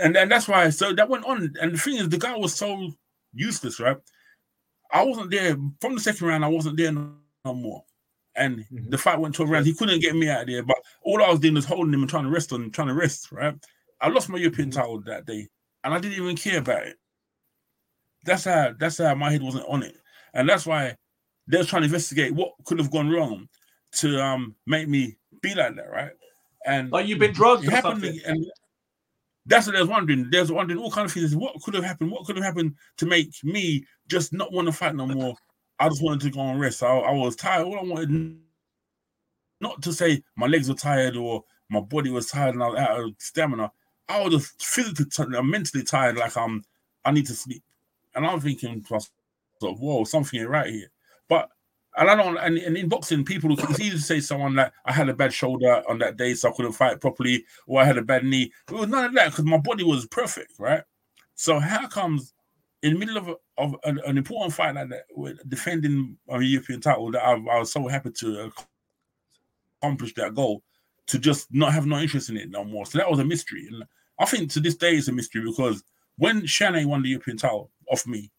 And 0.00 0.14
then 0.14 0.28
that's 0.28 0.48
why. 0.48 0.70
So 0.70 0.92
that 0.92 1.08
went 1.08 1.24
on. 1.24 1.54
And 1.60 1.72
the 1.72 1.78
thing 1.78 1.96
is, 1.96 2.08
the 2.08 2.18
guy 2.18 2.36
was 2.36 2.54
so 2.54 2.92
useless, 3.34 3.80
right? 3.80 3.96
I 4.92 5.04
wasn't 5.04 5.30
there 5.30 5.56
from 5.80 5.94
the 5.94 6.00
second 6.00 6.26
round. 6.26 6.44
I 6.44 6.48
wasn't 6.48 6.76
there 6.76 6.92
no, 6.92 7.12
no 7.44 7.54
more. 7.54 7.84
And 8.36 8.58
mm-hmm. 8.58 8.90
the 8.90 8.98
fight 8.98 9.18
went 9.18 9.34
to 9.36 9.42
a 9.42 9.46
round. 9.46 9.66
He 9.66 9.74
couldn't 9.74 10.00
get 10.00 10.14
me 10.14 10.28
out 10.28 10.42
of 10.42 10.46
there. 10.48 10.62
But 10.62 10.78
all 11.02 11.22
I 11.22 11.30
was 11.30 11.40
doing 11.40 11.54
was 11.54 11.64
holding 11.64 11.92
him 11.92 12.00
and 12.00 12.10
trying 12.10 12.24
to 12.24 12.30
rest 12.30 12.52
on 12.52 12.64
him, 12.64 12.70
trying 12.70 12.88
to 12.88 12.94
rest, 12.94 13.32
right? 13.32 13.54
I 14.06 14.08
lost 14.08 14.28
my 14.28 14.38
European 14.38 14.70
title 14.70 15.00
that 15.06 15.26
day, 15.26 15.48
and 15.82 15.92
I 15.92 15.98
didn't 15.98 16.22
even 16.22 16.36
care 16.36 16.58
about 16.60 16.86
it. 16.86 16.96
That's 18.24 18.44
how 18.44 18.72
that's 18.78 18.98
how 18.98 19.16
my 19.16 19.32
head 19.32 19.42
wasn't 19.42 19.66
on 19.68 19.82
it. 19.82 19.96
And 20.32 20.48
that's 20.48 20.64
why 20.64 20.96
they 21.48 21.58
was 21.58 21.66
trying 21.66 21.82
to 21.82 21.86
investigate 21.86 22.32
what 22.32 22.52
could 22.64 22.78
have 22.78 22.92
gone 22.92 23.10
wrong 23.10 23.48
to 23.94 24.22
um 24.22 24.54
make 24.64 24.86
me 24.88 25.16
be 25.42 25.56
like 25.56 25.74
that, 25.74 25.90
right? 25.90 26.12
And 26.66 26.92
Like 26.92 27.08
you've 27.08 27.18
been 27.18 27.32
drugged 27.32 27.66
or 27.66 27.70
happened, 27.72 28.02
something. 28.04 28.20
and 28.26 28.46
that's 29.44 29.66
what 29.66 29.72
they 29.72 29.80
was 29.80 29.88
wondering. 29.88 30.30
They 30.30 30.38
was 30.38 30.52
wondering 30.52 30.78
all 30.78 30.92
kind 30.92 31.06
of 31.06 31.12
things. 31.12 31.34
What 31.34 31.60
could 31.62 31.74
have 31.74 31.84
happened? 31.84 32.12
What 32.12 32.26
could 32.26 32.36
have 32.36 32.44
happened 32.44 32.76
to 32.98 33.06
make 33.06 33.32
me 33.42 33.84
just 34.06 34.32
not 34.32 34.52
want 34.52 34.68
to 34.68 34.72
fight 34.72 34.94
no 34.94 35.06
more? 35.08 35.34
I 35.80 35.88
just 35.88 36.02
wanted 36.02 36.20
to 36.20 36.30
go 36.30 36.42
and 36.42 36.60
rest. 36.60 36.84
I, 36.84 36.96
I 36.96 37.10
was 37.10 37.34
tired. 37.34 37.64
All 37.64 37.76
I 37.78 37.82
wanted, 37.82 38.38
not 39.60 39.82
to 39.82 39.92
say 39.92 40.22
my 40.36 40.46
legs 40.46 40.68
were 40.68 40.76
tired 40.76 41.16
or 41.16 41.42
my 41.68 41.80
body 41.80 42.10
was 42.10 42.26
tired 42.26 42.54
and 42.54 42.62
I 42.62 42.68
was 42.68 42.78
out 42.78 43.00
of 43.00 43.10
stamina. 43.18 43.72
I 44.08 44.22
was 44.22 44.32
just 44.32 44.64
physically, 44.64 45.06
t- 45.06 45.42
mentally 45.42 45.84
tired. 45.84 46.16
Like 46.16 46.36
um, 46.36 46.64
I 47.04 47.10
need 47.10 47.26
to 47.26 47.34
sleep. 47.34 47.62
And 48.14 48.26
I'm 48.26 48.40
thinking, 48.40 48.82
to 48.82 48.92
myself, 48.92 49.10
whoa, 49.78 50.04
something 50.04 50.40
ain't 50.40 50.48
right 50.48 50.70
here. 50.70 50.90
But 51.28 51.50
and 51.96 52.10
I 52.10 52.14
don't. 52.14 52.36
And, 52.36 52.58
and 52.58 52.76
in 52.76 52.88
boxing, 52.88 53.24
people 53.24 53.52
it's 53.52 53.80
easy 53.80 53.90
to 53.90 53.98
say 53.98 54.20
someone 54.20 54.54
that 54.56 54.72
I 54.84 54.92
had 54.92 55.08
a 55.08 55.14
bad 55.14 55.32
shoulder 55.32 55.82
on 55.88 55.98
that 55.98 56.16
day, 56.16 56.34
so 56.34 56.50
I 56.50 56.52
couldn't 56.52 56.72
fight 56.72 57.00
properly, 57.00 57.44
or 57.66 57.80
I 57.80 57.84
had 57.84 57.98
a 57.98 58.02
bad 58.02 58.24
knee. 58.24 58.52
It 58.68 58.74
was 58.74 58.88
none 58.88 59.06
of 59.06 59.14
that 59.14 59.30
because 59.30 59.44
my 59.44 59.58
body 59.58 59.82
was 59.82 60.06
perfect, 60.06 60.52
right? 60.58 60.82
So 61.34 61.58
how 61.58 61.86
comes 61.88 62.34
in 62.82 62.94
the 62.94 62.98
middle 62.98 63.16
of, 63.16 63.28
of 63.56 63.76
an, 63.84 63.98
an 64.06 64.18
important 64.18 64.52
fight 64.52 64.74
like 64.74 64.90
that, 64.90 65.48
defending 65.48 66.16
a 66.28 66.40
European 66.40 66.80
title, 66.80 67.10
that 67.12 67.24
I, 67.24 67.32
I 67.32 67.58
was 67.58 67.72
so 67.72 67.88
happy 67.88 68.10
to 68.10 68.52
accomplish 69.82 70.14
that 70.14 70.34
goal, 70.34 70.62
to 71.06 71.18
just 71.18 71.52
not 71.52 71.72
have 71.72 71.86
no 71.86 71.98
interest 71.98 72.28
in 72.28 72.36
it 72.36 72.50
no 72.50 72.64
more. 72.64 72.84
So 72.84 72.98
that 72.98 73.10
was 73.10 73.20
a 73.20 73.24
mystery, 73.24 73.66
and 73.70 73.84
I 74.18 74.24
think 74.24 74.50
to 74.52 74.60
this 74.60 74.76
day 74.76 74.94
it's 74.96 75.08
a 75.08 75.12
mystery 75.12 75.42
because 75.44 75.82
when 76.16 76.46
Shane 76.46 76.88
won 76.88 77.02
the 77.02 77.10
European 77.10 77.36
title 77.36 77.70
off 77.90 78.06
me, 78.06 78.30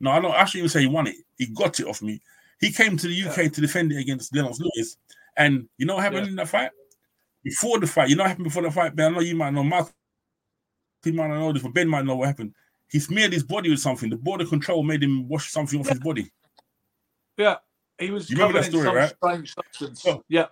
no, 0.00 0.10
I 0.10 0.20
don't 0.20 0.34
actually 0.34 0.60
even 0.60 0.68
say 0.70 0.80
he 0.82 0.86
won 0.86 1.06
it. 1.08 1.16
He 1.36 1.46
got 1.46 1.80
it 1.80 1.86
off 1.86 2.02
me. 2.02 2.20
He 2.60 2.70
came 2.70 2.96
to 2.96 3.08
the 3.08 3.22
UK 3.28 3.52
to 3.52 3.60
defend 3.60 3.92
it 3.92 3.98
against 3.98 4.34
Lennox 4.34 4.58
Lewis. 4.60 4.96
And 5.36 5.68
you 5.76 5.86
know 5.86 5.96
what 5.96 6.04
happened 6.04 6.26
Yeah. 6.26 6.30
in 6.30 6.36
that 6.36 6.48
fight? 6.48 6.70
Before 7.44 7.78
the 7.80 7.86
fight, 7.86 8.08
you 8.08 8.16
know 8.16 8.22
what 8.24 8.28
happened 8.28 8.44
before 8.44 8.62
the 8.62 8.70
fight, 8.70 8.94
Ben? 8.96 9.12
I 9.12 9.14
know 9.16 9.20
you 9.20 9.34
might 9.36 9.52
know. 9.54 9.62
Mark, 9.64 9.92
he 11.04 11.12
might 11.12 11.28
not 11.28 11.38
know 11.38 11.52
this, 11.52 11.62
but 11.62 11.72
Ben 11.74 11.88
might 11.88 12.04
know 12.04 12.16
what 12.16 12.26
happened. 12.28 12.54
he 12.90 12.98
smeared 12.98 13.32
his 13.34 13.42
body 13.44 13.68
with 13.68 13.80
something. 13.80 14.08
The 14.08 14.16
border 14.16 14.46
control 14.46 14.82
made 14.82 15.02
him 15.02 15.28
wash 15.28 15.50
something 15.50 15.78
off 15.78 15.86
Yeah. 15.86 15.92
his 15.92 16.00
body. 16.00 16.32
Yeah, 17.36 17.56
he 17.98 18.10
was 18.10 18.30
You 18.30 18.36
remember 18.36 18.60
that 18.62 18.70
story, 18.70 18.88
right? 18.88 19.14
strange 19.16 19.54
substance. 19.54 20.06
Oh. 20.06 20.24
Yeah, 20.28 20.46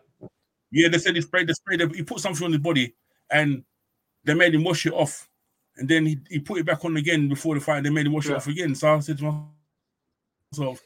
Yeah, 0.70 0.88
they 0.88 0.98
said 0.98 1.14
he 1.16 1.22
sprayed 1.22 1.46
the 1.46 1.54
spray. 1.54 1.78
He 1.94 2.02
put 2.02 2.20
something 2.20 2.44
on 2.44 2.52
his 2.52 2.60
body, 2.60 2.94
and 3.30 3.64
they 4.26 4.34
made 4.34 4.54
him 4.54 4.64
wash 4.64 4.84
it 4.84 4.92
off. 4.92 5.28
And 5.78 5.88
then 5.88 6.04
he, 6.06 6.18
he 6.28 6.38
put 6.40 6.58
it 6.58 6.66
back 6.66 6.84
on 6.84 6.96
again 6.96 7.28
before 7.28 7.54
the 7.54 7.60
fight. 7.60 7.82
They 7.82 7.90
made 7.90 8.06
him 8.06 8.12
wash 8.12 8.26
it 8.28 8.34
off 8.36 8.46
again. 8.46 8.74
So 8.74 8.94
I 8.94 9.00
said 9.00 9.18
to 9.18 9.44
myself, 10.52 10.82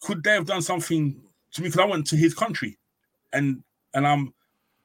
could 0.00 0.22
they 0.22 0.32
have 0.32 0.46
done 0.46 0.62
something 0.62 1.20
to 1.52 1.62
me? 1.62 1.68
Because 1.68 1.80
I 1.80 1.86
went 1.86 2.06
to 2.08 2.16
his 2.16 2.34
country, 2.34 2.78
and 3.32 3.62
and 3.94 4.06
I'm 4.06 4.32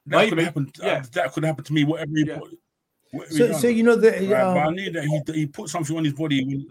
that 0.08 0.30
could 0.30 0.38
Maybe, 0.38 0.46
have 0.46 0.54
happened. 0.56 0.76
yeah. 0.82 0.88
uh, 0.94 1.04
that 1.14 1.34
could 1.34 1.44
happen 1.44 1.64
to 1.64 1.74
me. 1.74 1.84
Whatever 1.84 2.12
he 2.16 2.26
Yeah. 2.26 2.40
put. 2.40 2.58
whatever 3.12 3.34
So, 3.36 3.52
so 3.54 3.68
you 3.68 3.84
know 3.84 3.96
the 3.96 4.12
Right, 4.12 4.30
but 4.30 4.58
I 4.58 4.68
um, 4.68 4.76
knew 4.76 4.92
that 4.92 5.04
he 5.04 5.22
he 5.34 5.46
put 5.46 5.70
something 5.70 5.96
on 5.96 6.06
his 6.06 6.14
body. 6.14 6.66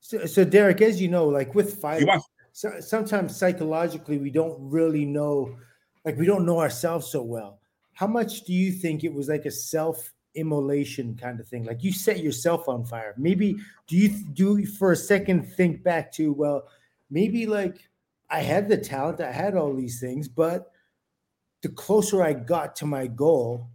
so, 0.00 0.24
so 0.24 0.44
Derek, 0.44 0.80
as 0.82 1.00
you 1.00 1.08
know, 1.08 1.26
like 1.26 1.54
with 1.54 1.82
He 1.98 2.06
so, 2.52 2.80
sometimes 2.80 3.36
psychologically 3.36 4.18
we 4.18 4.30
don't 4.30 4.56
really 4.60 5.04
know, 5.04 5.56
like 6.04 6.16
we 6.16 6.26
don't 6.26 6.46
know 6.46 6.60
ourselves 6.60 7.10
so 7.10 7.22
well. 7.22 7.59
How 8.00 8.06
much 8.06 8.44
do 8.44 8.54
you 8.54 8.72
think 8.72 9.04
it 9.04 9.12
was 9.12 9.28
like 9.28 9.44
a 9.44 9.50
self 9.50 10.14
immolation 10.34 11.18
kind 11.20 11.38
of 11.38 11.46
thing? 11.46 11.64
Like 11.64 11.84
you 11.84 11.92
set 11.92 12.20
yourself 12.20 12.66
on 12.66 12.82
fire. 12.82 13.12
Maybe 13.18 13.58
do 13.88 13.94
you 13.94 14.08
do 14.32 14.64
for 14.64 14.92
a 14.92 14.96
second 14.96 15.44
think 15.52 15.82
back 15.82 16.10
to 16.12 16.32
well, 16.32 16.66
maybe 17.10 17.44
like 17.44 17.90
I 18.30 18.40
had 18.40 18.70
the 18.70 18.78
talent, 18.78 19.20
I 19.20 19.30
had 19.30 19.54
all 19.54 19.74
these 19.74 20.00
things, 20.00 20.28
but 20.28 20.72
the 21.60 21.68
closer 21.68 22.22
I 22.22 22.32
got 22.32 22.74
to 22.76 22.86
my 22.86 23.06
goal, 23.06 23.68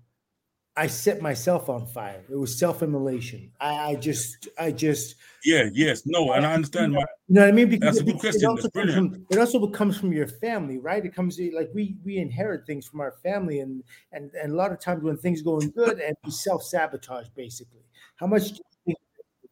I 0.78 0.88
set 0.88 1.22
myself 1.22 1.70
on 1.70 1.86
fire. 1.86 2.24
It 2.30 2.36
was 2.36 2.60
self-immolation. 2.60 3.52
I, 3.62 3.92
I 3.92 3.96
just, 3.96 4.50
I 4.60 4.72
just, 4.72 5.16
Yeah, 5.46 5.70
yes, 5.74 6.04
no, 6.06 6.34
and 6.34 6.46
I 6.46 6.54
understand. 6.54 6.94
My, 6.94 7.00
you 7.28 7.36
know 7.36 7.42
what 7.42 7.48
I 7.48 7.52
mean? 7.54 7.70
Because 7.70 7.98
That's 7.98 8.02
a 8.02 8.04
good 8.04 8.16
it- 8.16 8.20
question. 8.20 8.42
It 8.42 8.48
also, 8.48 8.70
comes 8.70 8.94
from, 8.94 9.26
it 9.30 9.38
also 9.38 9.68
comes 9.68 9.98
from 9.98 10.12
your 10.12 10.28
family, 10.28 10.78
right? 10.78 11.06
It 11.06 11.16
comes 11.16 11.40
like 11.54 11.70
we 11.74 11.96
we 12.04 12.18
inherit 12.18 12.66
things 12.68 12.86
from 12.86 13.00
our 13.00 13.14
family, 13.24 13.62
and 13.62 13.84
and 14.12 14.32
and 14.34 14.52
a 14.52 14.56
lot 14.56 14.74
of 14.74 14.80
times 14.82 15.02
when 15.02 15.18
things 15.18 15.42
going 15.42 15.72
good, 15.72 16.00
and 16.00 16.16
we 16.26 16.32
self 16.32 16.62
sabotage 16.64 17.28
basically. 17.36 17.86
How 18.18 18.28
much? 18.28 18.50
Do 18.50 18.56
you 18.56 18.64
think, 18.86 18.98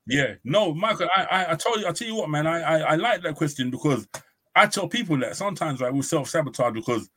Yeah, 0.05 0.34
no, 0.43 0.74
Michael, 0.74 1.07
I, 1.15 1.24
I, 1.24 1.51
I 1.53 1.55
told 1.55 1.80
you, 1.80 1.88
I 1.88 1.93
tell 1.93 2.07
you 2.07 2.15
what, 2.15 2.30
man, 2.30 2.47
I, 2.47 2.61
I, 2.61 2.78
I 2.80 2.95
like 2.95 3.21
that 3.24 3.36
question 3.36 3.71
because 3.71 4.05
I 4.55 4.67
tell 4.67 4.89
people 4.89 5.17
that 5.19 5.38
sometimes 5.38 5.80
right, 5.80 5.93
will 5.93 6.03
self 6.03 6.28
sabotage 6.30 6.74
because 6.74 7.09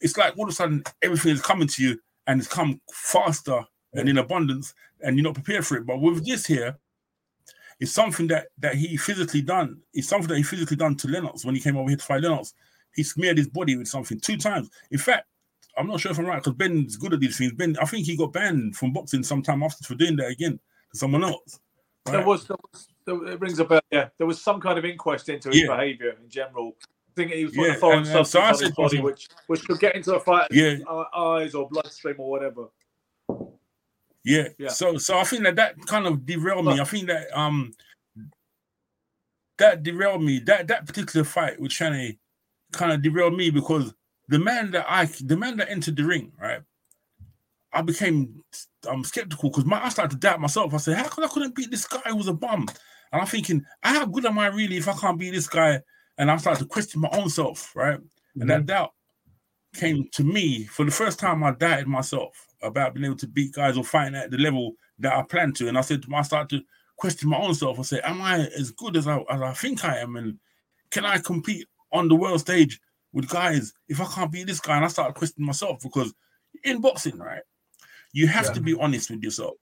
it's 0.00 0.16
like 0.16 0.36
all 0.38 0.44
of 0.44 0.48
a 0.50 0.52
sudden 0.52 0.82
everything 1.02 1.32
is 1.32 1.42
coming 1.42 1.68
to 1.68 1.82
you 1.82 2.00
and 2.26 2.40
it's 2.40 2.48
come 2.52 2.80
faster 2.92 3.60
and 3.94 4.08
in 4.08 4.18
abundance 4.18 4.74
and 5.02 5.16
you're 5.16 5.24
not 5.24 5.34
prepared 5.34 5.66
for 5.66 5.76
it. 5.76 5.86
But 5.86 6.00
with 6.00 6.24
this 6.26 6.46
here, 6.46 6.76
it's 7.80 7.92
something 7.92 8.26
that 8.28 8.48
that 8.58 8.74
he 8.74 8.96
physically 8.96 9.42
done. 9.42 9.80
It's 9.92 10.08
something 10.08 10.28
that 10.28 10.36
he 10.36 10.42
physically 10.42 10.76
done 10.76 10.96
to 10.96 11.08
Lennox 11.08 11.44
when 11.44 11.54
he 11.54 11.60
came 11.60 11.76
over 11.76 11.88
here 11.88 11.96
to 11.98 12.04
fight 12.04 12.22
Lennox. 12.22 12.54
He 12.94 13.02
smeared 13.02 13.38
his 13.38 13.48
body 13.48 13.76
with 13.76 13.88
something 13.88 14.20
two 14.20 14.36
times. 14.36 14.70
In 14.90 14.98
fact, 14.98 15.26
I'm 15.76 15.88
not 15.88 16.00
sure 16.00 16.12
if 16.12 16.18
I'm 16.18 16.26
right 16.26 16.42
because 16.42 16.54
Ben's 16.56 16.96
good 16.96 17.12
at 17.12 17.20
these 17.20 17.36
things. 17.36 17.52
Ben, 17.52 17.76
I 17.80 17.84
think 17.84 18.06
he 18.06 18.16
got 18.16 18.32
banned 18.32 18.76
from 18.76 18.92
boxing 18.92 19.24
sometime 19.24 19.62
after 19.62 19.84
for 19.84 19.96
doing 19.96 20.16
that 20.16 20.30
again 20.30 20.60
to 20.92 20.98
someone 20.98 21.24
else. 21.24 21.58
there 22.06 22.24
was, 22.24 22.46
there 22.46 22.56
was 22.72 22.88
there, 23.06 23.26
it 23.32 23.40
rings 23.40 23.58
a 23.58 23.64
bell. 23.64 23.80
Yeah, 23.90 24.08
there 24.18 24.26
was 24.26 24.40
some 24.40 24.60
kind 24.60 24.78
of 24.78 24.84
inquest 24.84 25.28
into 25.28 25.48
his 25.48 25.62
Yeah. 25.62 25.76
behaviour 25.76 26.16
in 26.22 26.28
general. 26.28 26.76
Think 27.16 27.30
he 27.30 27.44
was 27.44 27.54
Yeah, 27.54 27.74
a 27.74 27.74
foreign 27.76 27.98
and, 27.98 28.08
uh, 28.08 28.24
so 28.24 28.40
substance 28.40 28.60
on 28.60 28.66
his 28.66 28.76
body, 28.76 29.00
which 29.00 29.28
which 29.46 29.64
could 29.64 29.78
get 29.78 29.94
into 29.94 30.14
a 30.14 30.20
fight, 30.20 30.48
Yeah. 30.50 30.78
eyes 31.14 31.54
or 31.54 31.68
bloodstream 31.68 32.16
or 32.18 32.28
whatever. 32.28 32.66
Yeah. 34.24 34.48
Yeah. 34.58 34.68
So 34.68 34.98
so 34.98 35.18
I 35.18 35.24
think 35.24 35.44
that 35.44 35.56
that 35.56 35.76
kind 35.86 36.06
of 36.06 36.26
derailed 36.26 36.66
me. 36.66 36.80
I 36.80 36.84
think 36.84 37.06
that 37.06 37.26
um 37.38 37.72
that 39.58 39.82
derailed 39.82 40.22
me. 40.22 40.40
That 40.40 40.66
that 40.68 40.86
particular 40.86 41.24
fight 41.24 41.60
with 41.60 41.70
Chanet 41.70 42.18
kind 42.72 42.92
of 42.92 43.02
derailed 43.02 43.36
me 43.36 43.50
because 43.50 43.94
the 44.28 44.38
man 44.38 44.72
that 44.72 44.86
I 44.88 45.04
the 45.04 45.36
man 45.36 45.56
that 45.58 45.70
entered 45.70 45.96
the 45.96 46.04
ring, 46.04 46.32
right? 46.40 46.62
I 47.72 47.82
became 47.82 48.42
um 48.88 49.04
skeptical 49.04 49.50
because 49.50 49.64
my 49.66 49.84
I 49.84 49.88
started 49.90 50.14
to 50.14 50.20
doubt 50.20 50.40
myself. 50.40 50.74
I 50.74 50.78
said, 50.78 50.96
how 50.96 51.08
come 51.08 51.24
I 51.24 51.28
couldn't 51.28 51.54
beat 51.54 51.70
this 51.70 51.86
guy 51.86 52.00
who 52.06 52.16
was 52.16 52.28
a 52.28 52.32
bum? 52.32 52.66
And 53.12 53.20
I'm 53.20 53.26
thinking, 53.28 53.64
how 53.82 54.06
good 54.06 54.24
am 54.26 54.38
I 54.38 54.46
really 54.46 54.78
if 54.78 54.88
I 54.88 54.94
can't 54.94 55.18
beat 55.18 55.30
this 55.30 55.48
guy? 55.48 55.80
And 56.18 56.30
I 56.30 56.36
started 56.36 56.60
to 56.60 56.68
question 56.68 57.00
my 57.00 57.10
own 57.12 57.28
self, 57.28 57.74
right? 57.74 57.98
And 58.40 58.50
that 58.50 58.60
mm-hmm. 58.60 58.66
doubt 58.66 58.92
came 59.74 60.08
to 60.12 60.24
me 60.24 60.64
for 60.64 60.84
the 60.84 60.90
first 60.90 61.18
time. 61.18 61.42
I 61.42 61.52
doubted 61.52 61.88
myself 61.88 62.46
about 62.62 62.94
being 62.94 63.06
able 63.06 63.16
to 63.16 63.26
beat 63.26 63.54
guys 63.54 63.76
or 63.76 63.84
fighting 63.84 64.14
at 64.14 64.30
the 64.30 64.38
level 64.38 64.72
that 64.98 65.12
I 65.12 65.22
planned 65.22 65.56
to. 65.56 65.68
And 65.68 65.76
I 65.76 65.82
said, 65.82 66.02
to 66.02 66.10
my- 66.10 66.20
I 66.20 66.22
started 66.22 66.58
to 66.58 66.64
question 66.96 67.28
my 67.28 67.38
own 67.38 67.54
self. 67.54 67.78
I 67.78 67.82
said, 67.82 68.00
Am 68.04 68.22
I 68.22 68.40
as 68.56 68.70
good 68.70 68.96
as 68.96 69.06
I, 69.06 69.18
as 69.30 69.40
I 69.40 69.52
think 69.52 69.84
I 69.84 69.98
am? 69.98 70.16
And 70.16 70.38
can 70.90 71.04
I 71.04 71.18
compete 71.18 71.66
on 71.92 72.08
the 72.08 72.14
world 72.14 72.40
stage 72.40 72.80
with 73.12 73.28
guys 73.28 73.72
if 73.88 74.00
I 74.00 74.06
can't 74.06 74.32
beat 74.32 74.46
this 74.46 74.60
guy? 74.60 74.76
And 74.76 74.84
I 74.84 74.88
started 74.88 75.14
questioning 75.14 75.46
myself 75.46 75.82
because 75.82 76.14
in 76.62 76.80
boxing, 76.80 77.18
right, 77.18 77.42
you 78.12 78.28
have 78.28 78.52
to 78.54 78.60
be 78.60 78.74
honest 78.74 79.10
with 79.10 79.22
yourself. 79.22 79.54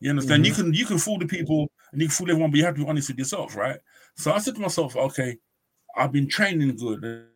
You 0.00 0.10
understand? 0.10 0.46
You 0.46 0.52
mm-hmm. 0.52 0.62
can 0.62 0.74
you 0.74 0.86
can 0.86 0.98
fool 0.98 1.18
the 1.18 1.26
people 1.26 1.68
and 1.92 2.00
you 2.00 2.08
can 2.08 2.14
fool 2.14 2.30
everyone, 2.30 2.50
but 2.50 2.58
you 2.58 2.64
have 2.64 2.74
to 2.74 2.82
be 2.82 2.88
honest 2.88 3.08
with 3.08 3.18
yourself, 3.18 3.56
right? 3.56 3.78
So 4.16 4.32
I 4.32 4.38
said 4.38 4.54
to 4.54 4.60
myself, 4.60 4.96
okay, 4.96 5.38
I've 5.98 6.12
been 6.12 6.28
training 6.28 6.76
good. 6.76 7.26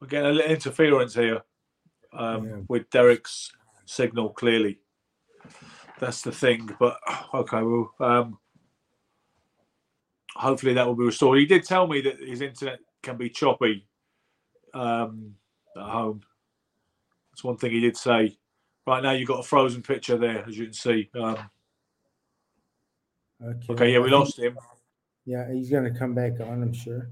We're 0.00 0.08
getting 0.08 0.30
a 0.30 0.32
little 0.32 0.50
interference 0.50 1.14
here 1.14 1.42
um, 2.12 2.44
Yeah. 2.48 2.56
with 2.68 2.90
Derek's 2.90 3.52
signal. 3.84 4.30
Clearly, 4.30 4.80
that's 6.00 6.22
the 6.22 6.32
thing. 6.32 6.70
But 6.80 6.98
okay, 7.34 7.62
well, 7.62 7.94
um, 8.00 8.38
hopefully 10.34 10.72
that 10.72 10.86
will 10.86 10.96
be 10.96 11.04
restored. 11.04 11.38
He 11.38 11.46
did 11.46 11.64
tell 11.64 11.86
me 11.86 12.00
that 12.00 12.18
his 12.18 12.40
internet 12.40 12.80
can 13.02 13.16
be 13.16 13.28
choppy 13.28 13.86
um, 14.74 15.34
at 15.76 15.82
home. 15.82 16.22
That's 17.30 17.44
one 17.44 17.58
thing 17.58 17.72
he 17.72 17.80
did 17.80 17.96
say. 17.96 18.38
Right 18.86 19.02
now, 19.02 19.12
you've 19.12 19.28
got 19.28 19.40
a 19.40 19.44
frozen 19.44 19.80
picture 19.82 20.16
there, 20.16 20.44
as 20.46 20.58
you 20.58 20.64
can 20.64 20.74
see. 20.74 21.08
Um, 21.14 21.36
okay, 23.70 23.92
yeah, 23.92 24.00
we 24.00 24.10
lost 24.10 24.38
him. 24.38 24.58
Yeah, 25.24 25.52
he's 25.52 25.70
gonna 25.70 25.96
come 25.96 26.14
back 26.14 26.40
on. 26.40 26.62
I'm 26.62 26.72
sure. 26.72 27.08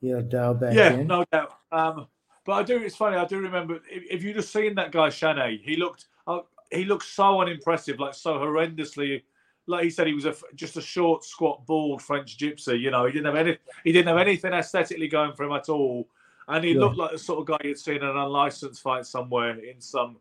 Yeah, 0.00 0.20
dial 0.20 0.54
back 0.54 0.74
Yeah, 0.74 0.94
in. 0.94 1.06
no 1.06 1.24
doubt. 1.30 1.52
Um, 1.70 2.08
but 2.44 2.52
I 2.52 2.62
do. 2.64 2.78
It's 2.78 2.96
funny. 2.96 3.16
I 3.16 3.24
do 3.24 3.38
remember 3.38 3.76
if, 3.88 4.02
if 4.10 4.24
you 4.24 4.34
just 4.34 4.52
seen 4.52 4.74
that 4.76 4.90
guy 4.90 5.08
Chanet, 5.08 5.60
he 5.62 5.76
looked. 5.76 6.06
Uh, 6.26 6.40
he 6.72 6.84
looked 6.84 7.04
so 7.04 7.40
unimpressive, 7.40 8.00
like 8.00 8.14
so 8.14 8.34
horrendously. 8.38 9.22
Like 9.66 9.84
he 9.84 9.90
said, 9.90 10.08
he 10.08 10.14
was 10.14 10.24
a, 10.24 10.34
just 10.56 10.76
a 10.76 10.80
short, 10.80 11.24
squat, 11.24 11.64
bald 11.66 12.02
French 12.02 12.36
gypsy. 12.36 12.80
You 12.80 12.90
know, 12.90 13.06
he 13.06 13.12
didn't 13.12 13.26
have 13.26 13.36
any. 13.46 13.58
He 13.84 13.92
didn't 13.92 14.08
have 14.08 14.18
anything 14.18 14.52
aesthetically 14.52 15.06
going 15.06 15.34
for 15.34 15.44
him 15.44 15.52
at 15.52 15.68
all, 15.68 16.08
and 16.48 16.64
he 16.64 16.72
Yeah. 16.72 16.80
looked 16.80 16.96
like 16.96 17.12
the 17.12 17.18
sort 17.18 17.38
of 17.38 17.46
guy 17.46 17.58
you'd 17.68 17.78
seen 17.78 17.96
in 17.98 18.02
an 18.02 18.16
unlicensed 18.16 18.82
fight 18.82 19.06
somewhere 19.06 19.56
in 19.60 19.80
some 19.80 20.16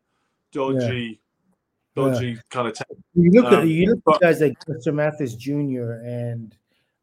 dodgy, 0.51 1.19
Yeah. 1.95 2.03
dodgy 2.03 2.39
kind 2.49 2.67
of. 2.67 2.75
town. 2.75 3.03
You 3.15 3.31
look 3.31 3.51
at 3.51 3.59
Um, 3.59 3.67
you 3.67 3.87
look 3.87 4.15
at 4.15 4.21
guys 4.21 4.41
like 4.41 4.53
Buster 4.65 4.91
Mathis 4.91 5.35
Jr. 5.35 5.93
and 6.03 6.55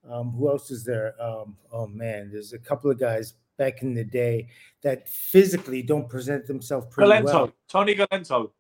um, 0.09 0.31
who 0.33 0.49
else 0.49 0.71
is 0.71 0.85
there? 0.85 1.15
Um, 1.23 1.57
oh 1.73 1.87
man, 1.87 2.31
there's 2.31 2.53
a 2.53 2.59
couple 2.59 2.91
of 2.91 2.99
guys 2.99 3.35
back 3.57 3.83
in 3.83 3.95
the 3.95 4.05
day 4.05 4.49
that 4.83 5.09
physically 5.09 5.83
don't 5.83 6.09
present 6.09 6.47
themselves 6.47 6.87
pretty 6.91 7.11
Galento, 7.11 7.25
well. 7.25 7.53
Tony 7.69 7.95
Galento, 7.95 8.51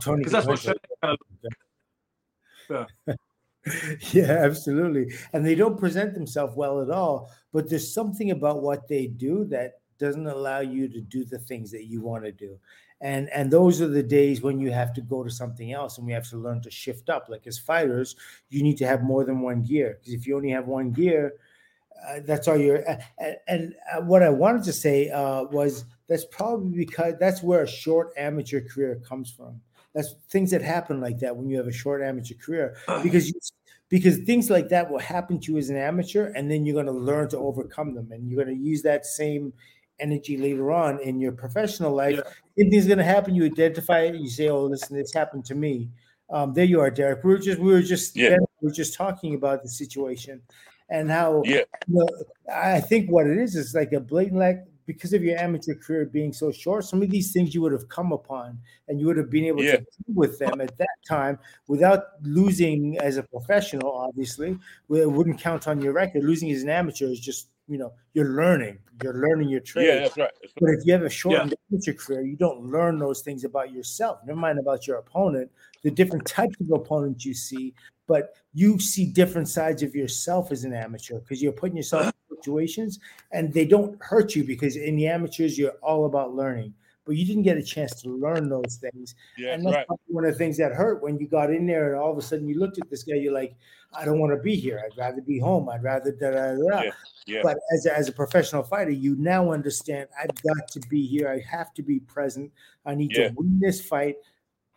Tony 0.00 0.24
that's 0.28 0.46
what 0.46 0.58
Galento. 0.58 0.74
Kind 1.02 1.18
of. 1.18 1.18
Yeah. 2.70 3.14
yeah, 4.12 4.32
absolutely. 4.44 5.14
And 5.32 5.44
they 5.44 5.54
don't 5.54 5.78
present 5.78 6.14
themselves 6.14 6.56
well 6.56 6.80
at 6.82 6.90
all. 6.90 7.30
But 7.52 7.68
there's 7.68 7.92
something 7.92 8.30
about 8.30 8.62
what 8.62 8.88
they 8.88 9.06
do 9.06 9.44
that 9.46 9.80
doesn't 9.98 10.26
allow 10.26 10.60
you 10.60 10.88
to 10.88 11.00
do 11.00 11.24
the 11.24 11.38
things 11.38 11.70
that 11.72 11.84
you 11.84 12.00
want 12.00 12.24
to 12.24 12.32
do. 12.32 12.58
And 13.00 13.28
and 13.30 13.50
those 13.50 13.80
are 13.80 13.86
the 13.88 14.02
days 14.02 14.42
when 14.42 14.58
you 14.58 14.72
have 14.72 14.92
to 14.94 15.00
go 15.00 15.22
to 15.22 15.30
something 15.30 15.72
else 15.72 15.98
and 15.98 16.06
we 16.06 16.12
have 16.12 16.28
to 16.30 16.36
learn 16.36 16.60
to 16.62 16.70
shift 16.70 17.08
up. 17.08 17.28
Like 17.28 17.46
as 17.46 17.58
fighters, 17.58 18.16
you 18.50 18.62
need 18.62 18.76
to 18.78 18.86
have 18.86 19.02
more 19.02 19.24
than 19.24 19.40
one 19.40 19.62
gear. 19.62 19.98
Because 19.98 20.14
if 20.14 20.26
you 20.26 20.36
only 20.36 20.50
have 20.50 20.66
one 20.66 20.90
gear, 20.90 21.34
uh, 22.08 22.20
that's 22.24 22.48
all 22.48 22.56
you're. 22.56 22.88
Uh, 22.88 22.98
and, 23.46 23.74
uh, 23.92 24.00
what 24.02 24.22
I 24.22 24.30
wanted 24.30 24.64
to 24.64 24.72
say 24.72 25.10
uh, 25.10 25.44
was 25.44 25.84
that's 26.08 26.24
probably 26.24 26.76
because 26.76 27.14
that's 27.20 27.42
where 27.42 27.62
a 27.62 27.68
short 27.68 28.12
amateur 28.16 28.60
career 28.60 29.00
comes 29.08 29.30
from. 29.30 29.60
That's 29.94 30.14
things 30.28 30.50
that 30.50 30.62
happen 30.62 31.00
like 31.00 31.18
that 31.20 31.36
when 31.36 31.48
you 31.48 31.56
have 31.56 31.66
a 31.66 31.72
short 31.72 32.02
amateur 32.02 32.34
career 32.34 32.76
because 33.02 33.28
you, 33.28 33.34
because 33.88 34.18
things 34.18 34.50
like 34.50 34.68
that 34.68 34.90
will 34.90 34.98
happen 34.98 35.40
to 35.40 35.52
you 35.52 35.58
as 35.58 35.70
an 35.70 35.76
amateur, 35.76 36.30
and 36.34 36.50
then 36.50 36.66
you're 36.66 36.74
going 36.74 36.86
to 36.86 36.92
learn 36.92 37.28
to 37.30 37.38
overcome 37.38 37.94
them, 37.94 38.12
and 38.12 38.28
you're 38.28 38.44
going 38.44 38.56
to 38.56 38.62
use 38.62 38.82
that 38.82 39.06
same 39.06 39.52
energy 40.00 40.36
later 40.36 40.70
on 40.72 41.00
in 41.00 41.20
your 41.20 41.32
professional 41.32 41.92
life. 41.92 42.16
Yeah. 42.16 42.62
Anything's 42.64 42.86
going 42.86 42.98
to 42.98 43.04
happen, 43.04 43.34
you 43.34 43.44
identify 43.44 44.00
it, 44.00 44.16
you 44.16 44.28
say, 44.28 44.48
"Oh, 44.48 44.64
listen, 44.64 44.96
this 44.96 45.12
happened 45.12 45.44
to 45.46 45.54
me." 45.54 45.90
Um, 46.30 46.52
there 46.52 46.64
you 46.64 46.80
are, 46.80 46.90
Derek. 46.90 47.24
We 47.24 47.30
were 47.32 47.38
just 47.38 47.58
we 47.58 47.72
were 47.72 47.82
just 47.82 48.16
Yeah. 48.16 48.36
we 48.60 48.68
were 48.68 48.74
just 48.74 48.94
talking 48.94 49.34
about 49.34 49.62
the 49.62 49.68
situation 49.68 50.42
and 50.90 51.10
how 51.10 51.42
Yeah. 51.44 51.62
you 51.86 51.94
know, 51.94 52.08
I 52.52 52.80
think 52.80 53.10
what 53.10 53.26
it 53.26 53.38
is 53.38 53.54
is 53.56 53.74
like 53.74 53.92
a 53.92 54.00
blatant 54.00 54.38
lack 54.38 54.66
because 54.88 55.12
of 55.12 55.22
your 55.22 55.38
amateur 55.38 55.74
career 55.74 56.06
being 56.06 56.32
so 56.32 56.50
short, 56.50 56.82
some 56.82 57.02
of 57.02 57.10
these 57.10 57.30
things 57.30 57.54
you 57.54 57.60
would 57.60 57.72
have 57.72 57.86
come 57.90 58.10
upon 58.10 58.58
and 58.88 58.98
you 58.98 59.06
would 59.06 59.18
have 59.18 59.28
been 59.28 59.44
able 59.44 59.62
Yeah. 59.62 59.72
to 59.72 59.78
deal 59.80 60.14
with 60.14 60.38
them 60.38 60.62
at 60.62 60.78
that 60.78 60.96
time 61.06 61.38
without 61.66 62.04
losing 62.22 62.98
as 62.98 63.18
a 63.18 63.22
professional, 63.22 63.92
obviously. 63.92 64.58
It 64.88 65.12
wouldn't 65.12 65.38
count 65.38 65.68
on 65.68 65.82
your 65.82 65.92
record. 65.92 66.24
Losing 66.24 66.50
as 66.52 66.62
an 66.62 66.70
amateur 66.70 67.04
is 67.04 67.20
just, 67.20 67.50
you 67.68 67.76
know, 67.76 67.92
you're 68.14 68.30
learning. 68.30 68.78
You're 69.02 69.20
learning 69.28 69.50
your 69.50 69.60
trade. 69.60 69.88
Yeah, 69.88 69.94
that's 70.00 70.16
right. 70.16 70.30
That's 70.40 70.54
But 70.58 70.70
if 70.70 70.86
you 70.86 70.94
have 70.94 71.02
a 71.02 71.10
shortened 71.10 71.54
amateur 71.70 71.92
career, 71.92 72.22
you 72.22 72.36
don't 72.36 72.70
learn 72.70 72.98
those 72.98 73.20
things 73.20 73.44
about 73.44 73.70
yourself. 73.70 74.20
Never 74.26 74.40
mind 74.40 74.58
about 74.58 74.86
your 74.86 74.96
opponent, 74.96 75.50
the 75.82 75.90
different 75.90 76.24
types 76.24 76.56
of 76.62 76.70
opponents 76.70 77.26
you 77.26 77.34
see, 77.34 77.74
but 78.06 78.36
you 78.54 78.78
see 78.78 79.04
different 79.04 79.48
sides 79.48 79.82
of 79.82 79.94
yourself 79.94 80.50
as 80.50 80.64
an 80.64 80.72
amateur 80.72 81.20
because 81.20 81.42
you're 81.42 81.52
putting 81.52 81.76
yourself 81.76 82.10
situations 82.38 82.98
and 83.32 83.52
they 83.52 83.64
don't 83.64 84.00
hurt 84.02 84.34
you 84.34 84.44
because 84.44 84.76
in 84.76 84.96
the 84.96 85.06
amateurs, 85.06 85.58
you're 85.58 85.76
all 85.82 86.06
about 86.06 86.34
learning. 86.34 86.74
But 87.04 87.16
you 87.16 87.24
didn't 87.24 87.44
get 87.44 87.56
a 87.56 87.62
chance 87.62 88.02
to 88.02 88.10
learn 88.10 88.50
those 88.50 88.76
things. 88.82 89.14
Yeah, 89.38 89.54
and 89.54 89.64
that's 89.64 89.88
right. 89.88 89.98
one 90.08 90.26
of 90.26 90.32
the 90.32 90.38
things 90.38 90.58
that 90.58 90.72
hurt 90.72 91.02
when 91.02 91.18
you 91.18 91.26
got 91.26 91.50
in 91.50 91.66
there 91.66 91.92
and 91.92 92.00
all 92.00 92.12
of 92.12 92.18
a 92.18 92.22
sudden 92.22 92.46
you 92.46 92.58
looked 92.58 92.78
at 92.78 92.90
this 92.90 93.02
guy, 93.02 93.14
you're 93.14 93.32
like, 93.32 93.56
I 93.94 94.04
don't 94.04 94.18
want 94.18 94.34
to 94.36 94.42
be 94.42 94.54
here. 94.54 94.82
I'd 94.84 94.98
rather 94.98 95.22
be 95.22 95.38
home. 95.38 95.70
I'd 95.70 95.82
rather 95.82 96.12
da 96.12 96.32
da. 96.32 96.54
da." 96.56 96.82
Yeah, 96.82 96.90
yeah. 97.26 97.40
But 97.42 97.56
as 97.74 97.86
a, 97.86 97.96
as 97.96 98.08
a 98.08 98.12
professional 98.12 98.62
fighter, 98.62 98.90
you 98.90 99.16
now 99.16 99.52
understand 99.52 100.08
I've 100.22 100.42
got 100.42 100.68
to 100.72 100.80
be 100.90 101.06
here. 101.06 101.30
I 101.30 101.40
have 101.50 101.72
to 101.74 101.82
be 101.82 101.98
present. 102.00 102.52
I 102.84 102.94
need 102.94 103.16
Yeah. 103.16 103.28
to 103.28 103.34
win 103.36 103.58
this 103.58 103.80
fight, 103.80 104.16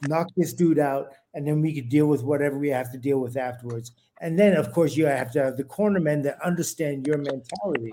knock 0.07 0.27
this 0.35 0.53
dude 0.53 0.79
out, 0.79 1.09
and 1.33 1.47
then 1.47 1.61
we 1.61 1.73
could 1.73 1.89
deal 1.89 2.07
with 2.07 2.23
whatever 2.23 2.57
we 2.57 2.69
have 2.69 2.91
to 2.91 2.97
deal 2.97 3.19
with 3.19 3.37
afterwards. 3.37 3.91
And 4.19 4.37
then, 4.37 4.55
of 4.55 4.71
course, 4.71 4.95
you 4.95 5.05
have 5.05 5.31
to 5.31 5.43
have 5.43 5.57
the 5.57 5.63
cornermen 5.63 6.23
that 6.23 6.41
understand 6.41 7.07
your 7.07 7.17
mentality. 7.17 7.91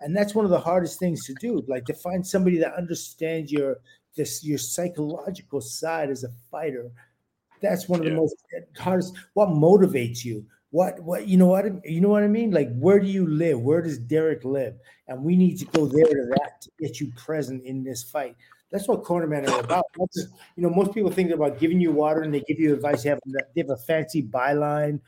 And 0.00 0.14
that's 0.16 0.34
one 0.34 0.44
of 0.44 0.50
the 0.50 0.60
hardest 0.60 0.98
things 0.98 1.24
to 1.26 1.34
do, 1.34 1.64
like 1.68 1.84
to 1.86 1.94
find 1.94 2.26
somebody 2.26 2.58
that 2.58 2.74
understands 2.74 3.50
your 3.50 3.78
this 4.16 4.44
your 4.44 4.58
psychological 4.58 5.60
side 5.60 6.10
as 6.10 6.24
a 6.24 6.28
fighter. 6.50 6.90
That's 7.60 7.88
one 7.88 8.00
of 8.00 8.06
the 8.06 8.12
most 8.12 8.34
hardest. 8.76 9.14
What 9.34 9.48
motivates 9.48 10.24
you? 10.24 10.44
What 10.70 11.00
what 11.00 11.28
you 11.28 11.36
know 11.36 11.46
what 11.46 11.66
you 11.84 12.00
know 12.00 12.08
what 12.08 12.24
I 12.24 12.28
mean? 12.28 12.50
Like 12.50 12.76
where 12.76 12.98
do 12.98 13.06
you 13.06 13.26
live? 13.26 13.60
Where 13.60 13.80
does 13.80 13.98
Derek 13.98 14.44
live? 14.44 14.74
And 15.08 15.22
we 15.22 15.36
need 15.36 15.58
to 15.58 15.64
go 15.66 15.86
there 15.86 16.04
to 16.04 16.26
that 16.36 16.62
to 16.62 16.70
get 16.80 17.00
you 17.00 17.12
present 17.16 17.64
in 17.64 17.84
this 17.84 18.02
fight. 18.02 18.36
That's 18.72 18.88
what 18.88 19.04
cornermen 19.04 19.48
are 19.48 19.60
about. 19.60 19.84
Not 19.98 20.08
you 20.56 20.62
know, 20.62 20.70
most 20.70 20.94
people 20.94 21.10
think 21.10 21.30
about 21.30 21.60
giving 21.60 21.78
you 21.78 21.92
water 21.92 22.22
and 22.22 22.32
they 22.32 22.40
give 22.40 22.58
you 22.58 22.72
advice. 22.72 23.02
They 23.02 23.10
have, 23.10 23.20
they 23.26 23.60
have 23.60 23.70
a 23.70 23.76
fancy 23.76 24.22
byline. 24.22 24.98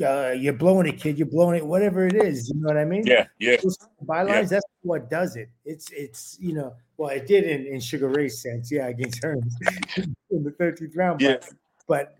Uh, 0.00 0.30
you're 0.30 0.54
blowing 0.54 0.86
it, 0.86 0.98
kid. 0.98 1.18
You're 1.18 1.26
blowing 1.26 1.56
it. 1.58 1.66
Whatever 1.66 2.06
it 2.06 2.14
is, 2.14 2.48
you 2.48 2.54
know 2.58 2.68
what 2.68 2.78
I 2.78 2.84
mean? 2.84 3.04
Yeah, 3.04 3.26
yeah. 3.38 3.56
Those 3.62 3.76
bylines. 4.06 4.48
That's 4.48 4.64
what 4.82 5.10
does 5.10 5.36
it. 5.36 5.50
It's 5.64 5.90
it's 5.90 6.38
you 6.40 6.54
know. 6.54 6.74
Well, 6.96 7.10
it 7.10 7.26
did 7.26 7.44
in, 7.44 7.66
in 7.66 7.80
Sugar 7.80 8.08
Ray's 8.08 8.40
sense, 8.40 8.70
yeah, 8.70 8.86
against 8.86 9.22
Hearns 9.22 9.52
in 9.96 10.44
the 10.44 10.50
13th 10.52 10.96
round. 10.96 11.20
Yeah. 11.20 11.36
But, 11.40 11.52
but 11.88 12.18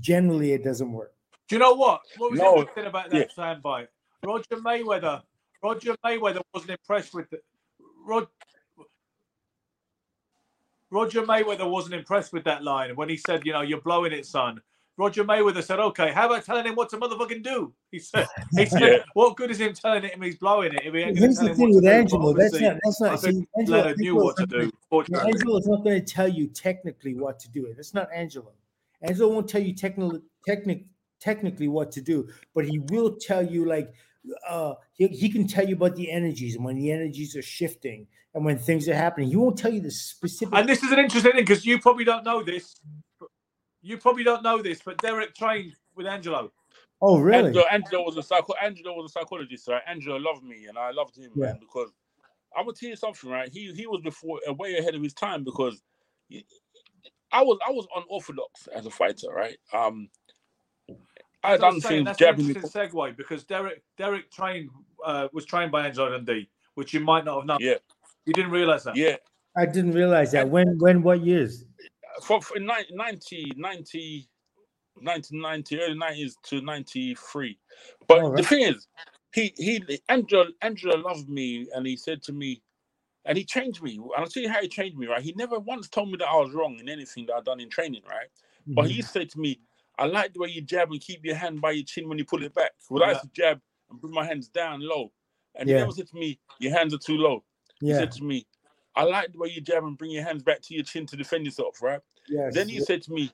generally, 0.00 0.52
it 0.52 0.64
doesn't 0.64 0.90
work. 0.90 1.12
Do 1.48 1.56
you 1.56 1.60
know 1.60 1.74
what? 1.74 2.02
What 2.16 2.30
was 2.30 2.40
No, 2.40 2.58
interesting 2.58 2.86
about 2.86 3.10
that 3.10 3.34
soundbite? 3.36 3.88
Roger 4.24 4.56
Mayweather. 4.56 5.22
Roger 5.62 5.96
Mayweather 6.04 6.42
wasn't 6.54 6.70
impressed 6.70 7.12
with 7.12 7.28
the 7.30 7.40
Rod, 8.06 8.28
Roger 10.90 11.22
Mayweather 11.22 11.68
wasn't 11.70 11.94
impressed 11.94 12.32
with 12.32 12.44
that 12.44 12.64
line 12.64 12.94
when 12.96 13.08
he 13.08 13.16
said, 13.16 13.44
"You 13.46 13.52
know, 13.52 13.62
you're 13.62 13.80
blowing 13.80 14.12
it, 14.12 14.26
son." 14.26 14.60
Roger 14.96 15.24
Mayweather 15.24 15.62
said, 15.62 15.78
"Okay, 15.80 16.12
how 16.12 16.26
about 16.26 16.44
telling 16.44 16.66
him 16.66 16.74
what 16.74 16.88
to 16.90 16.98
motherfucking 16.98 17.42
do?" 17.42 17.72
He 17.90 17.98
said, 17.98 18.26
"He 18.56 18.66
said, 18.66 18.80
Yeah. 18.82 18.98
what 19.14 19.36
good 19.36 19.50
is 19.50 19.58
him 19.60 19.72
telling 19.72 20.02
him 20.02 20.20
he's 20.20 20.36
blowing 20.36 20.74
it 20.74 20.84
if 20.84 20.92
he 20.92 21.00
ain't 21.00 21.16
going 21.16 21.16
Here's 21.16 21.38
to 21.38 21.40
tell 21.40 21.44
the 21.44 21.50
him 21.52 21.56
thing 21.56 21.74
with 21.74 21.84
to 21.84 21.90
do?" 21.90 21.96
Angelo. 21.96 22.32
That's 22.34 22.60
not. 22.60 22.76
That's 22.84 23.00
not. 23.00 23.12
I 23.12 23.16
See, 23.16 23.46
Angelo, 23.58 23.78
Leonard 23.78 23.98
knew 23.98 24.16
what 24.16 24.36
to 24.36 24.42
not 24.42 24.50
do. 24.50 24.72
gonna- 24.90 25.26
Angelo 25.26 25.56
is 25.58 25.66
not 25.68 25.84
going 25.84 26.04
to 26.04 26.12
tell 26.14 26.28
you 26.28 26.48
technically 26.48 27.14
what 27.14 27.38
to 27.38 27.48
do. 27.50 27.72
That's 27.74 27.94
not 27.94 28.08
Angelo. 28.12 28.52
Angelo 29.02 29.28
won't 29.32 29.48
tell 29.48 29.62
you 29.62 29.74
technically, 29.74 30.20
technic, 30.46 30.84
technically 31.20 31.68
what 31.68 31.90
to 31.92 32.02
do, 32.02 32.28
but 32.54 32.66
he 32.66 32.80
will 32.90 33.16
tell 33.16 33.42
you 33.42 33.64
like 33.64 33.94
uh 34.48 34.74
he, 34.94 35.08
he 35.08 35.28
can 35.30 35.46
tell 35.46 35.66
you 35.68 35.76
about 35.76 35.96
the 35.96 36.10
energies 36.10 36.56
and 36.56 36.64
when 36.64 36.76
the 36.76 36.92
energies 36.92 37.36
are 37.36 37.42
shifting 37.42 38.06
and 38.34 38.44
when 38.44 38.58
things 38.58 38.88
are 38.88 38.94
happening. 38.94 39.28
He 39.28 39.36
won't 39.36 39.58
tell 39.58 39.72
you 39.72 39.80
the 39.80 39.90
specific. 39.90 40.54
and 40.58 40.68
this 40.68 40.82
is 40.82 40.92
an 40.92 40.98
interesting 41.00 41.32
thing 41.32 41.42
because 41.42 41.66
you 41.66 41.80
probably 41.80 42.04
don't 42.04 42.24
know 42.24 42.42
this. 42.42 42.76
You 43.82 43.98
probably 43.98 44.24
don't 44.24 44.42
know 44.42 44.62
this, 44.62 44.80
but 44.84 44.98
Derek 44.98 45.34
trained 45.34 45.74
with 45.96 46.06
Angelo. 46.06 46.52
oh, 47.02 47.18
really? 47.18 47.48
Angelo, 47.48 47.64
Angelo 47.70 48.04
was 48.04 48.16
a 48.18 48.22
psycho. 48.22 48.54
Angelo 48.62 48.94
was 48.94 49.10
a 49.10 49.12
psychologist, 49.12 49.68
right? 49.68 49.82
Angelo 49.88 50.16
loved 50.18 50.44
me, 50.44 50.66
and 50.68 50.78
I 50.78 50.90
loved 50.92 51.16
him, 51.16 51.32
Yeah. 51.34 51.46
man, 51.46 51.58
because 51.60 51.90
I'm 52.56 52.64
gonna 52.66 52.76
tell 52.76 52.90
you 52.90 52.96
something, 52.96 53.30
right? 53.30 53.50
He 53.52 53.72
he 53.74 53.86
was 53.86 54.00
before 54.02 54.40
uh, 54.48 54.54
way 54.54 54.76
ahead 54.78 54.94
of 54.94 55.02
his 55.02 55.14
time 55.14 55.44
because 55.44 55.82
he- 56.28 56.46
I 57.32 57.42
was 57.42 57.58
I 57.66 57.70
was 57.72 57.86
unorthodox 57.96 58.68
as 58.74 58.86
a 58.86 58.90
fighter, 58.90 59.28
right? 59.34 59.58
Um, 59.72 60.10
I 61.42 61.54
As 61.54 61.60
I 61.60 61.62
done 61.62 61.74
was 61.74 61.82
saying, 61.82 62.04
things 62.04 62.06
that's 62.06 62.20
an 62.20 62.26
jabbing. 62.26 62.46
interesting 62.50 62.62
segue 62.90 63.16
because 63.16 63.44
Derek 63.44 63.82
Derek 63.96 64.30
trained 64.30 64.70
uh, 65.04 65.28
was 65.32 65.44
trained 65.46 65.72
by 65.72 65.86
Angelo 65.86 66.10
Dundee, 66.10 66.48
which 66.74 66.92
you 66.94 67.00
might 67.00 67.24
not 67.24 67.36
have 67.38 67.46
known. 67.46 67.58
Yeah, 67.60 67.74
You 68.26 68.34
didn't 68.34 68.50
realize 68.52 68.84
that. 68.84 68.96
yeah. 68.96 69.16
I 69.56 69.66
didn't 69.66 69.92
realize 69.92 70.32
that. 70.32 70.48
When? 70.48 70.78
When? 70.78 71.02
What 71.02 71.20
years? 71.22 71.64
For, 72.22 72.40
for 72.42 72.58
90, 72.58 72.94
90, 72.94 73.52
90, 73.56 74.28
1990, 74.96 75.80
early 75.80 75.94
90s 75.94 76.32
to 76.44 76.60
93. 76.60 77.58
But 78.06 78.18
All 78.22 78.30
the 78.36 78.42
thing 78.42 78.62
is, 78.62 78.86
he 79.32 79.54
he 79.56 80.00
Angelo 80.08 80.46
Angelo 80.62 80.96
loved 80.98 81.28
me 81.28 81.68
and 81.74 81.86
he 81.86 81.96
said 81.96 82.22
to 82.24 82.32
me, 82.32 82.62
and 83.24 83.38
he 83.38 83.44
changed 83.44 83.82
me. 83.82 83.94
And 83.94 84.10
I'll 84.16 84.26
tell 84.26 84.42
you 84.42 84.48
how 84.50 84.60
he 84.60 84.68
changed 84.68 84.98
me, 84.98 85.06
right? 85.06 85.22
He 85.22 85.32
never 85.36 85.58
once 85.58 85.88
told 85.88 86.10
me 86.10 86.16
that 86.18 86.28
I 86.28 86.36
was 86.36 86.52
wrong 86.52 86.78
in 86.78 86.88
anything 86.88 87.26
that 87.26 87.34
I'd 87.36 87.44
done 87.44 87.60
in 87.60 87.70
training, 87.70 88.02
right? 88.08 88.28
But 88.74 88.86
Mm-hmm. 88.86 88.90
he 88.90 89.02
said 89.02 89.30
to 89.30 89.40
me, 89.40 89.60
I 90.00 90.06
like 90.06 90.32
the 90.32 90.40
way 90.40 90.48
you 90.48 90.62
jab 90.62 90.90
and 90.90 91.00
keep 91.00 91.24
your 91.24 91.34
hand 91.36 91.60
by 91.60 91.72
your 91.72 91.84
chin 91.84 92.08
when 92.08 92.16
you 92.16 92.24
pull 92.24 92.42
it 92.42 92.54
back. 92.54 92.72
Because 92.88 93.02
I 93.06 93.10
used 93.10 93.22
to 93.22 93.28
jab 93.28 93.60
and 93.90 94.00
bring 94.00 94.14
my 94.14 94.24
hands 94.24 94.48
down 94.48 94.80
low. 94.80 95.12
And 95.54 95.68
Yeah. 95.68 95.76
he 95.76 95.80
never 95.82 95.92
said 95.92 96.08
to 96.08 96.16
me, 96.16 96.40
Your 96.58 96.72
hands 96.72 96.94
are 96.94 96.98
too 96.98 97.18
low. 97.18 97.44
He 97.80 97.92
said 97.92 98.10
to 98.12 98.24
me, 98.24 98.46
I 98.96 99.04
like 99.04 99.32
the 99.32 99.38
way 99.38 99.48
you 99.48 99.60
jab 99.60 99.84
and 99.84 99.96
bring 99.96 100.10
your 100.10 100.24
hands 100.24 100.42
back 100.42 100.62
to 100.62 100.74
your 100.74 100.84
chin 100.84 101.06
to 101.06 101.16
defend 101.16 101.44
yourself, 101.44 101.80
right? 101.82 102.00
Yes. 102.28 102.54
Then 102.54 102.68
he 102.68 102.80
said 102.80 103.02
to 103.02 103.12
me, 103.12 103.30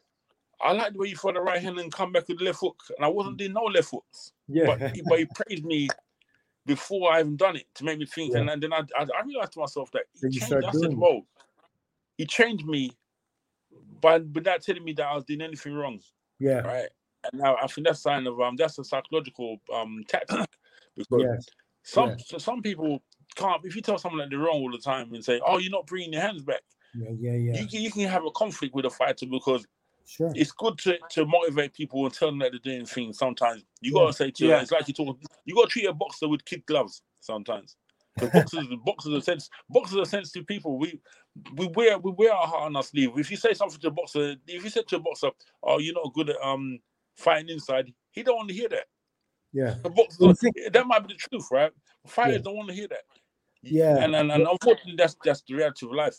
I 0.61 0.73
like 0.73 0.93
the 0.93 0.99
way 0.99 1.09
you 1.09 1.17
throw 1.17 1.33
the 1.33 1.41
right 1.41 1.63
hand 1.63 1.79
and 1.79 1.93
come 1.93 2.13
back 2.13 2.29
with 2.29 2.39
the 2.39 2.45
left 2.45 2.61
hook. 2.61 2.83
And 2.97 3.05
I 3.05 3.09
wasn't 3.09 3.37
doing 3.37 3.53
no 3.53 3.63
left 3.63 3.91
hooks. 3.91 4.33
Yeah. 4.49 4.67
But, 4.67 4.95
he, 4.95 5.03
but 5.03 5.19
he 5.19 5.27
praised 5.27 5.65
me 5.65 5.89
before 6.65 7.13
I 7.13 7.21
even 7.21 7.37
done 7.37 7.57
it 7.57 7.67
to 7.75 7.85
make 7.85 7.99
me 7.99 8.07
think. 8.07 8.33
Yeah. 8.33 8.41
And, 8.41 8.51
and 8.51 8.63
then 8.63 8.73
I, 8.73 8.81
I, 8.99 9.03
I 9.03 9.23
realized 9.25 9.53
to 9.53 9.61
myself 9.61 9.91
that 9.93 10.03
he 10.15 10.21
Then 10.39 10.49
changed. 10.51 10.67
I 10.67 10.73
said, 10.73 10.95
whoa, 10.95 11.27
he 12.17 12.27
changed 12.27 12.67
me 12.67 12.91
by 14.01 14.19
without 14.19 14.63
telling 14.63 14.85
me 14.85 14.93
that 14.95 15.07
I 15.07 15.15
was 15.15 15.25
doing 15.25 15.43
anything 15.43 15.75
wrong. 15.75 16.01
Yeah. 16.39 16.59
Right. 16.61 16.89
And 17.33 17.41
now 17.43 17.57
I 17.57 17.67
think 17.67 17.87
that's 17.87 17.99
a 17.99 18.03
sign 18.03 18.27
of 18.27 18.41
um 18.41 18.57
that's 18.57 18.79
a 18.79 18.85
psychological 18.85 19.59
um 19.75 20.03
tactic 20.09 20.47
because 20.97 21.23
Yes. 21.23 21.47
some 21.83 22.11
yeah. 22.11 22.17
so 22.25 22.39
some 22.39 22.63
people 22.63 23.03
can't 23.35 23.65
if 23.65 23.75
you 23.75 23.83
tell 23.83 23.99
someone 23.99 24.21
that 24.21 24.31
they're 24.31 24.39
wrong 24.39 24.61
all 24.63 24.71
the 24.71 24.79
time 24.79 25.13
and 25.15 25.25
say, 25.25 25.41
Oh, 25.45 25.59
you're 25.59 25.73
not 25.73 25.87
bringing 25.87 26.13
your 26.13 26.23
hands 26.23 26.43
back, 26.43 26.63
Yeah. 26.95 27.11
Yeah. 27.19 27.33
Yeah. 27.33 27.61
you 27.61 27.67
can 27.67 27.81
you 27.83 27.91
can 27.91 28.03
have 28.09 28.25
a 28.25 28.31
conflict 28.31 28.75
with 28.75 28.85
a 28.85 28.91
fighter 28.91 29.27
because 29.27 29.67
Sure. 30.09 30.31
it's 30.37 30.53
good 30.53 30.79
to, 30.79 30.99
to 31.11 31.27
motivate 31.27 31.73
people 31.75 32.05
and 32.05 32.15
tell 32.15 32.29
them 32.29 32.39
that 32.39 32.53
they're 32.53 32.61
doing 32.61 32.87
things. 32.87 33.19
Sometimes 33.19 33.65
you 33.81 33.93
Yeah. 33.93 34.03
gotta 34.03 34.13
say 34.13 34.31
to 34.31 34.47
Yeah. 34.47 34.61
it's 34.63 34.71
like 34.71 34.87
you 34.87 34.95
talk. 34.95 35.19
You 35.45 35.55
gotta 35.57 35.67
treat 35.69 35.87
a 35.87 35.93
boxer 35.93 36.29
with 36.29 36.45
kid 36.45 36.65
gloves 36.65 37.03
sometimes. 37.19 37.77
Because 38.17 38.33
boxers, 38.33 38.67
boxers 38.85 39.15
are 39.15 39.21
sense, 39.21 39.51
boxers 39.69 39.99
are 39.99 40.05
sensitive 40.07 40.47
people. 40.47 40.79
We 40.79 41.01
we 41.57 41.67
wear 41.69 41.99
we 41.99 42.13
wear 42.13 42.33
our 42.33 42.47
heart 42.47 42.63
on 42.63 42.77
our 42.77 42.83
sleeve. 42.83 43.11
If 43.17 43.31
you 43.31 43.37
say 43.37 43.53
something 43.55 43.79
to 43.81 43.89
a 43.89 43.91
boxer, 43.91 44.37
if 44.47 44.65
you 44.65 44.71
said 44.71 44.89
to 44.89 44.97
a 44.97 45.01
boxer, 45.01 45.31
"Oh, 45.63 45.79
you're 45.79 45.95
not 45.95 46.13
good 46.15 46.31
at 46.31 46.37
um 46.43 46.79
fighting 47.17 47.51
inside," 47.51 47.93
he 48.11 48.23
don't 48.23 48.37
want 48.37 48.49
to 48.49 48.55
hear 48.55 48.69
that. 48.71 48.87
Yeah. 49.53 49.75
The 49.83 49.91
boxer, 49.91 50.25
Well, 50.25 50.35
think- 50.35 50.57
that 50.73 50.87
might 50.87 51.07
be 51.07 51.15
the 51.15 51.19
truth, 51.19 51.47
right? 51.51 51.73
Fighters 52.07 52.37
Yeah. 52.37 52.43
don't 52.43 52.57
want 52.57 52.69
to 52.69 52.75
hear 52.75 52.89
that. 52.89 53.05
Yeah. 53.63 53.99
and 54.03 54.15
and, 54.17 54.31
and 54.33 54.47
unfortunately, 54.47 54.95
that's 54.97 55.17
that's 55.25 55.43
the 55.47 55.55
reality 55.55 55.87
of 55.87 55.93
life. 55.93 56.17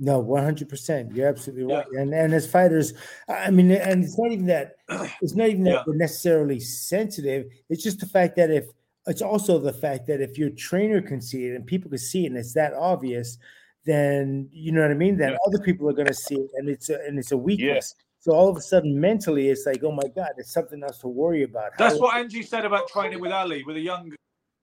No, 0.00 0.20
one 0.20 0.44
hundred 0.44 0.68
percent. 0.68 1.12
You're 1.12 1.26
absolutely 1.28 1.74
right. 1.74 1.86
And 1.88 2.14
and 2.14 2.32
as 2.32 2.46
fighters, 2.48 2.94
I 3.28 3.50
mean, 3.50 3.72
and 3.72 4.04
it's 4.04 4.16
not 4.16 4.30
even 4.30 4.46
that. 4.46 4.76
It's 5.20 5.34
not 5.34 5.48
even 5.48 5.64
that 5.64 5.70
Yeah. 5.72 5.82
we're 5.86 5.96
necessarily 5.96 6.60
sensitive. 6.60 7.46
It's 7.68 7.82
just 7.82 7.98
the 7.98 8.06
fact 8.06 8.36
that 8.36 8.50
if 8.50 8.66
it's 9.08 9.22
also 9.22 9.58
the 9.58 9.72
fact 9.72 10.06
that 10.06 10.20
if 10.20 10.38
your 10.38 10.50
trainer 10.50 11.00
can 11.00 11.20
see 11.20 11.46
it 11.46 11.54
and 11.56 11.66
people 11.66 11.88
can 11.88 11.98
see 11.98 12.24
it 12.24 12.28
and 12.28 12.36
it's 12.36 12.52
that 12.54 12.74
obvious, 12.74 13.38
then 13.84 14.48
you 14.52 14.70
know 14.70 14.82
what 14.82 14.90
I 14.90 14.94
mean. 14.94 15.16
Then 15.16 15.32
Yeah. 15.32 15.38
other 15.46 15.58
people 15.58 15.88
are 15.88 15.94
going 15.94 16.08
to 16.08 16.14
see 16.14 16.34
it, 16.36 16.50
and 16.56 16.68
it's 16.68 16.90
a, 16.90 17.00
and 17.06 17.18
it's 17.18 17.32
a 17.32 17.36
weakness. 17.36 17.94
So 18.20 18.32
all 18.32 18.48
of 18.48 18.56
a 18.56 18.60
sudden, 18.60 19.00
mentally, 19.00 19.48
it's 19.48 19.64
like, 19.64 19.82
oh 19.82 19.92
my 19.92 20.08
god, 20.14 20.32
it's 20.36 20.52
something 20.52 20.82
else 20.82 20.98
to 20.98 21.08
worry 21.08 21.44
about. 21.44 21.72
That's 21.78 21.94
How- 21.94 22.00
what 22.02 22.16
Angie 22.16 22.42
said 22.42 22.64
about 22.64 22.88
training 22.88 23.20
with 23.20 23.32
Ali, 23.32 23.64
with 23.64 23.76
a 23.76 23.80
young. 23.80 24.12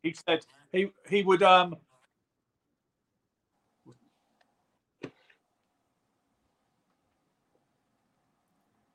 He 0.04 0.14
said 0.28 0.46
he 0.72 0.92
he 1.10 1.24
would 1.24 1.42
um. 1.42 1.78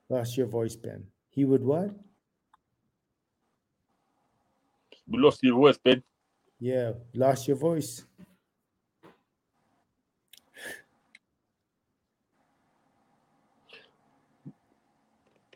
lost 0.09 0.37
your 0.37 0.47
voice, 0.47 0.75
Ben. 0.75 1.05
He 1.29 1.45
would 1.45 1.63
what? 1.63 1.89
We 5.11 5.19
lost 5.19 5.43
your 5.43 5.55
voice, 5.55 5.77
Ben. 5.77 6.01
Yeah, 6.59 6.93
lost 7.13 7.47
your 7.47 7.57
voice. 7.57 8.05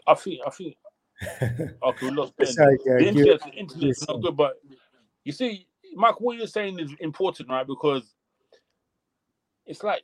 I 0.08 0.14
think 0.14 0.41
I 0.45 0.49
think 0.49 0.76
okay, 1.41 2.10
we 2.10 2.12
lost 2.12 2.36
Ben. 2.38 2.47
Sorry, 2.47 2.78
yeah, 2.86 2.93
uh, 2.93 2.97
the 2.97 3.08
internet, 3.08 3.41
the 3.41 3.49
internet's 3.51 4.08
not 4.08 4.22
good, 4.22 4.36
but 4.36 4.53
you 5.24 5.32
see, 5.32 5.68
Mike, 5.95 6.20
what 6.20 6.38
you're 6.38 6.47
saying 6.47 6.80
is 6.80 6.91
important, 6.99 7.49
right? 7.49 7.66
Because 7.66 8.14
it's 9.66 9.84
like 9.84 10.03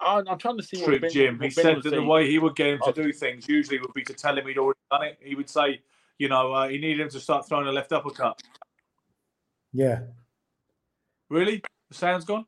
I, 0.00 0.22
am 0.26 0.38
trying 0.38 0.56
to 0.56 0.62
see. 0.62 0.82
True, 0.82 1.00
ben, 1.00 1.10
Jim. 1.10 1.34
He 1.34 1.48
ben 1.48 1.50
said 1.50 1.82
that 1.82 1.90
the 1.90 2.02
way 2.02 2.30
he 2.30 2.38
would 2.38 2.56
get 2.56 2.68
him 2.68 2.80
to 2.84 2.92
do 2.92 3.12
things 3.12 3.48
usually 3.48 3.80
would 3.80 3.92
be 3.92 4.04
to 4.04 4.14
tell 4.14 4.38
him 4.38 4.46
he'd 4.46 4.58
already 4.58 4.78
done 4.90 5.02
it. 5.02 5.18
He 5.20 5.34
would 5.34 5.50
say, 5.50 5.80
you 6.18 6.28
know, 6.28 6.52
uh, 6.52 6.68
he 6.68 6.78
needed 6.78 7.00
him 7.00 7.10
to 7.10 7.20
start 7.20 7.46
throwing 7.46 7.66
a 7.66 7.72
left 7.72 7.92
uppercut. 7.92 8.40
Yeah. 9.72 10.00
Really? 11.28 11.62
The 11.88 11.94
sound's 11.94 12.24
gone? 12.24 12.46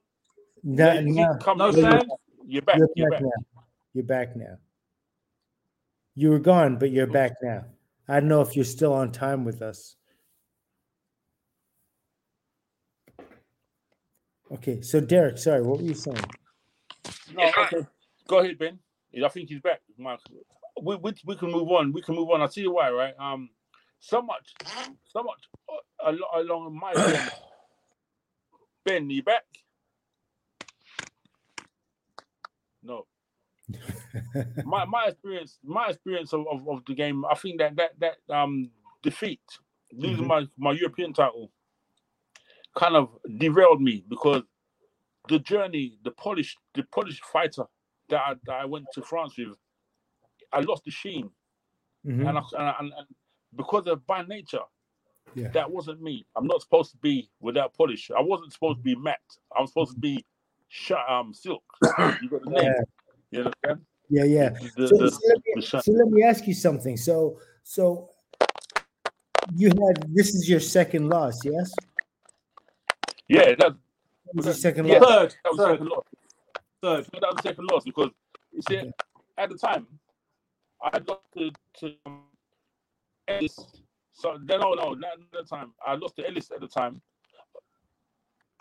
No, 0.62 0.92
you 0.94 1.14
no, 1.14 1.32
keep 1.34 1.42
coming- 1.44 1.58
No 1.58 1.66
you're- 1.70 1.82
sound? 1.82 2.10
You're 2.46 2.62
back. 2.62 2.78
You're 2.78 2.88
You're 2.96 3.10
back 3.10 3.20
back. 3.20 3.22
now. 3.54 3.62
You're 3.94 4.04
back 4.04 4.36
now. 4.36 4.58
You 6.14 6.30
were 6.30 6.38
gone, 6.38 6.78
but 6.78 6.90
you're 6.90 7.06
back 7.06 7.32
now. 7.42 7.64
I 8.08 8.20
don't 8.20 8.28
know 8.28 8.40
if 8.40 8.56
you're 8.56 8.64
still 8.64 8.92
on 8.92 9.12
time 9.12 9.44
with 9.44 9.62
us. 9.62 9.96
Okay, 14.52 14.80
so 14.80 15.00
Derek, 15.00 15.38
sorry, 15.38 15.62
what 15.62 15.78
were 15.78 15.84
you 15.84 15.94
saying? 15.94 16.18
No, 17.34 17.50
okay. 17.56 17.86
Go 18.26 18.38
ahead, 18.40 18.58
Ben. 18.58 18.78
I 19.24 19.28
think 19.28 19.48
he's 19.48 19.60
back, 19.60 19.80
We, 20.82 20.96
we, 20.96 21.12
we 21.24 21.36
can 21.36 21.50
move 21.52 21.68
on. 21.70 21.92
We 21.92 22.02
can 22.02 22.16
move 22.16 22.30
on. 22.30 22.40
I'll 22.42 22.48
tell 22.48 22.64
you 22.64 22.72
why, 22.72 22.90
right? 22.90 23.14
Um, 23.18 23.48
so 24.00 24.22
much, 24.22 24.54
so 25.06 25.22
much 25.22 25.48
uh, 25.68 26.08
al- 26.08 26.42
along 26.42 26.74
my 26.78 26.92
line. 26.92 27.30
Ben, 28.84 29.10
you 29.10 29.22
back? 29.22 29.44
No. 32.82 33.06
my 34.64 34.84
my 34.86 35.04
experience, 35.08 35.58
my 35.62 35.88
experience 35.88 36.32
of, 36.32 36.46
of, 36.50 36.66
of 36.68 36.82
the 36.86 36.94
game, 36.94 37.24
I 37.24 37.34
think 37.34 37.58
that 37.60 37.76
that 37.76 37.90
that 38.00 38.34
um 38.34 38.70
defeat, 39.02 39.40
losing 39.92 40.26
my, 40.26 40.46
my 40.58 40.72
European 40.72 41.12
title, 41.12 41.50
kind 42.76 42.96
of 42.96 43.10
derailed 43.38 43.80
me 43.80 44.04
because 44.08 44.42
the 45.28 45.38
journey, 45.38 45.98
the 46.04 46.10
polished, 46.10 46.58
the 46.74 46.82
polished 46.84 47.24
fighter 47.24 47.64
that 48.08 48.20
I, 48.20 48.34
that 48.46 48.54
I 48.54 48.64
went 48.64 48.86
to 48.94 49.02
France 49.02 49.34
with, 49.38 49.56
I 50.52 50.60
lost 50.60 50.84
the 50.84 50.90
sheen, 50.90 51.30
Mhm. 52.06 52.28
and, 52.28 52.38
and, 52.38 52.38
I- 52.58 52.76
and 52.80 52.92
and 52.96 53.06
because 53.56 53.86
of 53.86 54.06
by 54.06 54.22
nature, 54.22 54.60
Yeah. 55.34 55.48
that 55.48 55.70
wasn't 55.70 56.00
me. 56.02 56.26
I'm 56.36 56.46
not 56.46 56.62
supposed 56.62 56.90
to 56.92 56.96
be 56.98 57.30
without 57.40 57.74
polish. 57.74 58.10
I 58.16 58.20
wasn't 58.20 58.52
supposed 58.52 58.78
to 58.78 58.82
be 58.82 58.94
matte. 58.96 59.18
I'm 59.56 59.66
supposed 59.66 59.94
to 59.94 59.98
be 60.00 60.24
shut 60.68 61.00
um 61.08 61.32
silk. 61.34 61.62
you 62.22 62.28
got 62.30 62.42
the 62.44 62.50
name. 62.50 62.64
Yeah. 62.64 62.80
You 63.30 63.38
understand? 63.44 63.80
Yeah, 64.08 64.24
yeah. 64.24 64.48
The- 64.76 64.88
so, 64.88 64.96
the- 64.96 65.10
so 65.10 65.18
let 65.28 65.38
me, 65.44 65.52
the 65.56 65.82
so 65.82 65.92
let 65.92 66.08
me 66.08 66.22
ask 66.22 66.46
you 66.46 66.54
something. 66.54 66.96
So, 66.96 67.38
so 67.62 68.10
you 69.54 69.68
had 69.68 70.04
this 70.14 70.34
is 70.34 70.48
your 70.48 70.60
second 70.60 71.08
loss, 71.08 71.44
yes? 71.44 71.72
Yeah, 73.28 73.54
that, 73.58 73.76
This 74.34 74.46
is 74.46 74.46
your 74.46 74.54
second 74.54 74.86
Yeah. 74.86 74.98
loss. 74.98 75.08
Third. 75.10 75.34
that 75.44 75.50
was 75.52 75.58
Third. 75.58 75.72
second 75.72 75.88
loss. 75.88 76.04
Third. 76.82 77.04
That 77.12 77.32
was 77.34 77.42
second 77.42 77.66
loss 77.70 77.84
because 77.84 78.10
you 78.52 78.62
see, 78.68 78.90
at 79.38 79.48
the 79.50 79.56
time, 79.56 79.86
I 80.82 80.98
lost 80.98 81.20
to, 81.36 81.50
to 81.80 81.94
um, 82.06 82.22
Ellis. 83.30 83.58
So 84.12 84.38
no, 84.42 84.58
no, 84.58 84.74
no, 84.74 84.92
not 84.94 85.12
at 85.12 85.18
the 85.32 85.44
time. 85.44 85.72
I 85.86 85.94
lost 85.94 86.16
to 86.16 86.26
Ellis 86.28 86.50
at 86.50 86.60
the 86.60 86.68
time. 86.68 87.00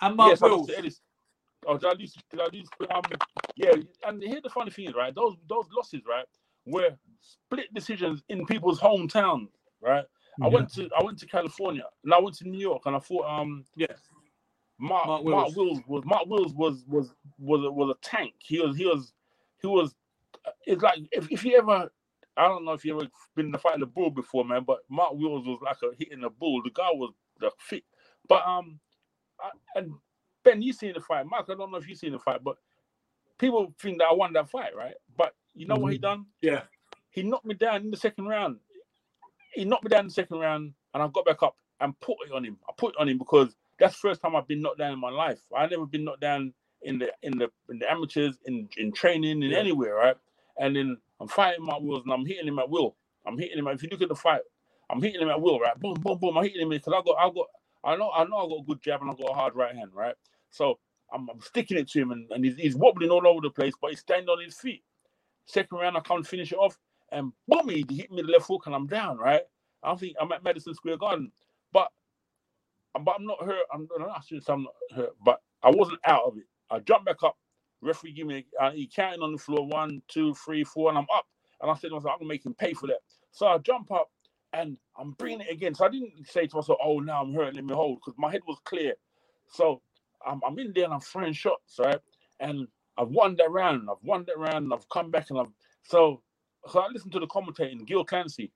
And 0.01 0.15
Mark 0.15 0.30
yes, 0.30 0.41
I 0.41 0.47
lost 0.47 0.57
Wills. 0.57 0.67
to 0.67 0.78
Ellis. 0.78 1.01
Oh, 1.67 1.78
did 1.78 1.89
I 1.89 1.93
lose? 1.93 2.15
Did 2.32 2.39
I 2.41 2.45
lose? 2.53 2.67
Um, 2.93 3.01
yeah, 3.55 3.72
and 4.07 4.24
here 4.24 4.39
the 4.41 4.49
funny 4.49 4.72
thing 4.72 4.91
right? 4.95 5.13
Those 5.13 5.36
those 5.49 5.65
losses, 5.76 6.01
right, 6.07 6.26
were 6.65 6.91
split 7.22 7.74
decisions 7.74 8.24
in 8.30 8.45
people's 8.45 8.80
hometown, 8.80 9.47
right? 9.82 10.05
I 10.41 10.47
went 10.47 10.72
to 10.76 10.89
I 10.97 11.03
went 11.03 11.17
to 11.20 11.26
California 11.26 11.84
and 12.05 12.13
I 12.13 12.20
went 12.20 12.38
to 12.38 12.47
New 12.47 12.59
York 12.59 12.84
and 12.86 12.95
I 12.95 12.99
thought, 12.99 13.26
um, 13.26 13.65
Yes. 13.76 13.99
Mark, 14.80 15.07
Mark 15.07 15.26
Mark, 15.26 15.55
Wills. 15.55 15.55
Wills. 15.57 15.80
was 15.88 16.03
Mark 16.05 16.26
Wills 16.28 16.53
was 16.53 16.86
was 16.88 17.13
was 17.38 17.65
a, 17.65 17.70
was 17.72 17.89
a 17.89 18.07
tank. 18.07 18.36
He 18.39 18.61
was 18.61 18.78
he 18.78 18.86
was 18.86 19.11
he 19.61 19.67
was. 19.67 19.93
It's 20.65 20.82
like 20.82 20.99
if, 21.11 21.30
if 21.30 21.43
you 21.43 21.57
ever, 21.57 21.91
I 22.39 22.47
don't 22.49 22.65
know 22.65 22.73
if 22.73 22.85
you 22.85 22.97
ever 22.99 23.09
been 23.35 23.47
in 23.47 23.55
a 23.55 23.59
fight 23.59 23.75
in 23.77 23.83
a 23.83 23.87
bull 23.87 24.11
before, 24.11 24.45
man. 24.45 24.63
But 24.65 24.79
Mark 24.89 25.13
Wills 25.13 25.47
was 25.47 25.59
like 25.63 25.77
a 25.83 25.95
hitting 25.97 26.23
a 26.25 26.31
bull. 26.31 26.63
The 26.63 26.71
guy 26.71 26.89
was 26.93 27.13
the 27.39 27.51
fit. 27.59 27.83
But 28.29 28.47
um, 28.47 28.79
I, 29.41 29.51
and 29.79 29.93
Ben, 30.43 30.61
you 30.61 30.73
seen 30.73 30.93
the 30.93 31.01
fight. 31.01 31.25
Mark, 31.27 31.47
I 31.49 31.55
don't 31.55 31.71
know 31.71 31.77
if 31.77 31.87
you 31.89 31.95
seen 31.95 32.13
the 32.13 32.19
fight, 32.19 32.43
but 32.43 32.57
people 33.39 33.73
think 33.81 33.99
that 33.99 34.07
I 34.11 34.13
won 34.13 34.33
that 34.33 34.49
fight, 34.49 34.75
right? 34.75 34.95
But 35.17 35.35
you 35.55 35.67
know 35.67 35.77
what 35.77 35.93
he 35.93 35.99
done? 35.99 36.27
Yeah. 36.41 36.63
He 37.11 37.23
knocked 37.23 37.45
me 37.45 37.55
down 37.55 37.83
in 37.83 37.91
the 37.91 37.97
second 37.97 38.27
round. 38.27 38.59
He 39.53 39.65
knocked 39.65 39.83
me 39.85 39.89
down 39.89 40.01
in 40.01 40.07
the 40.07 40.13
second 40.13 40.39
round, 40.39 40.73
and 40.93 41.03
I 41.03 41.07
got 41.09 41.25
back 41.25 41.43
up 41.43 41.55
and 41.81 41.99
put 42.01 42.17
it 42.27 42.33
on 42.33 42.43
him. 42.45 42.57
I 42.69 42.73
put 42.77 42.95
it 42.95 43.01
on 43.01 43.09
him 43.09 43.17
because 43.17 43.55
that's 43.79 43.95
the 43.95 44.09
first 44.09 44.21
time 44.21 44.35
I've 44.35 44.47
been 44.47 44.61
knocked 44.61 44.79
down 44.79 44.93
in 44.93 44.99
my 44.99 45.09
life. 45.11 45.39
I 45.55 45.67
never 45.67 45.85
been 45.85 46.05
knocked 46.05 46.21
down 46.21 46.53
in 46.83 46.99
the 46.99 47.11
in 47.23 47.37
the 47.37 47.49
in 47.69 47.79
the 47.79 47.91
amateurs, 47.91 48.37
in 48.45 48.69
in 48.77 48.91
training, 48.91 49.43
in 49.43 49.51
Yeah. 49.51 49.57
anywhere, 49.57 49.95
right? 49.95 50.17
And 50.59 50.75
then 50.75 50.97
I'm 51.22 51.30
fighting 51.30 51.65
my 51.65 51.78
wills 51.80 52.03
and 52.05 52.13
I'm 52.13 52.26
hitting 52.26 52.47
him 52.47 52.59
at 52.59 52.70
will. 52.70 52.95
I'm 53.28 53.38
hitting 53.39 53.59
him. 53.59 53.67
If 53.70 53.84
you 53.84 53.89
look 53.91 54.03
at 54.03 54.09
the 54.09 54.15
fight, 54.15 54.41
I'm 54.89 55.01
hitting 55.01 55.22
him 55.22 55.30
at 55.30 55.41
will, 55.41 55.59
right? 55.59 55.80
Boom, 55.80 55.95
boom, 55.95 56.20
boom. 56.20 56.38
I'm 56.38 56.45
hitting 56.45 56.61
him 56.61 56.70
because 56.70 56.93
I 56.93 57.01
got, 57.05 57.17
I 57.20 57.30
got, 57.32 57.47
I 57.84 57.97
know, 57.97 58.11
I 58.11 58.26
know, 58.26 58.38
I 58.38 58.49
got 58.49 58.61
a 58.61 58.65
good 58.67 58.82
jab 58.84 59.01
and 59.01 59.11
I 59.11 59.15
got 59.15 59.32
a 59.32 59.36
hard 59.36 59.55
right 59.55 59.76
hand, 59.76 59.91
right? 59.93 60.15
So 60.51 60.80
I'm, 61.13 61.30
I'm 61.30 61.41
sticking 61.41 61.78
it 61.78 61.89
to 61.91 62.01
him 62.01 62.11
and, 62.11 62.32
and 62.32 62.45
he's, 62.45 62.55
he's 62.57 62.76
wobbling 62.76 63.11
all 63.11 63.28
over 63.28 63.41
the 63.41 63.51
place, 63.51 63.74
but 63.82 63.91
he's 63.91 64.01
standing 64.01 64.30
on 64.30 64.43
his 64.43 64.57
feet. 64.57 64.84
Second 65.47 65.80
round, 65.80 65.97
I 65.97 66.01
come 66.01 66.24
finish 66.24 66.53
it 66.53 66.57
off, 66.57 66.78
and 67.11 67.34
boom, 67.47 67.70
he 67.70 67.86
hit 67.89 68.11
me 68.11 68.22
the 68.24 68.30
left 68.30 68.47
hook 68.47 68.63
and 68.67 68.76
I'm 68.76 68.88
down, 68.88 69.17
right? 69.20 69.43
I 69.84 69.95
think 69.95 70.15
I'm 70.22 70.32
at 70.34 70.43
Madison 70.43 70.76
Square 70.76 70.97
Garden, 70.99 71.32
but 71.74 71.89
but 72.99 73.15
I'm 73.17 73.26
not 73.26 73.43
hurt. 73.43 73.65
I'm 73.74 73.88
not 73.99 74.26
sure 74.26 74.39
I'm 74.49 74.63
not 74.63 74.74
hurt, 74.95 75.11
but 75.24 75.41
I 75.63 75.72
wasn't 75.72 75.99
out 76.05 76.24
of 76.26 76.38
it. 76.38 76.45
I 76.70 76.80
jumped 76.80 77.05
back 77.05 77.24
up. 77.24 77.38
Referee 77.82 78.13
give 78.13 78.27
me, 78.27 78.45
uh, 78.59 78.71
he 78.71 78.88
counting 78.93 79.21
on 79.21 79.34
the 79.34 79.38
floor 79.38 79.67
one, 79.67 80.01
two, 80.07 80.34
three, 80.36 80.63
four, 80.63 80.89
and 80.89 80.97
I'm 80.97 81.07
up. 81.15 81.25
And 81.61 81.71
I 81.71 81.75
said 81.75 81.89
to 81.89 81.95
myself, 81.95 82.13
I'm 82.13 82.19
gonna 82.19 82.30
make 82.30 82.45
him 82.45 82.55
pay 82.55 82.73
for 82.73 82.88
that. 82.88 82.99
So 83.32 83.47
I 83.47 83.57
jump 83.59 83.91
up 83.91 84.09
and 84.53 84.77
I'm 84.97 85.11
bringing 85.11 85.41
it 85.41 85.51
again. 85.51 85.75
So 85.75 85.86
I 85.86 85.89
didn't 85.89 86.27
say 86.27 86.47
to 86.47 86.57
myself, 86.57 86.80
oh, 86.84 86.99
now 86.99 87.21
I'm 87.21 87.34
hurt, 87.34 87.55
let 87.55 87.65
me 87.65 87.73
hold, 87.73 87.99
because 87.99 88.15
my 88.17 88.32
head 88.32 88.41
was 88.47 88.59
clear. 88.65 88.93
So 89.49 89.82
I'm, 90.25 90.41
I'm 90.45 90.57
in 90.59 90.73
there 90.75 90.86
and 90.86 90.93
I'm 90.93 90.99
throwing 91.01 91.34
shots, 91.34 91.77
right? 91.80 91.99
And 92.39 92.67
I've 92.97 93.09
won 93.09 93.36
that 93.38 93.51
round. 93.51 93.89
I've 93.89 94.03
won 94.03 94.25
that 94.27 94.38
round. 94.38 94.65
And 94.65 94.73
I've 94.73 94.89
come 94.89 95.11
back 95.11 95.30
and 95.30 95.39
I've 95.39 95.53
so 95.84 96.21
so 96.67 96.80
I 96.82 96.88
listened 96.93 97.13
to 97.13 97.19
the 97.19 97.27
commentating, 97.27 97.86
Gil 97.88 98.05
Clancy. 98.05 98.51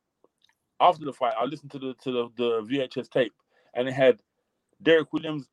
After 0.80 1.06
the 1.06 1.14
fight, 1.14 1.34
I 1.40 1.46
listened 1.46 1.72
to 1.72 1.80
the 1.80 1.96
to 2.04 2.12
the, 2.12 2.30
the 2.38 2.62
VHS 2.64 3.10
tape, 3.10 3.34
and 3.76 3.88
it 3.88 3.94
had 3.94 4.22
Derek 4.82 5.14
Williams. 5.14 5.48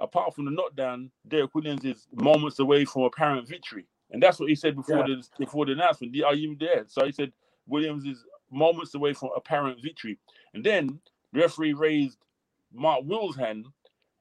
Apart 0.00 0.34
from 0.34 0.46
the 0.46 0.50
knockdown, 0.50 1.10
Derek 1.28 1.54
Williams 1.54 1.84
is 1.84 2.08
moments 2.12 2.58
away 2.58 2.84
from 2.84 3.02
apparent 3.02 3.46
victory, 3.46 3.86
and 4.10 4.22
that's 4.22 4.40
what 4.40 4.48
he 4.48 4.54
said 4.54 4.74
before 4.74 5.06
Yeah. 5.06 5.16
the 5.16 5.28
before 5.38 5.66
the 5.66 5.72
announcement. 5.72 6.18
Are 6.22 6.34
you 6.34 6.56
there? 6.58 6.84
So 6.88 7.04
he 7.04 7.12
said 7.12 7.32
Williams 7.66 8.04
is 8.04 8.24
moments 8.50 8.94
away 8.94 9.12
from 9.12 9.30
apparent 9.36 9.82
victory, 9.82 10.18
and 10.54 10.64
then 10.64 11.00
the 11.32 11.40
referee 11.40 11.74
raised 11.74 12.18
Mark 12.72 13.02
Will's 13.04 13.36
hand, 13.36 13.66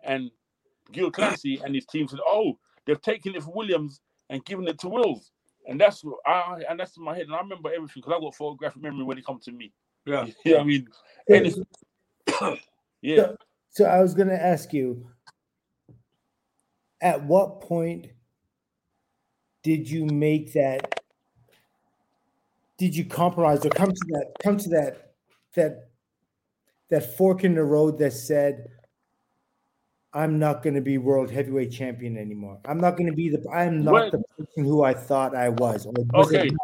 and 0.03 0.29
Gil 0.91 1.11
Clancy 1.11 1.61
and 1.63 1.73
his 1.73 1.85
team 1.85 2.07
said, 2.07 2.19
"Oh, 2.25 2.59
they've 2.85 3.01
taken 3.01 3.35
it 3.35 3.43
from 3.43 3.55
Williams 3.55 4.01
and 4.29 4.43
given 4.45 4.67
it 4.67 4.79
to 4.79 4.89
Wills." 4.89 5.31
And 5.67 5.79
that's 5.79 6.03
what 6.03 6.19
I 6.25 6.61
and 6.69 6.79
that's 6.79 6.97
in 6.97 7.03
my 7.03 7.15
head, 7.15 7.27
and 7.27 7.35
I 7.35 7.39
remember 7.39 7.69
everything 7.69 8.01
because 8.01 8.13
I 8.17 8.19
got 8.19 8.35
photographic 8.35 8.81
memory 8.81 9.03
when 9.05 9.17
it 9.17 9.25
comes 9.25 9.45
to 9.45 9.51
me. 9.51 9.71
Yeah. 10.05 10.25
You 10.45 10.53
know 10.53 10.59
I 10.59 10.63
mean? 10.63 10.87
It's, 11.27 11.59
yeah. 13.01 13.33
So 13.69 13.85
I 13.85 14.01
was 14.01 14.15
going 14.15 14.29
to 14.29 14.41
ask 14.41 14.73
you, 14.73 15.05
at 17.01 17.23
what 17.23 17.61
point 17.61 18.07
did 19.63 19.89
you 19.89 20.05
make 20.05 20.53
that? 20.53 21.01
Did 22.77 22.95
you 22.95 23.05
compromise 23.05 23.65
or 23.65 23.69
come 23.69 23.91
to 23.91 24.05
that? 24.09 24.31
Come 24.41 24.57
to 24.57 24.69
that? 24.69 25.13
That 25.55 25.89
that 26.89 27.17
fork 27.17 27.43
in 27.43 27.55
the 27.55 27.63
road 27.63 27.97
that 27.99 28.13
said, 28.13 28.69
"I'm 30.13 30.39
not 30.39 30.63
going 30.63 30.75
to 30.75 30.81
be 30.81 30.97
world 30.97 31.29
heavyweight 31.29 31.71
champion 31.71 32.17
anymore. 32.17 32.59
I'm 32.65 32.79
not 32.79 32.97
going 32.97 33.09
to 33.09 33.15
be 33.15 33.29
the. 33.29 33.43
I'm 33.49 33.83
not 33.83 33.93
Well- 33.93 34.11
the 34.11 34.23
person 34.37 34.65
who 34.65 34.83
I 34.83 34.93
thought 34.93 35.35
I 35.35 35.49
was." 35.49 35.85
Or 35.85 35.93
was 36.13 36.31
it 36.31 36.37
Okay. 36.37 36.55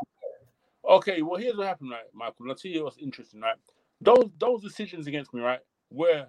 Okay, 0.88 1.22
well, 1.24 1.40
here's 1.40 1.58
what 1.58 1.66
happened, 1.66 1.90
right, 1.90 2.04
Michael. 2.14 2.46
I'll 2.48 2.56
tell 2.56 2.72
you 2.72 2.84
what's 2.84 3.00
interesting, 3.00 3.42
right? 3.42 3.56
Those 4.02 4.30
those 4.38 4.62
decisions 4.62 5.08
against 5.08 5.34
me, 5.34 5.42
right, 5.42 5.60
were 5.90 6.28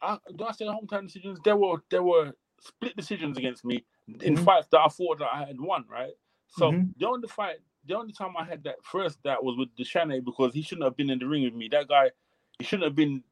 I 0.00 0.18
do 0.34 0.44
I 0.44 0.52
say 0.52 0.64
the 0.64 0.72
hometown 0.72 1.06
decisions? 1.06 1.38
There 1.44 1.56
were 1.56 1.82
there 1.90 2.02
were 2.02 2.32
split 2.62 2.96
decisions 2.96 3.38
against 3.38 3.64
me 3.64 3.84
in 4.22 4.36
Mhm. 4.36 4.44
fights 4.44 4.68
that 4.72 4.80
I 4.80 4.88
thought 4.88 5.20
that 5.20 5.30
I 5.34 5.44
had 5.46 5.60
won, 5.60 5.86
right? 5.88 6.14
So 6.48 6.72
Mhm. 6.72 6.94
the 6.98 7.08
only 7.08 7.28
fight, 7.28 7.58
the 7.86 7.96
only 7.96 8.14
time 8.14 8.36
I 8.38 8.44
had 8.44 8.64
that 8.64 8.84
first 8.84 9.22
that 9.24 9.44
was 9.44 9.58
with 9.58 9.76
Deshane 9.76 10.24
because 10.24 10.54
he 10.54 10.62
shouldn't 10.62 10.84
have 10.84 10.96
been 10.96 11.10
in 11.10 11.20
the 11.20 11.26
ring 11.28 11.44
with 11.44 11.54
me. 11.54 11.68
That 11.68 11.88
guy, 11.88 12.12
he 12.58 12.64
shouldn't 12.66 12.86
have 12.86 12.96
been. 12.96 13.24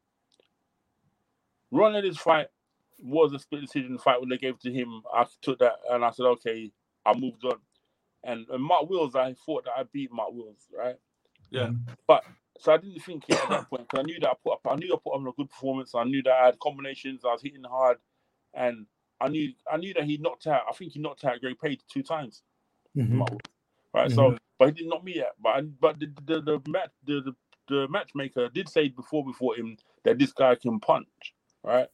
Running 1.71 2.03
this 2.03 2.17
fight 2.17 2.49
was 2.99 3.33
a 3.33 3.39
split 3.39 3.61
decision 3.61 3.97
fight 3.97 4.19
when 4.19 4.29
they 4.29 4.37
gave 4.37 4.55
it 4.55 4.61
to 4.61 4.73
him. 4.73 5.03
I 5.13 5.25
took 5.41 5.59
that 5.59 5.77
and 5.89 6.05
I 6.05 6.11
said, 6.11 6.25
okay, 6.27 6.71
I 7.05 7.17
moved 7.17 7.45
on. 7.45 7.59
And, 8.23 8.47
and 8.49 8.63
Mark 8.63 8.89
Wills, 8.89 9.15
I 9.15 9.33
thought 9.33 9.65
that 9.65 9.73
I 9.77 9.83
beat 9.83 10.11
Mark 10.11 10.31
Wills, 10.33 10.67
right? 10.77 10.97
Yeah. 11.51 11.71
But 12.07 12.25
so 12.59 12.73
I 12.73 12.77
didn't 12.77 13.01
think 13.01 13.25
it 13.29 13.39
at 13.41 13.49
that 13.49 13.69
point 13.69 13.87
because 13.89 13.99
I 13.99 14.03
knew 14.03 14.19
that 14.19 14.29
I 14.29 14.33
put 14.43 14.53
up, 14.53 14.61
I 14.69 14.75
knew 14.75 14.93
I 14.93 14.97
put 15.03 15.15
up 15.15 15.27
a 15.27 15.31
good 15.33 15.49
performance. 15.49 15.95
I 15.95 16.03
knew 16.03 16.23
that 16.23 16.33
I 16.33 16.45
had 16.47 16.59
combinations. 16.59 17.23
I 17.25 17.29
was 17.33 17.41
hitting 17.41 17.63
hard, 17.63 17.97
and 18.53 18.85
I 19.21 19.27
knew 19.29 19.53
I 19.71 19.77
knew 19.77 19.93
that 19.93 20.03
he 20.05 20.17
knocked 20.17 20.47
out. 20.47 20.63
I 20.69 20.73
think 20.73 20.93
he 20.93 20.99
knocked 20.99 21.23
out 21.25 21.39
Greg 21.41 21.57
Page 21.61 21.81
two 21.91 22.03
times. 22.03 22.43
Mhm. 22.97 23.27
Right. 23.93 24.11
So, 24.11 24.37
but 24.57 24.67
he 24.69 24.71
didn't 24.73 24.89
knock 24.89 25.03
me 25.03 25.21
out. 25.21 25.33
But 25.41 25.49
I, 25.49 25.61
but 25.61 25.99
the 25.99 26.07
the, 26.25 26.41
the 26.41 26.61
match 26.69 26.89
the, 27.05 27.21
the 27.21 27.35
the 27.67 27.87
matchmaker 27.89 28.49
did 28.49 28.67
say 28.69 28.89
before 28.89 29.23
before 29.25 29.55
him 29.55 29.77
that 30.03 30.17
this 30.19 30.33
guy 30.33 30.55
can 30.55 30.79
punch. 30.79 31.07
Right. 31.63 31.87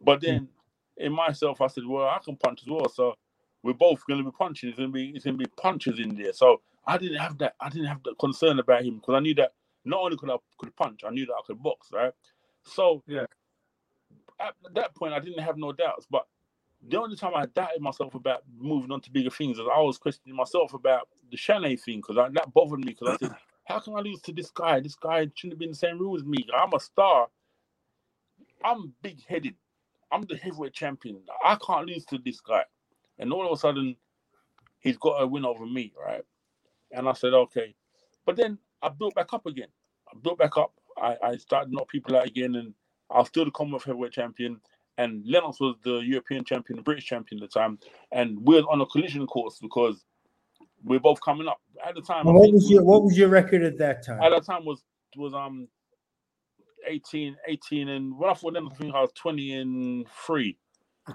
But 0.00 0.20
then 0.20 0.48
in 0.96 1.12
myself, 1.12 1.60
I 1.60 1.66
said, 1.68 1.84
well, 1.86 2.06
I 2.08 2.18
can 2.24 2.36
punch 2.36 2.62
as 2.62 2.68
well. 2.68 2.88
So 2.88 3.14
we're 3.62 3.72
both 3.74 4.04
going 4.06 4.22
to 4.22 4.30
be 4.30 4.34
punching. 4.36 4.68
It's 4.70 4.78
going 4.78 4.90
to 4.90 4.92
be 4.94 5.10
it's 5.10 5.24
going 5.24 5.38
to 5.38 5.44
be 5.44 5.50
punches 5.60 5.98
in 5.98 6.14
there. 6.16 6.32
So 6.32 6.60
I 6.86 6.98
didn't 6.98 7.18
have 7.18 7.38
that. 7.38 7.54
I 7.60 7.68
didn't 7.68 7.86
have 7.88 8.02
the 8.04 8.14
concern 8.14 8.58
about 8.58 8.84
him 8.84 8.96
because 8.96 9.14
I 9.14 9.20
knew 9.20 9.34
that 9.36 9.52
not 9.84 10.00
only 10.00 10.16
could 10.16 10.30
I 10.30 10.36
could 10.58 10.74
punch, 10.76 11.02
I 11.06 11.10
knew 11.10 11.26
that 11.26 11.32
I 11.34 11.40
could 11.46 11.62
box. 11.62 11.88
Right. 11.92 12.12
So 12.64 13.02
Yeah. 13.06 13.26
at 14.40 14.54
that 14.74 14.94
point, 14.94 15.12
I 15.14 15.20
didn't 15.20 15.42
have 15.42 15.56
no 15.56 15.72
doubts. 15.72 16.06
But 16.10 16.26
the 16.88 16.98
only 17.00 17.16
time 17.16 17.32
I 17.34 17.46
doubted 17.46 17.82
myself 17.82 18.14
about 18.14 18.42
moving 18.58 18.90
on 18.92 19.00
to 19.02 19.10
bigger 19.10 19.30
things 19.30 19.58
is 19.58 19.66
I 19.72 19.80
was 19.80 19.98
questioning 19.98 20.36
myself 20.36 20.74
about 20.74 21.08
the 21.30 21.36
Chanet 21.36 21.80
thing 21.82 21.98
because 22.00 22.16
that 22.34 22.52
bothered 22.54 22.80
me 22.80 22.92
because 22.98 23.16
I 23.22 23.26
said, 23.26 23.36
how 23.66 23.80
can 23.80 23.94
I 23.96 24.00
lose 24.00 24.20
to 24.22 24.32
this 24.32 24.50
guy? 24.50 24.80
This 24.80 24.94
guy 24.94 25.28
shouldn't 25.34 25.58
be 25.58 25.66
in 25.66 25.72
the 25.72 25.76
same 25.76 25.98
room 25.98 26.16
as 26.16 26.24
me. 26.24 26.46
I'm 26.54 26.72
a 26.72 26.80
star. 26.80 27.28
I'm 28.64 28.92
big 29.02 29.24
headed. 29.26 29.54
I'm 30.12 30.22
the 30.22 30.36
heavyweight 30.36 30.72
champion. 30.72 31.20
I 31.44 31.56
can't 31.64 31.86
lose 31.86 32.04
to 32.06 32.18
this 32.18 32.40
guy. 32.40 32.64
And 33.18 33.32
all 33.32 33.46
of 33.46 33.52
a 33.52 33.56
sudden, 33.56 33.96
he's 34.80 34.96
got 34.96 35.22
a 35.22 35.26
win 35.26 35.44
over 35.44 35.66
me, 35.66 35.92
right? 35.98 36.22
And 36.92 37.08
I 37.08 37.12
said, 37.12 37.34
okay. 37.34 37.74
But 38.26 38.36
then 38.36 38.58
I 38.82 38.88
built 38.88 39.14
back 39.14 39.32
up 39.32 39.46
again. 39.46 39.68
I 40.12 40.16
built 40.22 40.38
back 40.38 40.56
up. 40.56 40.72
I, 41.00 41.16
I 41.22 41.36
started 41.36 41.72
knock 41.72 41.88
people 41.88 42.16
out 42.16 42.26
again, 42.26 42.56
and 42.56 42.74
I 43.10 43.18
was 43.18 43.28
still 43.28 43.44
the 43.44 43.50
Commonwealth 43.50 43.84
heavyweight 43.84 44.12
champion. 44.12 44.60
And 44.98 45.22
Lennox 45.26 45.60
was 45.60 45.76
the 45.82 45.98
European 45.98 46.44
champion, 46.44 46.76
the 46.76 46.82
British 46.82 47.06
champion 47.06 47.42
at 47.42 47.50
the 47.50 47.58
time. 47.58 47.78
And 48.12 48.38
we're 48.40 48.62
on 48.62 48.80
a 48.80 48.86
collision 48.86 49.26
course 49.26 49.58
because 49.60 50.04
we're 50.84 51.00
both 51.00 51.20
coming 51.20 51.48
up. 51.48 51.60
At 51.86 51.94
the 51.94 52.02
time, 52.02 52.26
what 52.26 52.52
was 52.52 52.70
your 52.70 52.84
what 52.84 53.02
was 53.02 53.16
your 53.16 53.28
record 53.28 53.62
at 53.62 53.78
that 53.78 54.04
time? 54.04 54.22
at 54.22 54.30
that 54.30 54.44
time 54.44 54.64
was 54.64 54.82
was 55.16 55.34
um 55.34 55.68
18, 56.86 57.36
18 57.46 57.88
and 57.88 58.18
when 58.18 58.30
I 58.30 58.34
fought 58.34 58.54
them, 58.54 58.68
I 58.70 58.74
think 58.74 58.94
I 58.94 59.00
was 59.00 59.12
20 59.14 59.52
and 59.54 60.06
three. 60.26 60.56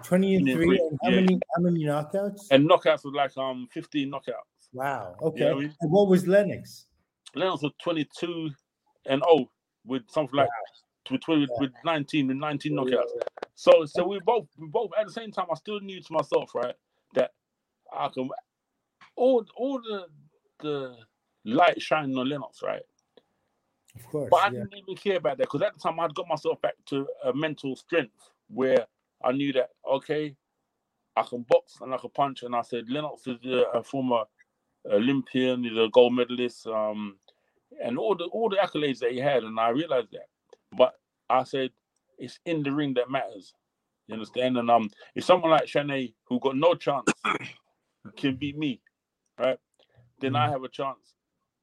Twenty 0.03 0.36
and 0.36 0.47
Yeah, 0.47 0.55
three. 0.55 0.78
And 0.80 0.99
how 1.03 1.09
Yeah. 1.09 1.15
many 1.15 1.39
how 1.55 1.61
many 1.61 1.84
knockouts? 1.84 2.47
And 2.51 2.69
knockouts 2.69 3.05
was 3.05 3.13
like 3.13 3.36
um 3.38 3.67
15 3.71 4.11
knockouts. 4.11 4.69
Wow. 4.73 5.15
You 5.19 5.28
Okay. 5.28 5.39
know 5.39 5.45
what 5.47 5.57
I 5.57 5.59
mean? 5.61 5.76
And 5.82 5.91
what 5.91 6.07
was 6.07 6.28
Lennox? 6.28 6.88
Lennox 7.36 7.61
was 7.63 7.71
22 7.82 8.49
and 9.05 9.23
oh 9.28 9.49
with 9.86 10.03
something 10.09 10.36
like 10.38 10.49
with, 11.09 11.21
20, 11.21 11.47
with 11.59 11.71
19 11.86 12.28
with 12.28 12.38
19 12.38 12.73
knockouts. 12.73 13.11
So 13.55 13.85
so 13.85 14.05
we 14.05 14.19
both 14.19 14.47
we 14.57 14.67
both 14.67 14.91
at 14.99 15.07
the 15.07 15.13
same 15.13 15.31
time 15.31 15.47
I 15.49 15.55
still 15.55 15.79
knew 15.79 16.01
to 16.01 16.13
myself, 16.13 16.53
right, 16.53 16.75
that 17.13 17.31
I 17.95 18.09
can 18.09 18.29
all 19.15 19.45
all 19.55 19.79
the 19.81 20.05
the 20.59 20.95
light 21.45 21.81
shining 21.81 22.17
on 22.17 22.29
Lennox, 22.29 22.61
right? 22.61 22.83
Of 23.95 24.05
course. 24.07 24.27
But 24.29 24.37
I 24.37 24.45
yeah. 24.47 24.59
didn't 24.59 24.77
even 24.77 24.95
care 24.95 25.17
about 25.17 25.37
that 25.37 25.43
because 25.43 25.61
at 25.61 25.73
the 25.73 25.79
time 25.79 25.99
I'd 25.99 26.13
got 26.13 26.27
myself 26.27 26.61
back 26.61 26.73
to 26.87 27.07
a 27.23 27.33
mental 27.33 27.75
strength 27.75 28.29
where 28.49 28.85
I 29.23 29.31
knew 29.31 29.53
that 29.53 29.69
okay, 29.89 30.35
I 31.15 31.23
can 31.23 31.43
box 31.43 31.77
and 31.81 31.93
I 31.93 31.97
can 31.97 32.09
punch. 32.09 32.43
And 32.43 32.55
I 32.55 32.61
said 32.61 32.89
Lennox 32.89 33.25
is 33.27 33.37
a, 33.45 33.77
a 33.77 33.83
former 33.83 34.23
Olympian, 34.85 35.63
he's 35.63 35.77
a 35.77 35.89
gold 35.91 36.13
medalist, 36.13 36.67
um, 36.67 37.15
and 37.81 37.97
all 37.97 38.15
the 38.15 38.25
all 38.25 38.49
the 38.49 38.57
accolades 38.57 38.99
that 38.99 39.11
he 39.11 39.19
had, 39.19 39.43
and 39.43 39.59
I 39.59 39.69
realized 39.69 40.11
that. 40.11 40.27
But 40.77 40.95
I 41.29 41.43
said 41.43 41.71
it's 42.18 42.39
in 42.45 42.63
the 42.63 42.72
ring 42.72 42.93
that 42.95 43.09
matters. 43.09 43.53
You 44.07 44.13
understand? 44.13 44.57
And 44.57 44.70
um, 44.70 44.89
if 45.16 45.24
someone 45.24 45.51
like 45.51 45.66
Chanet, 45.66 46.13
who 46.28 46.39
got 46.39 46.55
no 46.55 46.76
chance, 46.76 47.05
can 48.18 48.36
beat 48.36 48.57
me, 48.57 48.82
right? 49.39 49.57
Then 50.22 50.36
I 50.36 50.49
have 50.49 50.63
a 50.63 50.70
chance 50.70 51.16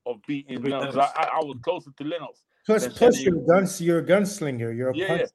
of 0.07 0.17
beating 0.27 0.61
Beat 0.61 0.73
Lennox. 0.73 0.97
Lennox. 0.97 1.13
I, 1.17 1.23
I, 1.23 1.27
I 1.41 1.45
was 1.45 1.57
closer 1.63 1.91
to 1.97 2.05
Lennox. 2.05 2.43
Plus, 2.67 2.87
Chanet. 2.89 3.25
you're 3.25 3.39
a 3.39 3.47
guns, 3.47 3.81
you're 3.81 3.99
a 4.01 4.05
gunslinger. 4.05 4.77
You're 4.77 4.91
a 4.91 4.97
Yeah, 4.97 5.07
punch. 5.09 5.21
yeah. 5.23 5.27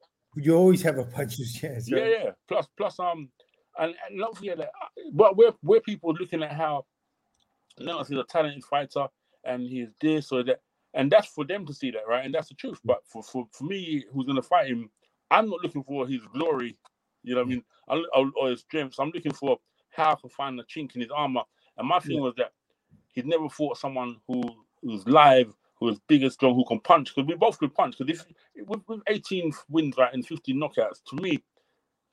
You 0.44 0.54
always 0.56 0.82
have 0.82 0.98
a 0.98 1.04
puncher's 1.04 1.52
chance. 1.54 1.90
Yeah, 1.90 1.98
Right? 2.00 2.10
yeah. 2.24 2.30
Plus, 2.46 2.68
plus, 2.76 2.98
um, 3.00 3.28
and, 3.78 3.94
and 4.08 4.18
don't 4.18 4.36
forget 4.36 4.58
that. 4.58 4.70
But 5.12 5.36
we're 5.36 5.52
we're 5.62 5.80
people 5.80 6.12
looking 6.14 6.42
at 6.42 6.52
how 6.52 6.84
Lennox 7.78 8.10
is 8.10 8.18
a 8.18 8.24
talented 8.24 8.64
fighter 8.64 9.06
and 9.44 9.62
he's 9.62 9.88
this 10.00 10.30
or 10.32 10.42
that, 10.44 10.60
and 10.94 11.10
that's 11.10 11.28
for 11.28 11.44
them 11.44 11.64
to 11.66 11.72
see 11.72 11.90
that, 11.92 12.02
right? 12.06 12.24
And 12.24 12.34
that's 12.34 12.48
the 12.48 12.54
truth. 12.54 12.80
But 12.84 12.98
for 13.06 13.22
for, 13.22 13.46
for 13.52 13.64
me, 13.64 14.04
who's 14.12 14.26
gonna 14.26 14.42
fight 14.42 14.66
him, 14.68 14.90
I'm 15.30 15.48
not 15.48 15.60
looking 15.62 15.84
for 15.84 16.06
his 16.06 16.22
glory. 16.32 16.76
You 17.22 17.34
know 17.34 17.42
what 17.42 17.46
I 17.46 17.50
mean? 17.50 17.64
I'm, 17.88 18.04
or, 18.14 18.32
or 18.40 18.50
his 18.50 18.60
strengths. 18.60 18.98
I'm 18.98 19.10
looking 19.10 19.32
for 19.32 19.58
how 19.90 20.12
I 20.12 20.14
can 20.20 20.30
find 20.30 20.58
a 20.60 20.64
chink 20.64 20.94
in 20.94 21.02
his 21.02 21.10
armor. 21.10 21.42
And 21.76 21.88
my 21.88 21.98
thing 22.00 22.20
was 22.20 22.34
that 22.36 22.52
he'd 23.12 23.26
never 23.26 23.48
fought 23.48 23.78
someone 23.78 24.16
who 24.26 24.42
who's 24.82 25.06
live, 25.06 25.52
who's 25.80 25.98
big 26.08 26.22
and 26.22 26.32
strong, 26.32 26.54
who 26.54 26.64
can 26.64 26.80
punch. 26.80 27.14
Because 27.14 27.28
we 27.28 27.34
both 27.34 27.58
could 27.58 27.74
punch. 27.74 27.96
Because 27.98 28.20
if 28.20 28.66
with, 28.66 28.80
with 28.88 29.00
18 29.06 29.52
wins 29.68 29.96
right 29.96 30.12
and 30.12 30.26
15 30.26 30.56
knockouts, 30.56 31.02
to 31.08 31.16
me, 31.16 31.42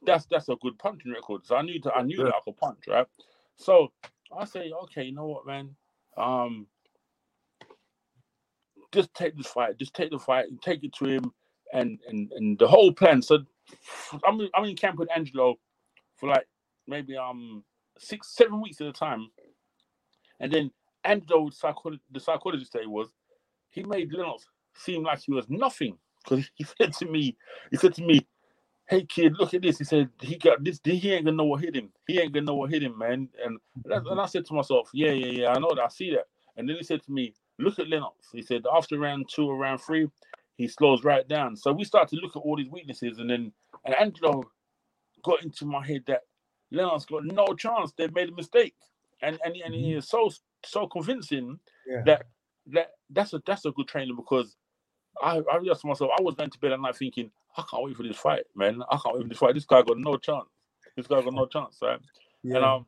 that's 0.05 0.25
that's 0.25 0.49
a 0.49 0.55
good 0.61 0.77
punching 0.77 1.11
record. 1.11 1.45
So 1.45 1.55
I 1.55 1.61
knew 1.61 1.79
that 1.81 1.95
I 1.95 2.01
knew 2.01 2.17
that 2.17 2.35
I 2.35 2.39
could 2.43 2.57
punch, 2.57 2.85
right? 2.87 3.07
So 3.55 3.91
I 4.35 4.45
say, 4.45 4.71
okay, 4.83 5.03
you 5.03 5.13
know 5.13 5.27
what, 5.27 5.47
man? 5.47 5.75
Um, 6.17 6.67
just 8.91 9.13
take 9.13 9.35
this 9.35 9.47
fight, 9.47 9.77
just 9.77 9.93
take 9.93 10.11
the 10.11 10.19
fight 10.19 10.45
and 10.45 10.61
take 10.61 10.83
it 10.83 10.93
to 10.93 11.05
him, 11.05 11.33
and 11.73 11.99
and 12.09 12.31
and 12.33 12.59
the 12.59 12.67
whole 12.67 12.93
plan. 12.93 13.21
So 13.21 13.39
I'm 14.25 14.41
I'm 14.55 14.65
in 14.65 14.75
camp 14.75 14.99
with 14.99 15.09
Angelo 15.15 15.55
for 16.17 16.29
like 16.29 16.47
maybe 16.87 17.17
um 17.17 17.63
six 17.99 18.35
seven 18.35 18.61
weeks 18.61 18.81
at 18.81 18.87
a 18.87 18.93
time, 18.93 19.29
and 20.39 20.51
then 20.51 20.71
Angelo, 21.03 21.49
the 22.11 22.19
psychologist 22.19 22.73
that 22.73 22.81
he 22.83 22.87
was, 22.87 23.09
he 23.71 23.83
made 23.83 24.11
Lennox 24.13 24.45
seem 24.75 25.03
like 25.03 25.19
he 25.21 25.33
was 25.33 25.49
nothing 25.49 25.97
because 26.23 26.49
he 26.55 26.65
said 26.79 26.93
to 26.95 27.05
me, 27.05 27.37
he 27.71 27.77
said 27.77 27.93
to 27.95 28.03
me, 28.03 28.27
"Hey 28.89 29.05
kid, 29.05 29.35
look 29.39 29.53
at 29.53 29.61
this." 29.61 29.79
He 29.79 29.83
said 29.85 30.09
he 30.21 30.37
got 30.37 30.63
this. 30.63 30.79
He 30.83 31.11
ain't 31.13 31.25
gonna 31.25 31.37
know 31.37 31.45
what 31.45 31.61
hit 31.61 31.75
him. 31.75 31.89
He 32.07 32.19
ain't 32.19 32.33
gonna 32.33 32.45
know 32.47 32.55
what 32.55 32.71
hit 32.71 32.83
him, 32.83 32.97
man. 32.97 33.29
And 33.43 33.59
and 33.91 34.21
I 34.21 34.27
said 34.27 34.45
to 34.47 34.53
myself, 34.53 34.89
"Yeah, 34.93 35.11
yeah, 35.11 35.41
yeah. 35.41 35.49
I 35.49 35.59
know 35.59 35.73
that. 35.75 35.83
I 35.83 35.89
see 35.89 36.11
that." 36.11 36.27
And 36.57 36.69
then 36.69 36.77
he 36.77 36.83
said 36.83 37.03
to 37.03 37.11
me, 37.11 37.33
"Look 37.59 37.79
at 37.79 37.89
Lennox." 37.89 38.29
He 38.33 38.41
said 38.41 38.63
after 38.73 38.99
round 38.99 39.29
two 39.29 39.47
or 39.47 39.57
round 39.57 39.81
three, 39.81 40.07
he 40.57 40.67
slows 40.67 41.03
right 41.03 41.27
down. 41.27 41.55
So 41.57 41.73
we 41.73 41.83
start 41.85 42.09
to 42.09 42.17
look 42.17 42.35
at 42.35 42.39
all 42.41 42.57
these 42.57 42.69
weaknesses, 42.69 43.19
and 43.19 43.29
then 43.29 43.53
and 43.85 43.95
Angelo 43.95 44.43
got 45.23 45.43
into 45.43 45.65
my 45.65 45.85
head 45.85 46.03
that 46.07 46.21
Lennox 46.71 47.05
got 47.05 47.25
no 47.25 47.47
chance. 47.55 47.93
They 47.97 48.07
made 48.09 48.29
a 48.29 48.33
mistake, 48.35 48.75
and 49.21 49.39
and, 49.45 49.55
and 49.57 49.75
he 49.75 49.93
is 49.93 50.09
so 50.09 50.29
so 50.65 50.87
convincing 50.87 51.59
Yeah. 51.87 52.03
that 52.05 52.23
that 52.67 52.91
that's 53.09 53.33
a 53.33 53.41
that's 53.45 53.65
a 53.65 53.71
good 53.71 53.87
trainer 53.87 54.13
because 54.15 54.57
I 55.21 55.41
I 55.51 55.57
realized 55.57 55.81
to 55.81 55.87
myself 55.87 56.11
I 56.19 56.23
was 56.23 56.35
going 56.35 56.51
to 56.51 56.59
bed 56.59 56.73
at 56.73 56.81
night 56.81 56.97
thinking 56.97 57.31
I 57.57 57.63
can't 57.69 57.83
wait 57.83 57.97
for 57.97 58.03
this 58.03 58.17
fight, 58.17 58.45
man. 58.55 58.83
I 58.91 58.97
can't 59.03 59.15
wait 59.15 59.23
for 59.23 59.29
this 59.29 59.39
fight. 59.39 59.55
This 59.55 59.65
guy 59.65 59.81
got 59.83 59.97
no 59.99 60.17
chance. 60.17 60.49
This 60.97 61.07
guy 61.07 61.21
got 61.21 61.33
no 61.33 61.47
chance, 61.47 61.79
right? 61.81 61.99
And 62.51 62.63
um 62.65 62.87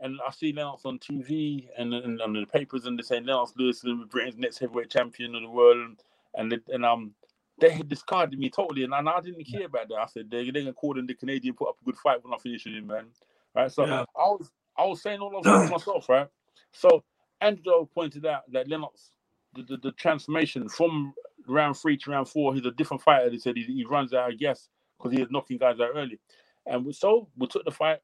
and 0.00 0.18
I 0.26 0.30
see 0.32 0.52
Lennox 0.52 0.84
on 0.86 0.98
TV 1.00 1.68
and 1.78 1.94
and, 1.94 2.20
and 2.20 2.36
the 2.36 2.46
papers 2.46 2.86
and 2.86 2.98
they 2.98 3.02
say 3.04 3.20
Lennox 3.20 3.54
Lewis 3.56 3.84
is 3.84 3.92
Britain's 4.10 4.38
next 4.38 4.58
heavyweight 4.58 4.90
champion 4.90 5.34
of 5.36 5.42
the 5.42 5.50
world 5.50 5.78
and 5.78 5.98
and, 6.34 6.60
and 6.68 6.84
um 6.84 7.14
they 7.60 7.70
had 7.70 7.88
discarded 7.88 8.38
me 8.38 8.50
totally 8.50 8.84
and, 8.84 8.94
I 9.08 9.20
didn't 9.20 9.44
care 9.44 9.66
about 9.66 9.88
that. 9.88 9.96
I 9.98 10.06
said 10.06 10.30
they 10.30 10.44
they 10.50 10.62
gonna 10.62 10.72
call 10.72 10.98
in 10.98 11.06
the 11.06 11.14
Canadian 11.14 11.54
put 11.54 11.68
up 11.68 11.76
a 11.82 11.84
good 11.84 11.96
fight 11.98 12.24
when 12.24 12.34
I 12.34 12.38
finish 12.38 12.66
him, 12.66 12.86
man. 12.86 13.06
Right. 13.54 13.72
So 13.72 13.86
Yeah. 13.86 14.04
I 14.16 14.24
was 14.28 14.50
I 14.78 14.84
was 14.86 15.02
saying 15.02 15.20
all 15.20 15.36
of 15.36 15.44
that 15.46 15.64
myself, 15.70 16.08
right? 16.08 16.28
So 16.72 17.04
Angelo 17.40 17.88
pointed 17.94 18.26
out 18.26 18.42
that 18.52 18.68
Lennox 18.68 19.12
the, 19.54 19.62
the, 19.64 19.76
the 19.78 19.92
transformation 19.92 20.68
from 20.68 21.14
round 21.48 21.76
three 21.76 21.96
to 21.98 22.10
round 22.10 22.28
four, 22.28 22.54
he's 22.54 22.66
a 22.66 22.70
different 22.72 23.02
fighter. 23.02 23.30
He 23.30 23.38
said 23.38 23.56
he, 23.56 23.64
he 23.64 23.84
runs 23.84 24.12
out 24.14 24.32
of 24.32 24.38
gas 24.38 24.68
because 24.98 25.12
he 25.12 25.22
is 25.22 25.30
knocking 25.30 25.58
guys 25.58 25.80
out 25.80 25.90
early. 25.94 26.20
And 26.66 26.86
we, 26.86 26.92
so 26.92 27.28
we 27.36 27.46
took 27.48 27.64
the 27.64 27.70
fight. 27.70 27.98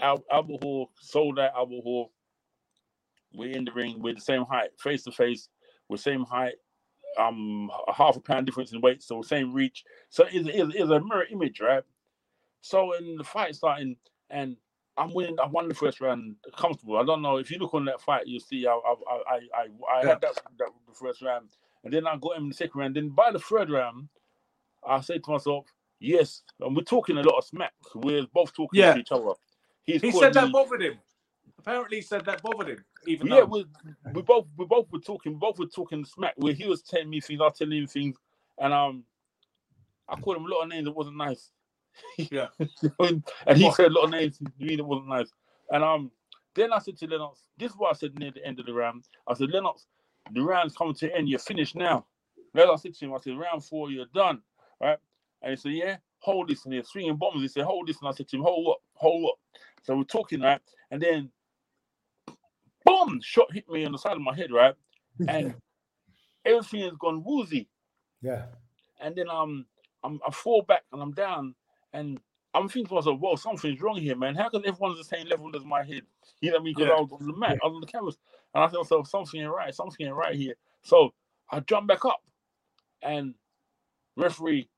Al, 0.00 0.24
Albert 0.32 0.62
Hall 0.62 0.90
sold 1.00 1.38
out 1.38 1.52
Albert 1.56 1.82
Hall. 1.82 2.12
We're 3.34 3.52
in 3.52 3.64
the 3.64 3.72
ring. 3.72 4.00
We're 4.02 4.14
the 4.14 4.20
same 4.20 4.44
height, 4.44 4.70
face 4.78 5.04
to 5.04 5.12
face. 5.12 5.48
We're 5.88 5.98
same 5.98 6.24
height. 6.24 6.54
Um, 7.18 7.70
a 7.88 7.92
half 7.94 8.16
a 8.16 8.20
pound 8.20 8.46
difference 8.46 8.72
in 8.72 8.80
weight, 8.80 9.02
so 9.02 9.22
same 9.22 9.52
reach. 9.52 9.84
So 10.10 10.24
it's, 10.30 10.48
it's, 10.48 10.74
it's 10.76 10.90
a 10.90 11.00
mirror 11.00 11.26
image, 11.32 11.60
right? 11.60 11.82
So 12.62 12.94
in 12.94 13.16
the 13.16 13.24
fight 13.24 13.54
starting, 13.56 13.96
and 14.30 14.56
I'm 14.96 15.14
winning. 15.14 15.38
I 15.40 15.46
won 15.46 15.68
the 15.68 15.74
first 15.74 16.00
round 16.00 16.36
comfortable. 16.56 16.98
I 16.98 17.04
don't 17.04 17.22
know 17.22 17.38
if 17.38 17.50
you 17.50 17.58
look 17.58 17.74
on 17.74 17.84
that 17.86 18.00
fight, 18.00 18.26
you'll 18.26 18.40
see 18.40 18.66
I 18.66 18.72
I 18.72 18.94
I 19.28 19.40
I, 19.54 19.68
I 20.00 20.06
had 20.06 20.20
that, 20.22 20.34
that 20.58 20.68
the 20.88 20.94
first 20.94 21.22
round, 21.22 21.50
and 21.84 21.92
then 21.92 22.06
I 22.06 22.16
got 22.18 22.36
him 22.36 22.44
in 22.44 22.48
the 22.50 22.54
second 22.54 22.80
round. 22.80 22.96
Then 22.96 23.10
by 23.10 23.30
the 23.32 23.38
third 23.40 23.70
round, 23.70 24.08
I 24.86 25.00
say 25.00 25.18
to 25.18 25.30
myself, 25.30 25.66
yes, 26.00 26.42
and 26.60 26.76
we're 26.76 26.82
talking 26.82 27.18
a 27.18 27.22
lot 27.22 27.38
of 27.38 27.44
smack. 27.44 27.74
We're 27.94 28.26
both 28.32 28.54
talking 28.54 28.80
Yeah. 28.80 28.94
to 28.94 29.00
each 29.00 29.12
other. 29.12 29.32
He's 29.84 30.02
He 30.02 30.12
said 30.12 30.34
that 30.34 30.46
me- 30.46 30.52
bothered 30.52 30.82
him. 30.82 30.98
Apparently, 31.58 31.98
he 31.98 32.02
said 32.02 32.24
that 32.24 32.42
bothered 32.42 32.68
him. 32.68 32.84
Even 33.06 33.26
yeah, 33.26 33.40
though, 33.40 33.46
we, 33.46 33.66
we 34.12 34.22
both 34.22 34.46
we 34.56 34.64
both 34.64 34.86
were 34.92 35.00
talking, 35.00 35.32
we 35.32 35.38
both 35.38 35.58
were 35.58 35.66
talking 35.66 36.04
smack. 36.04 36.34
Where 36.36 36.52
he 36.52 36.66
was 36.66 36.82
telling 36.82 37.10
me 37.10 37.20
things, 37.20 37.40
I 37.40 37.44
was 37.44 37.58
telling 37.58 37.78
him 37.78 37.86
things, 37.86 38.16
and 38.58 38.72
um, 38.72 39.04
I 40.08 40.16
called 40.16 40.36
him 40.36 40.44
a 40.44 40.48
lot 40.48 40.62
of 40.62 40.68
names 40.68 40.84
that 40.86 40.92
wasn't 40.92 41.16
nice. 41.16 41.50
yeah, 42.18 42.48
and 42.98 43.22
he 43.56 43.70
said 43.72 43.86
a 43.86 43.94
lot 43.94 44.04
of 44.04 44.10
names 44.10 44.38
to 44.38 44.44
me 44.58 44.76
that 44.76 44.84
wasn't 44.84 45.08
nice. 45.08 45.30
And 45.70 45.82
um, 45.82 46.10
then 46.54 46.72
I 46.72 46.78
said 46.78 46.96
to 46.98 47.06
Lennox, 47.06 47.40
this 47.58 47.72
is 47.72 47.76
what 47.76 47.90
I 47.90 47.98
said 47.98 48.18
near 48.18 48.30
the 48.30 48.44
end 48.44 48.58
of 48.60 48.66
the 48.66 48.72
round. 48.72 49.04
I 49.26 49.34
said, 49.34 49.50
Lennox, 49.50 49.86
the 50.32 50.42
round's 50.42 50.76
coming 50.76 50.94
to 50.94 51.06
an 51.06 51.18
end. 51.18 51.28
You're 51.28 51.38
finished 51.38 51.76
now. 51.76 52.06
Then 52.54 52.68
I 52.70 52.76
said 52.76 52.94
to 52.94 53.04
him, 53.04 53.14
I 53.14 53.18
said, 53.18 53.38
round 53.38 53.64
four, 53.64 53.90
you're 53.90 54.06
done, 54.14 54.42
right? 54.80 54.98
And 55.42 55.50
he 55.50 55.56
said, 55.56 55.72
yeah, 55.72 55.96
hold 56.18 56.48
this. 56.48 56.64
And 56.64 56.74
he's 56.74 56.88
swinging 56.88 57.16
bombs. 57.16 57.42
He 57.42 57.48
said, 57.48 57.64
hold 57.64 57.86
this. 57.86 57.98
And 58.00 58.08
I 58.08 58.12
said 58.12 58.28
to 58.28 58.36
him, 58.36 58.42
hold 58.42 58.68
up, 58.68 58.78
hold 58.94 59.30
up. 59.30 59.38
So 59.82 59.96
we're 59.96 60.04
talking, 60.04 60.40
right? 60.40 60.60
And 60.90 61.00
then, 61.00 61.30
boom, 62.88 63.20
shot 63.22 63.52
hit 63.52 63.68
me 63.70 63.84
on 63.86 63.92
the 63.92 63.98
side 63.98 64.14
of 64.16 64.22
my 64.22 64.36
head, 64.36 64.52
right? 64.52 64.74
And 65.28 65.56
everything 66.46 66.82
has 66.82 66.94
gone 66.98 67.24
woozy. 67.24 67.68
Yeah. 68.22 68.46
And 69.00 69.16
then 69.16 69.28
um, 69.30 69.66
I'm, 70.04 70.20
I 70.26 70.32
fall 70.32 70.62
back 70.62 70.84
and 70.92 71.02
I'm 71.02 71.12
down, 71.12 71.54
and 71.92 72.20
I'm 72.54 72.68
thinking 72.68 72.88
to 72.88 72.94
myself, 72.96 73.20
"Whoa, 73.20 73.36
something's 73.36 73.80
wrong 73.82 73.98
here, 73.98 74.16
man. 74.16 74.34
How 74.36 74.48
can 74.50 74.66
everyone's 74.66 74.98
the 74.98 75.04
same 75.04 75.28
level 75.28 75.50
as 75.56 75.64
my 75.64 75.84
head?" 75.84 76.02
You 76.40 76.50
know 76.50 76.56
what 76.56 76.62
I 76.62 76.64
mean? 76.64 76.74
Because 76.76 76.88
Yeah. 76.88 76.96
I 76.96 77.00
was 77.00 77.12
on 77.12 77.26
the 77.28 77.36
mat, 77.36 77.58
I 77.62 77.66
was 77.68 77.76
on 77.76 77.80
the 77.82 77.88
canvas, 77.88 78.18
and 78.54 78.64
I 78.64 78.68
thought 78.68 78.88
to 78.88 78.96
myself, 78.96 79.08
"Something 79.08 79.42
ain't 79.42 79.52
right. 79.52 79.74
Something 79.74 80.06
ain't 80.06 80.16
right 80.16 80.36
here." 80.36 80.54
So 80.82 81.14
I 81.50 81.60
jump 81.60 81.88
back 81.88 82.04
up, 82.04 82.22
and 83.02 83.34
referee 84.16 84.68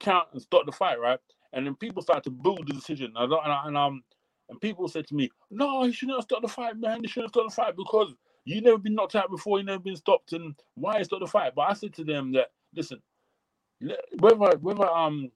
count 0.00 0.28
and 0.32 0.42
start 0.42 0.66
the 0.66 0.72
fight, 0.72 1.00
right? 1.00 1.18
And 1.52 1.66
then 1.66 1.74
people 1.76 2.02
start 2.02 2.24
to 2.24 2.30
boo 2.30 2.56
the 2.66 2.72
decision, 2.74 3.12
and, 3.16 3.34
I, 3.34 3.38
and, 3.44 3.52
I, 3.52 3.68
and 3.68 3.76
um, 3.78 4.04
and 4.48 4.60
people 4.60 4.88
said 4.88 5.06
to 5.08 5.14
me, 5.14 5.30
"No, 5.50 5.84
he 5.84 5.92
shouldn't 5.92 6.18
have 6.18 6.24
started 6.24 6.48
the 6.48 6.52
fight, 6.52 6.78
man. 6.78 7.00
He 7.02 7.08
shouldn't 7.08 7.26
have 7.28 7.32
started 7.34 7.50
the 7.52 7.56
fight 7.56 7.76
because 7.76 8.14
you 8.44 8.60
never 8.60 8.78
been 8.78 8.94
knocked 8.94 9.16
out 9.16 9.30
before. 9.30 9.58
You 9.58 9.64
never 9.64 9.80
been 9.80 9.96
stopped, 9.96 10.32
and 10.32 10.54
why 10.74 11.02
start 11.02 11.20
the 11.20 11.28
fight?" 11.28 11.54
But 11.56 11.70
I 11.70 11.74
said 11.74 11.94
to 11.94 12.04
them 12.04 12.32
that, 12.32 12.52
listen, 12.74 13.02
whether 14.18 14.58
whether 14.58 14.88
um 14.90 15.30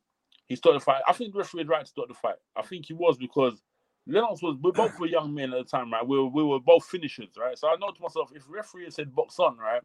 he 0.48 0.56
started 0.56 0.80
the 0.80 0.84
fight, 0.84 1.02
I 1.08 1.12
think 1.12 1.32
the 1.32 1.38
referee 1.40 1.60
had 1.62 1.68
right 1.68 1.84
to 1.84 1.90
start 1.90 2.08
the 2.08 2.14
fight. 2.14 2.36
I 2.56 2.62
think 2.62 2.86
he 2.86 2.94
was 2.94 3.18
because 3.18 3.62
Lennox 4.06 4.42
was 4.42 4.58
we 4.62 4.72
both 4.72 4.98
were 4.98 5.06
young 5.06 5.34
men 5.34 5.52
at 5.54 5.58
the 5.58 5.70
time, 5.70 5.92
right? 5.92 6.06
We 6.06 6.18
were 6.18 6.28
we 6.28 6.42
were 6.44 6.60
both 6.60 6.84
finishers, 6.86 7.30
right? 7.38 7.58
So 7.58 7.68
I 7.68 7.76
know 7.76 7.90
to 7.92 8.02
myself, 8.02 8.32
if 8.34 8.44
referee 8.48 8.84
had 8.84 8.94
said 8.94 9.14
box 9.14 9.38
on, 9.38 9.58
right, 9.58 9.82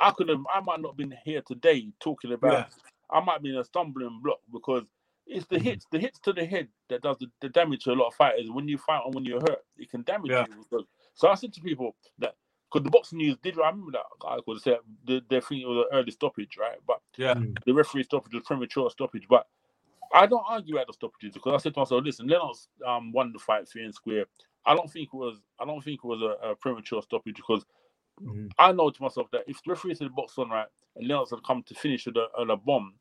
I 0.00 0.12
could 0.12 0.28
have 0.28 0.42
I 0.52 0.60
might 0.60 0.80
not 0.80 0.90
have 0.92 0.96
been 0.98 1.14
here 1.24 1.42
today 1.46 1.88
talking 2.00 2.32
about 2.32 2.52
Yeah. 2.52 2.66
I 3.10 3.20
might 3.20 3.42
be 3.42 3.50
in 3.50 3.56
a 3.56 3.64
stumbling 3.64 4.20
block 4.22 4.40
because 4.52 4.84
it's 5.26 5.46
the 5.46 5.58
hits, 5.60 5.86
the 5.92 5.98
hits 6.00 6.18
to 6.20 6.32
the 6.32 6.44
head 6.46 6.68
that 6.90 7.02
does 7.02 7.18
the, 7.18 7.28
the 7.42 7.48
damage 7.50 7.84
to 7.84 7.92
a 7.92 7.94
lot 7.94 8.08
of 8.08 8.14
fighters. 8.14 8.50
When 8.50 8.68
you 8.68 8.78
fight 8.78 9.02
and 9.06 9.14
when 9.14 9.24
you're 9.26 9.40
hurt, 9.40 9.64
it 9.78 9.90
can 9.90 10.02
damage 10.02 10.34
Yeah. 10.34 10.46
you. 10.46 10.64
Because, 10.70 10.86
so 11.14 11.28
I 11.28 11.34
said 11.36 11.52
to 11.54 11.60
people 11.62 11.96
that 12.18 12.34
because 12.72 12.84
the 12.84 12.90
boxing 12.90 13.18
news 13.18 13.36
did 13.42 13.58
I 13.60 13.70
remember 13.70 13.92
that 13.92 14.02
guy 14.20 14.36
could 14.44 14.60
say 14.60 14.78
the 15.06 15.22
they 15.30 15.40
think 15.40 15.62
it 15.62 15.68
was 15.68 15.86
an 15.90 15.98
early 15.98 16.10
stoppage, 16.12 16.56
right? 16.60 16.78
But 16.86 17.00
yeah, 17.16 17.34
the 17.66 17.74
referee 17.74 18.04
stoppage 18.04 18.34
was 18.34 18.42
premature 18.44 18.90
stoppage. 18.90 19.26
But 19.28 19.46
I 20.14 20.26
don't 20.26 20.44
argue 20.48 20.78
at 20.78 20.86
the 20.88 20.94
stoppages 20.94 21.34
because 21.34 21.54
I 21.54 21.58
said 21.62 21.74
to 21.74 21.80
myself, 21.80 22.04
listen, 22.04 22.28
Lennox 22.28 22.68
um, 22.86 23.12
won 23.12 23.32
the 23.32 23.38
fight 23.40 23.68
fair 23.68 23.84
and 23.84 23.94
square. 23.94 24.26
I 24.66 24.74
don't 24.76 24.90
think 24.90 25.08
it 25.12 25.16
was 25.16 25.40
I 25.60 25.64
don't 25.66 25.82
think 25.84 26.00
it 26.04 26.08
was 26.08 26.22
a, 26.22 26.50
a 26.50 26.56
premature 26.56 27.02
stoppage 27.02 27.36
because 27.36 27.64
Mhm. 28.22 28.52
I 28.58 28.72
know 28.72 28.90
to 28.90 29.02
myself 29.02 29.28
that 29.32 29.44
if 29.48 29.62
the 29.64 29.72
referee 29.72 29.94
said 29.96 30.14
box 30.14 30.38
on 30.38 30.50
right 30.50 30.68
and 30.96 31.08
Lennox 31.08 31.30
had 31.30 31.44
come 31.46 31.62
to 31.64 31.74
finish 31.74 32.06
with 32.06 32.16
a, 32.16 32.28
a 32.40 32.56
bomb, 32.56 32.94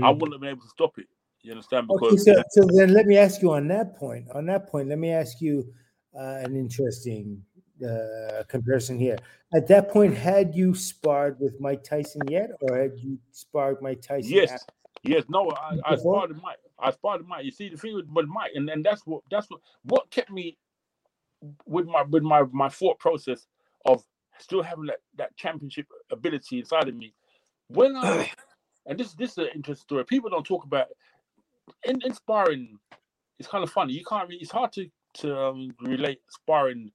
I 0.00 0.10
Mhm. 0.10 0.12
wouldn't 0.12 0.34
have 0.34 0.40
been 0.40 0.50
able 0.50 0.62
to 0.62 0.68
stop 0.68 0.98
it. 0.98 1.08
You 1.42 1.52
understand? 1.52 1.90
Okay, 1.90 2.10
Because 2.10 2.24
so, 2.24 2.42
so 2.50 2.68
then 2.72 2.92
let 2.92 3.06
me 3.06 3.16
ask 3.16 3.40
you 3.40 3.52
on 3.52 3.68
that 3.68 3.96
point. 3.96 4.26
On 4.32 4.44
that 4.46 4.68
point, 4.68 4.88
let 4.88 4.98
me 4.98 5.10
ask 5.10 5.40
you 5.40 5.72
uh, 6.14 6.40
an 6.44 6.54
interesting 6.54 7.42
uh, 7.82 8.42
comparison 8.46 8.98
here. 8.98 9.16
At 9.54 9.66
that 9.68 9.90
point, 9.90 10.14
had 10.16 10.54
you 10.54 10.74
sparred 10.74 11.40
with 11.40 11.58
Mike 11.58 11.82
Tyson 11.82 12.22
yet, 12.28 12.50
or 12.60 12.78
had 12.78 12.92
you 12.98 13.18
sparred 13.32 13.80
Mike 13.80 14.02
Tyson? 14.02 14.30
yes, 14.30 14.52
after- 14.52 14.74
yes, 15.02 15.24
no, 15.28 15.50
I, 15.50 15.78
I 15.84 15.96
sparred 15.96 16.40
Mike. 16.42 16.58
I 16.78 16.90
sparred 16.90 17.26
Mike. 17.26 17.44
You 17.44 17.50
see, 17.50 17.68
the 17.70 17.76
thing 17.76 17.94
with, 17.94 18.06
with 18.12 18.26
Mike, 18.26 18.52
and, 18.54 18.68
and 18.68 18.84
that's 18.84 19.06
what 19.06 19.22
that's 19.30 19.48
what 19.50 19.60
what 19.84 20.10
kept 20.10 20.30
me 20.30 20.58
with 21.66 21.86
my 21.86 22.02
with 22.02 22.22
my 22.22 22.42
my 22.52 22.68
thought 22.68 22.98
process 22.98 23.46
of 23.86 24.04
still 24.38 24.62
having 24.62 24.86
that 24.86 24.98
that 25.16 25.34
championship 25.36 25.86
ability 26.10 26.58
inside 26.58 26.88
of 26.88 26.94
me. 26.94 27.14
When 27.68 27.96
I 27.96 28.30
and 28.86 28.98
this 28.98 29.14
this 29.14 29.32
is 29.32 29.38
an 29.38 29.48
interesting 29.54 29.82
story. 29.82 30.04
People 30.04 30.30
don't 30.30 30.46
talk 30.46 30.64
about 30.64 30.88
in, 31.84 32.00
in 32.04 32.14
sparring. 32.14 32.78
It's 33.38 33.48
kind 33.48 33.64
of 33.64 33.70
funny. 33.70 33.94
You 33.94 34.04
can't. 34.04 34.28
Really, 34.28 34.40
it's 34.42 34.50
hard 34.50 34.72
to 34.72 34.88
to 35.14 35.36
um, 35.38 35.74
relate 35.80 36.20
sparring 36.28 36.90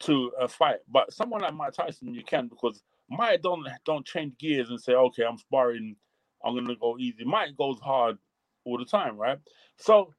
to 0.00 0.32
a 0.40 0.48
fight, 0.48 0.78
but 0.88 1.12
someone 1.12 1.40
like 1.40 1.54
Mike 1.54 1.72
Tyson, 1.72 2.12
you 2.14 2.24
can 2.24 2.48
because 2.48 2.82
Mike 3.08 3.42
don't 3.42 3.66
don't 3.84 4.04
change 4.06 4.36
gears 4.38 4.70
and 4.70 4.80
say, 4.80 4.94
okay, 4.94 5.24
I'm 5.24 5.38
sparring. 5.38 5.96
I'm 6.44 6.54
gonna 6.54 6.76
go 6.76 6.98
easy. 6.98 7.24
Mike 7.24 7.56
goes 7.56 7.78
hard 7.80 8.18
all 8.64 8.78
the 8.78 8.84
time, 8.84 9.16
right? 9.16 9.38
So 9.78 10.12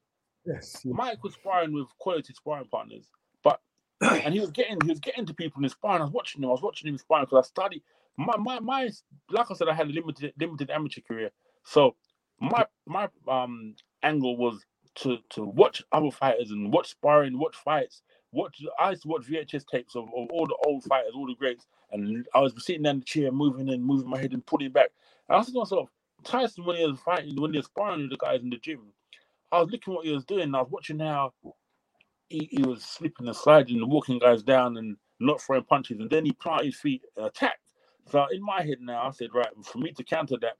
Yes. 0.46 0.82
Mike 0.84 1.22
was 1.24 1.34
sparring 1.34 1.72
with 1.72 1.88
quality 1.98 2.32
sparring 2.32 2.68
partners, 2.70 3.08
but 3.42 3.60
and 4.00 4.32
he 4.32 4.40
was 4.40 4.50
getting 4.50 4.78
he 4.84 4.90
was 4.90 5.00
getting 5.00 5.26
to 5.26 5.34
people 5.34 5.58
in 5.58 5.64
his 5.64 5.72
sparring. 5.72 6.00
I 6.00 6.04
was 6.04 6.12
watching 6.12 6.42
him. 6.42 6.48
I 6.48 6.52
was 6.52 6.62
watching 6.62 6.88
him 6.88 6.98
sparring 6.98 7.26
because 7.26 7.44
I 7.44 7.48
studied 7.48 7.82
my 8.16 8.36
my 8.38 8.60
my 8.60 8.88
like 9.30 9.50
I 9.50 9.54
said, 9.54 9.68
I 9.68 9.74
had 9.74 9.88
a 9.88 9.92
limited 9.92 10.32
limited 10.38 10.70
amateur 10.70 11.00
career, 11.00 11.30
so 11.64 11.96
my 12.40 12.64
my 12.86 13.08
um 13.28 13.74
angle 14.02 14.36
was 14.36 14.64
to 14.96 15.18
to 15.30 15.44
watch 15.44 15.82
other 15.92 16.10
fighters 16.10 16.50
and 16.50 16.72
watch 16.72 16.90
sparring, 16.90 17.38
watch 17.38 17.56
fights. 17.56 18.02
Watch 18.32 18.62
I 18.78 18.90
used 18.90 19.02
to 19.02 19.08
watch 19.08 19.26
VHS 19.26 19.66
tapes 19.66 19.96
of, 19.96 20.04
of 20.04 20.28
all 20.30 20.46
the 20.46 20.56
old 20.66 20.84
fighters, 20.84 21.12
all 21.14 21.26
the 21.26 21.34
greats, 21.34 21.66
and 21.92 22.26
I 22.34 22.40
was 22.40 22.54
sitting 22.64 22.82
down 22.82 23.00
the 23.00 23.04
chair, 23.04 23.32
moving 23.32 23.70
and 23.70 23.84
moving 23.84 24.10
my 24.10 24.20
head 24.20 24.32
and 24.32 24.44
pulling 24.46 24.72
back. 24.72 24.90
And 25.28 25.36
I 25.36 25.40
thinking 25.42 25.54
to 25.54 25.60
myself, 25.60 25.90
Tyson 26.24 26.64
when 26.66 26.76
he 26.76 26.86
was 26.86 27.00
fighting, 27.00 27.40
when 27.40 27.52
he 27.52 27.58
was 27.58 27.66
sparring 27.66 28.02
with 28.02 28.10
the 28.10 28.16
guys 28.18 28.42
in 28.42 28.50
the 28.50 28.58
gym, 28.58 28.80
I 29.52 29.60
was 29.60 29.70
looking 29.70 29.94
what 29.94 30.06
he 30.06 30.12
was 30.12 30.24
doing. 30.24 30.54
I 30.54 30.60
was 30.62 30.70
watching 30.70 30.98
how 31.00 31.32
he, 32.28 32.48
he 32.50 32.62
was 32.62 32.82
slipping 32.84 33.26
and 33.26 33.36
sliding 33.36 33.78
and 33.78 33.90
walking 33.90 34.18
guys 34.18 34.42
down 34.42 34.76
and 34.76 34.96
not 35.20 35.40
throwing 35.40 35.64
punches, 35.64 35.98
and 36.00 36.10
then 36.10 36.24
he 36.24 36.32
planted 36.32 36.66
his 36.66 36.76
feet 36.76 37.02
and 37.16 37.26
attacked. 37.26 37.60
So 38.10 38.26
in 38.32 38.42
my 38.42 38.62
head 38.62 38.78
now, 38.80 39.08
I 39.08 39.10
said, 39.10 39.30
right, 39.34 39.48
for 39.64 39.78
me 39.78 39.92
to 39.92 40.04
counter 40.04 40.36
that, 40.42 40.56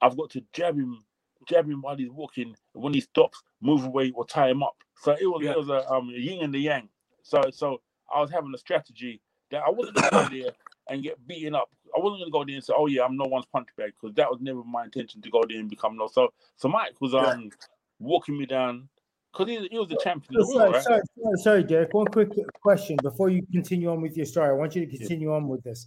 I've 0.00 0.16
got 0.16 0.30
to 0.30 0.42
jab 0.52 0.76
him, 0.76 1.04
jab 1.46 1.68
him 1.68 1.82
while 1.82 1.96
he's 1.96 2.10
walking. 2.10 2.54
When 2.72 2.94
he 2.94 3.00
stops, 3.00 3.42
move 3.60 3.84
away 3.84 4.12
or 4.14 4.24
tie 4.26 4.50
him 4.50 4.62
up. 4.62 4.76
So 4.96 5.12
it 5.12 5.26
was 5.26 5.42
Yeah. 5.44 5.52
it 5.52 5.58
was 5.58 5.68
a 5.68 5.88
um, 5.90 6.10
yin 6.10 6.42
and 6.42 6.54
the 6.54 6.58
yang. 6.58 6.88
So 7.22 7.42
so 7.50 7.80
I 8.12 8.20
was 8.20 8.30
having 8.30 8.52
a 8.54 8.58
strategy 8.58 9.20
that 9.50 9.62
I 9.66 9.70
wasn't 9.70 9.96
going 9.96 10.04
to 10.04 10.10
go 10.10 10.26
there 10.30 10.52
and 10.88 11.02
get 11.02 11.24
beaten 11.26 11.54
up. 11.54 11.70
I 11.94 12.00
wasn't 12.00 12.20
going 12.20 12.30
to 12.32 12.32
go 12.32 12.44
there 12.44 12.54
and 12.56 12.64
say, 12.64 12.72
"Oh 12.76 12.86
yeah, 12.86 13.04
I'm 13.04 13.16
no 13.16 13.24
one's 13.24 13.46
punch 13.46 13.68
bag," 13.76 13.92
because 14.00 14.14
that 14.16 14.30
was 14.30 14.40
never 14.40 14.62
my 14.64 14.84
intention 14.84 15.20
to 15.22 15.30
go 15.30 15.42
there 15.48 15.58
and 15.58 15.68
become 15.70 15.96
no. 15.96 16.06
So 16.08 16.32
so 16.56 16.68
Mike 16.68 17.00
was 17.00 17.14
um 17.14 17.50
walking 17.98 18.36
me 18.38 18.46
down 18.46 18.88
because 19.32 19.48
he, 19.48 19.68
he 19.68 19.78
was 19.78 19.88
the 19.88 19.96
champion 19.96 20.40
of 20.40 20.46
the 20.46 20.52
Sorry, 20.52 20.62
world, 20.62 20.74
right? 20.74 20.82
sorry, 20.84 21.00
sorry, 21.22 21.36
sorry, 21.36 21.64
Derek. 21.64 21.94
One 21.94 22.06
quick 22.06 22.30
question 22.62 22.96
before 23.02 23.30
you 23.30 23.42
continue 23.52 23.90
on 23.90 24.00
with 24.02 24.16
your 24.16 24.26
story. 24.26 24.48
I 24.50 24.52
want 24.52 24.74
you 24.76 24.84
to 24.86 24.98
continue 24.98 25.32
on 25.32 25.48
with 25.48 25.62
this. 25.62 25.86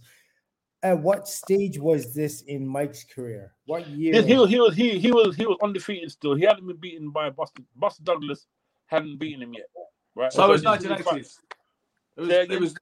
At 0.86 1.00
what 1.02 1.26
stage 1.26 1.78
was 1.78 2.14
this 2.14 2.42
in 2.42 2.66
Mike's 2.66 3.04
career? 3.04 3.52
What 3.66 3.86
year? 3.88 4.22
He, 4.22 4.28
he, 4.28 4.38
was- 4.38 4.50
he 4.50 4.60
was 4.60 4.74
he 4.76 4.98
he 4.98 5.10
was 5.12 5.34
he 5.36 5.46
was 5.46 5.58
undefeated 5.62 6.10
still. 6.12 6.34
He 6.34 6.44
hadn't 6.44 6.66
been 6.66 6.76
beaten 6.76 7.10
by 7.10 7.30
Buster 7.30 7.62
Buster 7.76 8.04
Douglas. 8.04 8.46
Hadn't 8.86 9.18
beaten 9.18 9.42
him 9.42 9.52
yet, 9.54 9.66
right? 10.14 10.32
So 10.32 10.44
it 10.44 10.48
was 10.48 10.62
he 10.62 10.68
was 10.68 10.84
really 10.84 10.94
1980s. 11.02 11.38
It 12.16 12.20
was, 12.20 12.30
it 12.30 12.60
was 12.60 12.74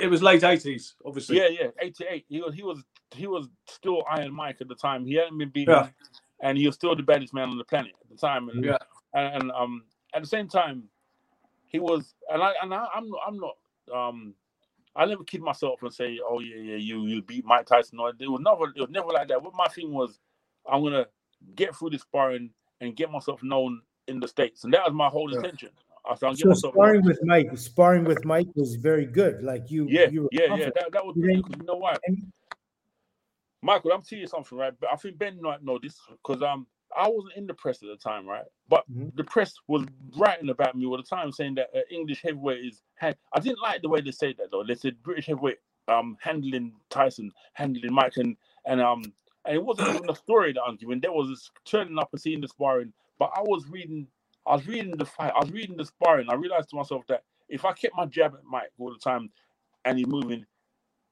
it 0.00 0.10
was 0.10 0.22
late 0.22 0.42
80s, 0.42 0.94
obviously. 1.04 1.36
Yeah, 1.36 1.48
yeah, 1.48 1.66
eighty 1.80 2.04
eight. 2.08 2.24
He 2.28 2.40
was 2.40 2.54
he 2.54 2.62
was 2.62 2.82
he 3.14 3.26
was 3.26 3.48
still 3.68 4.02
Iron 4.10 4.32
Mike 4.32 4.56
at 4.60 4.68
the 4.68 4.74
time. 4.74 5.04
He 5.04 5.14
hadn't 5.14 5.38
been 5.38 5.50
beaten, 5.50 5.74
Yeah. 5.74 5.88
and 6.42 6.56
he 6.58 6.66
was 6.66 6.74
still 6.76 6.96
the 6.96 7.02
baddest 7.02 7.34
man 7.34 7.50
on 7.50 7.58
the 7.58 7.64
planet 7.64 7.92
at 8.00 8.08
the 8.08 8.16
time. 8.16 8.48
And 8.48 8.64
Yeah. 8.64 8.78
and, 9.14 9.42
and 9.42 9.52
um 9.52 9.84
at 10.14 10.22
the 10.22 10.28
same 10.28 10.48
time, 10.48 10.84
he 11.66 11.78
was 11.78 12.14
and 12.30 12.42
I 12.42 12.52
and 12.62 12.74
I, 12.74 12.86
I'm 12.94 13.10
I'm 13.26 13.38
not 13.38 13.56
um 13.94 14.34
I 14.96 15.04
never 15.06 15.24
kid 15.24 15.40
myself 15.40 15.82
and 15.82 15.92
say, 15.92 16.18
oh 16.24 16.40
yeah 16.40 16.56
yeah 16.56 16.76
you 16.76 17.06
you 17.06 17.22
beat 17.22 17.44
Mike 17.44 17.66
Tyson. 17.66 17.98
No, 17.98 18.06
it 18.06 18.16
was 18.20 18.40
never 18.40 18.72
it 18.74 18.80
was 18.80 18.90
never 18.90 19.08
like 19.08 19.28
that. 19.28 19.42
What 19.42 19.54
my 19.54 19.68
thing 19.68 19.92
was, 19.92 20.18
I'm 20.70 20.82
gonna 20.82 21.06
get 21.54 21.74
through 21.76 21.90
this 21.90 22.02
sparring 22.02 22.50
and 22.80 22.96
get 22.96 23.10
myself 23.10 23.42
known 23.42 23.82
in 24.08 24.20
the 24.20 24.28
states, 24.28 24.64
and 24.64 24.74
that 24.74 24.84
was 24.84 24.94
my 24.94 25.08
whole 25.08 25.30
Yeah. 25.30 25.38
intention. 25.38 25.70
I 26.08 26.14
said, 26.14 26.36
So 26.38 26.54
sparring 26.54 27.02
known. 27.02 27.08
with 27.10 27.20
Mike, 27.22 27.56
sparring 27.56 28.04
with 28.04 28.24
Mike 28.24 28.48
was 28.54 28.76
very 28.76 29.06
good. 29.06 29.42
Like 29.42 29.70
you, 29.70 29.86
Yeah, 29.88 30.08
you 30.08 30.22
were 30.22 30.28
yeah, 30.32 30.54
yeah. 30.54 30.70
That, 30.74 30.92
that 30.92 31.06
was 31.06 31.16
You 31.16 31.28
you 31.28 31.64
know 31.64 31.76
why? 31.76 31.96
Michael, 33.62 33.92
I'm 33.92 34.02
telling 34.02 34.22
you 34.22 34.26
something, 34.26 34.56
right? 34.56 34.72
But 34.80 34.90
I 34.92 34.96
think 34.96 35.18
Ben 35.18 35.40
might 35.40 35.62
know 35.62 35.78
this 35.78 36.00
because 36.08 36.42
um 36.42 36.66
I 36.96 37.08
wasn't 37.08 37.36
in 37.36 37.46
the 37.46 37.54
press 37.54 37.82
at 37.82 37.88
the 37.88 37.96
time, 37.96 38.26
right? 38.28 38.44
But 38.68 38.86
Mhm. 38.90 39.14
the 39.16 39.24
press 39.24 39.54
was 39.68 39.86
writing 40.16 40.50
about 40.50 40.76
me 40.76 40.86
all 40.86 40.96
the 40.96 41.02
time, 41.04 41.32
saying 41.32 41.56
that 41.56 41.70
uh, 41.76 41.80
English 41.90 42.22
heavyweight 42.22 42.64
is. 42.64 42.82
Ha- 43.00 43.14
I 43.34 43.40
didn't 43.40 43.60
like 43.62 43.82
the 43.82 43.88
way 43.88 44.00
they 44.00 44.12
said 44.12 44.36
that 44.38 44.50
though. 44.50 44.64
They 44.64 44.74
said 44.76 45.02
British 45.02 45.26
heavyweight 45.26 45.58
um 45.88 46.16
handling 46.20 46.74
Tyson, 46.90 47.32
handling 47.54 47.92
Mike, 47.94 48.16
and 48.18 48.36
and 48.66 48.80
um 48.80 49.02
and 49.46 49.56
it 49.56 49.64
wasn't 49.64 49.88
even 49.88 50.10
a 50.10 50.16
story 50.16 50.52
that 50.54 50.62
I'm 50.62 50.76
giving. 50.76 51.00
There 51.00 51.12
was 51.12 51.28
this 51.30 51.50
turning 51.64 51.98
up 51.98 52.10
and 52.12 52.20
seeing 52.20 52.40
the 52.42 52.48
sparring, 52.48 52.92
but 53.18 53.32
I 53.36 53.42
was 53.42 53.66
reading. 53.68 54.08
I 54.46 54.56
was 54.56 54.66
reading 54.66 54.96
the 54.96 55.06
fight. 55.06 55.32
I 55.36 55.40
was 55.40 55.52
reading 55.52 55.76
the 55.76 55.86
sparring. 55.86 56.30
I 56.30 56.34
realized 56.34 56.70
to 56.70 56.76
myself 56.76 57.04
that 57.08 57.24
if 57.48 57.64
I 57.64 57.72
kept 57.74 57.96
my 57.96 58.06
jab 58.06 58.34
at 58.34 58.44
Mike 58.44 58.70
all 58.78 58.92
the 58.92 58.98
time, 59.00 59.30
and 59.84 59.98
he's 59.98 60.06
moving, 60.08 60.46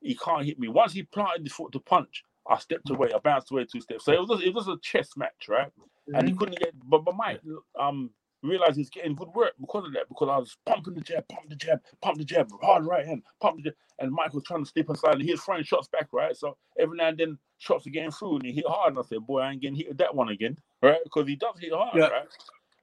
he 0.03 0.17
can't 0.17 0.47
hit 0.47 0.61
me. 0.61 0.69
Once 0.69 0.95
he 0.95 1.05
planted 1.05 1.45
the 1.47 1.51
foot 1.51 1.73
to 1.73 1.81
punch, 1.81 2.25
I 2.49 2.59
stepped 2.59 2.91
away. 2.91 3.11
I 3.15 3.19
bounced 3.19 3.51
away 3.51 3.67
two 3.71 3.81
steps. 3.81 4.05
So 4.05 4.13
it 4.13 4.21
was 4.21 4.29
just, 4.31 4.43
it 4.43 4.55
was 4.55 4.67
just 4.67 4.79
a 4.79 4.81
chess 4.81 5.17
match, 5.17 5.49
right? 5.49 5.67
Mm-hmm. 5.69 6.15
And 6.15 6.27
he 6.27 6.33
mm-hmm. 6.33 6.39
couldn't 6.39 6.59
get. 6.59 6.73
But 6.89 7.05
but 7.05 7.17
Mike 7.17 7.41
um 7.79 8.11
realized 8.43 8.77
he's 8.77 8.91
getting 8.91 9.15
good 9.15 9.29
work 9.35 9.53
because 9.61 9.87
of 9.87 9.93
that. 9.93 10.09
Because 10.09 10.29
I 10.31 10.39
was 10.39 10.57
pumping 10.65 10.95
the 10.95 11.01
jab, 11.01 11.27
pump 11.29 11.49
the 11.49 11.57
jab, 11.57 11.81
pump 12.01 12.19
the 12.19 12.25
jab, 12.25 12.49
hard 12.63 12.87
right 12.87 13.07
hand, 13.07 13.23
pump 13.41 13.57
the 13.57 13.65
jab, 13.65 13.75
and 13.99 14.13
Mike 14.13 14.33
was 14.33 14.45
trying 14.45 14.65
to 14.65 14.71
slip 14.71 14.89
inside, 14.89 15.15
and 15.15 15.23
he 15.23 15.33
was 15.33 15.43
throwing 15.43 15.65
shots 15.65 15.89
back, 15.89 16.09
right? 16.13 16.37
So 16.37 16.57
every 16.79 16.97
now 16.97 17.09
and 17.09 17.19
then 17.19 17.39
shots 17.59 17.87
are 17.87 17.91
getting 17.91 18.11
through, 18.11 18.37
and 18.37 18.47
he 18.47 18.53
hit 18.53 18.67
hard. 18.67 18.95
And 18.95 18.99
I 18.99 19.03
said, 19.03 19.27
"Boy, 19.27 19.41
I 19.41 19.53
ain't 19.53 19.61
getting 19.61 19.77
hit 19.77 19.89
with 19.89 19.99
that 19.99 20.15
one 20.15 20.29
again, 20.29 20.57
right?" 20.83 21.01
Because 21.05 21.27
he 21.27 21.37
does 21.37 21.59
hit 21.61 21.73
hard, 21.73 21.97
yeah. 21.97 22.09
right? 22.09 22.29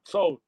So, 0.03 0.41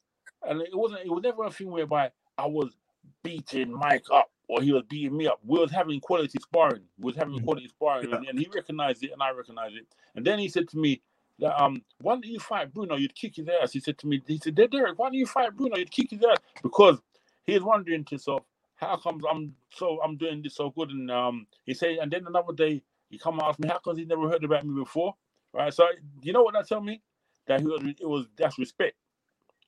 and 0.43 0.61
it 0.61 0.69
wasn't. 0.73 1.05
It 1.05 1.11
was 1.11 1.23
never 1.23 1.43
a 1.43 1.51
thing 1.51 1.71
whereby 1.71 2.11
I 2.37 2.45
was 2.45 2.75
beating 3.23 3.73
Mike 3.73 4.05
up 4.11 4.29
or 4.47 4.61
he 4.61 4.71
was 4.71 4.83
beating 4.89 5.17
me 5.17 5.27
up. 5.27 5.39
We 5.43 5.59
was 5.59 5.71
having 5.71 5.99
quality 5.99 6.39
sparring. 6.41 6.83
We 6.97 7.05
was 7.05 7.15
having 7.15 7.35
mm-hmm. 7.35 7.45
quality 7.45 7.67
sparring, 7.67 8.09
yeah. 8.09 8.15
and, 8.17 8.27
and, 8.27 8.39
he 8.39 8.47
recognized 8.53 9.03
it, 9.03 9.11
and 9.11 9.21
I 9.21 9.31
recognized 9.31 9.75
it. 9.75 9.87
And 10.15 10.25
then 10.25 10.39
he 10.39 10.47
said 10.47 10.67
to 10.69 10.77
me, 10.77 11.01
that, 11.39 11.61
"Um, 11.61 11.83
why 12.01 12.13
don't 12.13 12.25
you 12.25 12.39
fight 12.39 12.73
Bruno? 12.73 12.95
You'd 12.95 13.15
kick 13.15 13.35
his 13.35 13.47
ass." 13.47 13.71
He 13.71 13.79
said 13.79 13.97
to 13.99 14.07
me, 14.07 14.21
"He 14.25 14.37
said, 14.37 14.55
Derek, 14.55 14.97
why 14.97 15.07
don't 15.07 15.13
you 15.13 15.25
fight 15.25 15.55
Bruno? 15.55 15.77
You'd 15.77 15.91
kick 15.91 16.11
his 16.11 16.23
ass 16.23 16.37
because 16.63 16.99
he 17.45 17.53
was 17.53 17.63
wondering 17.63 18.03
to 18.05 18.09
himself, 18.11 18.43
how 18.75 18.95
comes 18.97 19.23
I'm 19.29 19.55
so 19.71 20.01
I'm 20.01 20.17
doing 20.17 20.41
this 20.41 20.55
so 20.55 20.69
good?" 20.69 20.89
And 20.89 21.11
um, 21.11 21.47
he 21.65 21.73
said, 21.73 21.97
and 22.01 22.11
then 22.11 22.25
another 22.27 22.53
day 22.53 22.81
he 23.09 23.17
come 23.17 23.35
and 23.35 23.43
ask 23.43 23.59
me, 23.59 23.69
how 23.69 23.79
comes 23.79 23.99
he 23.99 24.05
never 24.05 24.29
heard 24.29 24.43
about 24.43 24.65
me 24.65 24.73
before? 24.73 25.15
Right. 25.53 25.73
So 25.73 25.87
you 26.21 26.33
know 26.33 26.43
what 26.43 26.53
that 26.53 26.67
tell 26.67 26.81
me? 26.81 27.01
That 27.47 27.61
he 27.61 27.67
was 27.67 27.81
it 27.83 28.07
was 28.07 28.25
that's 28.37 28.57
respect. 28.59 28.95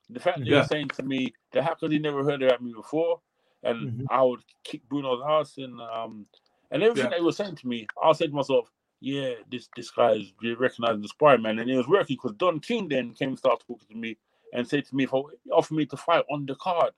The 0.10 0.20
fact 0.20 0.40
that 0.40 0.48
yeah. 0.48 0.58
you're 0.58 0.66
saying 0.66 0.90
to 0.90 1.04
me 1.04 1.34
that 1.52 1.64
how 1.64 1.76
could 1.76 1.92
he 1.92 2.00
never 2.00 2.24
heard 2.24 2.42
about 2.42 2.62
me 2.62 2.74
before? 2.74 3.22
And 3.64 3.92
mm-hmm. 3.92 4.06
I 4.10 4.24
would 4.24 4.42
kick 4.64 4.88
Bruno's 4.90 5.22
ass 5.28 5.58
and 5.58 5.80
um 5.82 6.26
and 6.72 6.84
everything 6.84 7.12
yeah. 7.12 7.18
they 7.18 7.24
were 7.24 7.32
saying 7.32 7.56
to 7.58 7.68
me, 7.68 7.88
I 8.02 8.12
said 8.14 8.30
to 8.30 8.36
myself, 8.36 8.72
yeah, 9.02 9.34
this 9.52 9.70
this 9.76 9.90
guy 9.90 10.12
is 10.14 10.34
recognizing 10.58 11.02
the 11.02 11.08
sparring 11.08 11.42
man, 11.42 11.60
and 11.60 11.70
it 11.70 11.78
was 11.78 11.88
working 11.88 12.18
because 12.22 12.36
Don 12.38 12.60
King 12.60 12.90
then 12.90 13.14
came 13.14 13.30
and 13.30 13.38
started 13.38 13.64
talking 13.66 13.88
to 13.90 13.98
me 13.98 14.18
and 14.54 14.68
said 14.68 14.86
to 14.86 14.96
me, 14.96 15.06
if 15.06 15.14
offered 15.52 15.76
me 15.76 15.86
to 15.88 15.98
fight 15.98 16.26
on 16.32 16.46
the 16.46 16.56
card, 16.56 16.92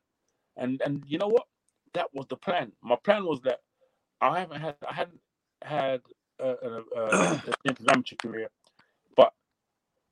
and 0.58 0.82
and 0.84 1.04
you 1.08 1.18
know 1.18 1.28
what, 1.28 1.46
that 1.94 2.08
was 2.14 2.26
the 2.28 2.38
plan. 2.38 2.72
My 2.82 2.96
plan 2.96 3.26
was 3.26 3.42
that 3.42 3.60
I 4.20 4.40
haven't 4.40 4.62
had 4.62 4.76
I 4.88 4.94
hadn't 4.94 5.20
had 5.62 6.02
a, 6.40 6.50
a, 6.50 6.84
a, 6.96 7.06
a 7.06 7.44
amateur 7.94 8.16
career, 8.16 8.50
but 9.16 9.34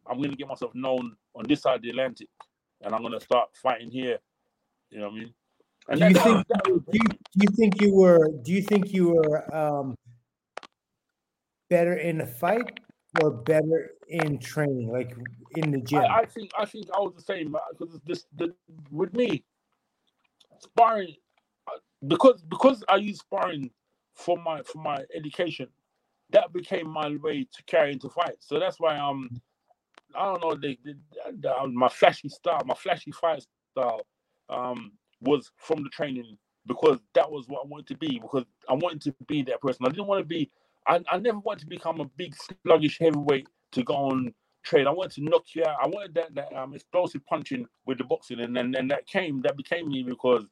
I'm 0.07 0.17
going 0.17 0.31
to 0.31 0.37
get 0.37 0.47
myself 0.47 0.73
known 0.75 1.15
on 1.35 1.45
this 1.47 1.61
side 1.61 1.77
of 1.77 1.81
the 1.81 1.89
Atlantic, 1.89 2.29
and 2.81 2.93
I'm 2.93 3.01
going 3.01 3.17
to 3.17 3.19
start 3.19 3.49
fighting 3.61 3.91
here. 3.91 4.19
You 4.91 4.99
know 4.99 5.09
what 5.09 5.15
I 5.15 5.19
mean? 5.19 5.33
Do 5.95 6.07
you 6.07 6.13
think 6.13 6.47
do 6.47 6.81
you, 6.93 7.07
do 7.09 7.17
you 7.35 7.55
think 7.55 7.81
you 7.81 7.93
were 7.93 8.29
do 8.43 8.51
you 8.51 8.61
think 8.61 8.93
you 8.93 9.09
were 9.09 9.55
um, 9.55 9.95
better 11.69 11.93
in 11.93 12.21
a 12.21 12.27
fight 12.27 12.79
or 13.21 13.31
better 13.31 13.91
in 14.07 14.37
training, 14.39 14.91
like 14.91 15.15
in 15.55 15.71
the 15.71 15.81
gym? 15.81 16.01
I, 16.01 16.19
I 16.19 16.25
think 16.25 16.51
I 16.57 16.65
think 16.65 16.87
I 16.95 16.99
was 16.99 17.13
the 17.15 17.21
same 17.21 17.55
because 17.77 17.95
uh, 17.95 17.99
this 18.05 18.25
the, 18.35 18.53
with 18.91 19.13
me 19.13 19.43
sparring 20.59 21.15
uh, 21.67 21.77
because 22.07 22.41
because 22.43 22.83
I 22.87 22.97
use 22.97 23.19
sparring 23.19 23.71
for 24.15 24.37
my 24.37 24.61
for 24.63 24.79
my 24.79 25.03
education. 25.15 25.67
That 26.31 26.53
became 26.53 26.87
my 26.87 27.15
way 27.23 27.47
to 27.51 27.63
carry 27.65 27.91
into 27.91 28.09
fights. 28.09 28.47
So 28.47 28.59
that's 28.59 28.79
why. 28.79 28.97
Um, 28.97 29.41
I 30.15 30.25
don't 30.25 30.41
know 30.41 30.55
the, 30.55 30.77
the, 30.83 30.95
the, 31.39 31.67
my 31.67 31.87
flashy 31.87 32.29
style, 32.29 32.61
my 32.65 32.73
flashy 32.73 33.11
fight 33.11 33.45
style. 33.71 34.01
Um, 34.49 34.93
was 35.21 35.51
from 35.57 35.83
the 35.83 35.89
training 35.89 36.37
because 36.65 36.99
that 37.13 37.31
was 37.31 37.47
what 37.47 37.63
I 37.65 37.67
wanted 37.67 37.87
to 37.87 37.97
be. 37.97 38.19
Because 38.19 38.45
I 38.69 38.73
wanted 38.73 39.01
to 39.03 39.15
be 39.27 39.41
that 39.43 39.61
person. 39.61 39.85
I 39.85 39.89
didn't 39.89 40.07
want 40.07 40.21
to 40.21 40.25
be. 40.27 40.51
I, 40.87 41.01
I 41.11 41.17
never 41.19 41.39
wanted 41.39 41.61
to 41.61 41.67
become 41.67 41.99
a 41.99 42.05
big 42.05 42.35
sluggish 42.65 42.99
heavyweight 42.99 43.47
to 43.73 43.83
go 43.83 43.95
on 43.95 44.33
trade. 44.63 44.87
I 44.87 44.91
wanted 44.91 45.13
to 45.13 45.23
knock 45.23 45.45
you 45.55 45.63
out. 45.65 45.77
I 45.81 45.87
wanted 45.87 46.13
that 46.15 46.35
that 46.35 46.53
um, 46.55 46.73
explosive 46.73 47.25
punching 47.25 47.67
with 47.85 47.97
the 47.97 48.03
boxing, 48.03 48.39
and 48.39 48.55
then 48.55 48.75
and 48.75 48.89
that 48.91 49.07
came 49.07 49.41
that 49.43 49.57
became 49.57 49.89
me 49.89 50.03
because 50.03 50.45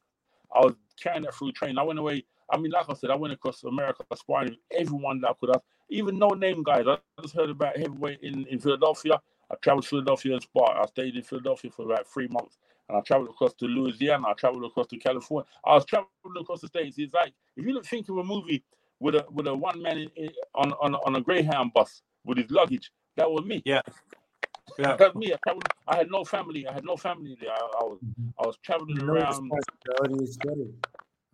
I 0.54 0.60
was 0.60 0.74
carrying 1.02 1.22
that 1.22 1.34
through 1.34 1.52
training. 1.52 1.78
I 1.78 1.82
went 1.82 1.98
away. 1.98 2.24
I 2.52 2.56
mean, 2.56 2.72
like 2.72 2.86
I 2.88 2.94
said, 2.94 3.10
I 3.10 3.16
went 3.16 3.34
across 3.34 3.62
America 3.64 4.04
sparring 4.14 4.56
everyone 4.72 5.20
that 5.20 5.30
I 5.30 5.34
could 5.38 5.50
have, 5.50 5.62
even 5.90 6.18
no 6.18 6.28
name 6.28 6.62
guys. 6.62 6.86
I 6.88 6.96
just 7.22 7.34
heard 7.34 7.50
about 7.50 7.76
heavyweight 7.76 8.20
in, 8.22 8.46
in 8.46 8.58
Philadelphia. 8.58 9.20
I 9.50 9.54
traveled 9.62 9.84
to 9.84 9.90
Philadelphia 9.90 10.34
and 10.34 10.42
sparred. 10.42 10.78
I 10.78 10.86
stayed 10.86 11.16
in 11.16 11.22
Philadelphia 11.22 11.70
for 11.70 11.84
about 11.84 12.06
three 12.08 12.28
months 12.28 12.58
and 12.88 12.96
I 12.96 13.00
traveled 13.02 13.28
across 13.28 13.54
to 13.54 13.66
Louisiana, 13.66 14.28
I 14.28 14.32
traveled 14.34 14.64
across 14.64 14.86
to 14.88 14.96
California. 14.96 15.46
I 15.64 15.74
was 15.74 15.84
traveling 15.84 16.08
across 16.40 16.60
the 16.60 16.68
states. 16.68 16.96
It's 16.98 17.12
like 17.12 17.32
if 17.56 17.66
you 17.66 17.72
don't 17.72 17.86
think 17.86 18.08
of 18.08 18.18
a 18.18 18.24
movie 18.24 18.64
with 19.00 19.14
a 19.14 19.24
with 19.30 19.46
a 19.46 19.54
one 19.54 19.80
man 19.82 19.98
in, 19.98 20.10
in, 20.16 20.30
on 20.54 20.72
on 20.80 20.94
on 20.94 21.16
a 21.16 21.20
Greyhound 21.20 21.72
bus 21.72 22.02
with 22.24 22.38
his 22.38 22.50
luggage, 22.50 22.90
that 23.16 23.30
was 23.30 23.44
me. 23.44 23.62
Yeah. 23.64 23.82
Yeah. 24.78 24.96
That's 24.96 25.14
me. 25.14 25.32
I, 25.32 25.36
traveled, 25.44 25.64
I 25.88 25.96
had 25.96 26.10
no 26.10 26.24
family. 26.24 26.66
I 26.66 26.72
had 26.74 26.84
no 26.84 26.94
family 26.94 27.36
there. 27.40 27.50
I, 27.50 27.56
I 27.56 27.84
was 27.84 27.98
I 28.38 28.46
was 28.46 28.58
traveling 28.62 29.02
around. 29.02 29.50
I, 29.50 29.56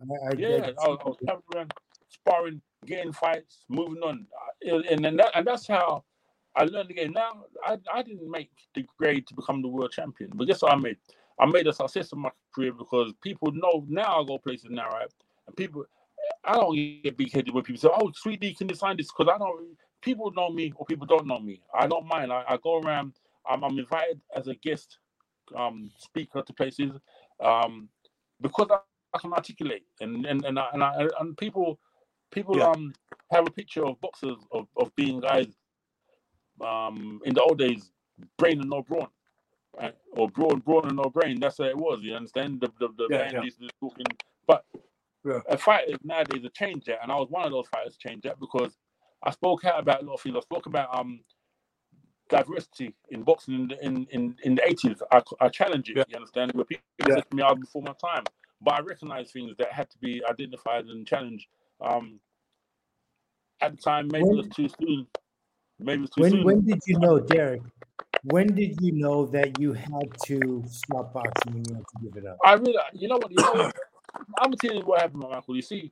I, 0.03 0.33
yeah, 0.37 0.71
I 0.81 0.87
was, 0.87 0.99
I 1.03 1.09
was 1.09 1.17
traveling 1.23 1.43
around, 1.53 1.73
sparring, 2.07 2.61
getting 2.85 3.11
fights, 3.11 3.65
moving 3.67 4.01
on, 4.01 4.25
and 4.65 5.05
and, 5.05 5.19
that, 5.19 5.31
and 5.35 5.45
that's 5.45 5.67
how 5.67 6.05
I 6.55 6.63
learned 6.63 6.89
the 6.89 6.93
game. 6.93 7.11
Now 7.11 7.43
I, 7.63 7.77
I 7.93 8.01
didn't 8.03 8.31
make 8.31 8.51
the 8.73 8.85
grade 8.97 9.27
to 9.27 9.35
become 9.35 9.61
the 9.61 9.67
world 9.67 9.91
champion, 9.91 10.31
but 10.33 10.47
guess 10.47 10.61
what 10.61 10.71
I 10.71 10.77
made? 10.77 10.97
I 11.39 11.45
made 11.45 11.67
a 11.67 11.73
success 11.73 12.11
of 12.11 12.17
my 12.19 12.31
career 12.53 12.71
because 12.71 13.13
people 13.21 13.51
know 13.51 13.85
now 13.87 14.21
I 14.21 14.25
go 14.25 14.37
places 14.37 14.69
now, 14.69 14.89
right? 14.89 15.11
And 15.47 15.55
people, 15.55 15.85
I 16.43 16.53
don't 16.53 16.75
get 17.03 17.17
big 17.17 17.31
headed 17.31 17.53
when 17.53 17.63
people 17.63 17.79
say, 17.79 17.89
"Oh, 17.91 18.11
Sweet 18.15 18.39
D, 18.39 18.53
can 18.53 18.69
you 18.69 18.75
sign 18.75 18.97
this?" 18.97 19.11
Because 19.11 19.33
I 19.33 19.37
don't. 19.37 19.77
People 20.01 20.31
know 20.31 20.49
me 20.49 20.71
or 20.75 20.85
people 20.85 21.07
don't 21.07 21.27
know 21.27 21.39
me. 21.39 21.61
I 21.73 21.87
don't 21.87 22.05
mind. 22.05 22.31
I, 22.31 22.43
I 22.47 22.57
go 22.57 22.79
around. 22.79 23.13
I'm, 23.47 23.63
I'm, 23.63 23.77
invited 23.77 24.21
as 24.35 24.47
a 24.47 24.55
guest 24.55 24.97
um, 25.55 25.91
speaker 25.97 26.41
to 26.41 26.53
places 26.53 26.91
um, 27.39 27.89
because 28.41 28.67
I, 28.71 28.77
I, 29.13 29.19
can 29.19 29.33
articulate 29.33 29.83
and 30.01 30.25
and 30.25 30.43
and, 30.45 30.57
I, 30.57 30.69
and, 30.73 30.83
I, 30.83 31.07
and 31.19 31.37
people 31.37 31.79
people 32.31 32.57
yeah. 32.57 32.69
um 32.69 32.93
have 33.31 33.47
a 33.47 33.51
picture 33.51 33.85
of 33.85 33.99
boxers 34.01 34.37
of, 34.51 34.67
of 34.77 34.95
being 34.95 35.19
guys 35.19 35.47
um 36.61 37.21
in 37.25 37.33
the 37.33 37.41
old 37.41 37.59
days 37.59 37.91
brain 38.37 38.61
and 38.61 38.69
no 38.69 38.81
brawn 38.81 39.07
right? 39.79 39.95
or 40.11 40.29
broad, 40.29 40.63
broad 40.63 40.85
and 40.85 40.97
no 40.97 41.09
brain. 41.09 41.39
That's 41.39 41.57
how 41.57 41.65
it 41.65 41.77
was. 41.77 41.99
You 42.01 42.15
understand? 42.15 42.61
The 42.61 42.71
the, 42.79 42.89
the 42.97 43.07
yeah, 43.09 43.41
yeah. 43.43 43.69
talking, 43.79 44.05
but 44.47 44.65
yeah. 45.23 45.39
a 45.49 45.57
fighter 45.57 45.97
nowadays 46.03 46.43
a 46.45 46.49
change 46.49 46.85
that, 46.85 46.99
and 47.01 47.11
I 47.11 47.15
was 47.15 47.29
one 47.29 47.45
of 47.45 47.51
those 47.51 47.67
fighters 47.67 47.97
change 47.97 48.23
that 48.23 48.39
because 48.39 48.77
I 49.23 49.31
spoke 49.31 49.65
out 49.65 49.79
about 49.79 50.03
a 50.03 50.05
lot 50.05 50.15
of 50.15 50.21
things. 50.21 50.35
I 50.37 50.41
spoke 50.41 50.65
about 50.65 50.97
um 50.97 51.21
diversity 52.29 52.93
in 53.09 53.21
boxing 53.21 53.53
in 53.53 53.67
the, 53.67 53.85
in, 53.85 54.07
in, 54.11 54.35
in 54.43 54.55
the 54.55 54.67
eighties. 54.67 55.01
I, 55.11 55.21
I 55.39 55.49
challenge 55.49 55.89
it. 55.89 55.97
Yeah. 55.97 56.03
You 56.07 56.15
understand? 56.17 56.51
Where 56.53 56.65
people 56.65 56.83
yeah. 57.07 57.15
said 57.15 57.29
to 57.29 57.35
me, 57.35 57.43
"I 57.43 57.51
was 57.51 57.59
before 57.59 57.81
my 57.81 57.93
time," 57.93 58.23
but 58.61 58.75
I 58.75 58.81
recognize 58.81 59.31
things 59.31 59.55
that 59.57 59.71
had 59.71 59.89
to 59.91 59.97
be 59.99 60.23
identified 60.29 60.85
and 60.85 61.05
challenged. 61.05 61.47
Um, 61.81 62.19
at 63.61 63.71
the 63.71 63.77
time, 63.77 64.09
maybe 64.11 64.25
when, 64.25 64.39
it 64.39 64.47
was 64.47 64.49
too 64.49 64.69
soon. 64.79 65.07
Maybe 65.79 65.99
it 65.99 66.01
was 66.01 66.09
too 66.11 66.21
when, 66.21 66.31
soon. 66.31 66.43
When 66.43 66.65
did 66.65 66.79
you 66.87 66.99
know, 66.99 67.19
Derek? 67.19 67.61
When 68.25 68.47
did 68.55 68.81
you 68.81 68.91
know 68.93 69.25
that 69.27 69.59
you 69.59 69.73
had 69.73 70.09
to 70.27 70.63
stop 70.67 71.13
boxing 71.13 71.55
and 71.55 71.67
you 71.69 71.75
had 71.75 71.85
to 71.87 71.97
give 72.03 72.23
it 72.23 72.27
up? 72.27 72.37
I 72.43 72.53
really, 72.53 72.75
you 72.93 73.07
know 73.07 73.17
what? 73.17 73.31
You 73.31 73.37
know, 73.37 73.53
I'm 74.39 74.51
gonna 74.51 74.57
tell 74.57 74.75
you 74.75 74.81
what 74.83 75.01
happened, 75.01 75.23
my 75.23 75.31
uncle. 75.37 75.55
You 75.55 75.61
see, 75.61 75.91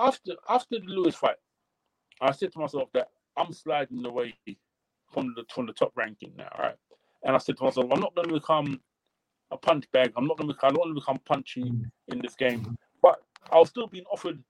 after 0.00 0.32
after 0.48 0.78
the 0.78 0.86
Lewis 0.86 1.14
fight, 1.14 1.36
I 2.20 2.32
said 2.32 2.52
to 2.52 2.58
myself 2.58 2.88
that 2.94 3.08
I'm 3.36 3.52
sliding 3.52 4.04
away 4.04 4.34
from 5.12 5.34
the 5.36 5.44
from 5.52 5.66
the 5.66 5.72
top 5.72 5.92
ranking 5.96 6.32
now, 6.36 6.48
right? 6.58 6.76
And 7.24 7.34
I 7.34 7.38
said 7.38 7.56
to 7.58 7.64
myself, 7.64 7.86
I'm 7.90 8.00
not 8.00 8.14
going 8.14 8.28
to 8.28 8.34
become 8.34 8.80
a 9.50 9.56
punch 9.56 9.84
bag. 9.92 10.12
I'm 10.16 10.26
not 10.26 10.36
going 10.36 10.48
to 10.48 10.54
become. 10.54 10.68
I 10.68 10.72
don't 10.72 10.80
want 10.80 10.96
to 10.96 11.00
become 11.00 11.18
punchy 11.24 11.72
in 12.08 12.20
this 12.20 12.34
game. 12.34 12.76
But 13.02 13.20
I 13.50 13.58
was 13.58 13.68
still 13.68 13.86
being 13.86 14.04
offered. 14.12 14.42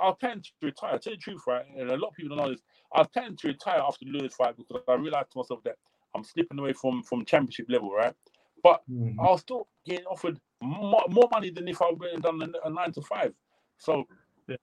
I 0.00 0.06
was 0.06 0.16
planning 0.18 0.42
to 0.42 0.50
retire. 0.62 0.98
tell 0.98 1.12
you 1.12 1.18
the 1.18 1.22
truth, 1.22 1.42
right? 1.46 1.64
And 1.76 1.90
a 1.90 1.96
lot 1.96 2.08
of 2.08 2.14
people 2.14 2.36
don't 2.36 2.44
know 2.44 2.52
this. 2.52 2.62
I 2.94 3.00
was 3.00 3.08
planning 3.12 3.36
to 3.36 3.48
retire 3.48 3.80
after 3.86 4.04
the 4.04 4.12
Lewis 4.12 4.34
fight 4.34 4.56
because 4.56 4.82
I 4.88 4.94
realized 4.94 5.32
to 5.32 5.38
myself 5.38 5.60
that 5.64 5.76
I'm 6.14 6.24
slipping 6.24 6.58
away 6.58 6.72
from 6.72 7.02
from 7.02 7.24
championship 7.24 7.66
level, 7.68 7.92
right? 7.92 8.14
But 8.62 8.82
mm. 8.90 9.14
I 9.18 9.30
was 9.30 9.40
still 9.40 9.68
getting 9.86 10.06
offered 10.06 10.38
more, 10.62 11.04
more 11.08 11.28
money 11.30 11.50
than 11.50 11.68
if 11.68 11.80
I 11.80 11.90
went 11.90 12.14
and 12.14 12.22
done 12.22 12.42
a, 12.42 12.68
a 12.68 12.70
nine 12.70 12.92
to 12.92 13.02
five. 13.02 13.32
So 13.78 14.06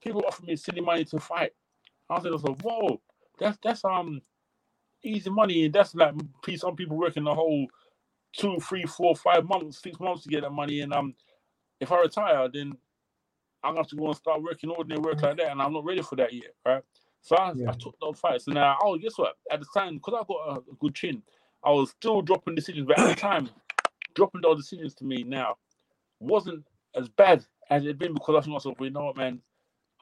people 0.02 0.24
offer 0.28 0.44
me 0.44 0.56
silly 0.56 0.82
money 0.82 1.06
to 1.06 1.20
fight. 1.20 1.52
I 2.10 2.22
said, 2.22 2.32
I 2.32 2.38
whoa, 2.38 3.02
that's 3.40 3.58
that's 3.64 3.84
um 3.84 4.22
easy 5.04 5.30
money, 5.30 5.66
and 5.66 5.74
that's 5.74 5.94
like 5.96 6.14
some 6.56 6.76
people 6.76 6.98
working 6.98 7.24
the 7.24 7.34
whole 7.34 7.68
two, 8.36 8.58
three, 8.60 8.86
four, 8.86 9.16
five 9.16 9.46
months, 9.46 9.82
six 9.82 10.00
months 10.00 10.24
to 10.24 10.30
get 10.30 10.42
that 10.42 10.52
money. 10.52 10.82
And 10.82 10.94
um, 10.94 11.14
if 11.80 11.92
I 11.92 12.02
retire, 12.02 12.48
then 12.52 12.74
I'm 13.64 13.72
gonna 13.72 13.80
have 13.80 13.88
to 13.88 13.96
go 13.96 14.08
and 14.08 14.16
start 14.16 14.42
working 14.42 14.70
ordinary 14.70 15.02
work 15.02 15.22
like 15.22 15.38
that, 15.38 15.52
and 15.52 15.62
I'm 15.62 15.74
not 15.74 15.86
ready 15.86 16.02
for 16.02 16.16
that 16.18 16.34
yet, 16.34 16.54
right? 16.66 16.84
So 17.22 17.36
I, 17.36 17.52
yeah. 17.56 17.70
I 17.70 17.74
took 17.74 17.96
those 18.00 18.20
fights, 18.20 18.48
and 18.48 18.56
now 18.56 18.78
oh, 18.82 18.98
guess 18.98 19.18
what? 19.18 19.36
At 19.52 19.60
the 19.60 19.66
time, 19.74 19.96
because 19.96 20.14
I 20.14 20.24
got 20.28 20.58
a, 20.58 20.60
a, 20.60 20.76
good 20.80 20.96
chin, 20.96 21.22
I 21.64 21.72
was 21.72 21.90
still 21.90 22.22
dropping 22.22 22.56
decisions, 22.56 22.88
but 22.88 23.00
at 23.00 23.08
the 23.08 23.16
time, 23.20 23.50
dropping 24.16 24.42
those 24.42 24.58
decisions 24.58 24.94
to 24.96 25.06
me 25.06 25.24
now 25.24 25.56
wasn't 26.20 26.64
as 26.96 27.10
bad 27.10 27.46
as 27.70 27.84
it 27.84 27.88
had 27.88 28.00
been 28.00 28.14
because 28.14 28.36
I 28.36 28.42
thought 28.42 28.54
myself, 28.54 28.76
well, 28.80 28.88
you 28.88 28.94
know 28.94 29.06
what, 29.06 29.18
man, 29.18 29.42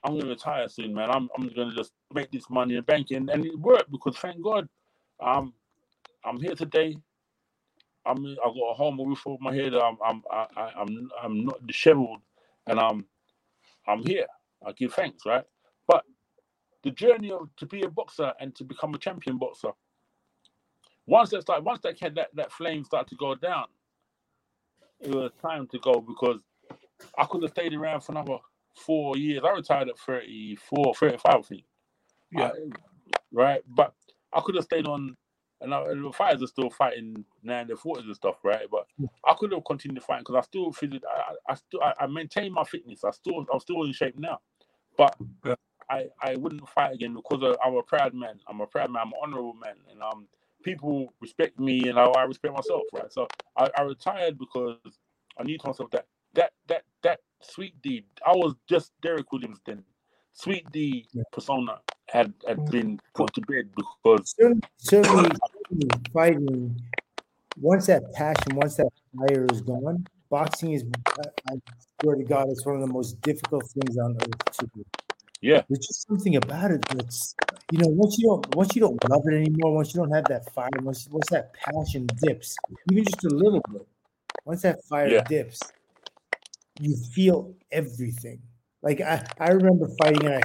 I'm 0.05 0.19
gonna 0.19 0.31
retire 0.31 0.69
soon, 0.69 0.95
man. 0.95 1.11
I'm 1.11 1.29
I'm 1.37 1.49
gonna 1.49 1.75
just 1.75 1.93
make 2.15 2.31
this 2.31 2.49
money 2.51 2.77
in 2.77 2.83
banking, 2.85 3.29
and 3.31 3.45
it 3.45 3.59
worked 3.59 3.91
because 3.91 4.17
thank 4.17 4.43
God, 4.43 4.69
um, 5.21 5.53
I'm 6.25 6.41
here 6.41 6.55
today. 6.55 6.97
I'm 8.05 8.25
I 8.25 8.35
got 8.35 8.71
a 8.71 8.75
home, 8.75 8.99
a 8.99 9.05
roof 9.05 9.23
over 9.27 9.37
my 9.41 9.55
head. 9.55 9.75
I'm 9.75 9.97
I'm 10.05 10.23
I, 10.31 10.47
I'm 10.77 11.11
I'm 11.23 11.45
not 11.45 11.67
disheveled, 11.67 12.19
and 12.67 12.79
I'm 12.79 13.05
I'm 13.87 14.03
here. 14.05 14.27
I 14.65 14.73
give 14.73 14.93
thanks, 14.93 15.25
right? 15.25 15.45
But 15.87 16.03
the 16.83 16.91
journey 16.91 17.31
of 17.31 17.49
to 17.57 17.65
be 17.67 17.83
a 17.83 17.89
boxer 17.89 18.33
and 18.39 18.55
to 18.55 18.65
become 18.65 18.93
a 18.95 18.99
champion 18.99 19.37
boxer. 19.37 19.71
Once 21.07 21.31
that 21.31 21.43
start, 21.43 21.63
once 21.63 21.81
that 21.83 21.99
that 22.15 22.29
that 22.35 22.51
flame 22.51 22.85
started 22.85 23.09
to 23.09 23.15
go 23.17 23.35
down, 23.35 23.65
it 25.01 25.11
was 25.15 25.31
time 25.41 25.67
to 25.69 25.79
go 25.79 26.01
because 26.01 26.39
I 27.17 27.25
could 27.25 27.43
have 27.43 27.51
stayed 27.51 27.73
around 27.73 28.01
for 28.01 28.13
another 28.13 28.37
four 28.75 29.17
years. 29.17 29.43
I 29.45 29.51
retired 29.51 29.89
at 29.89 29.99
34, 29.99 30.95
35, 30.95 31.21
I 31.25 31.41
think. 31.41 31.63
Yeah. 32.31 32.47
I, 32.47 32.51
right. 33.31 33.61
But 33.67 33.93
I 34.33 34.41
could 34.41 34.55
have 34.55 34.65
stayed 34.65 34.87
on 34.87 35.15
and, 35.61 35.73
I, 35.73 35.81
and 35.83 36.05
the 36.05 36.11
fighters 36.11 36.43
are 36.43 36.47
still 36.47 36.69
fighting 36.69 37.25
now 37.43 37.61
in 37.61 37.67
their 37.67 37.77
forties 37.77 38.05
and 38.05 38.15
stuff, 38.15 38.35
right? 38.43 38.67
But 38.69 38.87
I 39.25 39.33
could 39.33 39.51
have 39.51 39.63
continued 39.65 40.03
fighting 40.03 40.23
because 40.27 40.35
I 40.35 40.41
still 40.41 40.71
feel 40.71 40.91
I, 40.93 41.33
I 41.51 41.55
still 41.55 41.81
I, 41.81 41.93
I 42.01 42.07
maintain 42.07 42.53
my 42.53 42.63
fitness. 42.63 43.03
I 43.03 43.11
still 43.11 43.45
I'm 43.51 43.59
still 43.59 43.83
in 43.83 43.93
shape 43.93 44.17
now, 44.17 44.39
but 44.97 45.15
yeah. 45.45 45.55
I 45.89 46.07
I 46.21 46.35
wouldn't 46.35 46.67
fight 46.69 46.93
again 46.93 47.15
because 47.15 47.57
I'm 47.63 47.75
a 47.75 47.83
proud 47.83 48.13
man. 48.13 48.39
I'm 48.47 48.61
a 48.61 48.67
proud 48.67 48.91
man. 48.91 49.03
I'm 49.03 49.13
an 49.13 49.19
honorable 49.23 49.53
man, 49.53 49.75
and 49.89 50.01
um 50.01 50.27
people 50.63 51.13
respect 51.21 51.59
me 51.59 51.87
and 51.87 51.99
I, 51.99 52.05
I 52.05 52.23
respect 52.23 52.53
myself, 52.53 52.83
right? 52.91 53.11
So 53.11 53.27
I, 53.55 53.69
I 53.77 53.83
retired 53.83 54.37
because 54.37 54.77
I 55.39 55.43
knew 55.43 55.57
to 55.59 55.67
myself 55.67 55.91
that 55.91 56.07
that 56.35 56.51
that 56.67 56.83
that 57.03 57.19
sweet 57.41 57.81
D. 57.81 58.05
I 58.25 58.31
was 58.31 58.55
just 58.69 58.91
Derek 59.01 59.31
Williams 59.31 59.59
then. 59.65 59.83
Sweet 60.33 60.69
D 60.71 61.07
yeah. 61.13 61.23
persona 61.31 61.79
had 62.07 62.33
had 62.47 62.57
mm. 62.57 62.71
been 62.71 62.99
put 63.13 63.33
to 63.33 63.41
bed 63.41 63.69
because 63.75 64.35
certainly, 64.35 64.61
certainly 64.77 65.29
fighting 66.13 66.79
once 67.59 67.87
that 67.87 68.13
passion, 68.13 68.55
once 68.55 68.75
that 68.75 68.89
fire 69.17 69.47
is 69.51 69.61
gone, 69.61 70.05
boxing 70.29 70.73
is 70.73 70.83
I 71.49 71.55
swear 72.01 72.15
to 72.15 72.23
God, 72.23 72.47
it's 72.49 72.65
one 72.65 72.75
of 72.75 72.81
the 72.81 72.93
most 72.93 73.19
difficult 73.21 73.65
things 73.67 73.97
on 73.97 74.15
earth 74.15 74.57
to 74.59 74.69
do. 74.75 74.85
Yeah. 75.41 75.61
There's 75.69 75.85
just 75.85 76.07
something 76.07 76.35
about 76.35 76.71
it 76.71 76.85
that's 76.93 77.35
you 77.71 77.79
know, 77.79 77.87
once 77.87 78.17
you 78.17 78.27
don't 78.27 78.55
once 78.55 78.75
you 78.75 78.81
don't 78.81 79.09
love 79.09 79.23
it 79.25 79.35
anymore, 79.35 79.73
once 79.73 79.93
you 79.93 80.01
don't 80.01 80.11
have 80.11 80.25
that 80.25 80.51
fire, 80.53 80.69
once 80.81 81.07
once 81.09 81.29
that 81.29 81.53
passion 81.53 82.07
dips, 82.21 82.55
even 82.91 83.03
just 83.05 83.23
a 83.25 83.29
little 83.29 83.61
bit, 83.71 83.87
once 84.45 84.61
that 84.61 84.83
fire 84.85 85.07
yeah. 85.07 85.23
dips, 85.23 85.59
you 86.79 86.95
feel 87.13 87.55
everything. 87.71 88.39
Like 88.81 89.01
I, 89.01 89.25
I 89.39 89.49
remember 89.49 89.87
fighting 89.99 90.25
and 90.25 90.35
I 90.35 90.41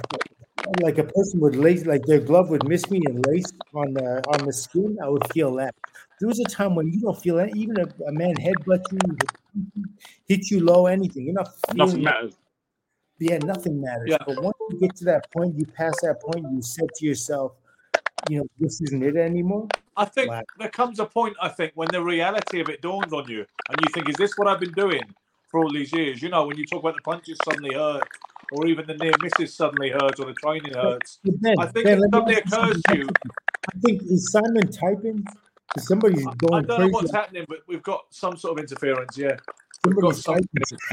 like 0.81 0.97
a 0.97 1.03
person 1.03 1.39
would 1.39 1.55
lace 1.55 1.85
like 1.85 2.05
their 2.05 2.19
glove 2.19 2.49
would 2.49 2.67
miss 2.67 2.89
me 2.89 3.01
and 3.05 3.25
lace 3.25 3.51
on 3.73 3.93
the 3.93 4.23
on 4.27 4.45
the 4.45 4.53
skin, 4.53 4.97
I 5.03 5.09
would 5.09 5.31
feel 5.33 5.55
that. 5.55 5.75
There 6.19 6.27
was 6.27 6.39
a 6.39 6.43
time 6.45 6.75
when 6.75 6.91
you 6.91 7.01
don't 7.01 7.19
feel 7.19 7.37
that 7.37 7.55
even 7.55 7.79
a, 7.79 7.85
a 8.07 8.11
man 8.11 8.35
headbutt 8.35 8.83
you, 8.91 9.17
hit 10.27 10.51
you 10.51 10.63
low, 10.63 10.85
anything. 10.85 11.25
You're 11.25 11.33
not 11.33 11.49
feeling 11.67 11.77
nothing 11.77 12.03
matters. 12.03 12.37
Yeah, 13.19 13.37
nothing 13.39 13.81
matters. 13.81 14.09
Yeah. 14.09 14.17
But 14.25 14.41
once 14.41 14.57
you 14.69 14.79
get 14.79 14.95
to 14.97 15.05
that 15.05 15.31
point, 15.31 15.57
you 15.57 15.65
pass 15.65 15.93
that 16.01 16.21
point, 16.21 16.45
you 16.51 16.61
said 16.61 16.89
to 16.95 17.05
yourself, 17.05 17.53
you 18.29 18.37
know, 18.37 18.45
this 18.59 18.81
isn't 18.81 19.03
it 19.03 19.15
anymore. 19.15 19.67
I 19.97 20.05
think 20.05 20.27
Black. 20.27 20.45
there 20.57 20.69
comes 20.69 20.99
a 20.99 21.05
point, 21.05 21.35
I 21.41 21.49
think, 21.49 21.73
when 21.75 21.87
the 21.91 22.01
reality 22.01 22.61
of 22.61 22.69
it 22.69 22.81
dawns 22.81 23.13
on 23.13 23.27
you 23.27 23.45
and 23.69 23.77
you 23.81 23.87
think, 23.93 24.09
is 24.09 24.15
this 24.15 24.37
what 24.37 24.47
I've 24.47 24.59
been 24.59 24.71
doing 24.71 25.01
for 25.51 25.59
all 25.59 25.71
these 25.71 25.93
years? 25.93 26.21
You 26.21 26.29
know, 26.29 26.47
when 26.47 26.57
you 26.57 26.65
talk 26.65 26.79
about 26.79 26.95
the 26.95 27.01
punches 27.01 27.37
suddenly 27.45 27.75
hurt 27.75 28.07
or 28.53 28.67
even 28.67 28.87
the 28.87 28.95
near 28.95 29.11
misses 29.21 29.53
suddenly 29.53 29.89
hurts 29.89 30.19
or 30.19 30.25
the 30.25 30.33
training 30.33 30.73
hurts. 30.73 31.19
Ben, 31.23 31.55
I 31.59 31.67
think 31.67 31.85
ben, 31.85 32.03
it 32.03 32.09
suddenly 32.11 32.35
occurs 32.35 32.81
to 32.89 32.97
you. 32.97 33.09
I 33.73 33.79
think 33.79 34.01
is 34.03 34.31
Simon 34.31 34.71
typing? 34.71 35.25
Somebody's 35.77 36.25
going. 36.25 36.65
I 36.65 36.67
don't 36.67 36.79
know 36.79 36.87
what's 36.89 37.11
happening, 37.11 37.45
but 37.47 37.59
we've 37.67 37.83
got 37.83 38.05
some 38.09 38.35
sort 38.35 38.57
of 38.57 38.63
interference. 38.63 39.17
Yeah. 39.17 39.37
Somebody's 39.85 40.23
some... 40.23 40.39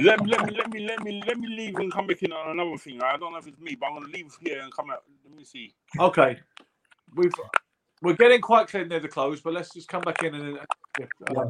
let, 0.01 0.25
me, 0.25 0.31
let 0.31 0.47
me 0.47 0.55
let 0.55 0.71
me 0.71 0.81
let 0.87 1.03
me 1.03 1.23
let 1.27 1.39
me 1.39 1.49
leave 1.49 1.77
and 1.77 1.93
come 1.93 2.07
back 2.07 2.23
in 2.23 2.33
on 2.33 2.53
another 2.53 2.79
thing. 2.79 3.03
I 3.03 3.17
don't 3.17 3.33
know 3.33 3.39
if 3.39 3.47
it's 3.47 3.59
me, 3.59 3.77
but 3.79 3.87
I'm 3.87 3.95
gonna 3.95 4.07
leave 4.07 4.33
here 4.41 4.61
and 4.61 4.73
come 4.73 4.91
out. 4.91 5.03
Let 5.25 5.37
me 5.37 5.45
see. 5.45 5.75
Okay, 5.99 6.39
we've 7.15 7.33
we're 8.03 8.15
getting 8.15 8.41
quite 8.41 8.69
clear 8.69 8.87
near 8.87 9.01
the 9.01 9.09
close, 9.09 9.41
but 9.41 9.53
let's 9.53 9.75
just 9.75 9.89
come 9.89 10.03
back 10.03 10.23
in 10.23 10.35
and. 10.35 10.59
Yeah. 10.99 11.07
Uh, 11.29 11.33
yeah. 11.35 11.45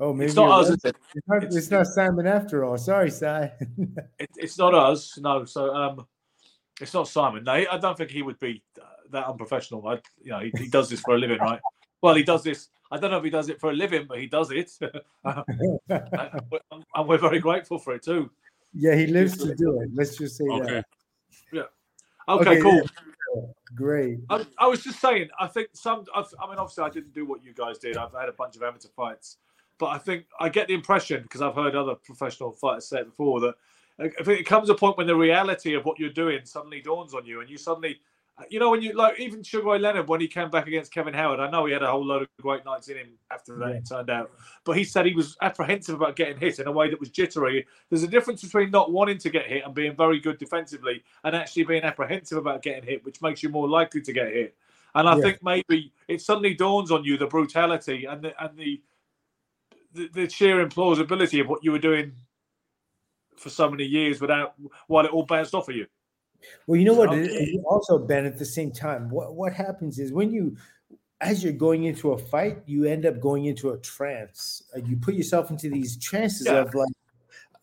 Oh, 0.00 0.12
maybe 0.12 0.26
it's 0.26 0.34
not 0.34 0.60
us. 0.60 0.70
Is 0.70 0.84
it? 0.84 0.96
It's, 1.14 1.28
not, 1.28 1.44
it's, 1.44 1.56
it's 1.56 1.70
not 1.70 1.86
Simon 1.86 2.26
after 2.26 2.64
all. 2.64 2.76
Sorry, 2.76 3.10
Si. 3.10 3.26
it, 4.18 4.30
it's 4.36 4.58
not 4.58 4.74
us. 4.74 5.16
No. 5.18 5.44
So 5.44 5.72
um, 5.74 6.06
it's 6.80 6.92
not 6.92 7.08
Simon. 7.08 7.44
No, 7.44 7.52
I 7.52 7.78
don't 7.78 7.96
think 7.96 8.10
he 8.10 8.22
would 8.22 8.38
be 8.40 8.62
uh, 8.80 8.84
that 9.10 9.26
unprofessional. 9.26 9.86
I, 9.86 10.00
you 10.20 10.32
know, 10.32 10.40
he, 10.40 10.52
he 10.58 10.68
does 10.68 10.88
this 10.88 11.00
for 11.00 11.14
a 11.14 11.18
living, 11.18 11.38
right? 11.38 11.60
Well, 12.02 12.14
he 12.16 12.24
does 12.24 12.42
this. 12.42 12.68
I 12.90 12.98
don't 12.98 13.10
know 13.10 13.18
if 13.18 13.24
he 13.24 13.30
does 13.30 13.48
it 13.48 13.60
for 13.60 13.70
a 13.70 13.74
living, 13.74 14.06
but 14.08 14.18
he 14.18 14.26
does 14.26 14.50
it, 14.50 14.70
and 15.24 17.08
we're 17.08 17.18
very 17.18 17.38
grateful 17.38 17.78
for 17.78 17.94
it 17.94 18.02
too. 18.02 18.30
Yeah, 18.72 18.96
he 18.96 19.06
lives 19.06 19.36
to 19.38 19.54
do 19.54 19.80
it. 19.80 19.90
Let's 19.94 20.16
just 20.16 20.36
say 20.36 20.44
okay. 20.50 20.74
that. 20.74 20.86
Yeah. 21.52 21.62
Okay, 22.28 22.50
okay 22.50 22.60
cool. 22.60 22.82
Yeah. 23.36 23.42
Great. 23.74 24.18
I, 24.28 24.44
I, 24.58 24.66
was 24.66 24.82
just 24.82 25.00
saying. 25.00 25.28
I 25.40 25.46
think 25.46 25.68
some. 25.72 26.04
I 26.14 26.20
mean, 26.48 26.58
obviously, 26.58 26.84
I 26.84 26.90
didn't 26.90 27.14
do 27.14 27.24
what 27.26 27.44
you 27.44 27.54
guys 27.54 27.78
did. 27.78 27.96
I've 27.96 28.12
had 28.12 28.28
a 28.28 28.32
bunch 28.32 28.56
of 28.56 28.62
amateur 28.62 28.88
fights 28.94 29.38
but 29.78 29.86
I 29.86 29.98
think 29.98 30.26
I 30.38 30.48
get 30.48 30.68
the 30.68 30.74
impression 30.74 31.22
because 31.22 31.42
I've 31.42 31.54
heard 31.54 31.74
other 31.74 31.94
professional 31.94 32.52
fighters 32.52 32.88
say 32.88 33.00
it 33.00 33.06
before 33.06 33.40
that 33.40 33.54
uh, 34.00 34.08
if 34.18 34.28
it 34.28 34.44
comes 34.44 34.68
a 34.70 34.74
point 34.74 34.96
when 34.96 35.06
the 35.06 35.16
reality 35.16 35.74
of 35.74 35.84
what 35.84 35.98
you're 35.98 36.10
doing 36.10 36.40
suddenly 36.44 36.80
dawns 36.80 37.14
on 37.14 37.24
you, 37.24 37.40
and 37.40 37.48
you 37.48 37.56
suddenly, 37.56 38.00
uh, 38.38 38.42
you 38.48 38.58
know, 38.58 38.70
when 38.70 38.82
you 38.82 38.92
like 38.92 39.18
even 39.20 39.42
Sugar 39.42 39.70
Ray 39.70 39.78
Leonard 39.78 40.08
when 40.08 40.20
he 40.20 40.26
came 40.26 40.50
back 40.50 40.66
against 40.66 40.92
Kevin 40.92 41.14
Howard, 41.14 41.40
I 41.40 41.50
know 41.50 41.66
he 41.66 41.72
had 41.72 41.82
a 41.82 41.90
whole 41.90 42.04
load 42.04 42.22
of 42.22 42.28
great 42.40 42.64
nights 42.64 42.88
in 42.88 42.96
him 42.96 43.10
after 43.30 43.56
that. 43.58 43.70
Yeah. 43.70 43.76
It 43.76 43.88
turned 43.88 44.10
out, 44.10 44.32
but 44.64 44.76
he 44.76 44.84
said 44.84 45.06
he 45.06 45.14
was 45.14 45.36
apprehensive 45.42 45.94
about 45.94 46.16
getting 46.16 46.38
hit 46.38 46.58
in 46.58 46.66
a 46.66 46.72
way 46.72 46.90
that 46.90 46.98
was 46.98 47.10
jittery. 47.10 47.66
There's 47.88 48.02
a 48.02 48.08
difference 48.08 48.42
between 48.42 48.70
not 48.70 48.90
wanting 48.90 49.18
to 49.18 49.30
get 49.30 49.46
hit 49.46 49.64
and 49.64 49.74
being 49.74 49.96
very 49.96 50.18
good 50.18 50.38
defensively, 50.38 51.02
and 51.22 51.36
actually 51.36 51.64
being 51.64 51.84
apprehensive 51.84 52.38
about 52.38 52.62
getting 52.62 52.84
hit, 52.84 53.04
which 53.04 53.22
makes 53.22 53.42
you 53.42 53.48
more 53.48 53.68
likely 53.68 54.00
to 54.02 54.12
get 54.12 54.32
hit. 54.32 54.56
And 54.96 55.08
I 55.08 55.16
yeah. 55.16 55.22
think 55.22 55.42
maybe 55.42 55.92
it 56.08 56.20
suddenly 56.20 56.54
dawns 56.54 56.90
on 56.90 57.04
you 57.04 57.16
the 57.16 57.26
brutality 57.26 58.04
and 58.04 58.22
the 58.22 58.44
and 58.44 58.56
the 58.56 58.80
the, 59.94 60.08
the 60.12 60.28
sheer 60.28 60.66
implausibility 60.66 61.40
of 61.40 61.48
what 61.48 61.64
you 61.64 61.72
were 61.72 61.78
doing 61.78 62.12
for 63.36 63.48
so 63.48 63.70
many 63.70 63.84
years 63.84 64.20
without 64.20 64.54
while 64.86 65.04
it 65.04 65.12
all 65.12 65.24
bounced 65.24 65.54
off 65.54 65.68
of 65.68 65.76
you. 65.76 65.86
Well, 66.66 66.78
you 66.78 66.84
know 66.84 66.94
what? 66.94 67.10
also, 67.64 67.98
Ben, 67.98 68.26
at 68.26 68.38
the 68.38 68.44
same 68.44 68.70
time, 68.70 69.08
what 69.08 69.34
what 69.34 69.52
happens 69.52 69.98
is 69.98 70.12
when 70.12 70.30
you, 70.30 70.56
as 71.20 71.42
you're 71.42 71.52
going 71.52 71.84
into 71.84 72.12
a 72.12 72.18
fight, 72.18 72.58
you 72.66 72.84
end 72.84 73.06
up 73.06 73.20
going 73.20 73.46
into 73.46 73.70
a 73.70 73.78
trance. 73.78 74.62
Uh, 74.76 74.80
you 74.80 74.96
put 74.96 75.14
yourself 75.14 75.50
into 75.50 75.70
these 75.70 75.96
trances 75.96 76.46
yeah. 76.46 76.58
of 76.58 76.74
like, 76.74 76.92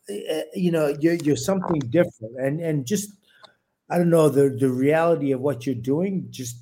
uh, 0.09 0.41
you 0.55 0.71
know, 0.71 0.95
you're 0.99 1.15
you're 1.15 1.35
something 1.35 1.79
different, 1.79 2.39
and 2.39 2.59
and 2.59 2.85
just 2.87 3.11
I 3.89 3.97
don't 3.97 4.09
know 4.09 4.29
the 4.29 4.49
the 4.49 4.69
reality 4.69 5.31
of 5.31 5.41
what 5.41 5.65
you're 5.65 5.75
doing 5.75 6.27
just 6.29 6.60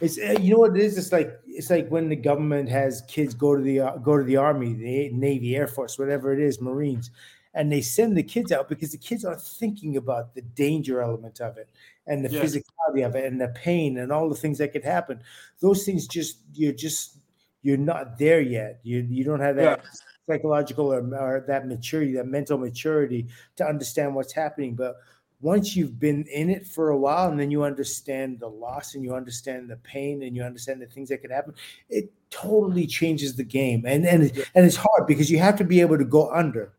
it's 0.00 0.18
uh, 0.18 0.38
you 0.40 0.52
know 0.52 0.60
what 0.60 0.76
it 0.76 0.82
is. 0.82 0.96
It's 0.98 1.12
like 1.12 1.38
it's 1.46 1.70
like 1.70 1.88
when 1.88 2.08
the 2.08 2.16
government 2.16 2.68
has 2.68 3.02
kids 3.08 3.34
go 3.34 3.56
to 3.56 3.62
the 3.62 3.80
uh, 3.80 3.96
go 3.98 4.16
to 4.16 4.24
the 4.24 4.36
army, 4.36 4.72
the 4.72 5.10
Navy, 5.10 5.56
Air 5.56 5.66
Force, 5.66 5.98
whatever 5.98 6.32
it 6.32 6.40
is, 6.40 6.60
Marines, 6.60 7.10
and 7.54 7.70
they 7.70 7.80
send 7.80 8.16
the 8.16 8.22
kids 8.22 8.52
out 8.52 8.68
because 8.68 8.92
the 8.92 8.98
kids 8.98 9.24
are 9.24 9.36
thinking 9.36 9.96
about 9.96 10.34
the 10.34 10.42
danger 10.42 11.00
element 11.02 11.40
of 11.40 11.58
it 11.58 11.68
and 12.06 12.24
the 12.24 12.28
physicality 12.28 13.06
of 13.06 13.14
it 13.14 13.24
and 13.24 13.40
the 13.40 13.48
pain 13.48 13.98
and 13.98 14.10
all 14.10 14.28
the 14.28 14.34
things 14.34 14.58
that 14.58 14.72
could 14.72 14.84
happen. 14.84 15.20
Those 15.60 15.84
things 15.84 16.06
just 16.06 16.38
you're 16.54 16.72
just 16.72 17.18
you're 17.62 17.76
not 17.76 18.18
there 18.18 18.40
yet. 18.40 18.80
You 18.82 19.06
you 19.08 19.24
don't 19.24 19.40
have 19.40 19.56
that. 19.56 19.80
Yeah. 19.82 19.90
Psychological 20.28 20.92
or, 20.92 20.98
or 20.98 21.42
that 21.48 21.66
maturity, 21.66 22.12
that 22.12 22.26
mental 22.26 22.58
maturity 22.58 23.28
to 23.56 23.64
understand 23.64 24.14
what's 24.14 24.34
happening. 24.34 24.74
But 24.74 24.96
once 25.40 25.76
you've 25.76 25.98
been 26.00 26.24
in 26.32 26.50
it 26.50 26.66
for 26.66 26.90
a 26.90 26.98
while 26.98 27.30
and 27.30 27.38
then 27.38 27.50
you 27.50 27.62
understand 27.62 28.40
the 28.40 28.48
loss 28.48 28.94
and 28.94 29.04
you 29.04 29.14
understand 29.14 29.70
the 29.70 29.76
pain 29.76 30.22
and 30.22 30.34
you 30.34 30.42
understand 30.42 30.82
the 30.82 30.86
things 30.86 31.08
that 31.08 31.18
could 31.18 31.30
happen, 31.30 31.54
it 31.88 32.12
totally 32.30 32.86
changes 32.86 33.36
the 33.36 33.44
game. 33.44 33.84
And 33.86 34.04
and 34.04 34.22
and 34.54 34.66
it's 34.66 34.76
hard 34.76 35.06
because 35.06 35.30
you 35.30 35.38
have 35.38 35.56
to 35.56 35.64
be 35.64 35.80
able 35.80 35.98
to 35.98 36.04
go 36.04 36.30
under. 36.30 36.72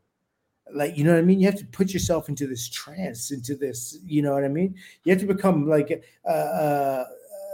Like 0.74 0.98
you 0.98 1.04
know 1.04 1.14
what 1.14 1.20
I 1.20 1.24
mean? 1.24 1.40
You 1.40 1.48
have 1.48 1.60
to 1.60 1.66
put 1.66 1.94
yourself 1.94 2.30
into 2.30 2.48
this 2.48 2.68
trance, 2.70 3.32
into 3.32 3.56
this. 3.56 3.98
You 4.06 4.22
know 4.22 4.34
what 4.34 4.44
I 4.44 4.50
mean? 4.50 4.76
You 5.04 5.12
have 5.12 5.22
to 5.22 5.28
become 5.28 5.68
like 5.68 6.04
uh, 6.28 6.32
uh, 6.32 7.06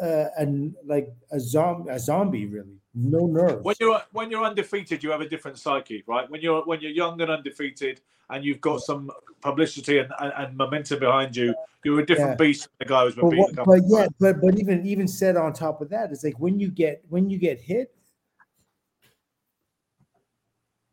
uh 0.01 0.25
and 0.37 0.75
like 0.85 1.13
a 1.31 1.39
zombie, 1.39 1.91
a 1.91 1.99
zombie 1.99 2.47
really 2.47 2.79
no 2.95 3.25
nerves. 3.27 3.63
When 3.63 3.75
you're 3.79 4.01
when 4.13 4.31
you're 4.31 4.43
undefeated, 4.43 5.03
you 5.03 5.11
have 5.11 5.21
a 5.21 5.27
different 5.27 5.59
psyche, 5.59 6.03
right? 6.07 6.29
When 6.29 6.41
you're 6.41 6.63
when 6.65 6.79
you're 6.81 6.91
young 6.91 7.21
and 7.21 7.29
undefeated, 7.29 8.01
and 8.29 8.43
you've 8.43 8.61
got 8.61 8.81
some 8.81 9.11
publicity 9.41 9.99
and, 9.99 10.11
and, 10.19 10.33
and 10.37 10.57
momentum 10.57 10.99
behind 10.99 11.35
you, 11.35 11.53
you're 11.83 11.99
a 11.99 12.05
different 12.05 12.31
yeah. 12.31 12.45
beast 12.45 12.63
than 12.63 12.71
the 12.79 12.85
guy 12.85 13.03
who's 13.03 13.15
been 13.15 13.29
but, 13.29 13.55
but, 13.55 13.65
but 13.65 13.81
yeah, 13.87 14.07
but 14.19 14.41
but 14.41 14.57
even 14.59 14.85
even 14.85 15.07
said 15.07 15.35
on 15.35 15.53
top 15.53 15.81
of 15.81 15.89
that, 15.89 16.11
it's 16.11 16.23
like 16.23 16.39
when 16.39 16.59
you 16.59 16.69
get 16.69 17.03
when 17.09 17.29
you 17.29 17.37
get 17.37 17.59
hit, 17.59 17.93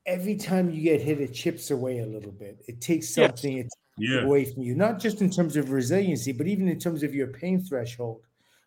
every 0.04 0.36
time 0.36 0.70
you 0.70 0.82
get 0.82 1.00
hit, 1.00 1.20
it 1.20 1.32
chips 1.32 1.70
away 1.70 2.00
a 2.00 2.06
little 2.06 2.32
bit. 2.32 2.62
It 2.66 2.80
takes 2.80 3.14
something 3.14 3.58
yes. 3.58 3.68
yeah. 3.96 4.20
away 4.22 4.44
from 4.44 4.62
you, 4.62 4.74
not 4.74 4.98
just 4.98 5.22
in 5.22 5.30
terms 5.30 5.56
of 5.56 5.70
resiliency, 5.70 6.32
but 6.32 6.46
even 6.46 6.68
in 6.68 6.78
terms 6.78 7.02
of 7.02 7.14
your 7.14 7.28
pain 7.28 7.60
threshold 7.60 8.22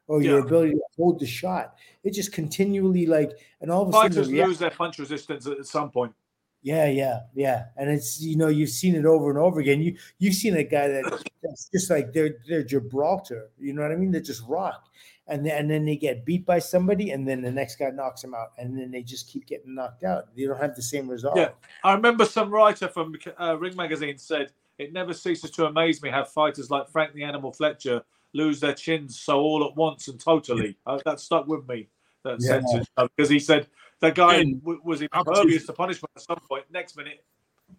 or 0.07 0.21
yeah. 0.21 0.31
your 0.31 0.39
ability 0.39 0.73
to 0.73 0.81
hold 0.97 1.19
the 1.19 1.25
shot. 1.25 1.75
It 2.03 2.13
just 2.13 2.31
continually 2.31 3.05
like, 3.05 3.31
and 3.61 3.71
all 3.71 3.83
of 3.83 3.89
a 3.89 3.91
Fighters 3.91 4.27
sudden, 4.27 4.35
lose 4.35 4.59
their 4.59 4.71
punch 4.71 4.99
resistance 4.99 5.47
at 5.47 5.65
some 5.65 5.89
point. 5.89 6.13
Yeah, 6.61 6.87
yeah, 6.87 7.19
yeah, 7.35 7.65
and 7.77 7.91
it's 7.91 8.19
you 8.19 8.37
know 8.37 8.47
you've 8.47 8.71
seen 8.71 8.95
it 8.95 9.05
over 9.05 9.29
and 9.29 9.37
over 9.37 9.59
again. 9.59 9.81
You 9.81 9.95
you've 10.17 10.33
seen 10.33 10.57
a 10.57 10.63
guy 10.63 10.87
that 10.87 11.23
that's 11.43 11.69
just 11.69 11.91
like 11.91 12.11
they're 12.11 12.37
they're 12.47 12.63
Gibraltar. 12.63 13.49
You 13.59 13.73
know 13.73 13.83
what 13.83 13.91
I 13.91 13.95
mean? 13.95 14.09
They're 14.09 14.19
just 14.19 14.41
rock, 14.47 14.87
and 15.27 15.45
then, 15.45 15.59
and 15.59 15.69
then 15.69 15.85
they 15.85 15.95
get 15.95 16.25
beat 16.25 16.43
by 16.43 16.57
somebody, 16.57 17.11
and 17.11 17.27
then 17.27 17.43
the 17.43 17.51
next 17.51 17.75
guy 17.75 17.91
knocks 17.91 18.23
them 18.23 18.33
out, 18.33 18.53
and 18.57 18.75
then 18.75 18.89
they 18.89 19.03
just 19.03 19.27
keep 19.27 19.45
getting 19.45 19.75
knocked 19.75 20.03
out. 20.03 20.35
They 20.35 20.45
don't 20.45 20.59
have 20.59 20.75
the 20.75 20.81
same 20.81 21.07
result. 21.07 21.37
Yeah, 21.37 21.49
I 21.83 21.93
remember 21.93 22.25
some 22.25 22.49
writer 22.49 22.87
from 22.87 23.13
uh, 23.39 23.57
Ring 23.59 23.75
Magazine 23.75 24.17
said 24.17 24.51
it 24.79 24.91
never 24.91 25.13
ceases 25.13 25.51
to 25.51 25.67
amaze 25.67 26.01
me 26.01 26.09
how 26.09 26.23
fighters 26.23 26.71
like 26.71 26.89
Frank 26.89 27.13
the 27.13 27.23
Animal 27.23 27.51
Fletcher 27.51 28.03
lose 28.35 28.59
their 28.59 28.73
chins 28.73 29.19
so 29.19 29.39
all 29.39 29.65
at 29.65 29.75
once 29.75 30.07
and 30.09 30.19
totally. 30.19 30.77
Uh, 30.85 30.99
that 31.05 31.19
stuck 31.19 31.47
with 31.47 31.67
me. 31.67 31.87
That 32.23 32.37
yeah. 32.39 32.59
sentence 32.59 32.87
because 33.15 33.29
he 33.29 33.39
said 33.39 33.67
the 33.99 34.11
guy 34.11 34.43
w- 34.43 34.81
was 34.83 35.01
impervious 35.01 35.65
to 35.67 35.73
punishment 35.73 36.11
at 36.15 36.23
some 36.23 36.39
point. 36.49 36.65
Next 36.71 36.97
minute, 36.97 37.23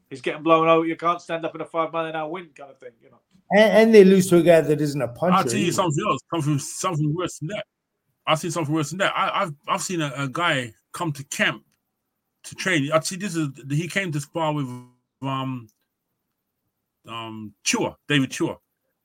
he's 0.08 0.20
getting 0.20 0.42
blown 0.42 0.68
out. 0.68 0.82
You 0.82 0.96
can't 0.96 1.20
stand 1.20 1.44
up 1.44 1.54
in 1.54 1.60
a 1.60 1.64
five 1.64 1.92
mile 1.92 2.06
an 2.06 2.14
hour 2.14 2.30
wind 2.30 2.54
kind 2.54 2.70
of 2.70 2.78
thing, 2.78 2.92
you 3.02 3.10
know. 3.10 3.20
And, 3.52 3.72
and 3.72 3.94
they 3.94 4.04
lose 4.04 4.28
to 4.28 4.38
a 4.38 4.42
guy 4.42 4.60
that 4.60 4.80
isn't 4.80 5.02
a 5.02 5.08
puncher. 5.08 5.36
I'll 5.36 5.44
tell 5.44 5.58
you 5.58 5.72
something 5.72 6.04
else. 6.08 6.20
Something 6.32 6.58
something 6.58 7.14
worse 7.14 7.38
than 7.38 7.48
that. 7.48 7.66
I've 8.26 8.38
seen 8.38 8.50
something 8.50 8.74
worse 8.74 8.90
than 8.90 8.98
that. 8.98 9.12
I, 9.14 9.40
have 9.40 9.54
I've 9.68 9.82
seen 9.82 10.00
a, 10.00 10.12
a, 10.16 10.28
guy 10.28 10.74
come 10.92 11.12
to 11.12 11.24
camp 11.24 11.64
to 12.44 12.54
train. 12.56 12.90
I 12.92 13.00
see 13.00 13.16
this 13.16 13.36
is 13.36 13.48
he 13.70 13.88
came 13.88 14.10
to 14.12 14.20
spar 14.20 14.52
with 14.52 14.66
um 15.22 15.68
um 17.06 17.54
Tua, 17.64 17.96
David 18.08 18.30
Tua. 18.30 18.58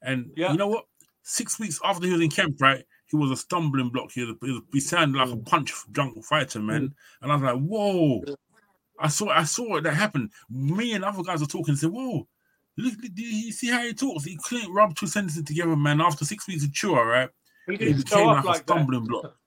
And 0.03 0.31
yeah. 0.35 0.51
you 0.51 0.57
know 0.57 0.67
what? 0.67 0.85
Six 1.23 1.59
weeks 1.59 1.79
after 1.83 2.07
he 2.07 2.13
was 2.13 2.21
in 2.21 2.29
camp, 2.29 2.59
right? 2.59 2.83
He 3.07 3.15
was 3.15 3.31
a 3.31 3.35
stumbling 3.35 3.89
block. 3.89 4.11
He, 4.11 4.23
was, 4.23 4.35
he, 4.41 4.51
was, 4.51 4.61
he 4.73 4.79
sounded 4.79 5.17
like 5.17 5.29
a 5.29 5.35
mm. 5.35 5.45
punch 5.45 5.73
drunk 5.91 6.23
fighter, 6.23 6.59
man. 6.59 6.89
Mm. 6.89 6.93
And 7.21 7.31
I 7.31 7.35
was 7.35 7.43
like, 7.43 7.61
whoa. 7.61 8.23
I 8.99 9.07
saw 9.07 9.29
I 9.29 9.43
saw 9.43 9.77
it 9.77 9.83
that 9.83 9.95
happened. 9.95 10.31
Me 10.49 10.93
and 10.93 11.03
other 11.03 11.23
guys 11.23 11.41
were 11.41 11.47
talking 11.47 11.69
and 11.69 11.79
said, 11.79 11.89
whoa, 11.89 12.27
look, 12.77 12.93
do 13.01 13.21
you 13.21 13.51
see 13.51 13.69
how 13.69 13.81
he 13.81 13.93
talks? 13.93 14.23
He 14.23 14.37
couldn't 14.43 14.71
rub 14.71 14.95
two 14.95 15.07
sentences 15.07 15.43
together, 15.43 15.75
man. 15.75 16.01
After 16.01 16.23
six 16.23 16.47
weeks 16.47 16.63
of 16.63 16.73
Tua, 16.73 17.03
right? 17.03 17.29
He, 17.67 17.77
he 17.77 17.93
became 17.93 18.27
like, 18.27 18.45
like, 18.45 18.59
a 18.59 18.59
stumbling 18.59 19.03
that. 19.03 19.09
block. 19.09 19.35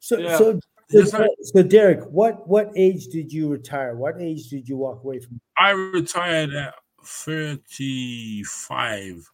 So, 0.00 0.16
yeah. 0.16 0.38
so, 0.38 0.60
so, 0.90 1.26
so, 1.42 1.62
Derek, 1.64 2.04
what 2.04 2.46
what 2.46 2.70
age 2.76 3.08
did 3.08 3.32
you 3.32 3.48
retire? 3.48 3.96
What 3.96 4.20
age 4.20 4.48
did 4.48 4.68
you 4.68 4.76
walk 4.76 5.02
away 5.02 5.18
from? 5.18 5.40
I 5.58 5.70
retired 5.70 6.54
at 6.54 6.72
35. 7.04 9.28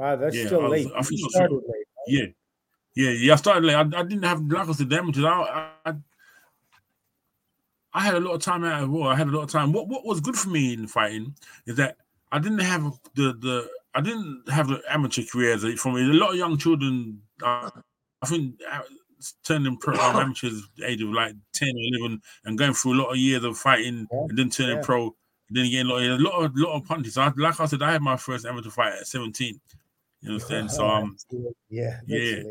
Wow, 0.00 0.16
that's 0.16 0.34
yeah, 0.34 0.46
still 0.46 0.66
late. 0.66 0.88
I, 0.94 0.98
I 0.98 1.02
you 1.10 1.30
started 1.30 1.54
late. 1.54 1.62
Right? 1.68 1.84
Yeah, 2.06 2.24
yeah, 2.94 3.10
yeah. 3.10 3.32
I 3.34 3.36
started 3.36 3.64
late. 3.64 3.74
I, 3.74 3.80
I 3.80 4.02
didn't 4.02 4.22
have 4.22 4.40
like 4.40 4.66
I 4.66 4.72
said 4.72 4.88
damages. 4.88 5.24
I, 5.24 5.70
I 5.84 5.94
I 7.92 8.00
had 8.00 8.14
a 8.14 8.20
lot 8.20 8.32
of 8.32 8.40
time 8.40 8.64
out 8.64 8.82
of 8.82 8.88
war. 8.88 9.12
I 9.12 9.16
had 9.16 9.28
a 9.28 9.30
lot 9.30 9.42
of 9.42 9.50
time. 9.50 9.72
What 9.72 9.88
what 9.88 10.06
was 10.06 10.20
good 10.20 10.36
for 10.36 10.48
me 10.48 10.72
in 10.72 10.86
fighting 10.86 11.34
is 11.66 11.76
that 11.76 11.98
I 12.32 12.38
didn't 12.38 12.60
have 12.60 12.98
the 13.14 13.34
the 13.34 13.68
I 13.94 14.00
didn't 14.00 14.48
have 14.48 14.68
the 14.68 14.80
amateur 14.88 15.22
career 15.22 15.52
as 15.52 15.64
from 15.78 15.96
a 15.96 16.00
lot 16.00 16.30
of 16.30 16.36
young 16.36 16.56
children. 16.56 17.20
Uh, 17.42 17.68
I 18.22 18.26
think 18.26 18.54
uh, 18.72 18.80
turning 19.44 19.76
pro 19.76 19.94
um, 19.94 20.16
amateurs 20.22 20.66
the 20.78 20.86
age 20.86 21.02
of 21.02 21.10
like 21.10 21.34
10 21.52 21.68
or 21.68 22.00
11 22.00 22.22
and 22.44 22.58
going 22.58 22.72
through 22.72 22.94
a 22.94 23.00
lot 23.02 23.10
of 23.10 23.18
years 23.18 23.44
of 23.44 23.58
fighting 23.58 24.06
yeah. 24.10 24.18
and 24.28 24.38
then 24.38 24.48
turning 24.48 24.76
yeah. 24.76 24.82
pro, 24.82 25.14
then 25.50 25.70
getting 25.70 25.90
a 25.90 25.94
lot, 25.94 26.02
a 26.02 26.16
lot 26.16 26.44
of 26.44 26.52
lot 26.56 26.76
of 26.76 26.84
punches. 26.86 27.18
I, 27.18 27.30
like 27.36 27.60
I 27.60 27.66
said, 27.66 27.82
I 27.82 27.92
had 27.92 28.02
my 28.02 28.16
first 28.16 28.46
amateur 28.46 28.70
fight 28.70 28.94
at 28.94 29.06
17. 29.06 29.60
You 30.20 30.32
understand? 30.32 30.70
So 30.80 30.86
um, 30.88 31.16
yeah, 31.68 32.00
yeah. 32.06 32.42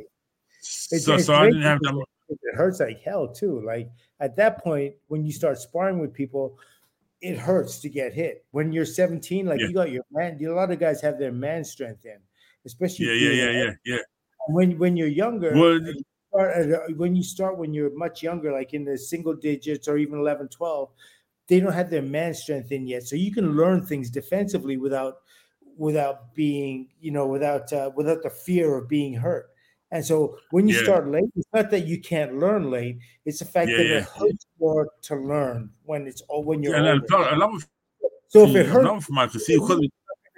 It's, 0.61 1.05
so, 1.05 1.15
it's 1.15 1.25
so 1.25 1.35
I 1.35 1.45
didn't 1.45 1.61
have 1.61 1.79
that. 1.81 2.05
It 2.29 2.55
hurts 2.55 2.79
like 2.79 3.01
hell 3.01 3.27
too. 3.27 3.61
Like 3.65 3.89
at 4.19 4.35
that 4.35 4.63
point, 4.63 4.95
when 5.07 5.25
you 5.25 5.31
start 5.31 5.57
sparring 5.57 5.99
with 5.99 6.13
people, 6.13 6.59
it 7.21 7.37
hurts 7.37 7.79
to 7.79 7.89
get 7.89 8.13
hit. 8.13 8.45
When 8.51 8.71
you're 8.71 8.85
17, 8.85 9.45
like 9.45 9.59
yeah. 9.59 9.67
you 9.67 9.73
got 9.73 9.91
your 9.91 10.03
man. 10.11 10.39
A 10.43 10.49
lot 10.49 10.71
of 10.71 10.79
guys 10.79 11.01
have 11.01 11.17
their 11.17 11.31
man 11.31 11.63
strength 11.63 12.05
in, 12.05 12.17
especially. 12.65 13.07
Yeah, 13.07 13.29
yeah, 13.29 13.31
yeah, 13.31 13.51
yeah, 13.51 13.71
yeah. 13.85 14.01
When 14.47 14.77
when 14.77 14.97
you're 14.97 15.07
younger, 15.07 15.53
well, 15.53 15.79
you 15.81 16.03
start, 16.29 16.97
when 16.97 17.15
you 17.15 17.23
start 17.23 17.57
when 17.57 17.73
you're 17.73 17.95
much 17.95 18.23
younger, 18.23 18.51
like 18.51 18.73
in 18.73 18.85
the 18.85 18.97
single 18.97 19.35
digits 19.35 19.87
or 19.87 19.97
even 19.97 20.19
11, 20.19 20.49
12, 20.49 20.89
they 21.47 21.59
don't 21.59 21.73
have 21.73 21.89
their 21.89 22.01
man 22.01 22.33
strength 22.33 22.71
in 22.71 22.87
yet. 22.87 23.03
So 23.03 23.15
you 23.15 23.31
can 23.31 23.55
learn 23.55 23.85
things 23.85 24.09
defensively 24.09 24.77
without 24.77 25.17
without 25.79 26.35
being, 26.35 26.89
you 26.99 27.09
know, 27.09 27.25
without 27.25 27.71
uh, 27.73 27.89
without 27.95 28.21
the 28.21 28.29
fear 28.29 28.75
of 28.75 28.87
being 28.87 29.13
hurt. 29.13 29.49
And 29.91 30.05
so 30.05 30.37
when 30.51 30.67
you 30.67 30.75
yeah. 30.75 30.83
start 30.83 31.07
late, 31.07 31.23
it's 31.35 31.47
not 31.51 31.71
that 31.71 31.87
you 31.87 31.99
can't 31.99 32.37
learn 32.37 32.69
late; 32.69 32.99
it's 33.25 33.39
the 33.39 33.45
fact 33.45 33.71
yeah, 33.71 33.77
that 33.77 33.85
yeah. 33.87 33.97
it 33.97 34.03
hurts 34.03 34.45
more 34.59 34.89
to 35.03 35.15
learn 35.15 35.71
when 35.83 36.05
it's 36.05 36.21
or 36.29 36.43
when 36.43 36.61
you're. 36.61 36.77
Yeah, 36.77 36.99
I 37.11 37.35
love 37.35 37.67
so 38.27 38.47
if 38.47 38.55
it 38.55 38.67
hurts, 38.67 39.05
from 39.05 39.15
Michael, 39.15 39.39
see, 39.39 39.57
because 39.57 39.81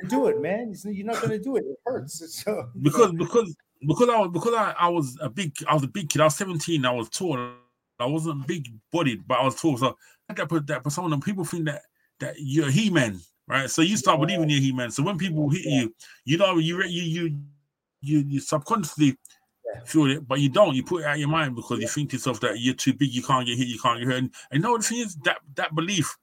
do 0.07 0.27
it, 0.27 0.41
man. 0.41 0.73
You're 0.85 1.05
not 1.05 1.18
going 1.18 1.31
to 1.31 1.39
do 1.39 1.57
it. 1.57 1.65
It 1.68 1.77
hurts. 1.85 2.22
So 2.43 2.69
because 2.81 3.11
because 3.13 3.55
because 3.85 4.09
I 4.09 4.18
was 4.19 4.30
because 4.31 4.53
I, 4.53 4.76
I 4.80 4.88
was 4.88 5.18
a 5.22 5.30
big 5.30 5.53
I 5.68 5.73
was 5.73 5.84
a 5.84 5.88
big 5.88 6.09
kid. 6.09 6.22
I 6.22 6.26
was 6.26 6.38
17. 6.38 6.85
I 6.85 6.91
was 6.91 7.09
tall. 7.09 7.38
I 7.99 8.05
wasn't 8.05 8.47
big 8.47 8.68
bodied, 8.91 9.27
but 9.27 9.39
I 9.39 9.43
was 9.43 9.59
tall. 9.59 9.77
So 9.77 9.97
I 10.30 10.34
had 10.38 10.38
that 10.38 10.68
that 10.68 10.84
persona. 10.84 11.19
People 11.19 11.43
think 11.43 11.65
that 11.65 11.81
that 12.19 12.35
you're 12.38 12.69
a 12.69 12.72
he 12.72 12.89
man 12.89 13.19
right? 13.52 13.69
So 13.69 13.82
you 13.82 13.98
start 13.98 14.19
believing 14.19 14.49
you're 14.49 14.61
He 14.61 14.72
Man. 14.72 14.91
So 14.91 15.03
when 15.03 15.18
people 15.18 15.49
hit 15.49 15.65
you, 15.65 15.94
you 16.23 16.38
know 16.38 16.57
you 16.57 16.82
you 16.84 17.02
you 17.02 17.40
you, 17.99 18.19
you 18.19 18.40
subconsciously 18.40 19.18
feel 19.86 20.10
it, 20.10 20.28
but 20.28 20.40
you 20.40 20.49
don't. 20.49 20.73
You 20.73 20.84
put 20.84 21.02
it 21.02 21.06
out 21.06 21.15
of 21.15 21.19
your 21.19 21.30
mind 21.30 21.56
because 21.56 21.80
you 21.80 21.88
think 21.88 22.10
to 22.10 22.15
yourself 22.15 22.40
that 22.40 22.60
you're 22.60 22.73
too 22.73 22.94
big, 22.94 23.14
you 23.14 23.22
can't 23.22 23.45
get 23.45 23.57
hit, 23.57 23.68
you 23.68 23.80
can't 23.80 23.99
get 23.99 24.07
hurt. 24.07 24.18
And, 24.18 24.34
and 24.52 24.61
you 24.64 24.69
know 24.69 24.78
the 24.78 24.84
thing 24.84 24.99
is 24.99 25.15
that 25.23 25.38
that 25.56 25.76
belief 25.76 26.18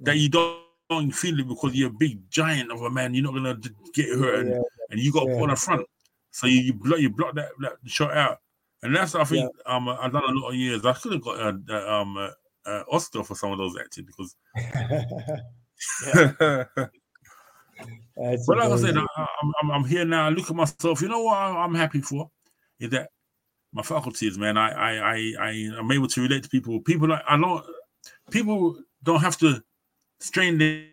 that 0.00 0.16
you 0.16 0.28
don't, 0.30 0.58
don't 0.88 1.12
feel 1.12 1.38
it 1.38 1.46
because 1.46 1.74
you're 1.74 1.90
a 1.90 1.92
big 1.92 2.18
giant 2.30 2.72
of 2.72 2.80
a 2.80 2.90
man, 2.90 3.14
you're 3.14 3.24
not 3.24 3.34
gonna 3.34 3.58
get 3.94 4.08
hurt, 4.08 4.40
and, 4.40 4.50
yeah. 4.50 4.60
and 4.90 4.98
you 4.98 5.12
got 5.12 5.26
to 5.26 5.34
put 5.34 5.42
on 5.42 5.50
the 5.50 5.56
front. 5.56 5.86
So 6.30 6.46
you 6.46 6.60
you 6.60 6.72
block 6.72 7.00
you 7.00 7.10
block 7.10 7.34
that, 7.34 7.50
that 7.60 7.72
shot 7.86 8.16
out, 8.16 8.38
and 8.82 8.96
that's 8.96 9.14
I 9.14 9.24
think 9.24 9.52
yeah. 9.66 9.74
um 9.74 9.88
I've 9.88 10.12
done 10.12 10.24
a 10.24 10.32
lot 10.32 10.50
of 10.50 10.54
years. 10.54 10.84
I 10.84 10.94
could 10.94 11.12
have 11.12 11.22
got 11.22 11.38
a 11.38 11.92
um 11.92 12.16
a 12.16 12.84
Oscar 12.90 13.24
for 13.24 13.34
some 13.34 13.52
of 13.52 13.58
those 13.58 13.76
acting 13.78 14.06
because 14.06 14.36
but 16.14 16.80
like 18.16 18.70
I 18.70 18.76
said, 18.76 18.96
I, 18.96 19.26
am 19.62 19.70
I'm 19.70 19.84
here 19.84 20.04
now. 20.04 20.26
I 20.26 20.28
look 20.30 20.50
at 20.50 20.56
myself. 20.56 21.00
You 21.00 21.08
know 21.08 21.22
what 21.22 21.36
I'm 21.36 21.74
happy 21.74 22.00
for 22.00 22.30
is 22.78 22.90
that 22.90 23.10
my 23.72 23.82
faculties, 23.82 24.38
man. 24.38 24.56
I 24.56 24.70
I 24.70 25.14
I 25.14 25.34
I 25.40 25.50
am 25.78 25.90
able 25.92 26.08
to 26.08 26.22
relate 26.22 26.42
to 26.44 26.48
people. 26.48 26.80
People 26.80 27.08
like 27.08 27.22
I 27.28 27.36
don't 27.36 27.64
people 28.30 28.76
don't 29.02 29.20
have 29.20 29.38
to 29.38 29.62
strain 30.18 30.58
their, 30.58 30.84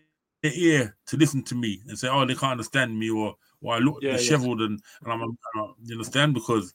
their 0.42 0.54
ear 0.54 0.98
to 1.08 1.18
listen 1.18 1.44
to 1.44 1.56
me 1.56 1.82
and 1.88 1.98
say, 1.98 2.08
oh, 2.08 2.26
they 2.26 2.36
can't 2.36 2.54
understand 2.54 2.98
me 2.98 3.10
or 3.10 3.36
or 3.62 3.76
I 3.76 3.80
look 3.80 3.98
yeah, 4.02 4.14
disheveled 4.14 4.62
and, 4.62 4.80
and 5.04 5.12
I'm, 5.12 5.22
I'm, 5.22 5.74
you 5.84 5.96
understand 5.96 6.34
because 6.34 6.74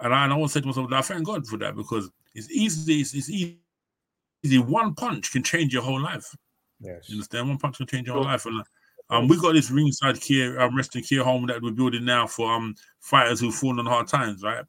and 0.00 0.14
I, 0.14 0.24
and 0.24 0.32
I 0.32 0.36
always 0.36 0.52
say 0.52 0.60
to 0.60 0.66
myself, 0.66 0.92
I 0.92 1.02
thank 1.02 1.24
God 1.24 1.46
for 1.46 1.58
that 1.58 1.76
because 1.76 2.10
it's 2.34 2.50
easy. 2.50 3.00
It's, 3.00 3.14
it's 3.14 3.30
easy. 3.30 4.58
One 4.58 4.94
punch 4.94 5.30
can 5.30 5.42
change 5.42 5.72
your 5.72 5.82
whole 5.82 6.00
life. 6.00 6.34
Yes. 6.80 7.08
You 7.08 7.16
understand? 7.16 7.48
One 7.48 7.58
punch 7.58 7.78
can 7.78 7.86
change 7.86 8.06
your 8.06 8.22
life. 8.22 8.46
And 8.46 8.62
um, 9.10 9.28
we 9.28 9.38
got 9.40 9.54
this 9.54 9.70
ringside 9.70 10.20
care, 10.20 10.60
um, 10.60 10.76
resting 10.76 11.02
care 11.02 11.24
home 11.24 11.46
that 11.46 11.60
we're 11.60 11.72
building 11.72 12.04
now 12.04 12.26
for 12.26 12.50
um 12.50 12.74
fighters 13.00 13.40
who've 13.40 13.54
fallen 13.54 13.80
on 13.80 13.86
hard 13.86 14.08
times, 14.08 14.42
right? 14.42 14.64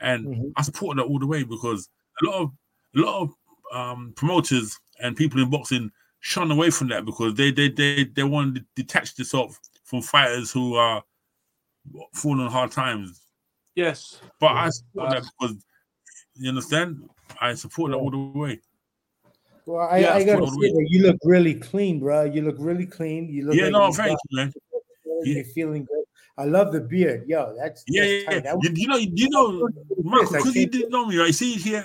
And 0.00 0.26
mm-hmm. 0.26 0.48
I 0.56 0.62
support 0.62 0.96
that 0.96 1.04
all 1.04 1.18
the 1.18 1.26
way 1.26 1.42
because 1.42 1.88
a 2.22 2.26
lot 2.26 2.40
of 2.40 2.52
a 2.96 3.00
lot 3.00 3.22
of 3.22 3.34
um 3.72 4.12
promoters 4.16 4.78
and 5.00 5.16
people 5.16 5.42
in 5.42 5.50
boxing 5.50 5.90
shun 6.20 6.50
away 6.50 6.70
from 6.70 6.88
that 6.88 7.04
because 7.04 7.34
they 7.34 7.50
they 7.50 7.68
they 7.68 8.04
they 8.04 8.22
want 8.22 8.54
to 8.54 8.64
detach 8.76 9.14
themselves 9.14 9.58
from 9.84 10.02
fighters 10.02 10.52
who 10.52 10.74
are 10.74 11.02
falling 12.14 12.40
on 12.40 12.50
hard 12.50 12.70
times. 12.70 13.22
Yes, 13.74 14.20
but 14.38 14.52
I 14.52 14.70
support 14.70 15.10
that 15.10 15.24
because 15.38 15.64
you 16.36 16.48
understand. 16.48 17.08
I 17.40 17.54
support 17.54 17.90
that 17.90 17.96
all 17.96 18.10
the 18.10 18.38
way. 18.38 18.60
Well, 19.70 19.88
I, 19.88 19.98
yeah, 19.98 20.14
I 20.14 20.24
gotta 20.24 20.48
say 20.48 20.72
that 20.72 20.86
you 20.88 21.02
look 21.02 21.16
really 21.22 21.54
clean, 21.54 22.00
bro. 22.00 22.24
You 22.24 22.42
look 22.42 22.56
really 22.58 22.86
clean. 22.86 23.32
You 23.32 23.46
look 23.46 23.54
yeah, 23.54 23.64
like 23.64 23.72
no, 23.72 23.92
thank 23.92 24.18
you, 24.28 24.36
man. 24.36 24.52
You're 25.22 25.44
feeling 25.44 25.84
good. 25.84 26.04
I 26.36 26.44
love 26.44 26.72
the 26.72 26.80
beard, 26.80 27.28
yo. 27.28 27.54
That's 27.56 27.84
yeah, 27.86 28.02
that's 28.26 28.44
yeah. 28.44 28.52
yeah. 28.52 28.56
You, 28.62 28.70
you, 28.74 28.88
know, 28.88 28.96
you 28.96 29.30
know, 29.30 29.68
Michael, 30.02 30.32
because 30.32 30.56
you 30.56 30.66
didn't 30.66 30.90
know 30.90 31.06
me, 31.06 31.18
right? 31.18 31.32
See 31.32 31.54
here, 31.54 31.84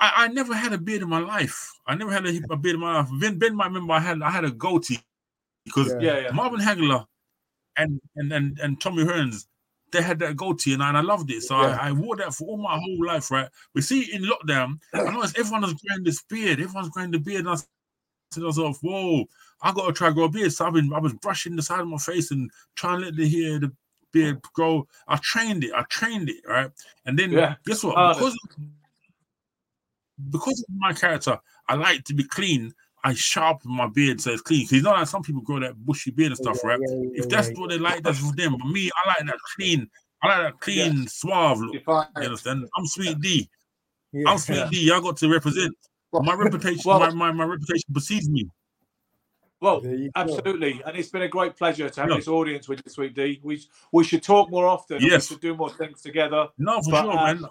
I, 0.00 0.24
I 0.24 0.28
never 0.28 0.52
had 0.52 0.72
a 0.72 0.78
beard 0.78 1.02
in 1.02 1.08
my 1.08 1.20
life. 1.20 1.70
I 1.86 1.94
never 1.94 2.10
had 2.10 2.26
a, 2.26 2.40
a 2.50 2.56
beard 2.56 2.74
in 2.74 2.80
my 2.80 2.96
life. 2.96 3.08
Ben, 3.20 3.38
ben 3.38 3.54
might 3.54 3.66
remember 3.66 3.92
I 3.92 4.00
had 4.00 4.20
I 4.20 4.30
had 4.30 4.44
a 4.44 4.50
goatee 4.50 4.98
because 5.64 5.94
yeah, 6.00 6.18
yeah. 6.18 6.30
Marvin 6.32 6.58
Hagler 6.58 7.06
and 7.76 8.00
and 8.16 8.32
and 8.32 8.58
and 8.58 8.80
Tommy 8.80 9.04
Hearns 9.04 9.46
they 9.92 10.02
had 10.02 10.18
that 10.20 10.36
goatee 10.36 10.74
and 10.74 10.82
I, 10.82 10.88
and 10.88 10.98
I 10.98 11.02
loved 11.02 11.30
it. 11.30 11.42
So 11.42 11.60
yeah. 11.60 11.78
I, 11.80 11.88
I, 11.88 11.92
wore 11.92 12.16
that 12.16 12.34
for 12.34 12.44
all 12.44 12.56
my 12.56 12.78
whole 12.78 13.06
life, 13.06 13.30
right? 13.30 13.48
We 13.74 13.82
see 13.82 14.12
in 14.14 14.22
lockdown, 14.22 14.78
I 14.94 15.04
noticed 15.04 15.38
everyone 15.38 15.62
was 15.62 15.74
growing 15.74 16.04
this 16.04 16.22
beard. 16.22 16.60
Everyone's 16.60 16.90
growing 16.90 17.10
the 17.10 17.18
beard. 17.18 17.40
And 17.40 17.50
I 17.50 17.54
said 17.56 17.66
to 18.34 18.40
myself, 18.40 18.78
whoa, 18.82 19.24
I 19.62 19.72
got 19.72 19.86
to 19.86 19.92
try 19.92 20.08
to 20.08 20.14
grow 20.14 20.24
a 20.24 20.28
beard. 20.28 20.52
So 20.52 20.66
I've 20.66 20.74
been, 20.74 20.92
I 20.92 20.98
was 20.98 21.14
brushing 21.14 21.56
the 21.56 21.62
side 21.62 21.80
of 21.80 21.88
my 21.88 21.98
face 21.98 22.30
and 22.30 22.50
trying 22.76 23.00
to 23.00 23.06
let 23.06 23.16
the 23.16 23.28
hair, 23.28 23.58
the 23.58 23.72
beard 24.12 24.42
grow. 24.54 24.86
I 25.08 25.18
trained 25.22 25.64
it. 25.64 25.72
I 25.74 25.82
trained 25.88 26.28
it, 26.28 26.42
right? 26.46 26.70
And 27.06 27.18
then 27.18 27.32
yeah. 27.32 27.56
guess 27.66 27.82
what? 27.82 28.16
Because, 28.16 28.34
of, 28.34 28.60
because 30.30 30.64
of 30.68 30.74
my 30.76 30.92
character, 30.92 31.38
I 31.68 31.74
like 31.74 32.04
to 32.04 32.14
be 32.14 32.24
clean. 32.24 32.74
I 33.02 33.14
sharpen 33.14 33.74
my 33.74 33.88
beard 33.88 34.20
so 34.20 34.32
it's 34.32 34.42
clean. 34.42 34.62
Because 34.62 34.76
you 34.76 34.82
know, 34.82 34.92
like 34.92 35.06
some 35.06 35.22
people 35.22 35.42
grow 35.42 35.60
that 35.60 35.74
bushy 35.84 36.10
beard 36.10 36.32
and 36.32 36.36
stuff, 36.36 36.58
yeah, 36.62 36.70
right? 36.70 36.80
Yeah, 36.86 36.96
yeah, 36.96 37.10
if 37.14 37.28
that's 37.28 37.50
what 37.58 37.70
they 37.70 37.78
like, 37.78 38.02
that's 38.02 38.18
for 38.18 38.34
them. 38.34 38.56
But 38.58 38.68
me, 38.68 38.90
I 38.94 39.08
like 39.08 39.26
that 39.26 39.38
clean. 39.56 39.88
I 40.22 40.28
like 40.28 40.52
that 40.52 40.60
clean, 40.60 41.06
suave 41.06 41.60
look. 41.60 41.74
You 41.74 42.22
understand? 42.22 42.68
I'm 42.76 42.86
Sweet 42.86 43.20
D. 43.20 43.48
I'm 44.26 44.38
Sweet 44.38 44.68
D. 44.70 44.90
I 44.92 45.00
got 45.00 45.16
to 45.18 45.30
represent. 45.30 45.74
My 46.12 46.34
reputation, 46.34 46.82
well, 46.84 46.98
my, 46.98 47.10
my, 47.10 47.32
my 47.32 47.44
reputation 47.44 47.92
precedes 47.92 48.28
me. 48.28 48.48
Well, 49.60 49.82
absolutely, 50.16 50.82
and 50.86 50.96
it's 50.96 51.10
been 51.10 51.22
a 51.22 51.28
great 51.28 51.54
pleasure 51.54 51.88
to 51.88 52.00
have 52.00 52.10
this 52.10 52.28
audience 52.28 52.66
with 52.66 52.80
you, 52.84 52.90
Sweet 52.90 53.14
D. 53.14 53.40
We 53.42 53.62
we 53.92 54.04
should 54.04 54.22
talk 54.22 54.50
more 54.50 54.66
often. 54.66 55.02
Yes, 55.02 55.28
we 55.28 55.34
should 55.34 55.42
do 55.42 55.54
more 55.54 55.70
things 55.70 56.00
together. 56.00 56.48
No, 56.56 56.80
for 56.80 56.90
but, 56.90 57.02
sure, 57.02 57.18
um, 57.18 57.40
man. 57.42 57.50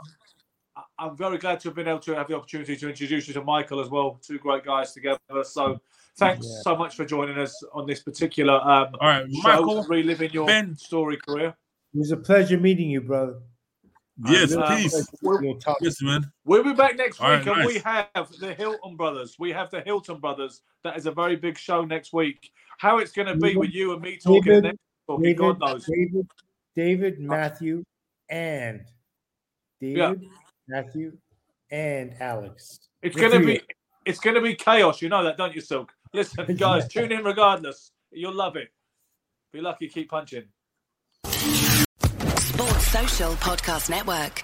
I'm 0.99 1.15
very 1.15 1.38
glad 1.38 1.59
to 1.61 1.69
have 1.69 1.76
been 1.76 1.88
able 1.88 1.99
to 1.99 2.15
have 2.15 2.27
the 2.27 2.35
opportunity 2.35 2.76
to 2.76 2.89
introduce 2.89 3.27
you 3.27 3.34
to 3.35 3.43
Michael 3.43 3.80
as 3.80 3.89
well. 3.89 4.19
Two 4.21 4.38
great 4.38 4.65
guys 4.65 4.93
together. 4.93 5.19
So 5.43 5.80
thanks 6.17 6.45
yeah. 6.45 6.61
so 6.63 6.76
much 6.76 6.95
for 6.95 7.05
joining 7.05 7.38
us 7.38 7.63
on 7.73 7.88
this 7.88 8.01
particular 8.01 8.55
um, 8.55 8.95
All 8.99 9.07
right, 9.07 9.26
Michael, 9.30 9.84
reliving 9.84 10.31
your 10.31 10.45
ben. 10.45 10.76
story 10.76 11.17
career. 11.17 11.55
It 11.93 11.99
was 11.99 12.11
a 12.11 12.17
pleasure 12.17 12.59
meeting 12.59 12.89
you, 12.89 13.01
brother. 13.01 13.39
Yes, 14.26 14.53
um, 14.53 14.63
peace. 14.76 15.07
Yes, 15.80 16.01
man. 16.01 16.30
We'll 16.43 16.63
be 16.63 16.73
back 16.73 16.97
next 16.97 17.19
week, 17.21 17.30
right, 17.30 17.47
and 17.47 17.57
nice. 17.57 17.67
we 17.67 17.80
have 17.80 18.30
the 18.39 18.53
Hilton 18.53 18.97
brothers. 18.97 19.38
We 19.39 19.51
have 19.53 19.71
the 19.71 19.80
Hilton 19.80 20.19
brothers. 20.19 20.61
That 20.84 20.97
is 20.97 21.05
a 21.05 21.11
very 21.11 21.38
big 21.38 21.57
show 21.57 21.85
next 21.85 22.11
week. 22.11 22.51
How 22.80 22.97
it's 22.97 23.13
going 23.13 23.27
to 23.27 23.35
be 23.35 23.55
with 23.55 23.73
you 23.73 23.93
and 23.93 24.01
me 24.01 24.17
talking 24.17 24.41
David, 24.41 24.63
next 24.63 24.80
talking, 25.07 25.23
David, 25.23 25.38
God 25.38 25.59
knows. 25.59 25.85
David, 25.85 26.27
David, 26.76 27.19
Matthew, 27.21 27.84
and 28.30 28.84
David. 29.80 30.21
Yeah. 30.21 30.30
Matthew, 30.70 31.18
and 31.72 32.14
Alex. 32.20 32.80
It's 33.02 33.16
going 33.16 33.32
to 33.32 33.46
be 33.46 33.62
it's 34.06 34.20
going 34.20 34.36
to 34.36 34.41
be 34.41 34.56
chaos. 34.56 35.02
You 35.02 35.10
know 35.10 35.24
that, 35.24 35.38
don't 35.38 35.54
you, 35.54 35.62
Silk? 35.62 35.91
Listen, 36.14 36.56
guys, 36.58 36.88
tune 36.88 37.12
in 37.12 37.24
regardless. 37.24 37.91
You'll 38.12 38.36
love 38.36 38.56
it. 38.56 38.70
Be 39.52 39.62
lucky, 39.62 39.88
keep 39.88 40.10
punching. 40.10 40.46
Sports 41.26 42.88
Social 42.88 43.34
Podcast 43.34 43.90
Network. 43.90 44.44